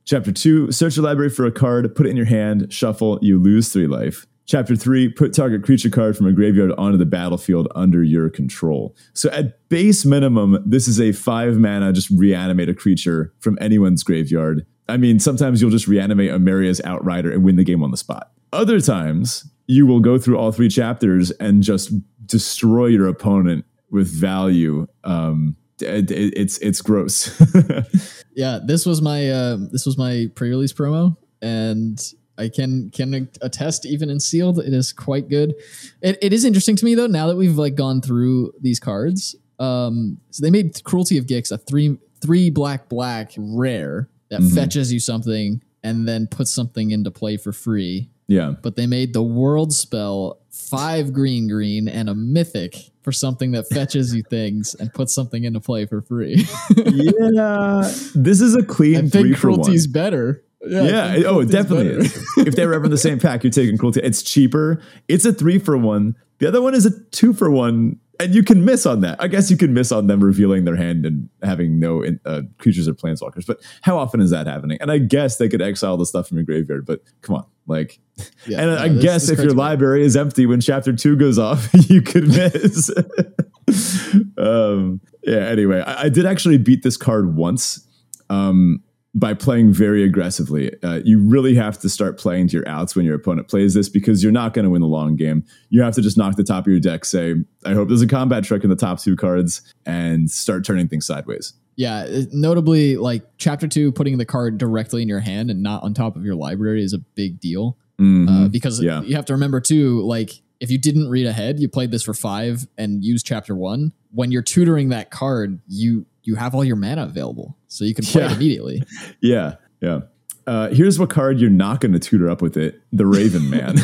Chapter 0.05 0.31
2, 0.31 0.71
search 0.71 0.97
your 0.97 1.05
library 1.05 1.31
for 1.31 1.45
a 1.45 1.51
card, 1.51 1.93
put 1.97 2.07
it 2.07 2.11
in 2.11 2.17
your 2.17 2.27
hand, 2.27 2.73
shuffle, 2.73 3.19
you 3.23 3.41
lose 3.41 3.73
3 3.73 3.89
life. 3.89 4.25
Chapter 4.47 4.77
3, 4.77 5.09
put 5.09 5.33
target 5.33 5.63
creature 5.63 5.89
card 5.89 6.17
from 6.17 6.27
a 6.27 6.33
graveyard 6.33 6.73
onto 6.77 6.99
the 6.99 7.07
battlefield 7.07 7.67
under 7.75 8.03
your 8.03 8.29
control. 8.29 8.95
So 9.15 9.31
at 9.31 9.67
base 9.71 10.05
minimum, 10.05 10.63
this 10.67 10.87
is 10.87 11.01
a 11.01 11.13
5 11.13 11.57
mana 11.57 11.93
just 11.95 12.11
reanimate 12.11 12.69
a 12.69 12.75
creature 12.75 13.33
from 13.41 13.57
anyone's 13.61 14.03
graveyard. 14.03 14.67
I 14.89 14.99
mean, 14.99 15.19
sometimes 15.19 15.63
you'll 15.63 15.71
just 15.71 15.89
reanimate 15.89 16.31
a 16.31 16.39
Meria's 16.39 16.81
Outrider 16.85 17.33
and 17.33 17.43
win 17.43 17.57
the 17.57 17.65
game 17.65 17.83
on 17.83 17.91
the 17.91 17.97
spot. 17.97 18.33
Other 18.53 18.81
times, 18.81 19.51
you 19.67 19.87
will 19.87 20.01
go 20.01 20.19
through 20.19 20.37
all 20.37 20.53
three 20.53 20.69
chapters 20.69 21.31
and 21.33 21.63
just 21.63 21.91
destroy 22.27 22.87
your 22.87 23.07
opponent 23.09 23.65
with 23.91 24.09
value. 24.09 24.87
Um, 25.05 25.57
it, 25.81 26.11
it- 26.11 26.35
it's 26.37 26.59
it's 26.59 26.83
gross. 26.83 27.31
Yeah, 28.37 28.59
this 28.65 28.85
was 28.85 29.01
my 29.01 29.31
uh, 29.31 29.59
this 29.71 29.87
was 29.87 29.97
my 29.97 30.29
pre-release 30.35 30.73
promo, 30.73 31.17
and 31.41 31.97
I 32.37 32.49
can 32.49 32.91
can 32.91 33.29
attest 33.43 33.87
even 33.87 34.11
in 34.11 34.19
sealed, 34.21 34.59
it 34.59 34.73
is 34.75 34.93
quite 34.93 35.29
good. 35.29 35.55
It, 36.03 36.19
it 36.21 36.33
is 36.33 36.45
interesting 36.45 36.77
to 36.77 36.85
me 36.85 36.95
though 36.95 37.07
now 37.07 37.27
that 37.29 37.37
we've 37.37 37.57
like 37.57 37.75
gone 37.77 38.01
through 38.01 38.53
these 38.61 38.81
cards. 38.81 39.37
Um, 39.61 40.19
so 40.31 40.43
they 40.45 40.51
made 40.51 40.83
Cruelty 40.85 41.17
of 41.19 41.27
Gix 41.27 41.53
a 41.53 41.59
three 41.59 41.97
three 42.21 42.51
black 42.51 42.89
black 42.89 43.33
rare 43.37 44.09
that 44.31 44.41
Mhm. 44.41 44.55
fetches 44.55 44.93
you 44.93 44.99
something 44.99 45.63
and 45.83 46.09
then 46.09 46.27
puts 46.27 46.53
something 46.55 46.91
into 46.91 47.11
play 47.11 47.37
for 47.37 47.53
free. 47.53 48.11
yeah, 48.27 48.55
But 48.63 48.75
they 48.77 48.87
made 48.87 49.13
the 49.13 49.23
world 49.23 49.73
spell 49.75 50.41
five 50.51 51.13
green 51.13 51.47
green 51.47 51.89
and 51.89 52.09
a 52.09 52.15
mythic 52.15 52.91
for 53.03 53.13
something 53.13 53.51
that 53.53 53.69
fetches 53.69 54.15
you 54.15 54.23
things 54.31 54.75
and 54.81 54.93
puts 54.95 55.15
something 55.15 55.45
into 55.45 55.61
play 55.61 55.85
for 55.85 56.01
free. 56.01 56.47
yeah. 56.77 57.93
This 58.15 58.41
is 58.41 58.55
a 58.57 58.63
clean 58.63 59.11
three 59.11 59.23
think 59.25 59.37
for 59.37 59.51
one. 59.51 59.61
cruelty's 59.61 59.87
better. 59.87 60.43
Yeah. 60.67 61.23
oh, 61.27 61.41
it 61.41 61.51
definitely 61.51 61.89
is. 61.89 62.17
if 62.39 62.57
they're 62.57 62.73
ever 62.73 62.87
in 62.87 62.91
the 62.91 62.99
same 62.99 63.19
pack, 63.19 63.45
you're 63.45 63.51
taking 63.51 63.79
cruelty. 63.79 64.01
It's 64.01 64.23
cheaper. 64.23 64.83
It's 65.09 65.25
a 65.25 65.33
three 65.33 65.59
for 65.59 65.77
one. 65.77 66.17
The 66.39 66.49
other 66.49 66.63
one 66.63 66.75
is 66.75 66.87
a 66.87 67.01
two 67.11 67.33
for 67.33 67.51
one 67.51 67.99
and 68.21 68.35
you 68.35 68.43
can 68.43 68.65
miss 68.65 68.87
on 68.87 69.01
that. 69.01 69.21
I 69.21 69.29
guess 69.29 69.51
you 69.51 69.57
can 69.57 69.75
miss 69.75 69.91
on 69.91 70.07
them 70.07 70.23
revealing 70.23 70.65
their 70.65 70.77
hand 70.77 71.05
and 71.05 71.29
having 71.43 71.79
no 71.79 72.05
uh, 72.25 72.43
creatures 72.59 72.89
or 72.89 72.95
planeswalkers. 72.95 73.47
But 73.47 73.61
how 73.83 73.99
often 73.99 74.21
is 74.21 74.31
that 74.31 74.47
happening? 74.47 74.79
And 74.81 74.91
I 74.91 74.99
guess 74.99 75.37
they 75.37 75.49
could 75.49 75.63
exile 75.63 75.97
the 75.97 76.07
stuff 76.07 76.29
from 76.29 76.39
your 76.39 76.45
graveyard. 76.45 76.87
But 76.87 77.01
come 77.23 77.37
on, 77.37 77.47
like, 77.67 77.99
yeah, 78.47 78.61
and 78.61 78.71
no, 78.71 78.77
I 78.77 78.89
this, 78.89 79.03
guess 79.03 79.27
this 79.27 79.39
if 79.39 79.45
your 79.45 79.55
library 79.55 80.05
is 80.05 80.17
empty 80.17 80.47
when 80.47 80.61
chapter 80.61 80.93
two 80.93 81.17
goes 81.17 81.39
off, 81.39 81.69
you 81.91 82.03
could 82.03 82.29
miss. 82.29 82.91
um, 84.39 85.01
yeah. 85.23 85.39
Anyway, 85.39 85.81
I, 85.81 86.05
I, 86.05 86.09
did 86.09 86.27
actually 86.27 86.59
beat 86.59 86.83
this 86.83 86.97
card 86.97 87.35
once. 87.35 87.87
Um, 88.31 88.83
by 89.15 89.33
playing 89.33 89.73
very 89.73 90.03
aggressively. 90.03 90.73
Uh, 90.83 91.01
you 91.05 91.21
really 91.21 91.55
have 91.55 91.79
to 91.79 91.89
start 91.89 92.19
playing 92.19 92.49
to 92.49 92.57
your 92.57 92.69
outs 92.69 92.97
when 92.97 93.07
your 93.07 93.15
opponent 93.15 93.49
plays 93.49 93.75
this 93.75 93.89
because 93.89 94.23
you're 94.23 94.33
not 94.33 94.55
going 94.55 94.65
to 94.65 94.71
win 94.71 94.81
the 94.81 94.89
long 94.89 95.15
game. 95.15 95.45
You 95.69 95.83
have 95.83 95.95
to 95.95 96.03
just 96.03 96.19
knock 96.19 96.35
the 96.37 96.43
top 96.43 96.67
of 96.67 96.71
your 96.71 96.81
deck, 96.81 97.05
say, 97.05 97.37
I 97.65 97.75
hope 97.75 97.89
there's 97.89 98.03
a 98.03 98.09
combat 98.09 98.43
trick 98.43 98.65
in 98.65 98.71
the 98.71 98.77
top 98.77 99.01
two 99.01 99.15
cards, 99.15 99.63
and 99.87 100.31
start 100.31 100.65
turning 100.65 100.89
things 100.89 101.07
sideways. 101.07 101.55
Yeah, 101.77 102.07
notably, 102.33 102.97
like 102.97 103.25
chapter 103.37 103.69
two, 103.69 103.93
putting 103.93 104.19
the 104.19 104.25
card 104.25 104.59
directly 104.59 105.03
in 105.03 105.09
your 105.09 105.21
hand 105.21 105.51
and 105.51 105.63
not 105.63 105.83
on 105.83 105.95
top 105.95 106.17
of 106.17 106.25
your 106.25 106.35
library 106.35 106.83
is 106.83 106.93
a 106.93 106.99
big 106.99 107.41
deal. 107.41 107.77
Mm-hmm. 108.01 108.29
Uh, 108.29 108.49
because 108.49 108.83
yeah. 108.83 109.03
you 109.03 109.15
have 109.15 109.25
to 109.27 109.33
remember 109.33 109.61
too, 109.61 110.03
like 110.03 110.33
if 110.65 110.71
you 110.71 110.79
didn't 110.79 111.09
read 111.09 111.27
ahead, 111.27 111.61
you 111.61 111.69
played 111.69 111.91
this 111.91 112.03
for 112.03 112.15
five 112.15 112.67
and 112.79 113.05
used 113.05 113.27
chapter 113.27 113.55
one. 113.55 113.93
When 114.13 114.33
you're 114.33 114.43
tutoring 114.43 114.89
that 114.89 115.11
card, 115.11 115.61
you 115.69 116.07
you 116.23 116.37
have 116.37 116.55
all 116.55 116.65
your 116.65 116.77
mana 116.77 117.05
available, 117.05 117.59
so 117.69 117.85
you 117.85 117.95
can 117.95 118.05
play 118.05 118.23
yeah. 118.23 118.31
it 118.31 118.37
immediately. 118.37 118.83
Yeah, 119.21 119.57
yeah. 119.81 120.01
Uh, 120.47 120.69
here's 120.69 120.99
what 120.99 121.11
card 121.11 121.39
you're 121.39 121.51
not 121.51 121.81
going 121.81 121.93
to 121.93 121.99
tutor 121.99 122.31
up 122.31 122.41
with 122.41 122.57
it: 122.57 122.81
the 122.93 123.07
Raven 123.07 123.51
Man. 123.51 123.77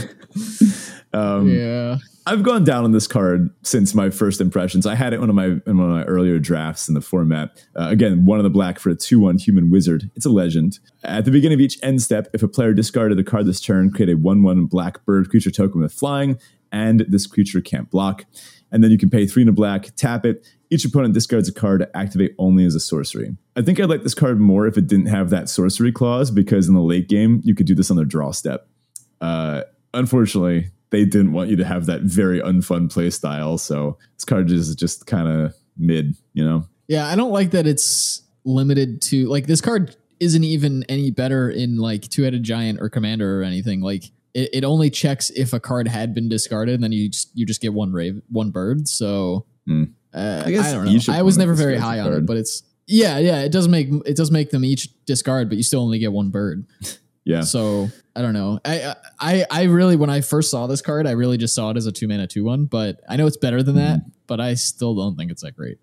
um, 1.12 1.48
yeah, 1.48 1.98
I've 2.26 2.42
gone 2.42 2.64
down 2.64 2.84
on 2.84 2.92
this 2.92 3.06
card 3.06 3.50
since 3.62 3.94
my 3.94 4.08
first 4.08 4.40
impressions. 4.40 4.86
I 4.86 4.94
had 4.94 5.12
it 5.12 5.16
in 5.16 5.20
one 5.20 5.30
of 5.30 5.36
my 5.36 5.46
in 5.46 5.78
one 5.78 5.90
of 5.90 5.96
my 5.96 6.04
earlier 6.04 6.38
drafts 6.38 6.88
in 6.88 6.94
the 6.94 7.02
format. 7.02 7.62
Uh, 7.78 7.88
again, 7.90 8.24
one 8.24 8.38
of 8.38 8.44
the 8.44 8.50
black 8.50 8.78
for 8.78 8.88
a 8.88 8.94
two-one 8.94 9.36
human 9.36 9.70
wizard. 9.70 10.10
It's 10.14 10.24
a 10.24 10.30
legend. 10.30 10.78
At 11.04 11.26
the 11.26 11.30
beginning 11.30 11.56
of 11.56 11.60
each 11.60 11.78
end 11.82 12.00
step, 12.00 12.28
if 12.32 12.42
a 12.42 12.48
player 12.48 12.72
discarded 12.72 13.18
a 13.18 13.24
card 13.24 13.44
this 13.44 13.60
turn, 13.60 13.90
create 13.90 14.10
a 14.10 14.16
one-one 14.16 14.64
black 14.66 15.04
bird 15.04 15.28
creature 15.28 15.50
token 15.50 15.80
with 15.82 15.92
flying, 15.92 16.38
and 16.72 17.00
this 17.08 17.26
creature 17.26 17.60
can't 17.60 17.90
block. 17.90 18.24
And 18.72 18.84
then 18.84 18.90
you 18.90 18.98
can 18.98 19.10
pay 19.10 19.26
three 19.26 19.42
in 19.42 19.48
a 19.48 19.52
black, 19.52 19.94
tap 19.96 20.24
it, 20.24 20.46
each 20.70 20.84
opponent 20.84 21.14
discards 21.14 21.48
a 21.48 21.52
card 21.52 21.80
to 21.80 21.96
activate 21.96 22.34
only 22.38 22.64
as 22.64 22.74
a 22.74 22.80
sorcery. 22.80 23.36
I 23.56 23.62
think 23.62 23.80
I'd 23.80 23.90
like 23.90 24.04
this 24.04 24.14
card 24.14 24.40
more 24.40 24.66
if 24.66 24.78
it 24.78 24.86
didn't 24.86 25.06
have 25.06 25.30
that 25.30 25.48
sorcery 25.48 25.90
clause 25.90 26.30
because 26.30 26.68
in 26.68 26.74
the 26.74 26.80
late 26.80 27.08
game, 27.08 27.40
you 27.44 27.54
could 27.54 27.66
do 27.66 27.74
this 27.74 27.90
on 27.90 27.96
the 27.96 28.04
draw 28.04 28.30
step. 28.30 28.68
Uh, 29.20 29.62
unfortunately, 29.92 30.70
they 30.90 31.04
didn't 31.04 31.32
want 31.32 31.50
you 31.50 31.56
to 31.56 31.64
have 31.64 31.86
that 31.86 32.02
very 32.02 32.40
unfun 32.40 32.92
play 32.92 33.10
style. 33.10 33.58
So 33.58 33.98
this 34.16 34.24
card 34.24 34.50
is 34.50 34.74
just 34.76 35.06
kind 35.06 35.28
of 35.28 35.54
mid, 35.76 36.16
you 36.32 36.44
know? 36.44 36.64
Yeah, 36.86 37.08
I 37.08 37.16
don't 37.16 37.32
like 37.32 37.50
that 37.50 37.66
it's 37.66 38.22
limited 38.44 39.02
to 39.02 39.26
like 39.28 39.46
this 39.46 39.60
card 39.60 39.96
isn't 40.18 40.44
even 40.44 40.84
any 40.88 41.10
better 41.10 41.50
in 41.50 41.76
like 41.76 42.02
two 42.02 42.22
headed 42.22 42.42
giant 42.42 42.80
or 42.80 42.88
commander 42.88 43.40
or 43.40 43.42
anything. 43.42 43.80
Like 43.80 44.04
it, 44.34 44.50
it 44.52 44.64
only 44.64 44.90
checks 44.90 45.30
if 45.30 45.52
a 45.52 45.60
card 45.60 45.88
had 45.88 46.14
been 46.14 46.28
discarded, 46.28 46.74
and 46.74 46.84
then 46.84 46.92
you 46.92 47.08
just 47.08 47.30
you 47.34 47.46
just 47.46 47.60
get 47.60 47.72
one 47.72 47.92
rave 47.92 48.20
one 48.28 48.50
bird. 48.50 48.88
So 48.88 49.46
mm. 49.68 49.92
Uh, 50.12 50.42
I 50.44 50.50
guess 50.50 50.66
I 50.66 50.72
don't 50.72 50.84
know. 50.86 51.14
I 51.14 51.22
was 51.22 51.38
never 51.38 51.54
very 51.54 51.76
high 51.76 52.00
on 52.00 52.12
it, 52.12 52.26
but 52.26 52.36
it's 52.36 52.64
yeah, 52.86 53.18
yeah. 53.18 53.42
It 53.42 53.52
does 53.52 53.68
make 53.68 53.88
it 54.04 54.16
does 54.16 54.30
make 54.30 54.50
them 54.50 54.64
each 54.64 54.88
discard, 55.04 55.48
but 55.48 55.56
you 55.56 55.62
still 55.62 55.82
only 55.82 55.98
get 55.98 56.12
one 56.12 56.30
bird. 56.30 56.66
yeah. 57.24 57.42
So 57.42 57.88
I 58.16 58.22
don't 58.22 58.34
know. 58.34 58.58
I 58.64 58.94
I 59.20 59.46
I 59.50 59.62
really 59.64 59.94
when 59.94 60.10
I 60.10 60.20
first 60.20 60.50
saw 60.50 60.66
this 60.66 60.82
card, 60.82 61.06
I 61.06 61.12
really 61.12 61.36
just 61.36 61.54
saw 61.54 61.70
it 61.70 61.76
as 61.76 61.86
a 61.86 61.92
two 61.92 62.08
mana 62.08 62.26
two 62.26 62.44
one. 62.44 62.64
But 62.64 63.00
I 63.08 63.16
know 63.16 63.26
it's 63.26 63.36
better 63.36 63.62
than 63.62 63.76
that. 63.76 64.00
Mm. 64.00 64.10
But 64.26 64.40
I 64.40 64.54
still 64.54 64.94
don't 64.96 65.16
think 65.16 65.30
it's 65.30 65.42
that 65.42 65.56
great. 65.56 65.78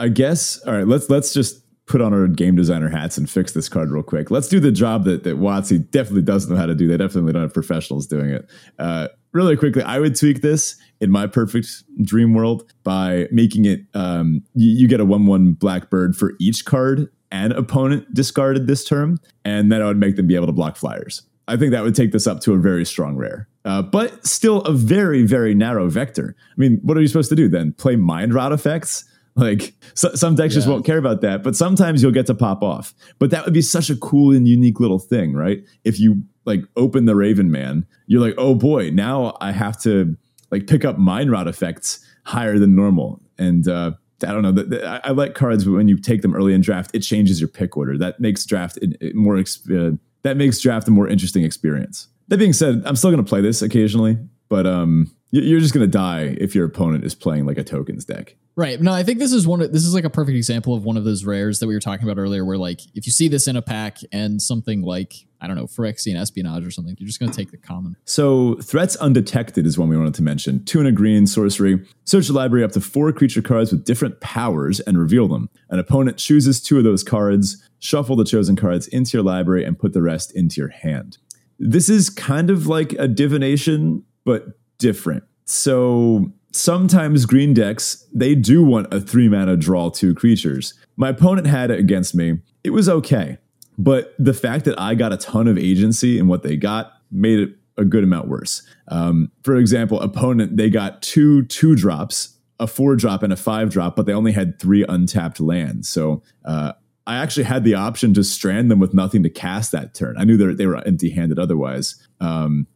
I 0.00 0.08
guess. 0.08 0.60
All 0.66 0.72
right. 0.72 0.86
Let's 0.86 1.08
let's 1.08 1.32
just 1.32 1.62
put 1.88 2.00
on 2.00 2.12
our 2.12 2.28
game 2.28 2.54
designer 2.54 2.88
hats 2.88 3.18
and 3.18 3.28
fix 3.28 3.52
this 3.52 3.68
card 3.68 3.90
real 3.90 4.02
quick. 4.02 4.30
Let's 4.30 4.48
do 4.48 4.60
the 4.60 4.70
job 4.70 5.04
that 5.04 5.24
that 5.24 5.36
WotC 5.38 5.90
definitely 5.90 6.22
doesn't 6.22 6.52
know 6.52 6.58
how 6.58 6.66
to 6.66 6.74
do. 6.74 6.86
They 6.86 6.96
definitely 6.96 7.32
don't 7.32 7.42
have 7.42 7.54
professionals 7.54 8.06
doing 8.06 8.30
it. 8.30 8.50
Uh, 8.78 9.08
really 9.32 9.56
quickly, 9.56 9.82
I 9.82 9.98
would 9.98 10.14
tweak 10.14 10.42
this 10.42 10.76
in 11.00 11.10
my 11.10 11.26
perfect 11.26 11.68
dream 12.02 12.34
world 12.34 12.72
by 12.84 13.26
making 13.32 13.64
it 13.64 13.80
um, 13.94 14.42
you, 14.54 14.70
you 14.82 14.88
get 14.88 15.00
a 15.00 15.04
one 15.04 15.26
one 15.26 15.52
black 15.54 15.90
bird 15.90 16.16
for 16.16 16.34
each 16.38 16.64
card 16.64 17.08
an 17.30 17.52
opponent 17.52 18.12
discarded 18.14 18.66
this 18.66 18.84
term, 18.84 19.18
and 19.44 19.70
then 19.70 19.82
I 19.82 19.86
would 19.86 19.98
make 19.98 20.16
them 20.16 20.26
be 20.26 20.34
able 20.34 20.46
to 20.46 20.52
block 20.52 20.76
flyers. 20.76 21.22
I 21.46 21.56
think 21.56 21.72
that 21.72 21.82
would 21.82 21.94
take 21.94 22.12
this 22.12 22.26
up 22.26 22.40
to 22.40 22.54
a 22.54 22.58
very 22.58 22.84
strong 22.84 23.16
rare, 23.16 23.48
uh, 23.64 23.82
but 23.82 24.26
still 24.26 24.60
a 24.62 24.72
very 24.72 25.24
very 25.24 25.54
narrow 25.54 25.88
vector. 25.88 26.36
I 26.50 26.54
mean, 26.56 26.80
what 26.82 26.96
are 26.96 27.00
you 27.00 27.08
supposed 27.08 27.30
to 27.30 27.36
do 27.36 27.48
then? 27.48 27.72
Play 27.72 27.96
mind 27.96 28.34
rot 28.34 28.52
effects? 28.52 29.04
Like 29.48 29.72
so, 29.94 30.12
some 30.14 30.34
decks 30.34 30.52
yeah. 30.52 30.58
just 30.58 30.68
won't 30.68 30.84
care 30.84 30.98
about 30.98 31.20
that, 31.20 31.44
but 31.44 31.54
sometimes 31.54 32.02
you'll 32.02 32.10
get 32.10 32.26
to 32.26 32.34
pop 32.34 32.60
off. 32.60 32.92
But 33.20 33.30
that 33.30 33.44
would 33.44 33.54
be 33.54 33.62
such 33.62 33.88
a 33.88 33.94
cool 33.94 34.34
and 34.34 34.48
unique 34.48 34.80
little 34.80 34.98
thing, 34.98 35.32
right? 35.32 35.64
If 35.84 36.00
you 36.00 36.22
like 36.44 36.62
open 36.76 37.04
the 37.04 37.14
Raven 37.14 37.48
Man, 37.48 37.86
you're 38.08 38.20
like, 38.20 38.34
oh 38.36 38.56
boy, 38.56 38.90
now 38.90 39.36
I 39.40 39.52
have 39.52 39.80
to 39.82 40.16
like 40.50 40.66
pick 40.66 40.84
up 40.84 40.98
mind 40.98 41.30
rot 41.30 41.46
effects 41.46 42.04
higher 42.24 42.58
than 42.58 42.74
normal. 42.74 43.22
And 43.38 43.68
uh, 43.68 43.92
I 44.24 44.32
don't 44.32 44.42
know. 44.42 44.50
The, 44.50 44.64
the, 44.64 44.86
I, 44.86 45.00
I, 45.04 45.10
like 45.12 45.34
cards, 45.34 45.64
but 45.64 45.72
when 45.72 45.86
you 45.86 45.96
take 45.98 46.22
them 46.22 46.34
early 46.34 46.52
in 46.52 46.60
draft, 46.60 46.90
it 46.92 47.00
changes 47.00 47.40
your 47.40 47.48
pick 47.48 47.76
order. 47.76 47.96
That 47.96 48.18
makes 48.18 48.44
draft 48.44 48.76
it, 48.78 48.96
it 49.00 49.14
more. 49.14 49.38
Uh, 49.38 49.90
that 50.22 50.36
makes 50.36 50.58
draft 50.58 50.88
a 50.88 50.90
more 50.90 51.06
interesting 51.06 51.44
experience. 51.44 52.08
That 52.26 52.38
being 52.38 52.52
said, 52.52 52.82
I'm 52.84 52.96
still 52.96 53.10
going 53.10 53.24
to 53.24 53.28
play 53.28 53.40
this 53.40 53.62
occasionally, 53.62 54.18
but 54.48 54.66
um, 54.66 55.10
you're 55.30 55.60
just 55.60 55.74
going 55.74 55.84
to 55.84 55.90
die 55.90 56.36
if 56.38 56.54
your 56.54 56.64
opponent 56.64 57.04
is 57.04 57.14
playing 57.14 57.46
like 57.46 57.58
a 57.58 57.64
tokens 57.64 58.04
deck. 58.04 58.36
Right. 58.56 58.80
No, 58.80 58.92
I 58.92 59.04
think 59.04 59.20
this 59.20 59.32
is 59.32 59.46
one. 59.46 59.60
Of, 59.60 59.72
this 59.72 59.84
is 59.84 59.94
like 59.94 60.04
a 60.04 60.10
perfect 60.10 60.36
example 60.36 60.74
of 60.74 60.84
one 60.84 60.96
of 60.96 61.04
those 61.04 61.24
rares 61.24 61.60
that 61.60 61.68
we 61.68 61.74
were 61.74 61.80
talking 61.80 62.08
about 62.08 62.20
earlier, 62.20 62.44
where 62.44 62.58
like 62.58 62.80
if 62.94 63.06
you 63.06 63.12
see 63.12 63.28
this 63.28 63.46
in 63.46 63.54
a 63.54 63.62
pack 63.62 63.98
and 64.10 64.42
something 64.42 64.82
like 64.82 65.14
I 65.40 65.46
don't 65.46 65.54
know 65.54 65.66
Phyrexian 65.66 66.20
Espionage 66.20 66.66
or 66.66 66.72
something, 66.72 66.96
you're 66.98 67.06
just 67.06 67.20
going 67.20 67.30
to 67.30 67.36
take 67.36 67.52
the 67.52 67.56
common. 67.56 67.94
So 68.04 68.56
threats 68.56 68.96
undetected 68.96 69.64
is 69.64 69.78
one 69.78 69.88
we 69.88 69.96
wanted 69.96 70.14
to 70.14 70.22
mention. 70.22 70.64
Two 70.64 70.80
and 70.80 70.88
a 70.88 70.92
green 70.92 71.28
sorcery. 71.28 71.86
Search 72.04 72.26
the 72.26 72.32
library 72.32 72.64
up 72.64 72.72
to 72.72 72.80
four 72.80 73.12
creature 73.12 73.42
cards 73.42 73.70
with 73.70 73.84
different 73.84 74.20
powers 74.20 74.80
and 74.80 74.98
reveal 74.98 75.28
them. 75.28 75.50
An 75.70 75.78
opponent 75.78 76.16
chooses 76.16 76.60
two 76.60 76.78
of 76.78 76.84
those 76.84 77.04
cards. 77.04 77.62
Shuffle 77.78 78.16
the 78.16 78.24
chosen 78.24 78.56
cards 78.56 78.88
into 78.88 79.16
your 79.16 79.24
library 79.24 79.64
and 79.64 79.78
put 79.78 79.92
the 79.92 80.02
rest 80.02 80.34
into 80.34 80.60
your 80.60 80.70
hand. 80.70 81.18
This 81.60 81.88
is 81.88 82.10
kind 82.10 82.50
of 82.50 82.66
like 82.66 82.92
a 82.94 83.06
divination, 83.06 84.04
but 84.28 84.44
different. 84.76 85.24
So 85.46 86.30
sometimes 86.52 87.24
green 87.24 87.54
decks, 87.54 88.06
they 88.12 88.34
do 88.34 88.62
want 88.62 88.92
a 88.92 89.00
three 89.00 89.26
mana 89.26 89.56
draw 89.56 89.88
two 89.88 90.14
creatures. 90.14 90.74
My 90.98 91.08
opponent 91.08 91.46
had 91.46 91.70
it 91.70 91.80
against 91.80 92.14
me. 92.14 92.40
It 92.62 92.70
was 92.70 92.90
okay. 92.90 93.38
But 93.78 94.14
the 94.18 94.34
fact 94.34 94.66
that 94.66 94.78
I 94.78 94.94
got 94.94 95.14
a 95.14 95.16
ton 95.16 95.48
of 95.48 95.56
agency 95.56 96.18
in 96.18 96.28
what 96.28 96.42
they 96.42 96.56
got 96.56 96.92
made 97.10 97.38
it 97.38 97.54
a 97.78 97.86
good 97.86 98.04
amount 98.04 98.28
worse. 98.28 98.60
Um, 98.88 99.32
for 99.44 99.56
example, 99.56 99.98
opponent, 100.02 100.58
they 100.58 100.68
got 100.68 101.00
two 101.00 101.46
two 101.46 101.74
drops, 101.74 102.36
a 102.60 102.66
four 102.66 102.96
drop 102.96 103.22
and 103.22 103.32
a 103.32 103.36
five 103.36 103.70
drop, 103.70 103.96
but 103.96 104.04
they 104.04 104.12
only 104.12 104.32
had 104.32 104.60
three 104.60 104.84
untapped 104.86 105.40
lands. 105.40 105.88
So 105.88 106.22
uh, 106.44 106.72
I 107.06 107.16
actually 107.16 107.44
had 107.44 107.64
the 107.64 107.76
option 107.76 108.12
to 108.12 108.24
strand 108.24 108.70
them 108.70 108.78
with 108.78 108.92
nothing 108.92 109.22
to 109.22 109.30
cast 109.30 109.72
that 109.72 109.94
turn. 109.94 110.16
I 110.18 110.24
knew 110.24 110.36
they 110.36 110.66
were 110.66 110.86
empty 110.86 111.08
handed 111.08 111.38
otherwise. 111.38 111.94
Um, 112.20 112.66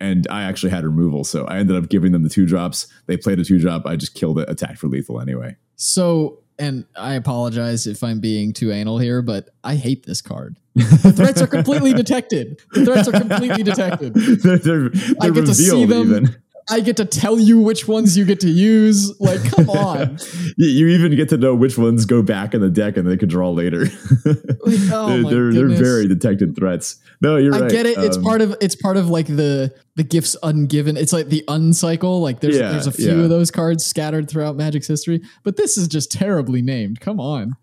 and 0.00 0.26
I 0.30 0.42
actually 0.42 0.70
had 0.70 0.84
removal. 0.84 1.24
So 1.24 1.44
I 1.46 1.58
ended 1.58 1.76
up 1.76 1.88
giving 1.88 2.12
them 2.12 2.22
the 2.22 2.28
two 2.28 2.46
drops. 2.46 2.86
They 3.06 3.16
played 3.16 3.38
a 3.38 3.44
two 3.44 3.58
drop. 3.58 3.86
I 3.86 3.96
just 3.96 4.14
killed 4.14 4.38
it, 4.38 4.48
attacked 4.48 4.78
for 4.78 4.88
lethal 4.88 5.20
anyway. 5.20 5.56
So, 5.76 6.40
and 6.58 6.84
I 6.96 7.14
apologize 7.14 7.86
if 7.86 8.02
I'm 8.02 8.20
being 8.20 8.52
too 8.52 8.72
anal 8.72 8.98
here, 8.98 9.22
but 9.22 9.50
I 9.62 9.76
hate 9.76 10.06
this 10.06 10.22
card. 10.22 10.56
The 10.74 11.12
threats 11.14 11.40
are 11.40 11.46
completely 11.46 11.92
detected. 11.94 12.60
The 12.72 12.84
threats 12.84 13.08
are 13.08 13.12
completely 13.12 13.62
detected. 13.62 14.14
they're, 14.14 14.58
they're, 14.58 14.88
they're 14.90 15.14
I 15.20 15.30
get 15.30 15.46
to 15.46 15.54
see 15.54 15.84
them. 15.84 16.10
Even. 16.10 16.36
I 16.68 16.80
get 16.80 16.96
to 16.96 17.04
tell 17.04 17.38
you 17.38 17.60
which 17.60 17.86
ones 17.86 18.16
you 18.16 18.24
get 18.24 18.40
to 18.40 18.48
use. 18.48 19.18
Like, 19.20 19.42
come 19.52 19.70
on. 19.70 20.18
you 20.56 20.88
even 20.88 21.14
get 21.14 21.28
to 21.28 21.36
know 21.36 21.54
which 21.54 21.78
ones 21.78 22.04
go 22.06 22.22
back 22.22 22.54
in 22.54 22.60
the 22.60 22.70
deck 22.70 22.96
and 22.96 23.08
they 23.08 23.16
can 23.16 23.28
draw 23.28 23.50
later. 23.50 23.82
like, 24.24 24.78
oh 24.92 25.22
they're, 25.30 25.52
they're, 25.52 25.68
they're, 25.68 25.68
very 25.68 26.08
detected 26.08 26.56
threats. 26.56 26.96
No, 27.20 27.36
you're 27.36 27.54
I 27.54 27.60
right. 27.60 27.70
I 27.70 27.74
get 27.74 27.86
it. 27.86 27.98
Um, 27.98 28.04
it's 28.04 28.18
part 28.18 28.40
of 28.40 28.56
it's 28.60 28.74
part 28.74 28.96
of 28.96 29.08
like 29.08 29.26
the 29.26 29.72
the 29.94 30.02
gifts 30.02 30.36
ungiven. 30.42 30.96
It's 30.96 31.12
like 31.12 31.28
the 31.28 31.44
uncycle. 31.48 32.20
Like 32.20 32.40
there's 32.40 32.56
yeah, 32.56 32.70
there's 32.70 32.86
a 32.88 32.92
few 32.92 33.16
yeah. 33.16 33.24
of 33.24 33.30
those 33.30 33.50
cards 33.50 33.84
scattered 33.86 34.28
throughout 34.28 34.56
Magic's 34.56 34.88
history, 34.88 35.22
but 35.44 35.56
this 35.56 35.78
is 35.78 35.86
just 35.86 36.10
terribly 36.10 36.62
named. 36.62 37.00
Come 37.00 37.20
on. 37.20 37.56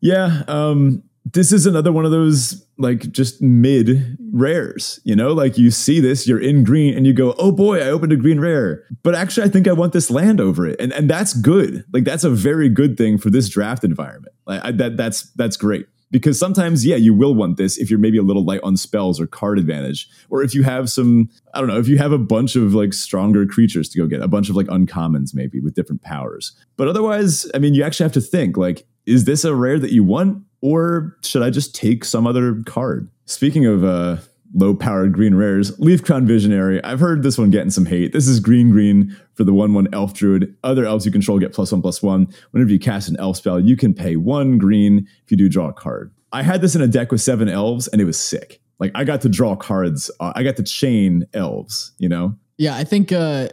Yeah. 0.00 0.42
Um 0.48 1.04
this 1.26 1.52
is 1.52 1.66
another 1.66 1.92
one 1.92 2.04
of 2.04 2.10
those 2.10 2.66
like 2.78 3.12
just 3.12 3.42
mid 3.42 4.16
rares, 4.32 5.00
you 5.04 5.14
know, 5.14 5.32
like 5.32 5.58
you 5.58 5.70
see 5.70 6.00
this, 6.00 6.26
you're 6.26 6.40
in 6.40 6.64
green 6.64 6.96
and 6.96 7.06
you 7.06 7.12
go, 7.12 7.34
oh 7.38 7.52
boy, 7.52 7.78
I 7.78 7.90
opened 7.90 8.12
a 8.12 8.16
green 8.16 8.40
rare. 8.40 8.84
But 9.02 9.14
actually, 9.14 9.46
I 9.46 9.50
think 9.50 9.68
I 9.68 9.72
want 9.72 9.92
this 9.92 10.10
land 10.10 10.40
over 10.40 10.66
it. 10.66 10.80
And, 10.80 10.92
and 10.92 11.08
that's 11.10 11.34
good. 11.34 11.84
Like 11.92 12.04
that's 12.04 12.24
a 12.24 12.30
very 12.30 12.68
good 12.68 12.96
thing 12.96 13.18
for 13.18 13.28
this 13.28 13.48
draft 13.48 13.84
environment. 13.84 14.34
Like 14.46 14.64
I, 14.64 14.72
that, 14.72 14.96
that's, 14.96 15.30
that's 15.32 15.58
great. 15.58 15.86
because 16.10 16.38
sometimes, 16.38 16.84
yeah, 16.84 16.96
you 16.96 17.14
will 17.14 17.34
want 17.34 17.56
this 17.56 17.78
if 17.78 17.90
you're 17.90 17.98
maybe 17.98 18.18
a 18.18 18.22
little 18.22 18.44
light 18.44 18.60
on 18.62 18.76
spells 18.76 19.20
or 19.20 19.26
card 19.26 19.58
advantage, 19.58 20.08
or 20.28 20.42
if 20.42 20.54
you 20.54 20.62
have 20.62 20.90
some, 20.90 21.28
I 21.54 21.60
don't 21.60 21.68
know, 21.68 21.78
if 21.78 21.88
you 21.88 21.98
have 21.98 22.12
a 22.12 22.18
bunch 22.18 22.56
of 22.56 22.74
like 22.74 22.92
stronger 22.92 23.46
creatures 23.46 23.88
to 23.90 23.98
go 23.98 24.06
get, 24.06 24.20
a 24.20 24.28
bunch 24.28 24.48
of 24.50 24.56
like 24.56 24.66
uncommons 24.66 25.34
maybe 25.34 25.60
with 25.60 25.74
different 25.74 26.02
powers. 26.02 26.52
But 26.76 26.88
otherwise, 26.88 27.50
I 27.54 27.58
mean, 27.58 27.74
you 27.74 27.84
actually 27.84 28.04
have 28.04 28.12
to 28.12 28.20
think 28.20 28.56
like, 28.56 28.86
is 29.06 29.24
this 29.24 29.44
a 29.44 29.54
rare 29.54 29.78
that 29.78 29.92
you 29.92 30.04
want, 30.04 30.42
or 30.60 31.16
should 31.22 31.42
I 31.42 31.50
just 31.50 31.74
take 31.74 32.04
some 32.04 32.26
other 32.26 32.62
card? 32.66 33.08
Speaking 33.26 33.66
of 33.66 33.84
uh, 33.84 34.16
low 34.54 34.74
powered 34.74 35.12
green 35.12 35.34
rares. 35.34 35.78
Leaf 35.78 36.02
Crown 36.02 36.26
Visionary. 36.26 36.82
I've 36.82 37.00
heard 37.00 37.22
this 37.22 37.38
one 37.38 37.50
getting 37.50 37.70
some 37.70 37.86
hate. 37.86 38.12
This 38.12 38.26
is 38.26 38.40
green 38.40 38.70
green 38.70 39.16
for 39.34 39.44
the 39.44 39.52
1 39.52 39.72
1 39.72 39.88
elf 39.92 40.14
druid. 40.14 40.54
Other 40.64 40.84
elves 40.84 41.06
you 41.06 41.12
control 41.12 41.38
get 41.38 41.52
plus 41.52 41.72
1 41.72 41.82
plus 41.82 42.02
1. 42.02 42.28
Whenever 42.50 42.70
you 42.70 42.78
cast 42.78 43.08
an 43.08 43.16
elf 43.18 43.36
spell, 43.36 43.60
you 43.60 43.76
can 43.76 43.94
pay 43.94 44.16
1 44.16 44.58
green 44.58 45.06
if 45.24 45.30
you 45.30 45.36
do 45.36 45.48
draw 45.48 45.68
a 45.68 45.72
card. 45.72 46.12
I 46.32 46.42
had 46.42 46.60
this 46.60 46.74
in 46.74 46.82
a 46.82 46.88
deck 46.88 47.10
with 47.10 47.20
seven 47.20 47.48
elves 47.48 47.88
and 47.88 48.00
it 48.00 48.04
was 48.04 48.18
sick. 48.18 48.60
Like 48.78 48.92
I 48.94 49.04
got 49.04 49.20
to 49.22 49.28
draw 49.28 49.56
cards. 49.56 50.10
Uh, 50.20 50.32
I 50.34 50.42
got 50.42 50.56
to 50.56 50.62
chain 50.62 51.26
elves, 51.34 51.92
you 51.98 52.08
know? 52.08 52.36
Yeah, 52.60 52.76
I 52.76 52.84
think 52.84 53.10
uh, 53.10 53.48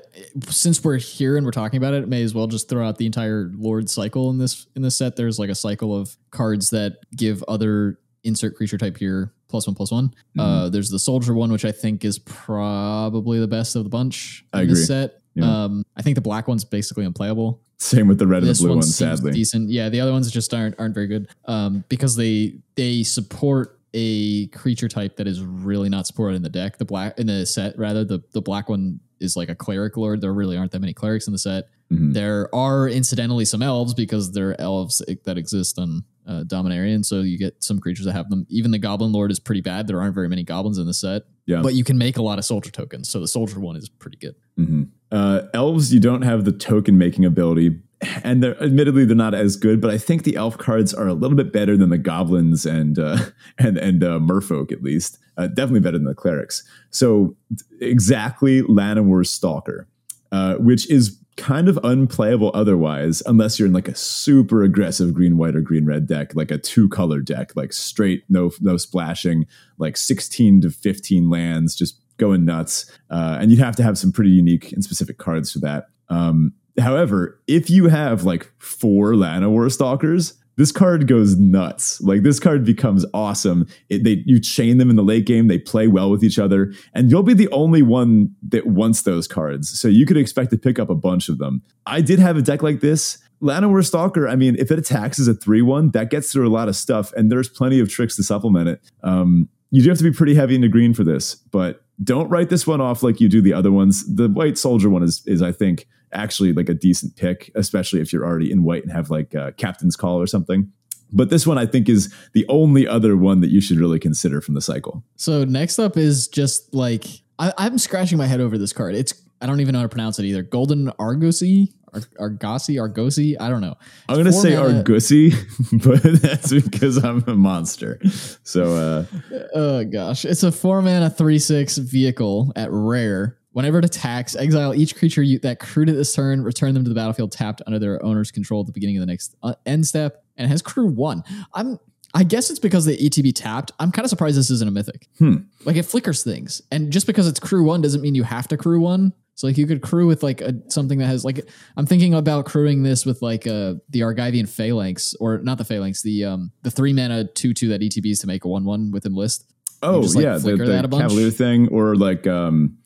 since 0.49 0.83
we're 0.83 0.97
here 0.97 1.37
and 1.37 1.45
we're 1.45 1.53
talking 1.53 1.77
about 1.77 1.93
it, 1.93 2.09
may 2.09 2.23
as 2.23 2.35
well 2.35 2.45
just 2.45 2.67
throw 2.67 2.85
out 2.85 2.97
the 2.97 3.05
entire 3.05 3.49
Lord 3.55 3.89
cycle 3.89 4.29
in 4.31 4.37
this 4.37 4.67
in 4.75 4.81
this 4.81 4.97
set. 4.97 5.15
There's 5.15 5.39
like 5.39 5.49
a 5.49 5.55
cycle 5.55 5.95
of 5.95 6.17
cards 6.29 6.71
that 6.71 6.97
give 7.15 7.41
other 7.47 7.99
insert 8.25 8.57
creature 8.57 8.77
type 8.77 8.97
here 8.97 9.31
plus 9.47 9.65
one 9.65 9.75
plus 9.75 9.93
one. 9.93 10.09
Mm-hmm. 10.09 10.39
Uh, 10.41 10.67
there's 10.67 10.89
the 10.89 10.99
soldier 10.99 11.33
one, 11.33 11.53
which 11.53 11.63
I 11.63 11.71
think 11.71 12.03
is 12.03 12.19
probably 12.19 13.39
the 13.39 13.47
best 13.47 13.77
of 13.77 13.85
the 13.85 13.89
bunch 13.89 14.43
I 14.51 14.57
in 14.57 14.63
agree. 14.63 14.73
this 14.73 14.87
set. 14.87 15.21
Yeah. 15.35 15.63
Um, 15.63 15.85
I 15.95 16.01
think 16.01 16.15
the 16.15 16.21
black 16.21 16.49
one's 16.49 16.65
basically 16.65 17.05
unplayable. 17.05 17.61
Same 17.79 18.09
with 18.09 18.19
the 18.19 18.27
red 18.27 18.43
and 18.43 18.53
the 18.53 18.59
blue 18.59 18.69
one 18.71 18.79
one, 18.79 18.87
sadly. 18.87 19.31
decent. 19.31 19.69
Yeah, 19.69 19.87
the 19.87 20.01
other 20.01 20.11
ones 20.11 20.29
just 20.29 20.53
aren't 20.53 20.77
aren't 20.79 20.93
very 20.93 21.07
good 21.07 21.29
um, 21.45 21.85
because 21.87 22.17
they 22.17 22.59
they 22.75 23.03
support 23.03 23.76
a 23.93 24.47
creature 24.47 24.87
type 24.87 25.15
that 25.17 25.27
is 25.27 25.41
really 25.41 25.89
not 25.89 26.05
supported 26.07 26.35
in 26.35 26.41
the 26.43 26.49
deck. 26.49 26.77
The 26.77 26.85
black 26.85 27.17
in 27.19 27.27
the 27.27 27.45
set 27.45 27.77
rather 27.77 28.03
the 28.03 28.19
the 28.33 28.41
black 28.41 28.69
one 28.69 28.99
is 29.19 29.35
like 29.35 29.49
a 29.49 29.55
cleric 29.55 29.97
lord. 29.97 30.21
There 30.21 30.33
really 30.33 30.57
aren't 30.57 30.71
that 30.73 30.79
many 30.79 30.93
clerics 30.93 31.27
in 31.27 31.33
the 31.33 31.39
set. 31.39 31.65
Mhm. 31.91 32.13
There 32.13 32.53
are 32.53 32.87
incidentally 32.89 33.45
some 33.45 33.61
elves 33.61 33.93
because 33.93 34.31
there 34.33 34.49
are 34.49 34.61
elves 34.61 35.01
that 35.23 35.37
exist 35.37 35.79
on 35.79 36.03
uh, 36.27 36.43
Dominaria, 36.45 36.93
and 36.93 37.05
so 37.05 37.21
you 37.21 37.37
get 37.37 37.63
some 37.63 37.79
creatures 37.79 38.05
that 38.05 38.11
have 38.11 38.29
them. 38.29 38.45
Even 38.49 38.71
the 38.71 38.77
Goblin 38.77 39.13
Lord 39.13 39.31
is 39.31 39.39
pretty 39.39 39.61
bad. 39.61 39.87
There 39.87 40.01
aren't 40.01 40.13
very 40.13 40.27
many 40.27 40.43
goblins 40.43 40.77
in 40.77 40.85
the 40.85 40.93
set, 40.93 41.23
Yeah. 41.45 41.61
but 41.61 41.73
you 41.73 41.85
can 41.85 41.97
make 41.97 42.17
a 42.17 42.21
lot 42.21 42.37
of 42.37 42.43
soldier 42.43 42.69
tokens. 42.69 43.07
So 43.07 43.21
the 43.21 43.29
soldier 43.29 43.61
one 43.61 43.77
is 43.77 43.87
pretty 43.87 44.17
good. 44.17 44.35
hmm 44.57 44.83
Uh, 45.09 45.43
elves, 45.53 45.93
you 45.93 46.01
don't 46.01 46.23
have 46.23 46.43
the 46.43 46.51
token 46.51 46.97
making 46.97 47.23
ability, 47.23 47.79
and 48.01 48.43
they're 48.43 48.61
admittedly 48.61 49.05
they're 49.05 49.15
not 49.15 49.33
as 49.33 49.55
good. 49.55 49.81
But 49.81 49.91
I 49.91 49.97
think 49.97 50.23
the 50.23 50.35
elf 50.35 50.57
cards 50.57 50.93
are 50.93 51.07
a 51.07 51.13
little 51.13 51.37
bit 51.37 51.51
better 51.51 51.77
than 51.77 51.89
the 51.89 51.97
goblins 51.97 52.65
and 52.65 52.97
uh, 52.99 53.17
and 53.57 53.77
and 53.77 54.03
uh, 54.03 54.19
merfolk 54.19 54.71
at 54.71 54.83
least. 54.83 55.17
Uh, 55.37 55.47
definitely 55.47 55.81
better 55.81 55.99
than 55.99 56.07
the 56.07 56.15
clerics. 56.15 56.63
So 56.89 57.35
exactly, 57.79 58.63
Llanowar 58.63 59.25
Stalker, 59.25 59.87
uh, 60.31 60.55
which 60.55 60.89
is 60.89 61.19
kind 61.35 61.69
of 61.69 61.79
unplayable 61.83 62.49
otherwise, 62.55 63.21
unless 63.27 63.59
you're 63.59 63.67
in 63.67 63.73
like 63.73 63.87
a 63.87 63.93
super 63.93 64.63
aggressive 64.63 65.13
green 65.13 65.37
white 65.37 65.55
or 65.55 65.61
green 65.61 65.85
red 65.85 66.07
deck, 66.07 66.35
like 66.35 66.49
a 66.49 66.57
two 66.57 66.89
color 66.89 67.19
deck, 67.19 67.55
like 67.55 67.71
straight 67.71 68.23
no 68.29 68.51
no 68.61 68.77
splashing, 68.77 69.45
like 69.77 69.95
sixteen 69.95 70.61
to 70.61 70.69
fifteen 70.69 71.29
lands, 71.29 71.75
just 71.75 72.01
going 72.17 72.45
nuts. 72.45 72.91
Uh, 73.09 73.37
and 73.39 73.51
you'd 73.51 73.59
have 73.59 73.75
to 73.75 73.83
have 73.83 73.97
some 73.97 74.11
pretty 74.11 74.31
unique 74.31 74.71
and 74.71 74.83
specific 74.83 75.17
cards 75.17 75.51
for 75.51 75.59
that. 75.59 75.87
Um, 76.09 76.53
however, 76.79 77.39
if 77.47 77.69
you 77.69 77.87
have 77.87 78.23
like 78.23 78.51
four 78.59 79.13
Llanowar 79.13 79.71
Stalkers, 79.71 80.33
this 80.57 80.71
card 80.71 81.07
goes 81.07 81.37
nuts. 81.37 82.01
Like 82.01 82.23
this 82.23 82.39
card 82.39 82.65
becomes 82.65 83.05
awesome. 83.13 83.67
It, 83.89 84.03
they 84.03 84.23
you 84.25 84.39
chain 84.39 84.77
them 84.77 84.89
in 84.89 84.95
the 84.95 85.03
late 85.03 85.25
game. 85.25 85.47
They 85.47 85.59
play 85.59 85.87
well 85.87 86.09
with 86.09 86.23
each 86.23 86.39
other, 86.39 86.73
and 86.93 87.09
you'll 87.11 87.23
be 87.23 87.35
the 87.35 87.49
only 87.49 87.83
one 87.83 88.35
that 88.49 88.65
wants 88.65 89.03
those 89.03 89.27
cards. 89.27 89.79
So 89.79 89.87
you 89.87 90.05
could 90.05 90.17
expect 90.17 90.49
to 90.51 90.57
pick 90.57 90.79
up 90.79 90.89
a 90.89 90.95
bunch 90.95 91.29
of 91.29 91.37
them. 91.37 91.61
I 91.85 92.01
did 92.01 92.19
have 92.19 92.37
a 92.37 92.41
deck 92.41 92.63
like 92.63 92.81
this. 92.81 93.19
Llanowar 93.39 93.85
Stalker. 93.85 94.27
I 94.27 94.35
mean, 94.35 94.55
if 94.57 94.71
it 94.71 94.79
attacks 94.79 95.19
as 95.19 95.27
a 95.27 95.35
three-one, 95.35 95.91
that 95.91 96.09
gets 96.09 96.33
through 96.33 96.47
a 96.47 96.49
lot 96.49 96.67
of 96.67 96.75
stuff, 96.75 97.13
and 97.13 97.31
there's 97.31 97.49
plenty 97.49 97.79
of 97.79 97.87
tricks 97.87 98.15
to 98.15 98.23
supplement 98.23 98.67
it. 98.67 98.81
Um, 99.03 99.47
you 99.69 99.83
do 99.83 99.89
have 99.89 99.99
to 99.99 100.03
be 100.03 100.11
pretty 100.11 100.33
heavy 100.33 100.55
into 100.55 100.69
green 100.69 100.95
for 100.95 101.03
this, 101.03 101.35
but 101.35 101.83
don't 102.03 102.29
write 102.29 102.49
this 102.49 102.65
one 102.65 102.81
off 102.81 103.03
like 103.03 103.19
you 103.19 103.29
do 103.29 103.41
the 103.41 103.53
other 103.53 103.71
ones. 103.71 104.03
The 104.15 104.27
white 104.27 104.57
soldier 104.57 104.89
one 104.89 105.03
is 105.03 105.21
is 105.27 105.43
I 105.43 105.51
think 105.51 105.87
actually 106.13 106.53
like 106.53 106.69
a 106.69 106.73
decent 106.73 107.15
pick, 107.15 107.51
especially 107.55 108.01
if 108.01 108.11
you're 108.13 108.25
already 108.25 108.51
in 108.51 108.63
white 108.63 108.83
and 108.83 108.91
have 108.91 109.09
like 109.09 109.35
uh, 109.35 109.51
captain's 109.57 109.95
call 109.95 110.19
or 110.21 110.27
something. 110.27 110.71
But 111.11 111.29
this 111.29 111.47
one 111.47 111.57
I 111.57 111.65
think 111.65 111.87
is 111.87 112.13
the 112.33 112.45
only 112.49 112.87
other 112.87 113.15
one 113.15 113.41
that 113.41 113.49
you 113.49 113.61
should 113.61 113.77
really 113.77 113.99
consider 113.99 114.41
from 114.41 114.55
the 114.55 114.61
cycle. 114.61 115.03
So 115.15 115.45
next 115.45 115.79
up 115.79 115.95
is 115.97 116.27
just 116.27 116.73
like 116.73 117.05
I, 117.39 117.53
I'm 117.57 117.77
scratching 117.77 118.17
my 118.17 118.25
head 118.25 118.41
over 118.41 118.57
this 118.57 118.73
card. 118.73 118.95
It's 118.95 119.13
I 119.41 119.45
don't 119.45 119.59
even 119.59 119.73
know 119.73 119.79
how 119.79 119.83
to 119.83 119.89
pronounce 119.89 120.19
it 120.19 120.25
either. 120.25 120.41
Golden 120.41 120.89
Argosy, 120.99 121.71
Ar- 121.93 122.01
Argosy, 122.19 122.79
Argosy. 122.79 123.39
I 123.39 123.49
don't 123.49 123.61
know. 123.61 123.75
I'm 124.09 124.17
gonna 124.17 124.33
say 124.33 124.55
mana- 124.55 124.83
Argusy, 124.83 125.33
but 125.83 126.01
that's 126.21 126.51
because 126.51 126.97
I'm 126.97 127.23
a 127.27 127.35
monster. 127.35 127.99
So 128.43 128.75
uh, 128.75 129.37
Oh 129.53 129.85
gosh, 129.85 130.25
it's 130.25 130.43
a 130.43 130.51
four 130.51 130.81
mana 130.81 131.09
three 131.09 131.39
six 131.39 131.77
vehicle 131.77 132.51
at 132.55 132.69
rare. 132.71 133.36
Whenever 133.57 133.79
it 133.79 133.85
attacks, 133.85 134.35
exile 134.35 134.75
each 134.75 134.95
creature 134.95 135.23
you, 135.23 135.39
that 135.39 135.59
crewed 135.59 135.89
it 135.89 135.93
this 135.93 136.13
turn. 136.13 136.43
Return 136.43 136.75
them 136.75 136.83
to 136.83 136.89
the 136.89 136.93
battlefield 136.93 137.31
tapped 137.31 137.59
under 137.65 137.79
their 137.79 138.05
owner's 138.05 138.29
control 138.29 138.61
at 138.61 138.67
the 138.67 138.71
beginning 138.71 138.97
of 138.97 138.99
the 138.99 139.07
next 139.07 139.35
uh, 139.41 139.55
end 139.65 139.87
step, 139.87 140.23
and 140.37 140.47
has 140.47 140.61
crew 140.61 140.85
one. 140.85 141.23
I'm. 141.55 141.79
I 142.13 142.23
guess 142.23 142.51
it's 142.51 142.59
because 142.59 142.85
the 142.85 142.95
ETB 142.95 143.33
tapped. 143.33 143.71
I'm 143.79 143.91
kind 143.91 144.05
of 144.05 144.11
surprised 144.11 144.37
this 144.37 144.51
isn't 144.51 144.67
a 144.67 144.71
mythic. 144.71 145.07
Hmm. 145.17 145.37
Like 145.65 145.75
it 145.75 145.85
flickers 145.87 146.23
things, 146.23 146.61
and 146.71 146.91
just 146.91 147.07
because 147.07 147.27
it's 147.27 147.39
crew 147.39 147.63
one 147.63 147.81
doesn't 147.81 147.99
mean 147.99 148.13
you 148.13 148.21
have 148.21 148.47
to 148.49 148.57
crew 148.57 148.79
one. 148.79 149.11
So 149.33 149.47
like 149.47 149.57
you 149.57 149.65
could 149.65 149.81
crew 149.81 150.05
with 150.05 150.21
like 150.21 150.39
a, 150.41 150.53
something 150.67 150.99
that 150.99 151.07
has 151.07 151.25
like 151.25 151.49
I'm 151.77 151.87
thinking 151.87 152.13
about 152.13 152.45
crewing 152.45 152.83
this 152.83 153.07
with 153.07 153.23
like 153.23 153.47
uh 153.47 153.73
the 153.89 154.01
Argivian 154.01 154.47
Phalanx 154.47 155.15
or 155.19 155.39
not 155.39 155.57
the 155.57 155.65
Phalanx 155.65 156.03
the 156.03 156.25
um 156.25 156.51
the 156.61 156.69
three 156.69 156.93
mana 156.93 157.23
two 157.23 157.55
two 157.55 157.69
that 157.69 157.81
ETBs 157.81 158.21
to 158.21 158.27
make 158.27 158.45
a 158.45 158.49
one 158.49 158.65
one 158.65 158.91
within 158.91 159.15
list. 159.15 159.51
oh 159.81 160.03
just, 160.03 160.15
like, 160.15 160.25
yeah, 160.25 160.37
the, 160.37 160.57
the 160.57 160.65
that 160.65 160.85
a 160.85 160.87
bunch? 160.87 161.01
Cavalier 161.01 161.31
thing, 161.31 161.69
or 161.69 161.95
like 161.95 162.27
um, 162.27 162.77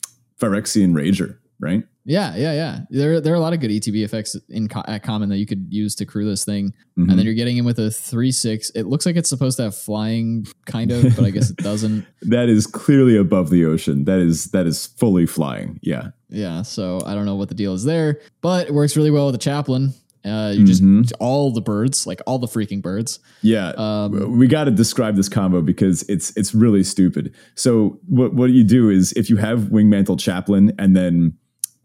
Phyrexian 0.46 0.92
Rager, 0.92 1.38
right? 1.60 1.84
Yeah, 2.04 2.34
yeah, 2.34 2.52
yeah. 2.52 2.80
There, 2.90 3.20
there 3.20 3.32
are 3.32 3.36
a 3.36 3.40
lot 3.40 3.52
of 3.52 3.60
good 3.60 3.70
ETB 3.70 4.02
effects 4.02 4.34
in 4.48 4.66
co- 4.68 4.82
at 4.88 5.04
common 5.04 5.28
that 5.28 5.36
you 5.38 5.46
could 5.46 5.68
use 5.70 5.94
to 5.94 6.04
crew 6.04 6.24
this 6.28 6.44
thing, 6.44 6.74
Mhm. 6.98 7.08
and 7.10 7.16
then 7.18 7.24
you're 7.24 7.34
getting 7.34 7.58
in 7.58 7.64
with 7.64 7.78
a 7.78 7.92
three 7.92 8.32
six. 8.32 8.70
It 8.70 8.84
looks 8.88 9.06
like 9.06 9.14
it's 9.14 9.28
supposed 9.28 9.56
to 9.58 9.62
have 9.64 9.76
flying, 9.76 10.44
kind 10.66 10.90
of, 10.90 11.14
but 11.14 11.24
I 11.24 11.30
guess 11.30 11.50
it 11.50 11.56
doesn't. 11.58 12.04
that 12.22 12.48
is 12.48 12.66
clearly 12.66 13.16
above 13.16 13.50
the 13.50 13.64
ocean. 13.66 14.04
That 14.06 14.18
is 14.18 14.46
that 14.46 14.66
is 14.66 14.86
fully 14.86 15.26
flying. 15.26 15.78
Yeah. 15.80 16.10
Yeah, 16.28 16.62
so 16.62 17.00
I 17.06 17.14
don't 17.14 17.26
know 17.26 17.36
what 17.36 17.50
the 17.50 17.54
deal 17.54 17.74
is 17.74 17.84
there, 17.84 18.18
but 18.40 18.66
it 18.66 18.74
works 18.74 18.96
really 18.96 19.10
well 19.12 19.26
with 19.26 19.34
the 19.34 19.38
chaplain. 19.38 19.92
Uh, 20.24 20.52
you 20.56 20.64
just 20.64 20.82
Mhm. 20.82 21.10
all 21.18 21.50
the 21.52 21.60
birds, 21.60 22.06
like 22.06 22.20
all 22.26 22.38
the 22.38 22.46
freaking 22.46 22.80
birds. 22.80 23.18
Yeah, 23.42 23.70
Um, 23.76 24.38
we 24.38 24.46
got 24.46 24.64
to 24.64 24.70
describe 24.70 25.16
this 25.16 25.28
combo 25.28 25.60
because 25.62 26.02
it's 26.08 26.32
it's 26.36 26.54
really 26.54 26.84
stupid. 26.84 27.32
So 27.54 27.98
what 28.06 28.34
what 28.34 28.50
you 28.50 28.64
do 28.64 28.88
is 28.88 29.12
if 29.12 29.28
you 29.30 29.36
have 29.36 29.70
Wingmantle 29.70 30.18
Chaplain 30.18 30.72
and 30.78 30.96
then 30.96 31.34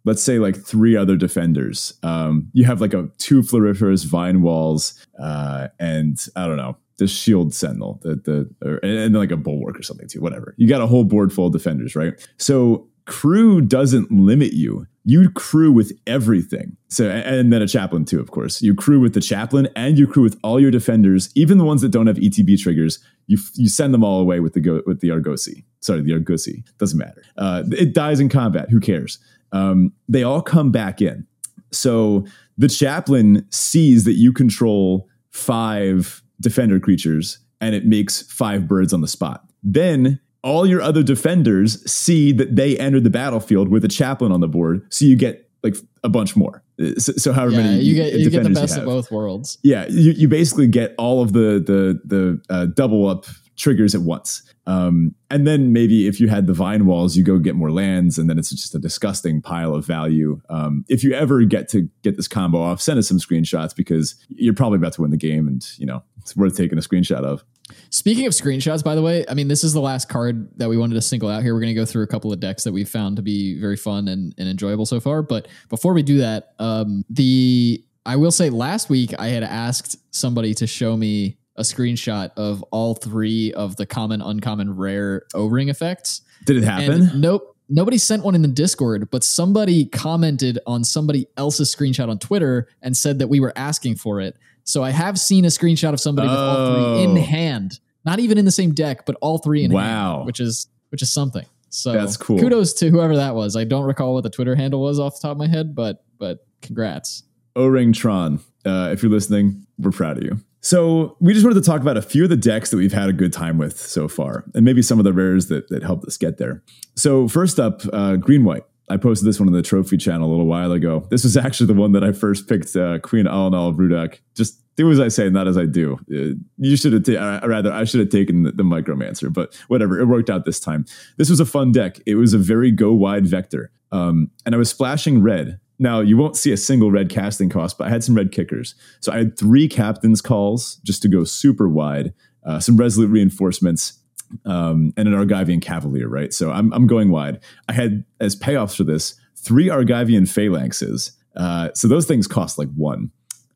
let's 0.06 0.24
say 0.24 0.40
like 0.40 0.56
three 0.56 0.96
other 0.96 1.16
defenders, 1.18 1.94
um, 2.04 2.48
you 2.54 2.64
have 2.66 2.80
like 2.80 2.94
a 2.94 3.10
two 3.18 3.42
Floriferous 3.42 4.06
Vinewalls 4.06 4.94
uh, 5.20 5.68
and 5.80 6.18
I 6.36 6.48
don't 6.48 6.58
know 6.58 6.78
the 6.98 7.08
Shield 7.08 7.54
Sentinel, 7.54 8.00
the 8.04 8.16
the 8.16 8.50
or, 8.68 8.78
and 8.78 8.98
then 8.98 9.14
like 9.14 9.32
a 9.32 9.38
Bulwark 9.38 9.80
or 9.80 9.84
something 9.84 10.08
too. 10.08 10.22
Whatever, 10.22 10.54
you 10.58 10.68
got 10.68 10.82
a 10.82 10.88
whole 10.88 11.04
board 11.04 11.34
full 11.34 11.48
of 11.48 11.54
defenders, 11.54 11.96
right? 11.96 12.14
So 12.38 12.88
crew 13.08 13.62
doesn't 13.62 14.12
limit 14.12 14.54
you. 14.54 14.86
You 15.04 15.30
crew 15.32 15.72
with 15.72 15.94
everything. 16.06 16.76
So 16.90 17.10
and 17.10 17.52
then 17.52 17.62
a 17.62 17.68
chaplain 17.68 18.06
too, 18.06 18.20
of 18.20 18.30
course. 18.30 18.62
You 18.62 18.76
crew 18.76 19.00
with 19.00 19.14
the 19.14 19.22
chaplain 19.22 19.70
and 19.76 19.98
you 19.98 20.06
crew 20.06 20.22
with 20.22 20.38
all 20.44 20.60
your 20.60 20.70
defenders, 20.70 21.30
even 21.34 21.58
the 21.58 21.64
ones 21.64 21.82
that 21.82 21.90
don't 21.90 22.08
have 22.08 22.18
ETB 22.18 22.60
triggers. 22.60 23.00
You 23.26 23.38
you 23.56 23.70
send 23.70 23.94
them 23.94 24.04
all 24.04 24.20
away 24.20 24.40
with 24.42 24.54
the 24.54 24.84
with 24.86 25.00
the 25.00 25.12
Argosy. 25.12 25.66
Sorry, 25.80 26.02
the 26.02 26.14
Argosy 26.14 26.64
doesn't 26.78 27.00
matter. 27.00 27.24
Uh, 27.38 27.64
it 27.72 27.94
dies 27.94 28.20
in 28.20 28.30
combat. 28.30 28.70
Who 28.70 28.80
cares? 28.80 29.20
Um, 29.54 29.94
they 30.10 30.24
all 30.24 30.42
come 30.42 30.72
back 30.72 31.02
in. 31.02 31.26
So 31.72 32.26
the 32.58 32.68
chaplain 32.68 33.48
sees 33.50 34.04
that 34.04 34.14
you 34.14 34.34
control 34.34 35.08
five 35.32 36.22
defender 36.42 36.80
creatures 36.80 37.40
and 37.62 37.74
it 37.74 37.86
makes 37.86 38.22
five 38.22 38.68
birds 38.68 38.94
on 38.94 39.02
the 39.02 39.08
spot. 39.08 39.46
Then 39.64 40.20
all 40.44 40.66
your 40.66 40.82
other 40.82 41.04
defenders 41.04 41.90
see 41.90 42.32
that 42.34 42.56
they 42.56 42.78
entered 42.78 43.04
the 43.04 43.10
battlefield 43.10 43.70
with 43.70 43.84
a 43.84 43.88
chaplain 43.90 44.32
on 44.32 44.40
the 44.40 44.48
board, 44.48 44.86
so 44.94 45.06
you 45.06 45.16
get 45.16 45.50
like 45.64 45.76
a 46.04 46.10
bunch 46.10 46.36
more. 46.36 46.64
So, 46.98 47.14
so 47.14 47.34
however 47.34 47.54
Yeah, 47.54 47.64
many 47.64 47.82
you 47.82 47.96
get 47.96 48.14
you 48.14 48.30
get 48.30 48.44
the 48.44 48.50
best 48.52 48.78
of 48.78 48.86
both 48.86 49.12
worlds. 49.12 49.58
Yeah, 49.64 49.88
you, 49.90 50.12
you 50.12 50.28
basically 50.28 50.68
get 50.68 50.94
all 50.98 51.22
of 51.22 51.34
the 51.34 51.64
the 51.66 52.00
the 52.06 52.42
uh, 52.50 52.66
double 52.68 53.08
up 53.08 53.26
triggers 53.58 53.96
at 53.96 54.02
once. 54.02 54.44
Um, 54.68 55.16
and 55.32 55.48
then 55.48 55.74
maybe 55.74 56.08
if 56.08 56.20
you 56.20 56.28
had 56.28 56.46
the 56.46 56.54
vine 56.54 56.86
walls, 56.86 57.18
you 57.18 57.24
go 57.24 57.40
get 57.40 57.56
more 57.56 57.72
lands, 57.72 58.18
and 58.18 58.30
then 58.30 58.38
it's 58.38 58.52
just 58.52 58.76
a 58.76 58.80
disgusting 58.80 59.42
pile 59.42 59.74
of 59.74 59.86
value. 59.86 60.40
Um, 60.50 60.86
if 60.88 61.04
you 61.04 61.14
ever 61.14 61.44
get 61.44 61.68
to 61.70 61.90
get 62.04 62.16
this 62.16 62.28
combo 62.28 62.62
off, 62.62 62.80
send 62.80 63.00
us 63.00 63.08
some 63.08 63.18
screenshots 63.18 63.76
because 63.76 64.16
you're 64.30 64.54
probably 64.54 64.78
about 64.78 64.94
to 64.94 65.02
win 65.02 65.12
the 65.12 65.18
game, 65.18 65.48
and 65.48 65.68
you 65.78 65.86
know 65.86 66.04
it's 66.20 66.36
worth 66.36 66.56
taking 66.56 66.78
a 66.78 66.82
screenshot 66.82 67.24
of. 67.24 67.44
Speaking 67.90 68.26
of 68.26 68.34
screenshots, 68.34 68.84
by 68.84 68.96
the 68.96 69.02
way, 69.02 69.26
I 69.30 69.34
mean, 69.34 69.48
this 69.48 69.64
is 69.64 69.74
the 69.74 69.82
last 69.82 70.10
card 70.10 70.50
that 70.58 70.70
we 70.70 70.78
wanted 70.78 70.96
to 70.96 71.02
single 71.02 71.30
out 71.30 71.44
here. 71.44 71.54
We're 71.54 71.62
going 71.62 71.74
to 71.74 71.80
go 71.80 71.86
through 71.86 72.04
a 72.04 72.08
couple 72.08 72.32
of 72.32 72.40
decks 72.40 72.64
that 72.64 72.72
we've 72.72 72.90
found 72.90 73.16
to 73.18 73.22
be 73.22 73.60
very 73.60 73.78
fun 73.78 74.08
and, 74.08 74.34
and 74.38 74.48
enjoyable 74.48 74.86
so 74.86 75.00
far. 75.00 75.22
But 75.22 75.48
before 75.70 75.94
we 75.94 76.04
do 76.04 76.20
that, 76.20 76.54
um, 76.60 77.04
the 77.10 77.84
I 78.06 78.16
will 78.16 78.32
say 78.32 78.50
last 78.50 78.90
week 78.90 79.14
I 79.20 79.28
had 79.28 79.44
asked 79.44 79.98
somebody 80.16 80.54
to 80.56 80.68
show 80.68 80.96
me 80.96 81.38
a 81.58 81.62
screenshot 81.62 82.32
of 82.38 82.64
all 82.72 82.94
three 82.94 83.52
of 83.54 83.76
the 83.76 83.86
common, 83.86 84.22
uncommon, 84.22 84.76
rare 84.76 85.24
O-ring 85.34 85.70
effects. 85.70 86.22
Did 86.46 86.58
it 86.58 86.64
happen? 86.64 87.02
And 87.02 87.22
nope. 87.22 87.56
Nobody 87.70 87.98
sent 87.98 88.24
one 88.24 88.34
in 88.34 88.44
the 88.44 88.48
Discord, 88.48 89.10
but 89.12 89.26
somebody 89.26 89.86
commented 89.86 90.58
on 90.66 90.86
somebody 90.86 91.28
else's 91.36 91.76
screenshot 91.76 92.08
on 92.08 92.18
Twitter 92.18 92.70
and 92.82 92.96
said 92.96 93.20
that 93.20 93.28
we 93.28 93.42
were 93.42 93.52
asking 93.58 93.96
for 93.96 94.22
it. 94.22 94.38
So 94.68 94.84
I 94.84 94.90
have 94.90 95.18
seen 95.18 95.46
a 95.46 95.48
screenshot 95.48 95.94
of 95.94 96.00
somebody 96.02 96.28
with 96.28 96.38
all 96.38 96.74
three 96.74 97.04
in 97.04 97.12
Oh. 97.18 97.22
hand, 97.22 97.80
not 98.06 98.20
even 98.20 98.38
in 98.38 98.44
the 98.44 98.52
same 98.52 98.74
deck, 98.74 99.06
but 99.06 99.16
all 99.22 99.38
three 99.38 99.64
in 99.64 99.72
Wow. 99.72 100.16
hand, 100.18 100.26
which 100.28 100.40
is 100.42 100.68
which 100.90 101.02
is 101.02 101.10
something. 101.10 101.46
So 101.70 101.92
That's 101.94 102.16
cool. 102.18 102.38
Kudos 102.40 102.74
to 102.76 102.90
whoever 102.90 103.16
that 103.16 103.34
was. 103.36 103.56
I 103.56 103.64
don't 103.64 103.84
recall 103.86 104.14
what 104.14 104.24
the 104.24 104.30
Twitter 104.30 104.56
handle 104.56 104.82
was 104.82 105.00
off 105.00 105.16
the 105.22 105.28
top 105.28 105.32
of 105.32 105.38
my 105.38 105.48
head, 105.48 105.74
but 105.74 106.04
but 106.20 106.46
congrats. 106.62 107.24
O-Ring 107.56 107.94
Tron, 107.94 108.40
uh, 108.66 108.90
if 108.92 109.02
you're 109.02 109.12
listening, 109.12 109.66
we're 109.80 109.92
proud 109.92 110.18
of 110.18 110.24
you. 110.24 110.38
So 110.62 111.16
we 111.22 111.34
just 111.34 111.46
wanted 111.46 111.62
to 111.64 111.66
talk 111.66 111.82
about 111.82 111.96
a 111.98 112.02
few 112.02 112.24
of 112.26 112.30
the 112.30 112.36
decks 112.38 112.72
that 112.72 112.78
we've 112.78 112.92
had 112.94 113.08
a 113.10 113.14
good 113.14 113.32
time 113.32 113.58
with 113.58 113.80
so 113.80 114.08
far, 114.10 114.44
and 114.54 114.66
maybe 114.66 114.82
some 114.82 115.00
of 115.00 115.06
the 115.06 115.14
rares 115.14 115.48
that, 115.48 115.70
that 115.70 115.82
helped 115.84 116.06
us 116.06 116.18
get 116.18 116.38
there. 116.40 116.62
So 116.96 117.28
first 117.30 117.58
up, 117.60 117.82
uh, 117.94 118.18
Green 118.18 118.44
White. 118.44 118.64
I 118.90 118.98
posted 118.98 119.28
this 119.28 119.40
one 119.40 119.50
on 119.50 119.54
the 119.54 119.62
Trophy 119.62 119.98
channel 119.98 120.30
a 120.30 120.32
little 120.32 120.46
while 120.46 120.72
ago. 120.72 121.06
This 121.10 121.24
was 121.24 121.36
actually 121.36 121.68
the 121.68 121.74
one 121.74 121.92
that 121.92 122.04
I 122.04 122.12
first 122.14 122.48
picked, 122.48 122.76
uh, 122.76 123.00
Queen 123.00 123.26
Allenal 123.26 123.70
of 123.70 123.76
Ruadach. 123.76 124.20
Just 124.36 124.62
do 124.78 124.90
as 124.92 125.00
I 125.00 125.10
say, 125.10 125.30
not 125.30 125.48
as 125.48 125.58
I 125.58 125.66
do. 125.66 125.98
Uh, 126.10 126.40
you 126.58 126.78
should 126.78 126.94
have, 126.94 127.04
ta- 127.04 127.42
uh, 127.44 127.48
rather, 127.48 127.72
I 127.72 127.84
should 127.84 128.00
have 128.00 128.10
taken 128.10 128.44
the, 128.44 128.52
the 128.52 128.64
Micromancer, 128.64 129.34
but 129.34 129.56
whatever. 129.68 130.00
It 130.00 130.06
worked 130.06 130.30
out 130.30 130.46
this 130.46 130.60
time. 130.60 130.86
This 131.18 131.30
was 131.30 131.40
a 131.40 131.46
fun 131.46 131.72
deck. 131.72 132.00
It 132.06 132.16
was 132.16 132.34
a 132.34 132.38
very 132.38 132.72
go 132.72 132.94
wide 132.94 133.28
vector, 133.28 133.72
um, 133.92 134.32
and 134.46 134.56
I 134.56 134.58
was 134.58 134.70
splashing 134.70 135.22
red. 135.22 135.60
Now 135.80 136.00
you 136.00 136.16
won't 136.18 136.38
see 136.38 136.52
a 136.52 136.58
single 136.58 136.92
red 136.92 137.10
casting 137.10 137.50
cost, 137.50 137.78
but 137.78 137.88
I 137.88 137.90
had 137.90 138.04
some 138.04 138.16
red 138.16 138.32
kickers. 138.32 138.74
So 139.00 139.12
I 139.12 139.18
had 139.18 139.38
three 139.38 139.68
captain's 139.68 140.22
calls 140.22 140.78
just 140.84 141.02
to 141.02 141.10
go 141.10 141.24
super 141.24 141.68
wide, 141.68 142.14
uh, 142.46 142.60
some 142.60 142.78
resolute 142.78 143.10
reinforcements, 143.10 144.00
um, 144.46 144.94
and 144.98 145.08
an 145.08 145.14
Argivian 145.14 145.62
Cavalier, 145.62 146.08
right? 146.08 146.34
So 146.34 146.52
I'm, 146.52 146.72
I'm 146.74 146.88
going 146.88 147.12
wide. 147.12 147.40
I 147.68 147.74
had 147.74 148.04
as 148.20 148.36
payoffs 148.36 148.76
for 148.76 148.84
this 148.84 149.16
three 149.36 149.68
Argivian 149.68 150.24
Phalanxes. 150.24 151.12
Uh, 151.36 151.70
so 151.74 151.88
those 151.88 152.06
things 152.06 152.28
cost 152.28 152.58
like 152.58 152.70
one. 152.76 153.12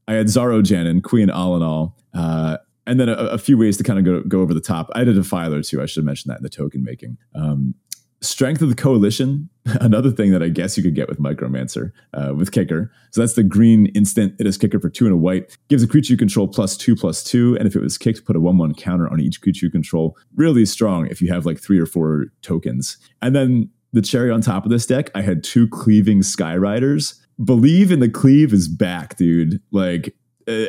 I 0.07 0.13
had 0.13 0.29
Zar 0.29 0.49
Ojanen, 0.49 1.03
Queen 1.03 1.29
Allenal, 1.29 1.93
uh, 2.13 2.57
and 2.87 2.99
then 2.99 3.09
a, 3.09 3.13
a 3.13 3.37
few 3.37 3.57
ways 3.57 3.77
to 3.77 3.83
kind 3.83 3.99
of 3.99 4.05
go, 4.05 4.21
go 4.27 4.41
over 4.41 4.53
the 4.53 4.61
top. 4.61 4.89
I 4.93 4.99
had 4.99 5.07
a 5.07 5.13
Defiler 5.13 5.61
too. 5.61 5.81
I 5.81 5.85
should 5.85 6.01
have 6.01 6.05
mentioned 6.05 6.31
that 6.31 6.37
in 6.37 6.43
the 6.43 6.49
token 6.49 6.83
making. 6.83 7.17
Um, 7.35 7.75
Strength 8.21 8.61
of 8.61 8.69
the 8.69 8.75
Coalition, 8.75 9.49
another 9.65 10.11
thing 10.11 10.31
that 10.31 10.43
I 10.43 10.49
guess 10.49 10.77
you 10.77 10.83
could 10.83 10.95
get 10.95 11.09
with 11.09 11.19
Micromancer 11.19 11.91
uh, 12.13 12.33
with 12.35 12.51
Kicker. 12.51 12.91
So 13.11 13.21
that's 13.21 13.33
the 13.33 13.43
green 13.43 13.87
instant. 13.87 14.35
It 14.39 14.45
is 14.45 14.57
Kicker 14.57 14.79
for 14.79 14.89
two 14.89 15.05
and 15.05 15.13
a 15.13 15.17
white. 15.17 15.57
Gives 15.69 15.81
a 15.81 15.87
creature 15.87 16.13
you 16.13 16.17
control 16.17 16.47
plus 16.47 16.77
two 16.77 16.95
plus 16.95 17.23
two. 17.23 17.57
And 17.57 17.67
if 17.67 17.75
it 17.75 17.81
was 17.81 17.97
kicked, 17.97 18.25
put 18.25 18.35
a 18.35 18.39
one 18.39 18.57
one 18.57 18.75
counter 18.75 19.11
on 19.11 19.19
each 19.19 19.41
creature 19.41 19.65
you 19.65 19.71
control. 19.71 20.15
Really 20.35 20.65
strong 20.65 21.07
if 21.07 21.21
you 21.21 21.33
have 21.33 21.45
like 21.45 21.59
three 21.59 21.79
or 21.79 21.85
four 21.85 22.27
tokens. 22.41 22.97
And 23.21 23.35
then 23.35 23.69
the 23.93 24.01
cherry 24.01 24.31
on 24.31 24.41
top 24.41 24.65
of 24.65 24.71
this 24.71 24.85
deck, 24.85 25.09
I 25.15 25.21
had 25.21 25.43
two 25.43 25.67
Cleaving 25.67 26.21
Skyriders. 26.21 27.19
Believe 27.43 27.91
in 27.91 27.99
the 27.99 28.09
Cleave 28.09 28.53
is 28.53 28.67
back, 28.67 29.17
dude. 29.17 29.61
Like 29.71 30.15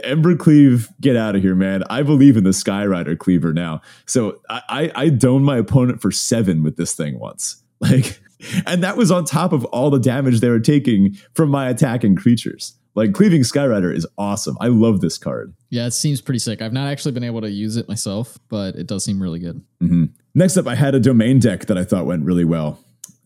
Embercleave, 0.05 0.89
get 1.01 1.17
out 1.17 1.37
of 1.37 1.43
here, 1.43 1.55
man. 1.55 1.83
I 1.91 2.03
believe 2.03 2.37
in 2.37 2.45
the 2.45 2.51
Skyrider 2.51 3.19
Cleaver 3.19 3.53
now. 3.53 3.81
So 4.07 4.41
I, 4.49 4.63
I, 4.69 4.93
I 5.05 5.09
doned 5.09 5.45
my 5.45 5.57
opponent 5.59 6.01
for 6.01 6.11
seven 6.11 6.63
with 6.63 6.77
this 6.77 6.95
thing 6.95 7.19
once. 7.19 7.59
Like, 7.83 8.21
and 8.65 8.85
that 8.85 8.97
was 8.97 9.11
on 9.11 9.25
top 9.25 9.53
of 9.53 9.65
all 9.67 9.91
the 9.91 9.99
damage 9.99 10.39
they 10.39 10.49
were 10.51 10.61
taking 10.61 11.17
from 11.35 11.51
my 11.51 11.69
attacking 11.69 12.15
creatures. 12.15 12.75
Like, 12.95 13.13
Cleaving 13.13 13.43
Skyrider 13.43 13.93
is 13.93 14.07
awesome. 14.17 14.57
I 14.61 14.69
love 14.69 15.01
this 15.01 15.19
card. 15.19 15.53
Yeah, 15.71 15.87
it 15.87 15.91
seems 15.91 16.21
pretty 16.21 16.39
sick. 16.39 16.63
I've 16.63 16.73
not 16.73 16.87
actually 16.89 17.11
been 17.11 17.25
able 17.25 17.41
to 17.41 17.51
use 17.51 17.77
it 17.77 17.89
myself, 17.89 18.39
but 18.49 18.77
it 18.77 18.87
does 18.87 19.05
seem 19.05 19.21
really 19.21 19.41
good. 19.41 19.65
hmm 19.81 20.05
Next 20.35 20.57
up, 20.57 20.69
I 20.69 20.77
had 20.77 20.95
a 20.95 21.01
domain 21.01 21.41
deck 21.41 21.67
that 21.67 21.77
I 21.77 21.83
thought 21.83 22.07
went 22.07 22.25
really 22.25 22.45
well. 22.45 22.79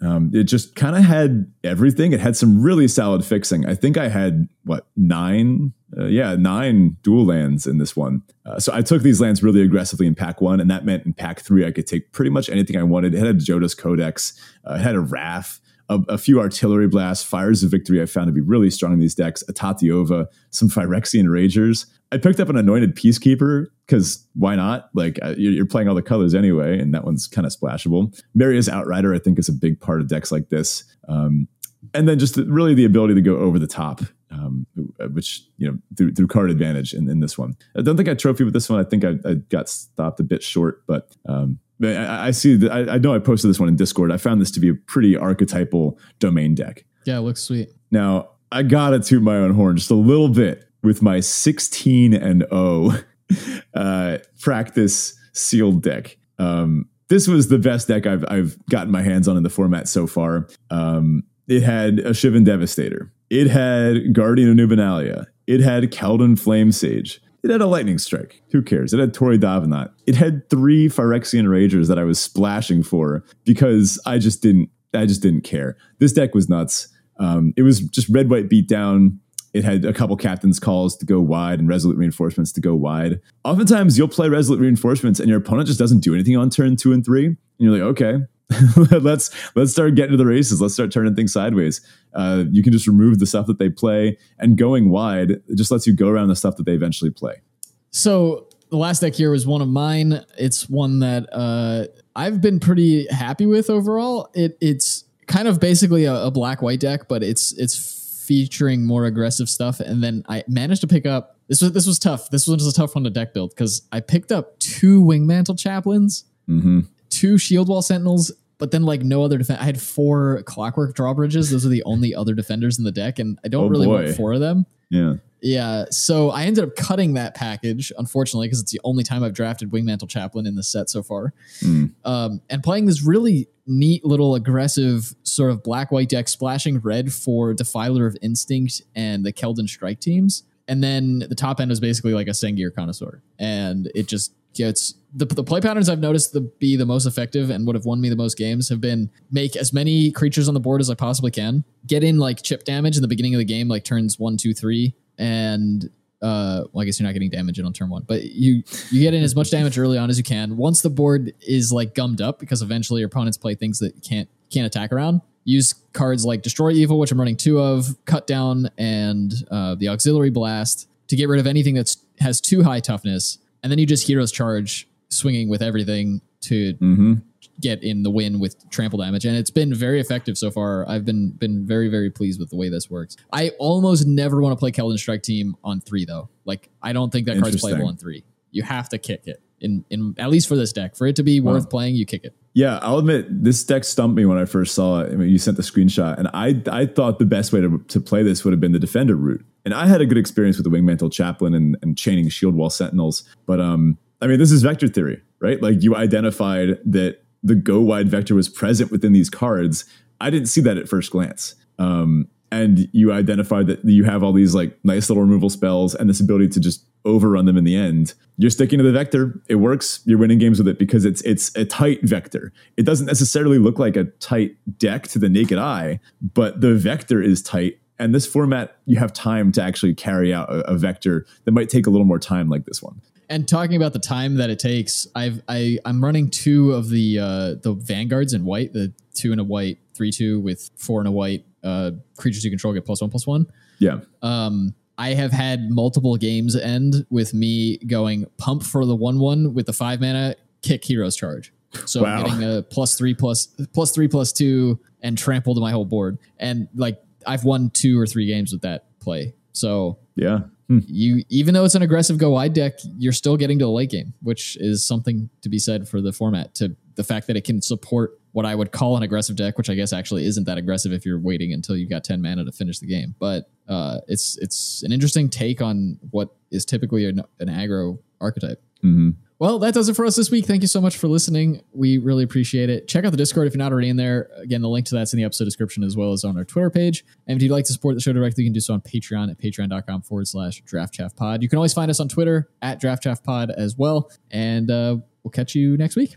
Um, 0.03 0.31
it 0.35 0.45
just 0.45 0.75
kind 0.75 0.95
of 0.95 1.05
had 1.05 1.51
everything. 1.65 2.13
It 2.13 2.21
had 2.21 2.37
some 2.37 2.63
really 2.63 2.87
solid 2.87 3.25
fixing. 3.25 3.65
I 3.65 3.75
think 3.75 3.97
I 3.97 4.09
had 4.09 4.49
what 4.65 4.87
nine, 4.97 5.73
uh, 5.97 6.05
yeah, 6.05 6.37
nine 6.37 6.99
dual 7.03 7.25
lands 7.25 7.67
in 7.67 7.79
this 7.79 7.97
one. 7.97 8.23
Uh, 8.45 8.59
so 8.59 8.73
I 8.75 8.83
took 8.83 9.03
these 9.03 9.21
lands 9.21 9.43
really 9.43 9.63
aggressively 9.63 10.07
in 10.07 10.15
pack 10.15 10.41
one, 10.41 10.61
and 10.61 10.71
that 10.71 10.85
meant 10.85 11.07
in 11.07 11.15
pack 11.15 11.41
three 11.41 11.67
I 11.67 11.73
could 11.73 11.87
take 11.87 12.13
pretty 12.13 12.31
much 12.31 12.51
anything 12.51 12.77
I 12.77 12.83
wanted. 12.83 13.15
It 13.15 13.19
had 13.19 13.29
a 13.29 13.35
Jodah's 13.35 13.75
Codex, 13.75 14.39
uh, 14.69 14.75
it 14.75 14.81
had 14.81 14.97
a 14.97 15.01
Wrath, 15.01 15.61
a, 15.89 16.01
a 16.09 16.19
few 16.19 16.41
artillery 16.41 16.89
blasts, 16.89 17.25
fires 17.25 17.63
of 17.63 17.71
victory. 17.71 18.03
I 18.03 18.07
found 18.07 18.27
to 18.27 18.33
be 18.33 18.41
really 18.41 18.71
strong 18.71 18.93
in 18.93 18.99
these 18.99 19.15
decks. 19.15 19.43
A 19.49 19.53
Tatyova, 19.53 20.27
some 20.51 20.69
Phyrexian 20.69 21.27
Ragers. 21.27 21.87
I 22.13 22.19
picked 22.19 22.41
up 22.41 22.49
an 22.49 22.57
anointed 22.57 22.95
peacekeeper 22.95 23.67
because 23.87 24.27
why 24.35 24.55
not? 24.55 24.91
Like 24.95 25.19
you're, 25.37 25.67
playing 25.67 25.89
all 25.89 25.95
the 25.95 26.03
colors 26.03 26.35
anyway, 26.35 26.79
and 26.79 26.95
that 26.95 27.05
one's 27.05 27.27
kind 27.27 27.47
of 27.47 27.53
splashable. 27.53 28.17
Meria's 28.35 28.69
Outrider, 28.69 29.15
I 29.15 29.19
think, 29.19 29.39
is 29.39 29.49
a 29.49 29.53
big 29.53 29.81
part 29.81 30.01
of 30.01 30.09
decks 30.09 30.31
like 30.31 30.49
this. 30.49 30.85
Um, 31.09 31.49
and 31.95 32.09
then 32.09 32.19
just 32.19 32.37
really 32.37 32.75
the 32.75 32.85
ability 32.85 33.15
to 33.15 33.21
go 33.21 33.37
over 33.37 33.59
the 33.59 33.67
top, 33.67 34.03
um, 34.31 34.67
which 35.13 35.43
you 35.57 35.71
know 35.71 35.79
through, 35.97 36.15
through 36.15 36.27
card 36.27 36.51
advantage 36.51 36.95
in, 36.95 37.09
in 37.09 37.21
this 37.21 37.37
one. 37.37 37.55
I 37.77 37.83
don't 37.83 37.97
think 37.97 38.09
I 38.09 38.15
trophy 38.15 38.45
with 38.45 38.55
this 38.55 38.69
one. 38.69 38.81
I 38.81 38.85
think 38.85 39.05
I, 39.05 39.15
I 39.29 39.35
got 39.35 39.69
stopped 39.69 40.21
a 40.21 40.25
bit 40.25 40.43
short, 40.43 40.83
but 40.87 41.15
um, 41.29 41.59
I, 41.83 42.29
I 42.29 42.31
see. 42.31 42.57
That, 42.57 42.73
I, 42.73 42.95
I 42.95 42.99
know 42.99 43.15
I 43.15 43.19
posted 43.19 43.51
this 43.51 43.61
one 43.61 43.69
in 43.69 43.77
Discord. 43.77 44.13
I 44.13 44.17
found 44.17 44.41
this 44.41 44.51
to 44.53 44.61
be 44.61 44.69
a 44.69 44.75
pretty 44.75 45.17
archetypal 45.17 45.99
domain 46.19 46.55
deck. 46.55 46.85
Yeah, 47.05 47.19
it 47.19 47.21
looks 47.23 47.43
sweet. 47.43 47.71
Now, 47.91 48.31
I 48.51 48.63
gotta 48.63 49.01
toot 49.01 49.23
my 49.23 49.37
own 49.37 49.53
horn 49.53 49.77
just 49.77 49.91
a 49.91 49.95
little 49.95 50.29
bit 50.29 50.69
with 50.83 51.03
my 51.03 51.21
16 51.21 52.15
and 52.15 52.45
0 52.51 52.91
uh, 53.75 54.19
practice 54.41 55.19
sealed 55.33 55.83
deck. 55.83 56.17
Um, 56.39 56.89
this 57.09 57.29
was 57.29 57.49
the 57.49 57.59
best 57.59 57.89
deck 57.89 58.07
I've, 58.07 58.25
I've 58.29 58.57
gotten 58.67 58.91
my 58.91 59.03
hands 59.03 59.29
on 59.29 59.37
in 59.37 59.43
the 59.43 59.51
format 59.51 59.89
so 59.89 60.07
far. 60.07 60.49
Um, 60.71 61.25
it 61.47 61.63
had 61.63 62.01
a 62.01 62.11
Shivan 62.11 62.45
Devastator. 62.45 63.13
It 63.31 63.49
had 63.49 64.13
Guardian 64.13 64.51
of 64.51 64.57
New 64.57 64.67
Benalia. 64.67 65.27
It 65.47 65.61
had 65.61 65.85
Keldon 65.85 66.39
Flamesage. 66.39 67.19
It 67.47 67.53
had 67.53 67.61
a 67.61 67.67
Lightning 67.69 67.99
Strike. 67.99 68.43
Who 68.51 68.61
cares? 68.61 68.93
It 68.93 68.99
had 68.99 69.15
Tori 69.15 69.39
D'Avenant. 69.39 69.93
It 70.05 70.17
had 70.17 70.51
three 70.51 70.89
Phyrexian 70.89 71.45
Ragers 71.45 71.87
that 71.87 71.97
I 71.97 72.03
was 72.03 72.19
splashing 72.19 72.83
for 72.83 73.25
because 73.45 74.01
I 74.05 74.19
just 74.19 74.43
didn't. 74.43 74.69
I 74.93 75.07
just 75.07 75.23
didn't 75.23 75.43
care. 75.43 75.77
This 76.01 76.13
deck 76.13 76.35
was 76.35 76.49
nuts. 76.49 76.89
Um, 77.21 77.55
it 77.57 77.63
was 77.63 77.83
just 77.83 78.09
red 78.09 78.29
white 78.31 78.49
beat 78.49 78.67
down. 78.67 79.21
It 79.55 79.63
had 79.63 79.85
a 79.85 79.93
couple 79.93 80.17
captain's 80.17 80.59
calls 80.59 80.97
to 80.97 81.07
go 81.07 81.21
wide 81.21 81.61
and 81.61 81.69
resolute 81.69 81.97
reinforcements 81.97 82.51
to 82.53 82.61
go 82.61 82.75
wide. 82.75 83.21
Oftentimes, 83.45 83.97
you'll 83.97 84.09
play 84.09 84.29
resolute 84.29 84.59
reinforcements 84.59 85.21
and 85.21 85.29
your 85.29 85.39
opponent 85.39 85.69
just 85.69 85.79
doesn't 85.79 86.01
do 86.01 86.15
anything 86.15 86.37
on 86.37 86.51
turn 86.51 86.75
two 86.75 86.93
and 86.93 87.05
three, 87.05 87.27
and 87.27 87.37
you're 87.59 87.73
like, 87.73 87.83
okay, 87.83 88.25
let's 88.91 89.31
let's 89.57 89.73
start 89.73 89.95
getting 89.97 90.13
to 90.13 90.17
the 90.17 90.27
races. 90.27 90.61
Let's 90.61 90.75
start 90.75 90.93
turning 90.93 91.15
things 91.15 91.33
sideways. 91.33 91.81
Uh, 92.15 92.45
you 92.51 92.63
can 92.63 92.73
just 92.73 92.87
remove 92.87 93.19
the 93.19 93.27
stuff 93.27 93.47
that 93.47 93.59
they 93.59 93.69
play, 93.69 94.19
and 94.39 94.57
going 94.57 94.91
wide 94.91 95.31
it 95.31 95.57
just 95.57 95.71
lets 95.71 95.87
you 95.87 95.93
go 95.93 96.09
around 96.09 96.29
the 96.29 96.37
stuff 96.37 96.57
that 96.57 96.65
they 96.65 96.73
eventually 96.75 97.11
play. 97.11 97.43
So 97.91 98.49
the 98.71 98.77
last 98.77 99.01
deck 99.01 99.15
here 99.15 99.31
was 99.31 99.47
one 99.47 99.63
of 99.63 99.69
mine. 99.69 100.25
It's 100.39 100.69
one 100.69 101.01
that 101.01 101.29
uh, 101.33 101.87
I've 102.15 102.41
been 102.41 102.61
pretty 102.61 103.07
happy 103.09 103.47
with 103.47 103.69
overall. 103.69 104.31
It 104.35 104.57
it's 104.61 105.05
kind 105.27 105.49
of 105.49 105.59
basically 105.59 106.05
a, 106.05 106.15
a 106.15 106.31
black 106.31 106.63
white 106.63 106.81
deck, 106.81 107.09
but 107.09 107.23
it's 107.23 107.53
it's 107.59 108.25
featuring 108.27 108.85
more 108.85 109.07
aggressive 109.07 109.49
stuff. 109.49 109.81
And 109.81 110.03
then 110.03 110.25
I 110.29 110.45
managed 110.49 110.81
to 110.83 110.87
pick 110.87 111.07
up 111.07 111.37
this 111.49 111.63
was 111.63 111.73
this 111.73 111.87
was 111.87 111.99
tough. 111.99 112.31
This 112.31 112.47
was 112.47 112.67
a 112.67 112.73
tough 112.73 112.95
one 112.95 113.05
to 113.05 113.11
deck 113.11 113.35
build 113.35 113.51
because 113.51 113.83
I 113.93 114.01
picked 114.01 114.31
up 114.31 114.59
two 114.61 115.03
Wingmantle 115.03 115.59
Chaplains, 115.59 116.25
hmm 116.47 116.81
two 117.11 117.39
Shield 117.39 117.69
Wall 117.69 117.83
Sentinels. 117.83 118.33
But 118.59 118.71
then, 118.71 118.85
like 118.85 119.03
no 119.03 119.23
other 119.23 119.37
defense, 119.37 119.61
I 119.61 119.65
had 119.65 119.81
four 119.81 120.43
Clockwork 120.45 120.95
Drawbridges. 120.95 121.51
Those 121.51 121.67
are 121.67 121.71
the 121.71 121.83
only 121.85 122.15
other 122.15 122.33
defenders 122.35 122.79
in 122.79 122.85
the 122.85 122.93
deck, 122.93 123.19
and 123.19 123.39
I 123.45 123.49
don't 123.49 123.65
Oh, 123.65 123.69
really 123.69 123.87
boy. 123.87 124.05
want 124.05 124.17
four 124.17 124.33
of 124.33 124.41
them. 124.41 124.65
Yeah. 124.91 125.15
Yeah, 125.43 125.85
so 125.91 126.31
I 126.31 126.45
ended 126.45 126.65
up 126.65 126.75
cutting 126.77 127.13
that 127.15 127.35
package, 127.35 127.93
unfortunately, 127.99 128.47
because 128.49 128.63
it's 128.63 128.73
the 128.73 128.81
only 128.85 129.05
time 129.05 129.23
I've 129.23 129.35
drafted 129.35 129.71
Wingmantle 129.71 130.09
Chaplain 130.09 130.47
in 130.47 130.55
the 130.57 130.63
set 130.63 130.89
so 130.89 131.03
far. 131.03 131.35
Mm. 131.61 131.93
Um, 132.07 132.41
and 132.49 132.63
playing 132.65 132.87
this 132.87 133.05
really 133.05 133.47
neat 133.67 134.05
little 134.05 134.35
aggressive 134.35 135.15
sort 135.23 135.51
of 135.51 135.63
black 135.63 135.93
white 135.93 136.09
deck, 136.09 136.27
splashing 136.29 136.79
red 136.79 137.13
for 137.13 137.53
Defiler 137.53 138.07
of 138.07 138.17
Instinct 138.23 138.81
and 138.95 139.25
the 139.25 139.33
Keldon 139.33 139.69
Strike 139.69 140.01
teams. 140.01 140.45
And 140.69 140.83
then 140.83 141.21
the 141.21 141.35
top 141.35 141.61
end 141.61 141.71
is 141.71 141.81
basically 141.81 142.15
like 142.15 142.27
a 142.27 142.33
Sengir 142.33 142.75
Connoisseur. 142.75 143.23
And 143.39 143.91
it 143.95 144.09
just 144.09 144.33
gets 144.55 144.95
the, 145.15 145.27
the 145.27 145.45
play 145.45 145.61
patterns 145.61 145.89
I've 145.89 146.01
noticed 146.01 146.33
to 146.33 146.41
be 146.41 146.77
the 146.77 146.87
most 146.87 147.07
effective 147.07 147.51
and 147.51 147.67
would 147.67 147.77
have 147.77 147.85
won 147.85 148.01
me 148.01 148.09
the 148.09 148.17
most 148.17 148.37
games 148.37 148.69
have 148.69 148.81
been 148.81 149.11
make 149.31 149.55
as 149.55 149.73
many 149.73 150.11
creatures 150.11 150.49
on 150.49 150.55
the 150.55 150.61
board 150.61 150.81
as 150.81 150.91
I 150.91 150.95
possibly 150.95 151.31
can, 151.31 151.65
get 151.87 152.03
in 152.03 152.19
like 152.19 152.43
chip 152.43 152.65
damage 152.65 152.97
in 152.97 153.03
the 153.03 153.09
beginning 153.09 153.35
of 153.35 153.39
the 153.39 153.45
game, 153.45 153.69
like 153.69 153.85
turns 153.85 154.19
one, 154.19 154.37
two, 154.37 154.55
three, 154.55 154.95
and 155.19 155.89
uh, 156.23 156.65
well, 156.73 156.83
I 156.83 156.85
guess 156.87 156.99
you're 156.99 157.07
not 157.07 157.13
getting 157.13 157.31
damage 157.31 157.59
in 157.59 157.67
on 157.67 157.73
turn 157.73 157.91
one, 157.91 158.05
but 158.07 158.25
you 158.25 158.63
you 158.91 159.03
get 159.03 159.15
in 159.15 159.23
as 159.23 159.37
much 159.37 159.51
damage 159.51 159.79
early 159.79 159.99
on 159.99 160.09
as 160.09 160.17
you 160.17 160.25
can. 160.25 160.57
Once 160.57 160.81
the 160.81 160.91
board 160.91 161.33
is 161.47 161.71
like 161.71 161.95
gummed 161.95 162.21
up, 162.21 162.39
because 162.39 162.63
eventually 162.63 163.01
your 163.01 163.09
opponents 163.09 163.37
play 163.37 163.55
things 163.55 163.79
that 163.81 164.03
can't 164.03 164.29
can't 164.51 164.67
attack 164.67 164.93
around. 164.93 165.21
Use 165.47 165.73
cards 165.95 166.25
like 166.27 166.43
Destroy 166.43 166.73
Evil, 166.73 166.99
which 166.99 167.11
I'm 167.13 167.19
running 167.19 167.37
two 167.37 167.59
of, 167.59 167.97
Cut 168.05 168.27
Down, 168.27 168.69
and 168.77 169.33
uh, 169.51 169.77
the 169.77 169.89
Auxiliary 169.89 170.29
Blast 170.31 170.89
to 171.09 171.17
get 171.17 171.29
rid 171.29 171.41
of 171.41 171.47
anything 171.47 171.77
that 171.77 171.97
has 172.19 172.41
too 172.41 172.63
high 172.65 172.81
toughness, 172.81 173.39
and 173.63 173.71
then 173.73 173.79
you 173.79 173.87
just 173.87 174.07
Heroes 174.07 174.33
Charge, 174.33 174.87
swinging 175.09 175.49
with 175.49 175.63
everything 175.63 176.21
to 176.43 176.75
Mm-hmm. 176.75 177.15
get 177.61 177.83
in 177.83 178.03
the 178.03 178.11
win 178.11 178.39
with 178.41 178.69
trample 178.71 178.99
damage. 178.99 179.25
And 179.25 179.37
it's 179.37 179.51
been 179.51 179.73
very 179.73 180.01
effective 180.01 180.37
so 180.37 180.51
far. 180.51 180.87
I've 180.89 181.05
been 181.05 181.31
been 181.31 181.65
very 181.67 181.89
very 181.89 182.11
pleased 182.11 182.39
with 182.41 182.51
the 182.51 182.57
way 182.57 182.69
this 182.69 182.91
works. 182.91 183.17
I 183.33 183.51
almost 183.59 184.07
never 184.07 184.41
want 184.43 184.53
to 184.53 184.57
play 184.59 184.73
keldon 184.73 184.99
strike 184.99 185.23
team 185.23 185.57
on 185.65 185.81
three 185.81 186.05
though. 186.05 186.29
Like 186.45 186.69
i 186.83 186.93
don't 186.93 187.11
think 187.11 187.27
that 187.27 187.35
card's 187.41 187.61
playable 187.61 187.87
on 187.89 187.97
three 187.97 188.25
you 188.57 188.63
have 188.63 188.89
to 188.89 188.99
kick 188.99 189.23
it 189.27 189.43
in 189.61 189.85
in 189.91 190.15
at 190.19 190.31
least 190.31 190.49
for 190.49 190.57
this 190.57 190.73
deck 190.73 190.97
for 190.97 191.07
it 191.07 191.17
to 191.17 191.23
be 191.23 191.41
worth 191.41 191.71
playing 191.71 191.95
you 191.95 192.05
kick 192.05 192.25
it 192.25 192.35
Yeah, 192.57 192.79
I'll 192.81 192.97
admit 192.97 193.27
this 193.45 193.63
deck 193.65 193.85
stumped 193.85 194.17
me 194.17 194.25
when 194.25 194.39
I 194.39 194.47
first 194.47 194.75
saw 194.75 195.01
it. 195.01 195.13
I 195.13 195.17
mean, 195.17 195.29
you 195.29 195.37
sent 195.37 195.59
the 195.59 195.63
screenshot, 195.63 196.17
and 196.19 196.27
I 196.33 196.63
I 196.73 196.87
thought 196.87 197.19
the 197.19 197.27
best 197.27 197.53
way 197.53 197.61
to, 197.61 197.85
to 197.89 198.01
play 198.01 198.23
this 198.23 198.45
would 198.45 198.53
have 198.53 198.61
been 198.61 198.73
the 198.73 198.79
defender 198.79 199.15
route. 199.15 199.45
And 199.67 199.75
I 199.75 199.87
had 199.87 200.01
a 200.01 200.07
good 200.07 200.17
experience 200.17 200.57
with 200.57 200.65
the 200.65 200.71
Wingmantle 200.71 201.13
Chaplain 201.13 201.53
and, 201.53 201.77
and 201.83 201.99
chaining 201.99 202.31
Shield 202.31 202.55
Wall 202.55 202.71
Sentinels. 202.71 203.25
But 203.45 203.61
um, 203.61 203.99
I 204.23 204.27
mean, 204.27 204.39
this 204.39 204.51
is 204.53 204.63
vector 204.63 204.89
theory, 204.89 205.21
right? 205.39 205.61
Like 205.61 205.83
you 205.83 205.95
identified 205.97 206.79
that 206.87 207.23
the 207.43 207.55
go 207.55 207.81
wide 207.83 208.09
vector 208.09 208.35
was 208.35 208.49
present 208.49 208.91
within 208.91 209.13
these 209.13 209.29
cards. 209.29 209.85
I 210.19 210.31
didn't 210.31 210.49
see 210.49 210.63
that 210.63 210.79
at 210.79 210.89
first 210.89 211.11
glance. 211.11 211.57
Um, 211.79 212.29
and 212.51 212.89
you 212.93 213.13
identify 213.13 213.63
that 213.65 213.85
you 213.85 214.05
have 214.05 214.23
all 214.23 214.33
these 214.33 214.55
like 214.55 214.79
nice 214.85 215.09
little 215.11 215.23
removal 215.23 215.51
spells 215.51 215.95
and 215.95 216.09
this 216.09 216.21
ability 216.21 216.49
to 216.49 216.61
just 216.61 216.85
overrun 217.05 217.45
them 217.47 217.57
in 217.57 217.65
the 217.65 217.77
end. 217.77 218.15
You're 218.37 218.51
sticking 218.51 218.79
to 218.79 218.85
the 218.85 218.93
vector. 218.93 219.41
It 219.49 219.57
works. 219.57 220.01
You're 220.05 220.19
winning 220.19 220.39
games 220.39 220.59
with 220.59 220.69
it 220.69 220.79
because 220.79 221.05
it's 221.05 221.23
it's 221.23 221.55
a 221.57 221.65
tight 221.65 222.03
vector. 222.03 222.53
It 222.77 222.85
doesn't 222.85 223.07
necessarily 223.07 223.59
look 223.59 223.79
like 223.79 223.97
a 223.97 224.05
tight 224.05 224.57
deck 224.79 225.05
to 225.09 225.19
the 225.19 225.29
naked 225.29 225.59
eye, 225.59 226.01
but 226.35 226.61
the 226.61 226.75
vector 226.75 227.23
is 227.23 227.43
tight. 227.43 227.79
And 227.99 228.15
this 228.15 228.27
format, 228.27 228.77
you 228.85 228.99
have 228.99 229.13
time 229.13 229.53
to 229.53 229.63
actually 229.63 229.95
carry 229.95 230.35
out 230.35 230.51
a, 230.51 230.73
a 230.73 230.77
vector 230.77 231.25
that 231.45 231.53
might 231.53 231.71
take 231.71 231.87
a 231.87 231.91
little 231.91 232.05
more 232.05 232.19
time, 232.19 232.51
like 232.51 232.67
this 232.67 232.83
one. 232.83 233.01
and 233.31 233.49
talking 233.49 233.75
about 233.77 233.95
the 233.95 233.99
time 233.99 234.37
that 234.37 234.51
it 234.51 234.59
takes 234.59 235.07
i've 235.17 235.41
i 235.49 235.79
i'm 235.85 236.05
running 236.05 236.31
two 236.31 236.73
of 236.73 236.91
the 236.91 237.19
uh 237.19 237.55
the 237.63 237.73
vanguards 237.77 238.33
in 238.33 238.45
white 238.45 238.73
the 238.73 238.93
two 239.15 239.33
and 239.33 239.41
a 239.41 239.45
white 239.45 239.79
three 239.95 240.13
two 240.13 240.39
with 240.39 240.71
four 240.77 241.01
and 241.01 241.09
a 241.09 241.11
white 241.11 241.45
uh 241.63 241.91
creatures 242.17 242.45
you 242.45 242.51
control 242.51 242.73
get 242.75 242.85
plus 242.85 243.01
one 243.01 243.11
plus 243.11 243.27
one 243.27 243.47
Yeah. 243.79 244.01
um 244.23 244.75
I 244.99 245.11
have 245.15 245.31
had 245.33 245.69
multiple 245.71 246.17
games 246.17 246.57
end 246.57 247.05
with 247.11 247.35
me 247.35 247.77
going 247.79 248.25
pump 248.39 248.63
for 248.63 248.87
the 248.87 248.97
one 248.97 249.19
one 249.19 249.53
with 249.53 249.67
the 249.67 249.75
five 249.75 250.01
mana, 250.01 250.37
kick 250.63 250.85
heroes 250.85 251.15
charge. 251.17 251.53
So 251.85 252.03
Wow. 252.03 252.17
I'm 252.17 252.25
getting 252.25 252.43
a 252.59 252.63
plus 252.63 252.97
three 252.97 253.13
plus 253.13 253.47
plus 253.75 253.91
three 253.93 254.09
plus 254.09 254.33
two 254.33 254.79
and 255.03 255.19
trample 255.19 255.55
to 255.55 255.61
my 255.61 255.71
whole 255.71 255.85
board. 255.85 256.17
And 256.39 256.69
like 256.75 256.99
I've 257.27 257.45
won 257.45 257.69
two 257.71 258.01
or 258.01 258.07
three 258.07 258.27
games 258.27 258.53
with 258.53 258.63
that 258.63 258.87
play. 259.01 259.35
So 259.53 259.99
Yeah. 260.15 260.41
Hmm. 260.69 260.79
you 260.87 261.23
even 261.29 261.53
though 261.55 261.65
it's 261.67 261.75
an 261.75 261.83
aggressive 261.83 262.17
go 262.17 262.31
wide 262.31 262.55
deck, 262.55 262.79
you're 262.97 263.13
still 263.13 263.37
getting 263.37 263.59
to 263.59 263.67
the 263.67 263.71
late 263.71 263.91
game, 263.91 264.15
which 264.23 264.57
is 264.59 264.85
something 264.87 265.29
to 265.43 265.49
be 265.51 265.59
said 265.59 265.87
for 265.89 266.01
the 266.01 266.13
format. 266.13 266.55
To 266.57 266.75
the 266.95 267.05
fact 267.05 267.27
that 267.27 267.37
it 267.37 267.45
can 267.45 267.61
support 267.61 268.19
what 268.37 268.45
I 268.45 268.55
would 268.55 268.71
call 268.71 268.99
an 268.99 269.03
aggressive 269.03 269.35
deck, 269.35 269.57
which 269.57 269.71
I 269.71 269.75
guess 269.75 269.95
actually 269.95 270.27
isn't 270.27 270.45
that 270.45 270.59
aggressive 270.59 270.93
if 270.93 271.07
you're 271.07 271.19
waiting 271.19 271.55
until 271.55 271.75
you've 271.75 271.89
got 271.89 272.05
10 272.05 272.21
mana 272.21 272.45
to 272.45 272.53
finish 272.53 272.81
the 272.81 272.87
game. 272.87 273.15
But 273.19 273.51
uh, 273.67 274.01
it's 274.09 274.37
it's 274.43 274.83
an 274.83 274.93
interesting 274.93 275.31
take 275.31 275.63
on 275.63 275.99
what 276.11 276.29
is 276.51 276.67
typically 276.67 277.07
an, 277.07 277.23
an 277.41 277.49
aggro 277.49 277.99
archetype. 278.21 278.63
hmm 278.83 279.13
Well, 279.39 279.59
that 279.61 279.73
does 279.73 279.89
it 279.89 279.97
for 279.97 280.05
us 280.05 280.17
this 280.17 280.31
week. 280.31 280.45
Thank 280.45 280.61
you 280.61 280.69
so 280.69 280.83
much 280.83 280.99
for 280.99 281.09
listening. 281.09 281.63
We 281.73 281.97
really 281.97 282.25
appreciate 282.25 282.69
it. 282.69 282.87
Check 282.89 283.07
out 283.07 283.11
the 283.11 283.17
Discord 283.17 283.47
if 283.47 283.55
you're 283.55 283.59
not 283.59 283.73
already 283.73 283.89
in 283.89 283.97
there. 283.97 284.29
Again, 284.37 284.61
the 284.61 284.69
link 284.69 284.85
to 284.89 284.95
that's 284.97 285.15
in 285.15 285.17
the 285.17 285.25
episode 285.25 285.47
description 285.47 285.83
as 285.83 285.97
well 285.97 286.13
as 286.13 286.23
on 286.23 286.37
our 286.37 286.45
Twitter 286.45 286.69
page. 286.69 287.07
And 287.27 287.37
if 287.39 287.43
you'd 287.43 287.53
like 287.53 287.65
to 287.65 287.73
support 287.73 287.95
the 287.95 288.03
show 288.03 288.13
directly, 288.13 288.45
you 288.45 288.51
can 288.51 288.53
do 288.53 288.61
so 288.61 288.75
on 288.75 288.83
Patreon 288.83 289.31
at 289.31 289.39
patreon.com 289.39 290.03
forward 290.03 290.29
slash 290.29 290.63
draftchaffpod. 290.65 291.41
You 291.41 291.49
can 291.49 291.57
always 291.57 291.73
find 291.73 291.91
us 291.91 292.01
on 292.01 292.09
Twitter 292.11 292.51
at 292.61 292.83
draftchaffpod 292.83 293.55
as 293.57 293.79
well. 293.79 294.11
And 294.31 294.71
uh, 294.71 294.99
we'll 295.23 295.31
catch 295.33 295.55
you 295.55 295.79
next 295.79 295.97
week. 295.97 296.17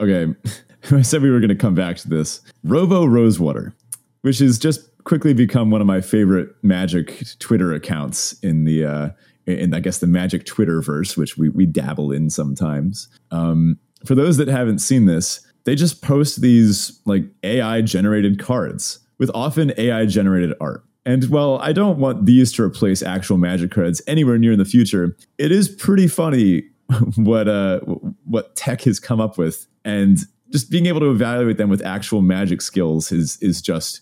Okay. 0.00 0.34
I 0.92 1.02
said 1.02 1.22
we 1.22 1.30
were 1.30 1.40
going 1.40 1.50
to 1.50 1.54
come 1.54 1.74
back 1.74 1.96
to 1.98 2.08
this. 2.08 2.40
RoboRosewater, 2.66 3.74
which 4.22 4.38
has 4.38 4.58
just 4.58 4.88
quickly 5.04 5.34
become 5.34 5.70
one 5.70 5.80
of 5.80 5.86
my 5.86 6.00
favorite 6.00 6.48
Magic 6.62 7.22
Twitter 7.38 7.72
accounts 7.72 8.32
in 8.40 8.64
the, 8.64 8.84
uh, 8.84 9.10
in 9.46 9.74
I 9.74 9.80
guess 9.80 9.98
the 9.98 10.06
Magic 10.06 10.44
Twitterverse, 10.46 11.16
which 11.16 11.36
we, 11.36 11.50
we 11.50 11.66
dabble 11.66 12.12
in 12.12 12.30
sometimes. 12.30 13.08
Um, 13.30 13.78
for 14.06 14.14
those 14.14 14.38
that 14.38 14.48
haven't 14.48 14.78
seen 14.78 15.04
this, 15.04 15.46
they 15.64 15.74
just 15.74 16.02
post 16.02 16.40
these 16.40 17.00
like 17.04 17.24
AI 17.42 17.82
generated 17.82 18.38
cards 18.38 19.00
with 19.18 19.30
often 19.34 19.72
AI 19.76 20.06
generated 20.06 20.54
art. 20.60 20.82
And 21.04 21.24
while 21.24 21.58
I 21.58 21.72
don't 21.72 21.98
want 21.98 22.26
these 22.26 22.52
to 22.52 22.62
replace 22.62 23.02
actual 23.02 23.36
Magic 23.36 23.70
cards 23.70 24.00
anywhere 24.06 24.38
near 24.38 24.52
in 24.52 24.58
the 24.58 24.64
future, 24.64 25.16
it 25.38 25.52
is 25.52 25.68
pretty 25.68 26.08
funny 26.08 26.62
what 27.16 27.46
uh 27.46 27.80
what 28.24 28.56
tech 28.56 28.82
has 28.82 28.98
come 28.98 29.20
up 29.20 29.38
with 29.38 29.66
and 29.84 30.18
just 30.50 30.70
being 30.70 30.86
able 30.86 31.00
to 31.00 31.10
evaluate 31.10 31.56
them 31.56 31.68
with 31.70 31.84
actual 31.84 32.22
magic 32.22 32.60
skills 32.60 33.12
is 33.12 33.38
is 33.40 33.62
just 33.62 34.00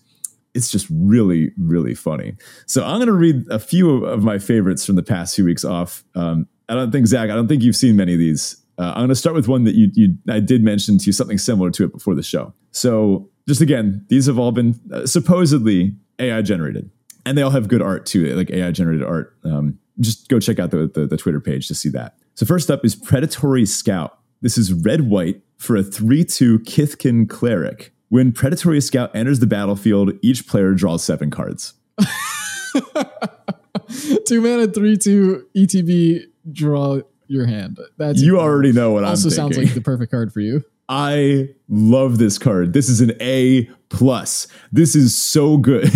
it's 0.54 0.70
just 0.70 0.86
really 0.90 1.52
really 1.58 1.94
funny. 1.94 2.34
So 2.66 2.84
i'm 2.84 2.96
going 2.96 3.06
to 3.06 3.12
read 3.12 3.44
a 3.50 3.58
few 3.58 4.04
of 4.04 4.24
my 4.24 4.38
favorites 4.38 4.84
from 4.84 4.96
the 4.96 5.02
past 5.02 5.36
few 5.36 5.44
weeks 5.44 5.64
off. 5.64 6.04
Um, 6.14 6.46
i 6.68 6.74
don't 6.74 6.90
think 6.90 7.06
zach 7.06 7.30
i 7.30 7.34
don't 7.34 7.48
think 7.48 7.62
you've 7.62 7.76
seen 7.76 7.96
many 7.96 8.14
of 8.14 8.18
these. 8.18 8.56
Uh, 8.78 8.92
i'm 8.94 9.00
going 9.00 9.08
to 9.08 9.16
start 9.16 9.34
with 9.34 9.48
one 9.48 9.64
that 9.64 9.74
you, 9.74 9.90
you 9.94 10.14
i 10.28 10.40
did 10.40 10.62
mention 10.62 10.98
to 10.98 11.06
you 11.06 11.12
something 11.12 11.38
similar 11.38 11.70
to 11.70 11.84
it 11.84 11.92
before 11.92 12.14
the 12.14 12.22
show. 12.22 12.52
So 12.72 13.30
just 13.46 13.60
again 13.60 14.04
these 14.08 14.26
have 14.26 14.38
all 14.38 14.52
been 14.52 14.78
uh, 14.92 15.06
supposedly 15.06 15.96
ai 16.18 16.42
generated 16.42 16.90
and 17.26 17.36
they 17.36 17.42
all 17.42 17.50
have 17.50 17.68
good 17.68 17.82
art 17.82 18.06
too 18.06 18.34
like 18.34 18.50
ai 18.50 18.70
generated 18.70 19.04
art. 19.06 19.36
Um, 19.44 19.78
just 20.00 20.28
go 20.28 20.38
check 20.38 20.60
out 20.60 20.70
the, 20.70 20.86
the, 20.86 21.06
the 21.06 21.16
twitter 21.16 21.40
page 21.40 21.68
to 21.68 21.74
see 21.74 21.88
that. 21.90 22.16
So 22.34 22.46
first 22.46 22.70
up 22.70 22.84
is 22.84 22.94
predatory 22.94 23.66
scout. 23.66 24.18
This 24.40 24.56
is 24.56 24.72
red 24.72 25.10
white 25.10 25.42
for 25.58 25.76
a 25.76 25.82
3 25.82 26.24
2 26.24 26.60
Kithkin 26.60 27.28
cleric. 27.28 27.92
When 28.08 28.32
Predatory 28.32 28.80
Scout 28.80 29.14
enters 29.14 29.40
the 29.40 29.46
battlefield, 29.46 30.12
each 30.22 30.46
player 30.46 30.72
draws 30.72 31.04
seven 31.04 31.30
cards. 31.30 31.74
two 34.26 34.40
mana, 34.40 34.66
three, 34.68 34.96
two, 34.96 35.46
ETB, 35.54 36.22
draw 36.50 37.00
your 37.26 37.46
hand. 37.46 37.78
That's 37.98 38.22
You 38.22 38.40
already 38.40 38.72
know 38.72 38.92
what 38.92 39.04
also 39.04 39.28
I'm 39.28 39.34
sounds 39.34 39.58
like 39.58 39.74
the 39.74 39.82
perfect 39.82 40.10
card 40.10 40.32
for 40.32 40.40
you. 40.40 40.64
I 40.88 41.50
love 41.68 42.16
this 42.16 42.38
card. 42.38 42.72
This 42.72 42.88
is 42.88 43.02
an 43.02 43.12
A 43.20 43.68
plus. 43.90 44.48
This 44.72 44.96
is 44.96 45.14
so 45.14 45.58
good. 45.58 45.84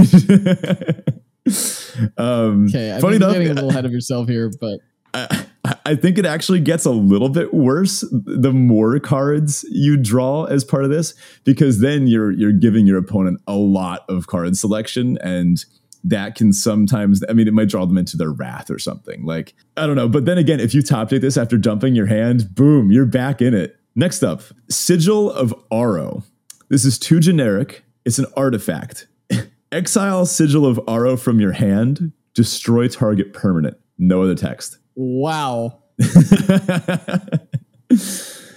um, 2.18 2.66
Okay, 2.66 2.94
I 2.94 3.00
funny 3.00 3.18
think 3.18 3.22
you're 3.22 3.30
enough, 3.30 3.32
getting 3.32 3.50
a 3.50 3.54
little 3.54 3.70
ahead 3.70 3.86
of 3.86 3.92
yourself 3.92 4.28
here, 4.28 4.50
but 4.60 4.80
I, 5.14 5.46
I 5.86 5.94
think 5.94 6.18
it 6.18 6.26
actually 6.26 6.58
gets 6.58 6.84
a 6.84 6.90
little 6.90 7.28
bit 7.28 7.54
worse 7.54 8.04
the 8.10 8.52
more 8.52 8.98
cards 8.98 9.64
you 9.70 9.96
draw 9.96 10.44
as 10.44 10.64
part 10.64 10.82
of 10.82 10.90
this, 10.90 11.14
because 11.44 11.80
then 11.80 12.08
you're 12.08 12.32
you're 12.32 12.52
giving 12.52 12.86
your 12.86 12.98
opponent 12.98 13.40
a 13.46 13.54
lot 13.54 14.04
of 14.08 14.26
card 14.26 14.56
selection, 14.56 15.18
and 15.18 15.64
that 16.02 16.34
can 16.34 16.52
sometimes 16.52 17.22
I 17.28 17.32
mean 17.32 17.46
it 17.46 17.54
might 17.54 17.68
draw 17.68 17.86
them 17.86 17.96
into 17.96 18.16
their 18.16 18.32
wrath 18.32 18.70
or 18.70 18.78
something. 18.80 19.24
Like 19.24 19.54
I 19.76 19.86
don't 19.86 19.94
know, 19.94 20.08
but 20.08 20.24
then 20.24 20.36
again, 20.36 20.58
if 20.58 20.74
you 20.74 20.82
top 20.82 21.10
deck 21.10 21.20
this 21.20 21.36
after 21.36 21.56
dumping 21.56 21.94
your 21.94 22.06
hand, 22.06 22.54
boom, 22.56 22.90
you're 22.90 23.06
back 23.06 23.40
in 23.40 23.54
it. 23.54 23.76
Next 23.94 24.24
up, 24.24 24.42
Sigil 24.68 25.30
of 25.30 25.54
Aro. 25.70 26.24
This 26.70 26.84
is 26.84 26.98
too 26.98 27.20
generic. 27.20 27.84
It's 28.04 28.18
an 28.18 28.26
artifact. 28.36 29.06
Exile 29.72 30.26
Sigil 30.26 30.66
of 30.66 30.78
Aro 30.88 31.16
from 31.20 31.38
your 31.38 31.52
hand. 31.52 32.10
Destroy 32.34 32.88
target 32.88 33.32
permanent. 33.32 33.76
No 33.98 34.22
other 34.22 34.34
text. 34.34 34.78
Wow. 34.94 35.82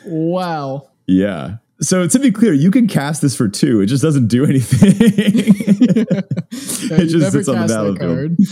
wow. 0.06 0.90
Yeah. 1.07 1.57
So 1.82 2.07
to 2.07 2.20
be 2.20 2.32
clear, 2.32 2.53
you 2.53 2.72
can 2.72 2.88
cast 2.88 3.22
this 3.22 3.36
for 3.36 3.48
two. 3.49 3.82
It 3.82 3.88
just 3.88 4.02
doesn't 4.02 4.28
do 4.28 4.45
anything. 4.45 6.06
Yeah, 6.88 6.98
it 7.02 7.07
just 7.07 7.32
sits 7.32 7.48
on 7.48 7.60
the 7.62 7.68
battlefield. 7.68 7.99
card. 7.99 8.38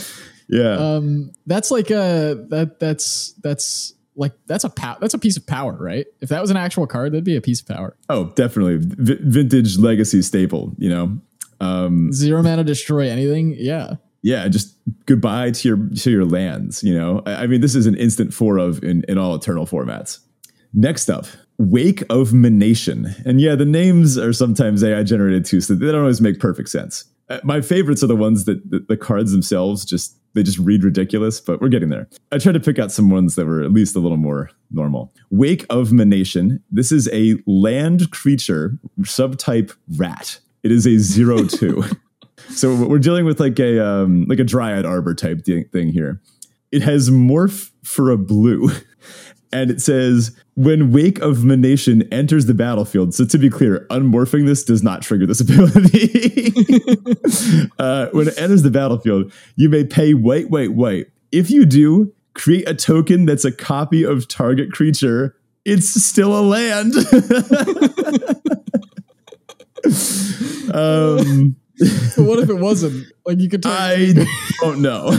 Yeah. 0.49 0.73
Um, 0.73 1.31
that's 1.47 1.71
like 1.71 1.89
a 1.89 2.45
that 2.49 2.77
that's 2.79 3.31
that's 3.41 3.93
like 4.15 4.33
that's 4.45 4.65
a 4.65 4.69
pow- 4.69 4.97
that's 4.99 5.13
a 5.13 5.17
piece 5.17 5.37
of 5.37 5.47
power, 5.47 5.75
right? 5.79 6.05
If 6.19 6.29
that 6.29 6.41
was 6.41 6.51
an 6.51 6.57
actual 6.57 6.85
card, 6.85 7.13
that'd 7.13 7.23
be 7.23 7.37
a 7.37 7.41
piece 7.41 7.61
of 7.61 7.67
power. 7.67 7.95
oh, 8.09 8.25
definitely. 8.35 8.77
V- 8.79 9.17
vintage 9.21 9.77
legacy 9.77 10.21
staple, 10.21 10.73
you 10.77 10.89
know. 10.89 11.17
Um, 11.61 12.11
Zero 12.11 12.43
mana 12.43 12.63
destroy 12.65 13.09
anything. 13.09 13.55
Yeah. 13.57 13.95
Yeah, 14.23 14.47
just 14.47 14.75
goodbye 15.05 15.51
to 15.51 15.67
your 15.67 15.77
to 15.97 16.09
your 16.09 16.25
lands, 16.25 16.81
you 16.81 16.97
know. 16.97 17.21
I, 17.25 17.43
I 17.43 17.47
mean, 17.47 17.61
this 17.61 17.75
is 17.75 17.85
an 17.85 17.95
instant 17.95 18.33
four 18.33 18.57
of 18.57 18.83
in, 18.83 19.03
in 19.07 19.17
all 19.17 19.35
eternal 19.35 19.67
formats. 19.67 20.19
Next 20.73 21.09
up, 21.09 21.27
Wake 21.59 22.01
of 22.09 22.29
Manation. 22.29 23.13
And 23.25 23.39
yeah, 23.39 23.55
the 23.55 23.65
names 23.65 24.17
are 24.17 24.33
sometimes 24.33 24.83
AI 24.83 25.03
generated 25.03 25.45
too, 25.45 25.61
so 25.61 25.75
they 25.75 25.91
don't 25.91 26.01
always 26.01 26.21
make 26.21 26.39
perfect 26.39 26.69
sense. 26.69 27.05
Uh, 27.29 27.39
My 27.43 27.61
favorites 27.61 28.03
are 28.03 28.07
the 28.07 28.15
ones 28.15 28.45
that 28.45 28.71
the, 28.71 28.79
the 28.79 28.97
cards 28.97 29.31
themselves 29.31 29.85
just 29.85 30.17
they 30.35 30.41
just 30.41 30.57
read 30.57 30.83
ridiculous, 30.83 31.39
but 31.39 31.61
we're 31.61 31.67
getting 31.69 31.89
there. 31.89 32.07
I 32.31 32.39
tried 32.39 32.53
to 32.53 32.59
pick 32.59 32.79
out 32.79 32.91
some 32.91 33.11
ones 33.11 33.35
that 33.35 33.45
were 33.45 33.61
at 33.61 33.71
least 33.71 33.95
a 33.95 33.99
little 33.99 34.17
more 34.17 34.49
normal. 34.71 35.13
Wake 35.29 35.63
of 35.69 35.89
Manation. 35.89 36.59
This 36.71 36.91
is 36.91 37.07
a 37.13 37.35
land 37.45 38.09
creature 38.09 38.79
subtype 39.01 39.75
rat. 39.95 40.39
It 40.63 40.71
is 40.71 40.87
a 40.87 40.97
zero 40.97 41.43
two. 41.45 41.83
so 42.49 42.85
we're 42.87 42.99
dealing 42.99 43.25
with 43.25 43.39
like 43.39 43.59
a 43.59 43.85
um, 43.85 44.25
like 44.27 44.39
a 44.39 44.43
dryad 44.43 44.85
arbor 44.85 45.13
type 45.13 45.45
thing 45.45 45.89
here. 45.89 46.21
It 46.71 46.81
has 46.81 47.09
morph 47.09 47.71
for 47.83 48.09
a 48.09 48.17
blue. 48.17 48.69
And 49.53 49.69
it 49.69 49.79
says, 49.79 50.35
when 50.55 50.91
Wake 50.91 51.19
of 51.19 51.37
Manation 51.37 52.07
enters 52.11 52.47
the 52.47 52.55
battlefield. 52.55 53.13
So 53.13 53.23
to 53.25 53.37
be 53.37 53.51
clear, 53.51 53.85
unmorphing 53.91 54.47
this 54.47 54.63
does 54.63 54.81
not 54.81 55.03
trigger 55.03 55.27
this 55.27 55.41
ability. 55.47 56.51
uh, 57.79 58.07
when 58.13 58.27
it 58.27 58.37
enters 58.39 58.63
the 58.63 58.71
battlefield, 58.71 59.31
you 59.55 59.69
may 59.69 59.83
pay 59.83 60.15
white, 60.15 60.49
white, 60.49 60.73
white. 60.73 61.05
If 61.31 61.51
you 61.51 61.67
do, 61.67 62.11
create 62.33 62.67
a 62.67 62.73
token 62.73 63.25
that's 63.25 63.45
a 63.45 63.51
copy 63.51 64.03
of 64.03 64.27
target 64.27 64.71
creature. 64.71 65.35
It's 65.65 66.03
still 66.03 66.35
a 66.37 66.41
land. 66.41 66.95
um, 70.73 71.55
But 72.15 72.23
what 72.23 72.39
if 72.39 72.49
it 72.49 72.59
wasn't? 72.59 73.07
Like 73.25 73.39
you 73.39 73.49
could. 73.49 73.65
I 73.65 74.13
don't 74.61 74.81
know. 74.81 75.11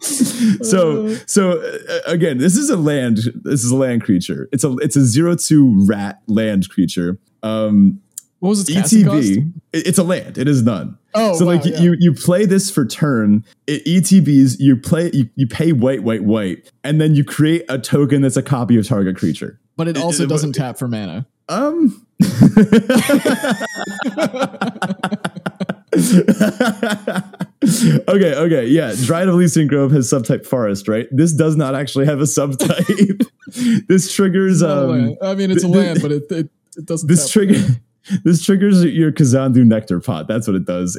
so 0.00 1.14
so 1.26 1.60
uh, 1.60 1.98
again, 2.06 2.38
this 2.38 2.56
is 2.56 2.70
a 2.70 2.76
land. 2.76 3.18
This 3.44 3.64
is 3.64 3.70
a 3.70 3.76
land 3.76 4.02
creature. 4.02 4.48
It's 4.52 4.64
a 4.64 4.76
it's 4.78 4.96
a 4.96 5.04
zero 5.04 5.36
two 5.36 5.84
rat 5.86 6.20
land 6.26 6.68
creature. 6.68 7.18
Um, 7.42 8.00
what 8.40 8.50
was 8.50 8.68
its? 8.68 8.92
ETB. 8.92 9.52
it- 9.72 9.86
it's 9.86 9.98
a 9.98 10.02
land. 10.02 10.36
It 10.38 10.48
is 10.48 10.62
none. 10.62 10.96
Oh, 11.14 11.36
so 11.36 11.44
wow, 11.46 11.52
like 11.52 11.64
yeah. 11.64 11.80
you 11.80 11.96
you 11.98 12.14
play 12.14 12.46
this 12.46 12.70
for 12.70 12.86
turn. 12.86 13.44
It 13.66 13.84
ETBs. 13.84 14.56
You 14.58 14.76
play 14.76 15.10
you, 15.12 15.28
you 15.36 15.46
pay 15.46 15.72
white 15.72 16.02
white 16.02 16.24
white, 16.24 16.70
and 16.82 17.00
then 17.00 17.14
you 17.14 17.24
create 17.24 17.64
a 17.68 17.78
token 17.78 18.22
that's 18.22 18.36
a 18.36 18.42
copy 18.42 18.76
of 18.78 18.86
target 18.86 19.16
creature. 19.16 19.60
But 19.76 19.88
it 19.88 19.96
also 19.98 20.24
it- 20.24 20.28
doesn't 20.28 20.52
tap 20.54 20.78
for 20.78 20.88
mana. 20.88 21.26
Um. 21.48 22.06
okay, 28.08 28.34
okay, 28.34 28.66
yeah. 28.66 28.94
Dryad 29.04 29.28
of 29.28 29.34
Ilysian 29.34 29.68
Grove 29.68 29.90
has 29.92 30.10
subtype 30.10 30.46
forest, 30.46 30.86
right? 30.86 31.08
This 31.10 31.32
does 31.32 31.56
not 31.56 31.74
actually 31.74 32.06
have 32.06 32.20
a 32.20 32.24
subtype. 32.24 33.26
this 33.88 34.12
triggers 34.12 34.62
um. 34.62 35.16
I 35.20 35.34
mean, 35.34 35.50
it's 35.50 35.64
a 35.64 35.68
land, 35.68 36.00
but 36.00 36.12
it 36.12 36.30
it, 36.30 36.48
it 36.76 36.86
doesn't. 36.86 37.08
this 37.08 37.28
trigger 37.28 37.60
this 38.24 38.44
triggers 38.44 38.84
your 38.84 39.10
Kazandu 39.10 39.64
nectar 39.64 40.00
pot. 40.00 40.28
That's 40.28 40.46
what 40.46 40.54
it 40.54 40.64
does. 40.64 40.96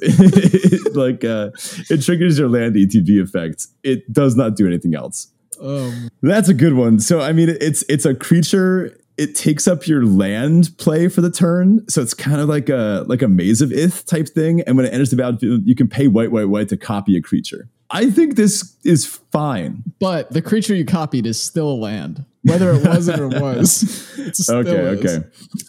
like 0.94 1.24
uh 1.24 1.52
it 1.90 2.02
triggers 2.04 2.38
your 2.38 2.50
land 2.50 2.76
ETB 2.76 3.22
effect. 3.22 3.68
It 3.84 4.12
does 4.12 4.36
not 4.36 4.56
do 4.56 4.68
anything 4.68 4.94
else. 4.94 5.28
Um, 5.62 6.10
That's 6.22 6.50
a 6.50 6.54
good 6.54 6.74
one. 6.74 7.00
So 7.00 7.22
I 7.22 7.34
mean, 7.34 7.50
it's 7.50 7.84
it's 7.88 8.06
a 8.06 8.16
creature. 8.16 8.98
It 9.18 9.36
takes 9.36 9.68
up 9.68 9.88
your 9.88 10.06
land 10.06 10.72
play 10.78 11.08
for 11.08 11.22
the 11.22 11.30
turn, 11.32 11.88
so 11.88 12.02
it's 12.02 12.14
kind 12.14 12.40
of 12.42 12.50
like 12.50 12.70
a 12.70 13.04
like 13.08 13.22
a 13.22 13.28
maze 13.28 13.62
of 13.62 13.72
ith 13.72 14.06
type 14.06 14.28
thing. 14.30 14.62
And 14.62 14.78
when 14.78 14.86
it 14.86 14.94
enters 14.94 15.10
the 15.12 15.18
battlefield, 15.18 15.62
you 15.66 15.76
can 15.76 15.88
pay 15.88 16.08
white, 16.08 16.32
white, 16.32 16.46
white 16.50 16.70
to 16.70 16.78
copy 16.78 17.16
a 17.18 17.22
creature. 17.22 17.70
I 17.94 18.10
think 18.10 18.36
this 18.38 18.78
is 18.86 19.06
fine. 19.06 19.84
but 20.00 20.32
the 20.32 20.42
creature 20.42 20.74
you 20.74 20.86
copied 20.86 21.26
is 21.26 21.40
still 21.42 21.70
a 21.70 21.76
land, 21.76 22.24
whether 22.44 22.72
it 22.72 22.88
wasn't 22.88 23.20
or 23.20 23.28
was. 23.42 23.84
It 24.18 24.38
still 24.38 24.60
Okay, 24.60 24.72
is. 24.72 25.06
okay. 25.18 25.28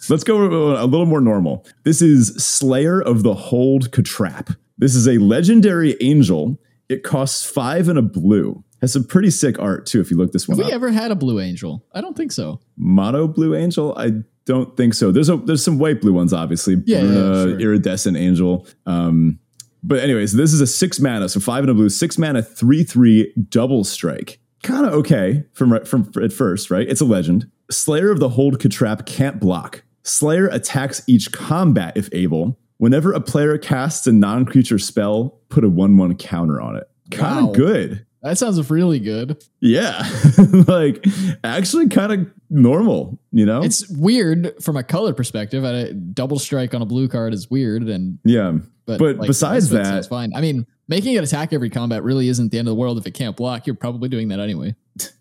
Let's 0.09 0.23
go 0.23 0.77
a 0.77 0.85
little 0.85 1.05
more 1.05 1.19
normal. 1.21 1.65
This 1.83 2.01
is 2.01 2.33
Slayer 2.43 3.01
of 3.01 3.23
the 3.23 3.33
Hold 3.33 3.91
Catrap. 3.91 4.55
This 4.77 4.95
is 4.95 5.05
a 5.07 5.17
legendary 5.17 5.97
angel. 6.01 6.57
It 6.87 7.03
costs 7.03 7.45
five 7.45 7.89
and 7.89 7.99
a 7.99 8.01
blue. 8.01 8.63
Has 8.83 8.91
some 8.93 9.05
pretty 9.05 9.29
sick 9.29 9.57
art 9.59 9.85
too. 9.85 10.01
If 10.01 10.11
you 10.11 10.17
look 10.17 10.31
this 10.33 10.47
one 10.47 10.57
Have 10.57 10.65
up. 10.65 10.69
we 10.69 10.75
ever 10.75 10.91
had 10.91 11.09
a 11.09 11.15
blue 11.15 11.39
angel? 11.39 11.85
I 11.93 12.01
don't 12.01 12.15
think 12.17 12.31
so. 12.33 12.59
mono 12.77 13.27
blue 13.27 13.55
angel 13.55 13.93
i 13.97 14.11
don't 14.45 14.75
think 14.75 14.93
so 14.93 15.09
there's 15.09 15.29
a 15.29 15.37
there's 15.37 15.63
some 15.63 15.79
white 15.79 16.01
blue 16.01 16.11
ones 16.11 16.33
obviously 16.33 16.75
Yeah, 16.85 17.01
yeah, 17.03 17.11
sure. 17.43 17.59
iridescent 17.61 18.17
angel 18.17 18.67
um 18.85 19.39
but 19.81 19.99
anyways 19.99 20.33
this 20.33 20.51
is 20.51 20.59
a 20.59 20.67
six 20.67 20.99
mana 20.99 21.29
so 21.29 21.39
five 21.39 21.63
and 21.63 21.69
a 21.71 21.73
blue 21.73 21.87
six 21.87 22.17
mana 22.17 22.43
three 22.43 22.83
three 22.83 23.33
double 23.49 23.85
strike 23.85 24.39
kind 24.63 24.85
of 24.85 24.91
okay 24.93 25.45
from 25.53 25.71
right 25.71 25.87
from 25.87 26.11
at 26.21 26.33
first 26.33 26.69
right 26.69 26.89
it's 26.89 26.99
a 26.99 27.05
legend 27.05 27.49
slayer 27.71 28.11
of 28.11 28.19
the 28.19 28.27
hold 28.29 28.59
catrap 28.59 29.05
can't 29.05 29.39
block 29.39 29.83
slayer 30.03 30.47
attacks 30.47 31.01
each 31.07 31.31
combat 31.31 31.95
if 31.95 32.09
able 32.11 32.59
whenever 32.79 33.13
a 33.13 33.21
player 33.21 33.57
casts 33.57 34.05
a 34.07 34.11
non-creature 34.11 34.77
spell 34.79 35.39
put 35.47 35.63
a 35.63 35.69
1-1 35.69 36.19
counter 36.19 36.59
on 36.59 36.75
it 36.75 36.89
kind 37.11 37.39
of 37.39 37.45
Wow. 37.45 37.51
good 37.53 38.05
That 38.23 38.37
sounds 38.37 38.69
really 38.71 38.99
good. 38.99 39.43
yeah 39.59 40.01
like 40.67 41.05
actually 41.43 41.89
kind 41.89 42.11
of 42.13 42.27
normal 42.49 43.19
you 43.31 43.45
know 43.45 43.61
It's 43.63 43.87
weird 43.89 44.53
from 44.63 44.77
a 44.77 44.83
color 44.83 45.13
perspective. 45.13 45.63
A 45.63 45.93
double 45.93 46.39
strike 46.39 46.73
on 46.73 46.81
a 46.81 46.85
blue 46.85 47.07
card 47.07 47.33
is 47.33 47.49
weird, 47.51 47.83
and 47.83 48.19
yeah 48.23 48.53
but, 48.85 48.99
But 48.99 49.17
like, 49.17 49.27
besides 49.27 49.69
the 49.69 49.77
rest 49.77 49.87
of 49.87 49.91
it 49.91 49.93
that- 49.93 49.97
it's 49.99 50.07
fine. 50.07 50.33
I 50.35 50.41
mean, 50.41 50.65
making 50.89 51.13
it 51.15 51.23
attack 51.23 51.53
every 51.53 51.69
combat 51.69 52.03
really 52.03 52.27
isn't 52.27 52.51
the 52.51 52.59
end 52.59 52.67
of 52.67 52.73
the 52.73 52.79
world 52.79 52.97
if 52.97 53.05
it 53.07 53.11
can't 53.11 53.35
block. 53.35 53.65
You're 53.65 53.75
probably 53.77 54.09
doing 54.09 54.27
that 54.29 54.39
anyway. 54.41 54.75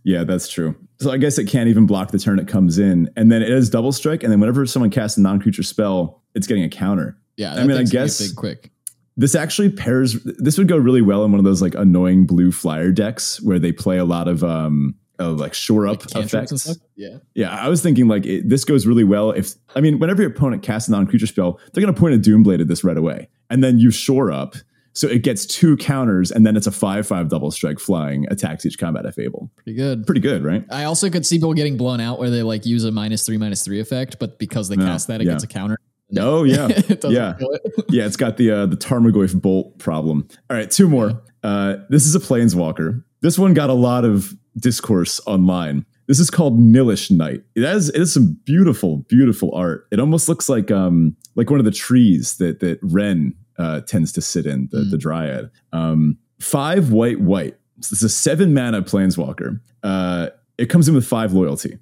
Yeah, 0.05 0.24
that's 0.24 0.49
true. 0.49 0.74
So 1.01 1.11
I 1.12 1.16
guess 1.16 1.39
it 1.39 1.45
can't 1.47 1.69
even 1.69 1.87
block 1.87 2.11
the 2.11 2.19
turn 2.19 2.39
it 2.39 2.47
comes 2.49 2.79
in, 2.79 3.09
and 3.16 3.31
then 3.33 3.41
it 3.43 3.51
is 3.51 3.70
double 3.70 3.93
strike, 3.93 4.23
and 4.24 4.31
then 4.33 4.39
whenever 4.41 4.66
someone 4.66 4.91
casts 4.91 5.16
a 5.16 5.20
non-creature 5.20 5.62
spell, 5.62 6.23
it's 6.35 6.47
getting 6.47 6.65
a 6.65 6.69
counter. 6.69 7.16
Yeah, 7.37 7.55
I 7.55 7.62
mean, 7.62 7.70
I 7.73 7.77
thing's 7.79 7.91
gonna 7.93 8.05
get 8.05 8.09
guess- 8.09 8.29
big 8.29 8.37
quick. 8.37 8.70
This 9.17 9.35
actually 9.35 9.71
pairs. 9.71 10.17
This 10.25 10.57
would 10.59 10.69
go 10.69 10.77
really 10.77 11.03
well 11.03 11.25
in 11.25 11.31
one 11.33 11.39
of 11.39 11.45
those 11.45 11.61
like 11.61 11.75
annoying 11.75 12.25
blue 12.27 12.51
flyer 12.53 12.91
decks 12.93 13.41
where 13.43 13.59
they 13.59 13.73
play 13.73 13.99
a 13.99 14.05
lot 14.05 14.27
of 14.29 14.43
um 14.43 14.95
of 15.19 15.39
like 15.39 15.55
shore 15.55 15.87
up 15.87 16.03
Like 16.15 16.25
effects. 16.25 16.63
stuff. 16.63 16.77
Yeah, 16.97 17.19
Yeah, 17.35 17.51
I 17.55 17.69
was 17.69 17.83
thinking 17.83 18.09
like 18.09 18.25
it, 18.27 18.49
this 18.49 18.65
goes 18.65 18.87
really 18.87 19.05
well 19.05 19.31
if 19.31 19.53
I 19.77 19.81
mean 19.81 19.99
whenever 19.99 20.23
your 20.23 20.31
opponent 20.31 20.63
casts 20.63 20.89
a 20.89 20.93
non-creature 20.93 21.27
spell, 21.27 21.61
they're 21.73 21.83
going 21.83 21.95
to 21.95 22.01
point 22.01 22.15
a 22.15 22.19
Doomblade 22.19 22.61
at 22.61 22.69
this 22.69 22.83
right 22.85 22.97
away, 22.97 23.29
and 23.51 23.63
then 23.63 23.79
you 23.79 23.91
shore 23.91 24.33
up. 24.33 24.57
So 24.95 25.09
it 25.09 25.23
gets 25.23 25.47
two 25.47 25.79
counters, 25.79 26.31
and 26.31 26.45
then 26.45 26.55
it's 26.55 26.67
a 26.67 26.71
five-five 26.71 27.31
double 27.31 27.51
strike 27.51 27.79
flying 27.79 28.27
attacks 28.31 28.67
each 28.67 28.79
combat 28.79 29.07
if 29.07 29.19
able. 29.19 29.51
pretty 29.57 29.75
good. 29.75 30.05
Pretty 30.07 30.21
good, 30.21 30.45
right? 30.45 30.67
I 30.71 30.85
also 30.85 31.09
could 31.09 31.25
see 31.25 31.37
people 31.37 31.55
getting 31.55 31.79
blown 31.79 31.99
out 32.01 32.19
where 32.19 32.29
they 32.29 32.43
like 32.43 32.67
use 32.67 32.85
a 32.85 32.93
minus 32.93 33.25
three 33.25 33.39
minus 33.39 33.65
three 33.65 33.81
effect, 33.81 34.19
but 34.19 34.39
because 34.39 34.69
they 34.69 34.77
Yeah, 34.77 34.85
cast 34.87 35.07
that, 35.07 35.21
it 35.23 35.27
yeah. 35.27 35.33
gets 35.33 35.45
a 35.45 35.47
counter. 35.47 35.79
Oh 36.19 36.45
yeah, 36.45 36.69
it 36.71 37.05
yeah. 37.05 37.35
it. 37.41 37.85
yeah, 37.91 38.07
it's 38.07 38.17
got 38.17 38.37
the 38.37 38.51
uh, 38.51 38.67
the 38.67 38.77
Tarmogoyf 38.77 39.41
bolt 39.41 39.79
problem. 39.79 40.27
All 40.51 40.57
right, 40.57 40.71
two 40.71 40.89
more. 40.89 41.23
Uh, 41.43 41.77
this 41.89 42.07
is 42.07 42.15
a 42.15 42.21
planeswalker. 42.21 43.03
This 43.21 43.39
one 43.39 43.55
got 43.55 43.71
a 43.71 43.75
lot 43.75 44.05
of 44.05 44.35
discourse 44.57 45.21
online. 45.27 45.87
This 46.09 46.19
is 46.21 46.31
called 46.31 46.59
Nilish 46.59 47.11
Knight. 47.11 47.43
It 47.55 47.63
has 47.65 47.89
it 47.91 47.99
has 47.99 48.13
some 48.13 48.37
beautiful, 48.45 48.99
beautiful 49.09 49.55
art. 49.55 49.87
It 49.91 50.01
almost 50.01 50.29
looks 50.29 50.49
like 50.49 50.71
um 50.71 51.17
like 51.37 51.49
one 51.51 51.59
of 51.59 51.65
the 51.65 51.71
trees 51.71 52.37
that 52.37 52.61
that 52.61 52.79
Ren 52.83 53.35
uh, 53.59 53.81
tends 53.83 54.13
to 54.13 54.21
sit 54.21 54.45
in, 54.47 54.69
the, 54.73 54.79
Mm. 54.79 54.91
the 54.91 54.99
Dryad. 54.99 55.51
Um, 55.73 56.19
five 56.41 56.91
white 56.91 57.21
white. 57.21 57.57
So 57.81 57.91
this 57.95 58.03
is 58.03 58.05
a 58.05 58.09
seven 58.09 58.53
mana 58.55 58.83
planeswalker. 58.83 59.61
Uh, 59.83 60.29
it 60.59 60.67
comes 60.67 60.89
in 60.89 60.95
with 60.95 61.07
five 61.07 61.33
loyalty. 61.33 61.79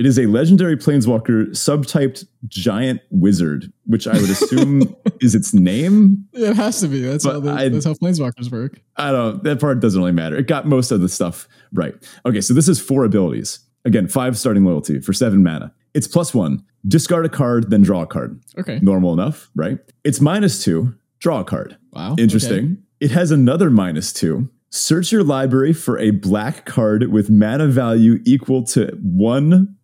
It 0.00 0.06
is 0.06 0.18
a 0.18 0.24
legendary 0.24 0.78
planeswalker 0.78 1.48
subtyped 1.50 2.24
giant 2.48 3.02
wizard, 3.10 3.70
which 3.84 4.06
I 4.08 4.14
would 4.18 4.30
assume 4.30 4.96
is 5.20 5.34
its 5.34 5.52
name. 5.52 6.26
It 6.32 6.56
has 6.56 6.80
to 6.80 6.88
be. 6.88 7.02
That's 7.02 7.22
But 7.26 7.32
how 7.34 7.40
the, 7.40 7.50
I- 7.50 7.68
that's 7.68 7.84
how 7.84 7.92
planeswalkers 7.92 8.50
work. 8.50 8.80
I 8.96 9.12
don't 9.12 9.44
that 9.44 9.60
part 9.60 9.80
doesn't 9.80 10.00
really 10.00 10.12
matter. 10.12 10.36
It 10.36 10.46
got 10.46 10.66
most 10.66 10.90
of 10.90 11.02
the 11.02 11.08
stuff 11.10 11.46
right. 11.74 11.94
Okay, 12.24 12.40
so 12.40 12.54
this 12.54 12.66
is 12.66 12.80
four 12.80 13.04
abilities. 13.04 13.58
Again, 13.84 14.08
five 14.08 14.38
starting 14.38 14.64
loyalty 14.64 15.00
for 15.00 15.12
seven 15.12 15.42
mana. 15.42 15.70
It's 15.92 16.08
plus 16.08 16.32
one. 16.34 16.64
Discard 16.88 17.26
a 17.26 17.28
card, 17.28 17.70
then 17.70 17.82
draw 17.82 18.00
a 18.00 18.06
card. 18.06 18.40
Okay. 18.58 18.78
Normal 18.80 19.12
enough, 19.12 19.50
right? 19.54 19.78
It's 20.02 20.18
minus 20.18 20.64
two, 20.64 20.94
draw 21.18 21.40
a 21.40 21.44
card. 21.44 21.76
Wow. 21.92 22.16
Interesting. 22.18 22.78
It 23.00 23.10
has 23.10 23.30
another 23.30 23.68
minus 23.68 24.14
two. 24.14 24.48
Search 24.70 25.12
your 25.12 25.24
library 25.24 25.74
for 25.74 25.98
a 25.98 26.10
black 26.10 26.64
card 26.64 27.08
with 27.12 27.28
mana 27.28 27.66
value 27.66 28.20
equal 28.24 28.62
to 28.68 28.96
one, 29.02 29.76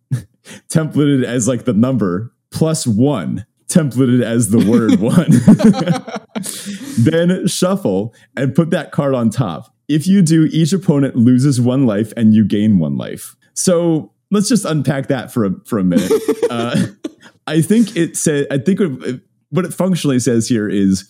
templated 0.69 1.23
as 1.23 1.47
like 1.47 1.65
the 1.65 1.73
number, 1.73 2.33
plus 2.51 2.85
one, 2.87 3.45
templated 3.67 4.21
as 4.23 4.49
the 4.49 4.59
word 4.59 4.99
one. 4.99 5.29
then 6.97 7.47
shuffle 7.47 8.13
and 8.35 8.55
put 8.55 8.69
that 8.71 8.91
card 8.91 9.13
on 9.13 9.29
top. 9.29 9.73
If 9.87 10.07
you 10.07 10.21
do, 10.21 10.49
each 10.51 10.73
opponent 10.73 11.15
loses 11.15 11.61
one 11.61 11.85
life 11.85 12.11
and 12.17 12.33
you 12.33 12.45
gain 12.45 12.77
one 12.79 12.97
life. 12.97 13.35
So 13.53 14.11
let's 14.31 14.49
just 14.49 14.65
unpack 14.65 15.07
that 15.07 15.31
for 15.31 15.45
a 15.45 15.51
for 15.65 15.79
a 15.79 15.83
minute. 15.83 16.11
uh, 16.49 16.87
I 17.45 17.61
think 17.61 17.95
it 17.95 18.17
said. 18.17 18.47
I 18.51 18.57
think 18.57 18.79
what- 18.79 19.21
what 19.49 19.63
it 19.63 19.73
functionally 19.73 20.19
says 20.19 20.49
here 20.49 20.67
is 20.67 21.09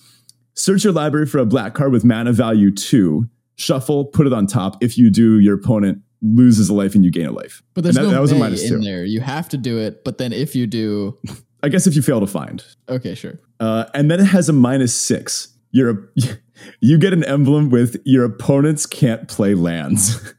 search 0.53 0.83
your 0.83 0.93
library 0.93 1.25
for 1.25 1.39
a 1.39 1.45
black 1.45 1.73
card 1.73 1.91
with 1.91 2.05
mana 2.05 2.31
value 2.31 2.69
two. 2.69 3.27
Shuffle, 3.55 4.05
put 4.05 4.27
it 4.27 4.33
on 4.33 4.45
top. 4.45 4.77
If 4.79 4.95
you 4.95 5.09
do, 5.09 5.39
your 5.39 5.55
opponent 5.55 6.03
loses 6.21 6.69
a 6.69 6.73
life 6.73 6.95
and 6.95 7.03
you 7.03 7.11
gain 7.11 7.27
a 7.27 7.31
life. 7.31 7.61
But 7.73 7.83
there's 7.83 7.95
that, 7.95 8.03
no 8.03 8.09
that 8.11 8.21
was 8.21 8.31
a 8.31 8.35
minus 8.35 8.63
in 8.63 8.79
two. 8.79 8.85
there. 8.85 9.05
You 9.05 9.21
have 9.21 9.49
to 9.49 9.57
do 9.57 9.77
it, 9.79 10.03
but 10.03 10.17
then 10.17 10.33
if 10.33 10.55
you 10.55 10.67
do, 10.67 11.17
I 11.63 11.69
guess 11.69 11.87
if 11.87 11.95
you 11.95 12.01
fail 12.01 12.19
to 12.19 12.27
find. 12.27 12.63
okay, 12.89 13.15
sure. 13.15 13.39
Uh, 13.59 13.85
and 13.93 14.09
then 14.09 14.19
it 14.19 14.25
has 14.25 14.49
a 14.49 14.53
minus 14.53 14.95
six. 14.95 15.49
your 15.71 16.11
you 16.81 16.97
get 16.97 17.13
an 17.13 17.23
emblem 17.23 17.69
with 17.69 18.01
your 18.05 18.25
opponents 18.25 18.85
can't 18.85 19.27
play 19.27 19.53
lands. 19.53 20.33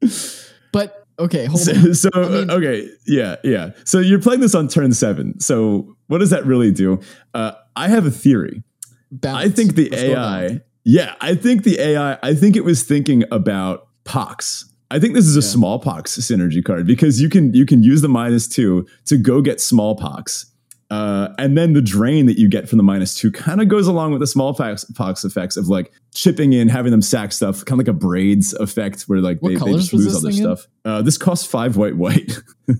but 0.72 1.06
okay, 1.18 1.46
hold 1.46 1.60
so, 1.60 1.72
on. 1.72 1.94
so 1.94 2.10
I 2.14 2.28
mean- 2.28 2.50
okay, 2.50 2.88
yeah, 3.06 3.36
yeah. 3.44 3.70
So 3.84 3.98
you're 3.98 4.20
playing 4.20 4.40
this 4.40 4.54
on 4.54 4.68
turn 4.68 4.92
seven. 4.92 5.40
So 5.40 5.96
what 6.06 6.18
does 6.18 6.30
that 6.30 6.46
really 6.46 6.70
do? 6.70 7.00
Uh, 7.34 7.52
I 7.76 7.88
have 7.88 8.06
a 8.06 8.10
theory. 8.10 8.62
Balance. 9.10 9.46
I 9.46 9.54
think 9.54 9.74
the 9.74 9.88
Let's 9.88 10.02
AI, 10.02 10.60
yeah, 10.84 11.14
I 11.20 11.34
think 11.34 11.64
the 11.64 11.80
AI, 11.80 12.18
I 12.22 12.34
think 12.34 12.56
it 12.56 12.64
was 12.64 12.82
thinking 12.82 13.24
about 13.30 13.87
pox. 14.08 14.64
I 14.90 14.98
think 14.98 15.14
this 15.14 15.26
is 15.26 15.36
a 15.36 15.40
Yeah. 15.40 15.52
smallpox 15.52 16.16
synergy 16.18 16.64
card 16.64 16.86
because 16.86 17.20
you 17.20 17.28
can 17.28 17.52
you 17.52 17.66
can 17.66 17.82
use 17.82 18.00
the 18.00 18.08
minus 18.08 18.48
two 18.48 18.86
to 19.04 19.16
go 19.18 19.42
get 19.42 19.60
smallpox. 19.60 20.46
Uh, 20.90 21.28
and 21.36 21.54
then 21.58 21.74
the 21.74 21.82
drain 21.82 22.24
that 22.24 22.38
you 22.38 22.48
get 22.48 22.66
from 22.66 22.78
the 22.78 22.82
minus 22.82 23.14
two 23.14 23.30
kind 23.30 23.60
of 23.60 23.68
goes 23.68 23.86
along 23.86 24.10
with 24.12 24.20
the 24.20 24.26
smallpox 24.26 24.84
pox 24.96 25.22
effects 25.22 25.58
of 25.58 25.68
like 25.68 25.92
chipping 26.14 26.54
in, 26.54 26.66
having 26.68 26.90
them 26.90 27.02
sack 27.02 27.30
stuff, 27.32 27.62
kind 27.66 27.78
of 27.78 27.86
like 27.86 27.94
a 27.94 27.98
braids 27.98 28.54
effect 28.54 29.02
where 29.02 29.20
like 29.20 29.38
What 29.42 29.50
they, 29.50 29.56
they 29.56 29.72
just 29.74 29.92
lose 29.92 30.06
this 30.06 30.16
other 30.16 30.32
stuff. 30.32 30.66
Uh, 30.86 31.02
this 31.02 31.18
costs 31.18 31.46
five 31.46 31.76
white 31.76 31.96
white. 31.96 32.38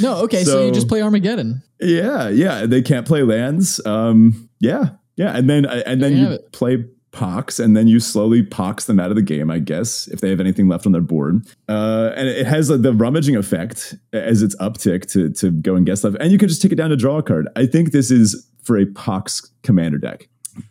No, 0.00 0.18
okay, 0.24 0.44
so, 0.44 0.64
you 0.66 0.70
just 0.72 0.86
play 0.86 1.02
Armageddon. 1.02 1.60
Yeah, 1.80 2.28
yeah. 2.28 2.66
They 2.66 2.82
can't 2.82 3.04
play 3.06 3.22
lands. 3.22 3.84
Um, 3.84 4.48
yeah, 4.60 4.90
yeah. 5.16 5.36
And 5.36 5.50
then 5.50 5.64
and 5.66 6.00
then 6.00 6.12
you 6.12 6.18
you 6.28 6.28
it. 6.34 6.52
play 6.52 6.84
pox, 7.16 7.58
and 7.58 7.76
then 7.76 7.88
you 7.88 7.98
slowly 7.98 8.42
pox 8.42 8.84
them 8.84 9.00
out 9.00 9.10
of 9.10 9.16
the 9.16 9.22
game. 9.22 9.50
I 9.50 9.58
guess 9.58 10.06
if 10.08 10.20
they 10.20 10.28
have 10.28 10.38
anything 10.38 10.68
left 10.68 10.84
on 10.86 10.92
their 10.92 11.00
board. 11.00 11.46
Uh, 11.68 12.12
and 12.14 12.28
it 12.28 12.46
has 12.46 12.68
like, 12.70 12.82
the 12.82 12.92
rummaging 12.92 13.36
effect 13.36 13.94
as 14.12 14.42
its 14.42 14.54
uptick 14.56 15.10
to 15.12 15.30
to 15.30 15.50
go 15.50 15.74
and 15.74 15.86
get 15.86 15.96
stuff, 15.96 16.14
and 16.20 16.30
you 16.30 16.38
can 16.38 16.48
just 16.48 16.62
take 16.62 16.72
it 16.72 16.76
down 16.76 16.90
to 16.90 16.96
draw 16.96 17.18
a 17.18 17.22
card. 17.22 17.48
I 17.56 17.66
think 17.66 17.92
this 17.92 18.10
is 18.10 18.46
for 18.62 18.76
a 18.76 18.84
pox 18.86 19.50
commander 19.62 19.98
deck. 19.98 20.28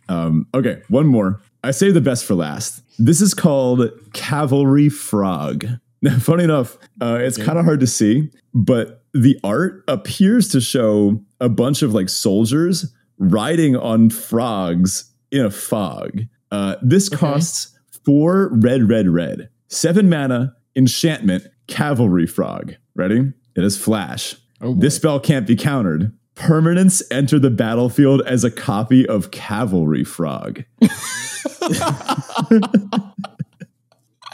Um, 0.07 0.47
okay, 0.53 0.81
one 0.89 1.07
more. 1.07 1.41
I 1.63 1.71
saved 1.71 1.95
the 1.95 2.01
best 2.01 2.25
for 2.25 2.35
last. 2.35 2.83
This 2.99 3.21
is 3.21 3.33
called 3.33 3.89
Cavalry 4.13 4.89
Frog. 4.89 5.65
Now, 6.01 6.19
funny 6.19 6.43
enough, 6.43 6.77
uh, 7.01 7.17
it's 7.19 7.37
kind 7.37 7.57
of 7.57 7.65
hard 7.65 7.79
to 7.79 7.87
see, 7.87 8.29
but 8.53 9.01
the 9.15 9.39
art 9.43 9.83
appears 9.87 10.49
to 10.49 10.61
show 10.61 11.19
a 11.39 11.49
bunch 11.49 11.81
of 11.81 11.95
like 11.95 12.09
soldiers 12.09 12.93
riding 13.17 13.75
on 13.75 14.11
frogs 14.11 15.11
in 15.31 15.45
a 15.45 15.49
fog. 15.49 16.21
Uh, 16.51 16.75
this 16.81 17.07
Okay. 17.07 17.17
costs 17.17 17.77
four 18.05 18.49
red, 18.53 18.89
red, 18.89 19.09
red, 19.09 19.49
seven 19.67 20.09
mana, 20.09 20.55
enchantment, 20.75 21.47
cavalry 21.67 22.27
frog. 22.27 22.75
Ready? 22.95 23.33
It 23.55 23.63
is 23.63 23.77
flash. 23.77 24.35
Oh. 24.61 24.73
This 24.75 24.95
spell 24.95 25.19
can't 25.19 25.45
be 25.47 25.55
countered. 25.55 26.11
Permanents 26.35 27.01
enter 27.11 27.39
the 27.39 27.49
battlefield 27.49 28.21
as 28.25 28.43
a 28.43 28.51
copy 28.51 29.07
of 29.07 29.31
Cavalry 29.31 30.03
Frog. 30.03 30.63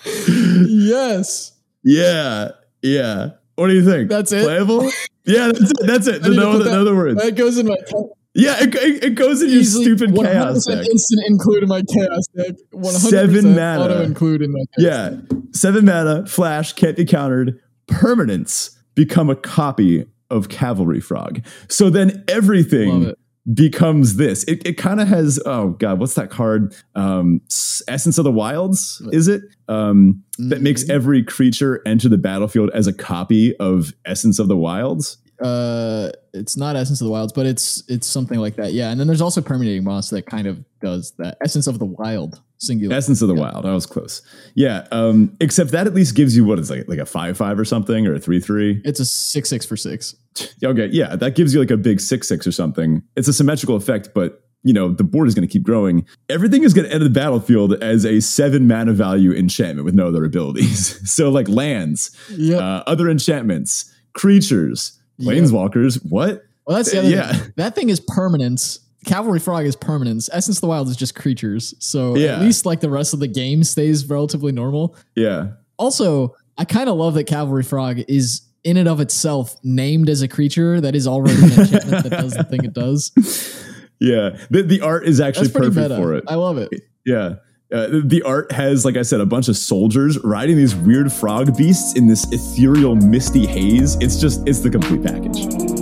yes. 0.06 1.52
Yeah, 1.84 2.50
yeah. 2.82 3.30
What 3.56 3.68
do 3.68 3.74
you 3.74 3.86
think? 3.86 4.10
That's 4.10 4.32
it? 4.32 4.44
Playable? 4.44 4.86
yeah, 5.26 5.48
that's 5.48 5.72
it. 5.72 5.78
That's 5.86 6.08
it. 6.08 6.24
I 6.26 6.30
No, 6.30 6.52
other, 6.52 6.64
that- 6.64 6.72
no 6.72 6.82
other 6.82 6.96
words. 6.96 7.22
That 7.22 7.36
goes 7.36 7.58
in 7.58 7.68
my 7.68 7.78
yeah, 8.34 8.56
it, 8.64 8.74
it, 8.76 9.04
it 9.04 9.16
goes 9.16 9.42
in 9.42 9.50
your 9.50 9.64
stupid 9.64 10.12
100% 10.12 10.24
chaos 10.32 10.66
deck. 10.66 10.86
instant 10.88 11.22
include 11.28 11.64
in 11.64 11.70
my 11.70 11.82
chaos 11.92 12.28
deck. 12.36 12.56
100% 12.74 12.86
Seven 13.10 13.56
mana. 13.56 13.84
auto 13.84 14.02
include 14.04 14.42
in 14.42 14.52
my 14.52 14.60
chaos 14.78 14.78
Yeah, 14.78 15.10
deck. 15.10 15.40
seven 15.54 15.86
mana, 15.86 16.26
flash, 16.26 16.74
can't 16.74 16.96
be 16.98 17.06
countered. 17.06 17.60
Permanence 17.88 18.78
become 18.96 19.30
a 19.30 19.36
copy 19.36 20.06
of 20.30 20.48
Cavalry 20.50 21.02
Frog. 21.02 21.46
So 21.68 21.90
then 21.90 22.24
everything 22.28 23.14
becomes 23.54 24.16
this. 24.16 24.44
It, 24.46 24.66
it 24.66 24.74
kind 24.78 25.02
of 25.02 25.08
has, 25.10 25.40
oh 25.46 25.70
God, 25.72 26.00
what's 26.00 26.14
that 26.14 26.30
card? 26.30 26.74
Um, 26.96 27.42
Essence 27.88 28.18
of 28.18 28.24
the 28.24 28.32
Wilds, 28.32 29.02
is 29.12 29.28
it? 29.28 29.42
Um, 29.68 30.24
that 30.38 30.62
makes 30.62 30.84
Mhm. 30.86 30.90
every 30.92 31.24
creature 31.24 31.82
enter 31.86 32.08
the 32.08 32.18
battlefield 32.18 32.70
as 32.74 32.88
a 32.88 32.94
copy 32.94 33.56
of 33.58 33.94
Essence 34.06 34.40
of 34.40 34.48
the 34.48 34.56
Wilds. 34.58 35.18
Uh 35.42 36.12
it's 36.34 36.56
not 36.56 36.76
essence 36.76 37.02
of 37.02 37.06
the 37.06 37.12
wilds 37.12 37.34
but 37.34 37.46
it's 37.46 37.84
it's 37.88 38.08
something 38.08 38.40
like 38.40 38.56
that 38.56 38.74
yeah 38.74 38.90
and 38.90 39.00
then 39.00 39.08
there's 39.08 39.22
also 39.22 39.42
permeating 39.42 39.84
mass 39.84 40.10
that 40.10 40.26
kind 40.26 40.48
of 40.48 40.64
does 40.82 41.14
that 41.18 41.38
essence 41.44 41.68
of 41.68 41.80
the 41.80 41.86
wild 41.86 42.42
singular 42.62 42.96
Essence 42.96 43.22
of 43.22 43.28
the 43.28 43.34
Wild. 43.34 43.66
I 43.66 43.74
was 43.74 43.86
close. 43.86 44.22
Yeah. 44.54 44.88
Um, 44.92 45.36
except 45.42 45.72
that 45.72 45.88
at 45.88 45.94
least 45.94 46.16
gives 46.16 46.36
you 46.38 46.46
what 46.46 46.60
is 46.60 46.70
like 46.70 46.88
like 46.88 47.00
a 47.00 47.06
five 47.06 47.38
five 47.38 47.60
or 47.60 47.66
something 47.66 48.06
or 48.08 48.14
a 48.14 48.20
three 48.20 48.40
three. 48.40 48.82
it's 48.86 49.00
a 49.00 49.06
six 49.06 49.50
six 49.50 49.66
for 49.66 49.76
six 49.76 50.16
Okay, 50.64 50.88
yeah, 50.92 51.16
that 51.16 51.36
gives 51.36 51.54
you 51.54 51.60
like 51.60 51.72
a 51.72 51.78
big 51.78 52.00
six 52.00 52.28
six 52.28 52.46
or 52.48 52.52
something. 52.52 53.02
It's 53.16 53.28
a 53.28 53.34
symmetrical 53.34 53.76
effect, 53.76 54.10
but 54.14 54.44
you 54.64 54.74
know 54.74 54.94
the 54.94 55.04
board 55.04 55.28
is 55.28 55.34
going 55.36 55.48
to 55.48 55.52
keep 55.52 55.64
growing. 55.64 56.06
Everything 56.30 56.64
is 56.64 56.74
going 56.74 56.88
to 56.88 56.94
enter 56.94 57.04
the 57.06 57.10
battlefield 57.10 57.74
as 57.84 58.06
a 58.06 58.20
seven 58.20 58.68
mana 58.68 58.94
value 58.94 59.32
enchantment 59.34 59.86
with 59.86 59.96
no 59.96 60.08
other 60.08 60.24
abilities. 60.24 61.12
so 61.12 61.30
like 61.30 61.50
lands, 61.50 62.16
yeah 62.30 62.58
uh, 62.58 62.84
other 62.86 63.10
enchantments, 63.10 63.92
creatures, 64.14 64.94
Yeah. 64.94 65.01
Planeswalkers. 65.22 66.04
What? 66.10 66.44
well 66.68 66.78
that's 66.78 66.92
the 66.92 67.00
other 67.00 67.10
yeah. 67.10 67.34
thing. 67.34 67.54
that 67.58 67.76
thing 67.76 67.90
is 67.90 68.00
permanence 68.00 68.80
cavalry 69.06 69.40
frog 69.40 69.66
is 69.66 69.76
permanence 69.76 70.30
essence 70.32 70.58
of 70.58 70.62
the 70.62 70.68
wild 70.68 70.88
is 70.90 70.96
just 70.96 71.16
creatures 71.16 71.74
so 71.80 72.16
Yeah. 72.16 72.36
at 72.36 72.42
least 72.42 72.66
like 72.68 72.82
the 72.82 72.90
rest 72.90 73.14
of 73.16 73.20
the 73.20 73.28
game 73.28 73.64
stays 73.64 74.08
relatively 74.08 74.52
normal 74.52 74.96
Yeah, 75.16 75.54
also 75.78 76.36
i 76.60 76.66
kind 76.66 76.88
of 76.88 76.98
love 76.98 77.16
that 77.16 77.24
cavalry 77.24 77.64
frog 77.64 78.00
is 78.08 78.42
in 78.64 78.78
and 78.78 78.88
of 78.88 79.00
itself 79.00 79.56
named 79.64 80.08
as 80.08 80.22
a 80.22 80.28
creature 80.28 80.80
that 80.80 80.94
is 80.96 81.08
already 81.08 81.34
an 81.44 81.52
enchantment 81.62 82.04
that 82.04 82.12
does 82.12 82.34
the 82.34 82.44
thing 82.44 82.64
it 82.64 82.74
does 82.74 83.12
yeah. 84.00 84.38
The, 84.52 84.62
the 84.62 84.82
art 84.82 85.08
is 85.08 85.20
actually 85.20 85.50
perfect 85.50 85.76
meta 85.78 85.96
for 85.96 86.14
it. 86.14 86.26
i 86.28 86.36
love 86.36 86.60
it 86.60 86.70
Yeah. 87.06 87.36
Uh, 87.72 87.88
the 88.04 88.22
art 88.24 88.52
has, 88.52 88.84
like 88.84 88.98
I 88.98 89.02
said, 89.02 89.22
a 89.22 89.26
bunch 89.26 89.48
of 89.48 89.56
soldiers 89.56 90.22
riding 90.24 90.58
these 90.58 90.76
weird 90.76 91.12
frog 91.12 91.56
beasts 91.56 91.96
in 91.96 92.06
this 92.06 92.30
ethereal, 92.32 92.96
misty 92.96 93.48
haze. 93.48 93.96
It's 94.02 94.20
just, 94.20 94.46
it's 94.46 94.60
the 94.60 94.70
complete 94.70 95.04
package. 95.04 95.81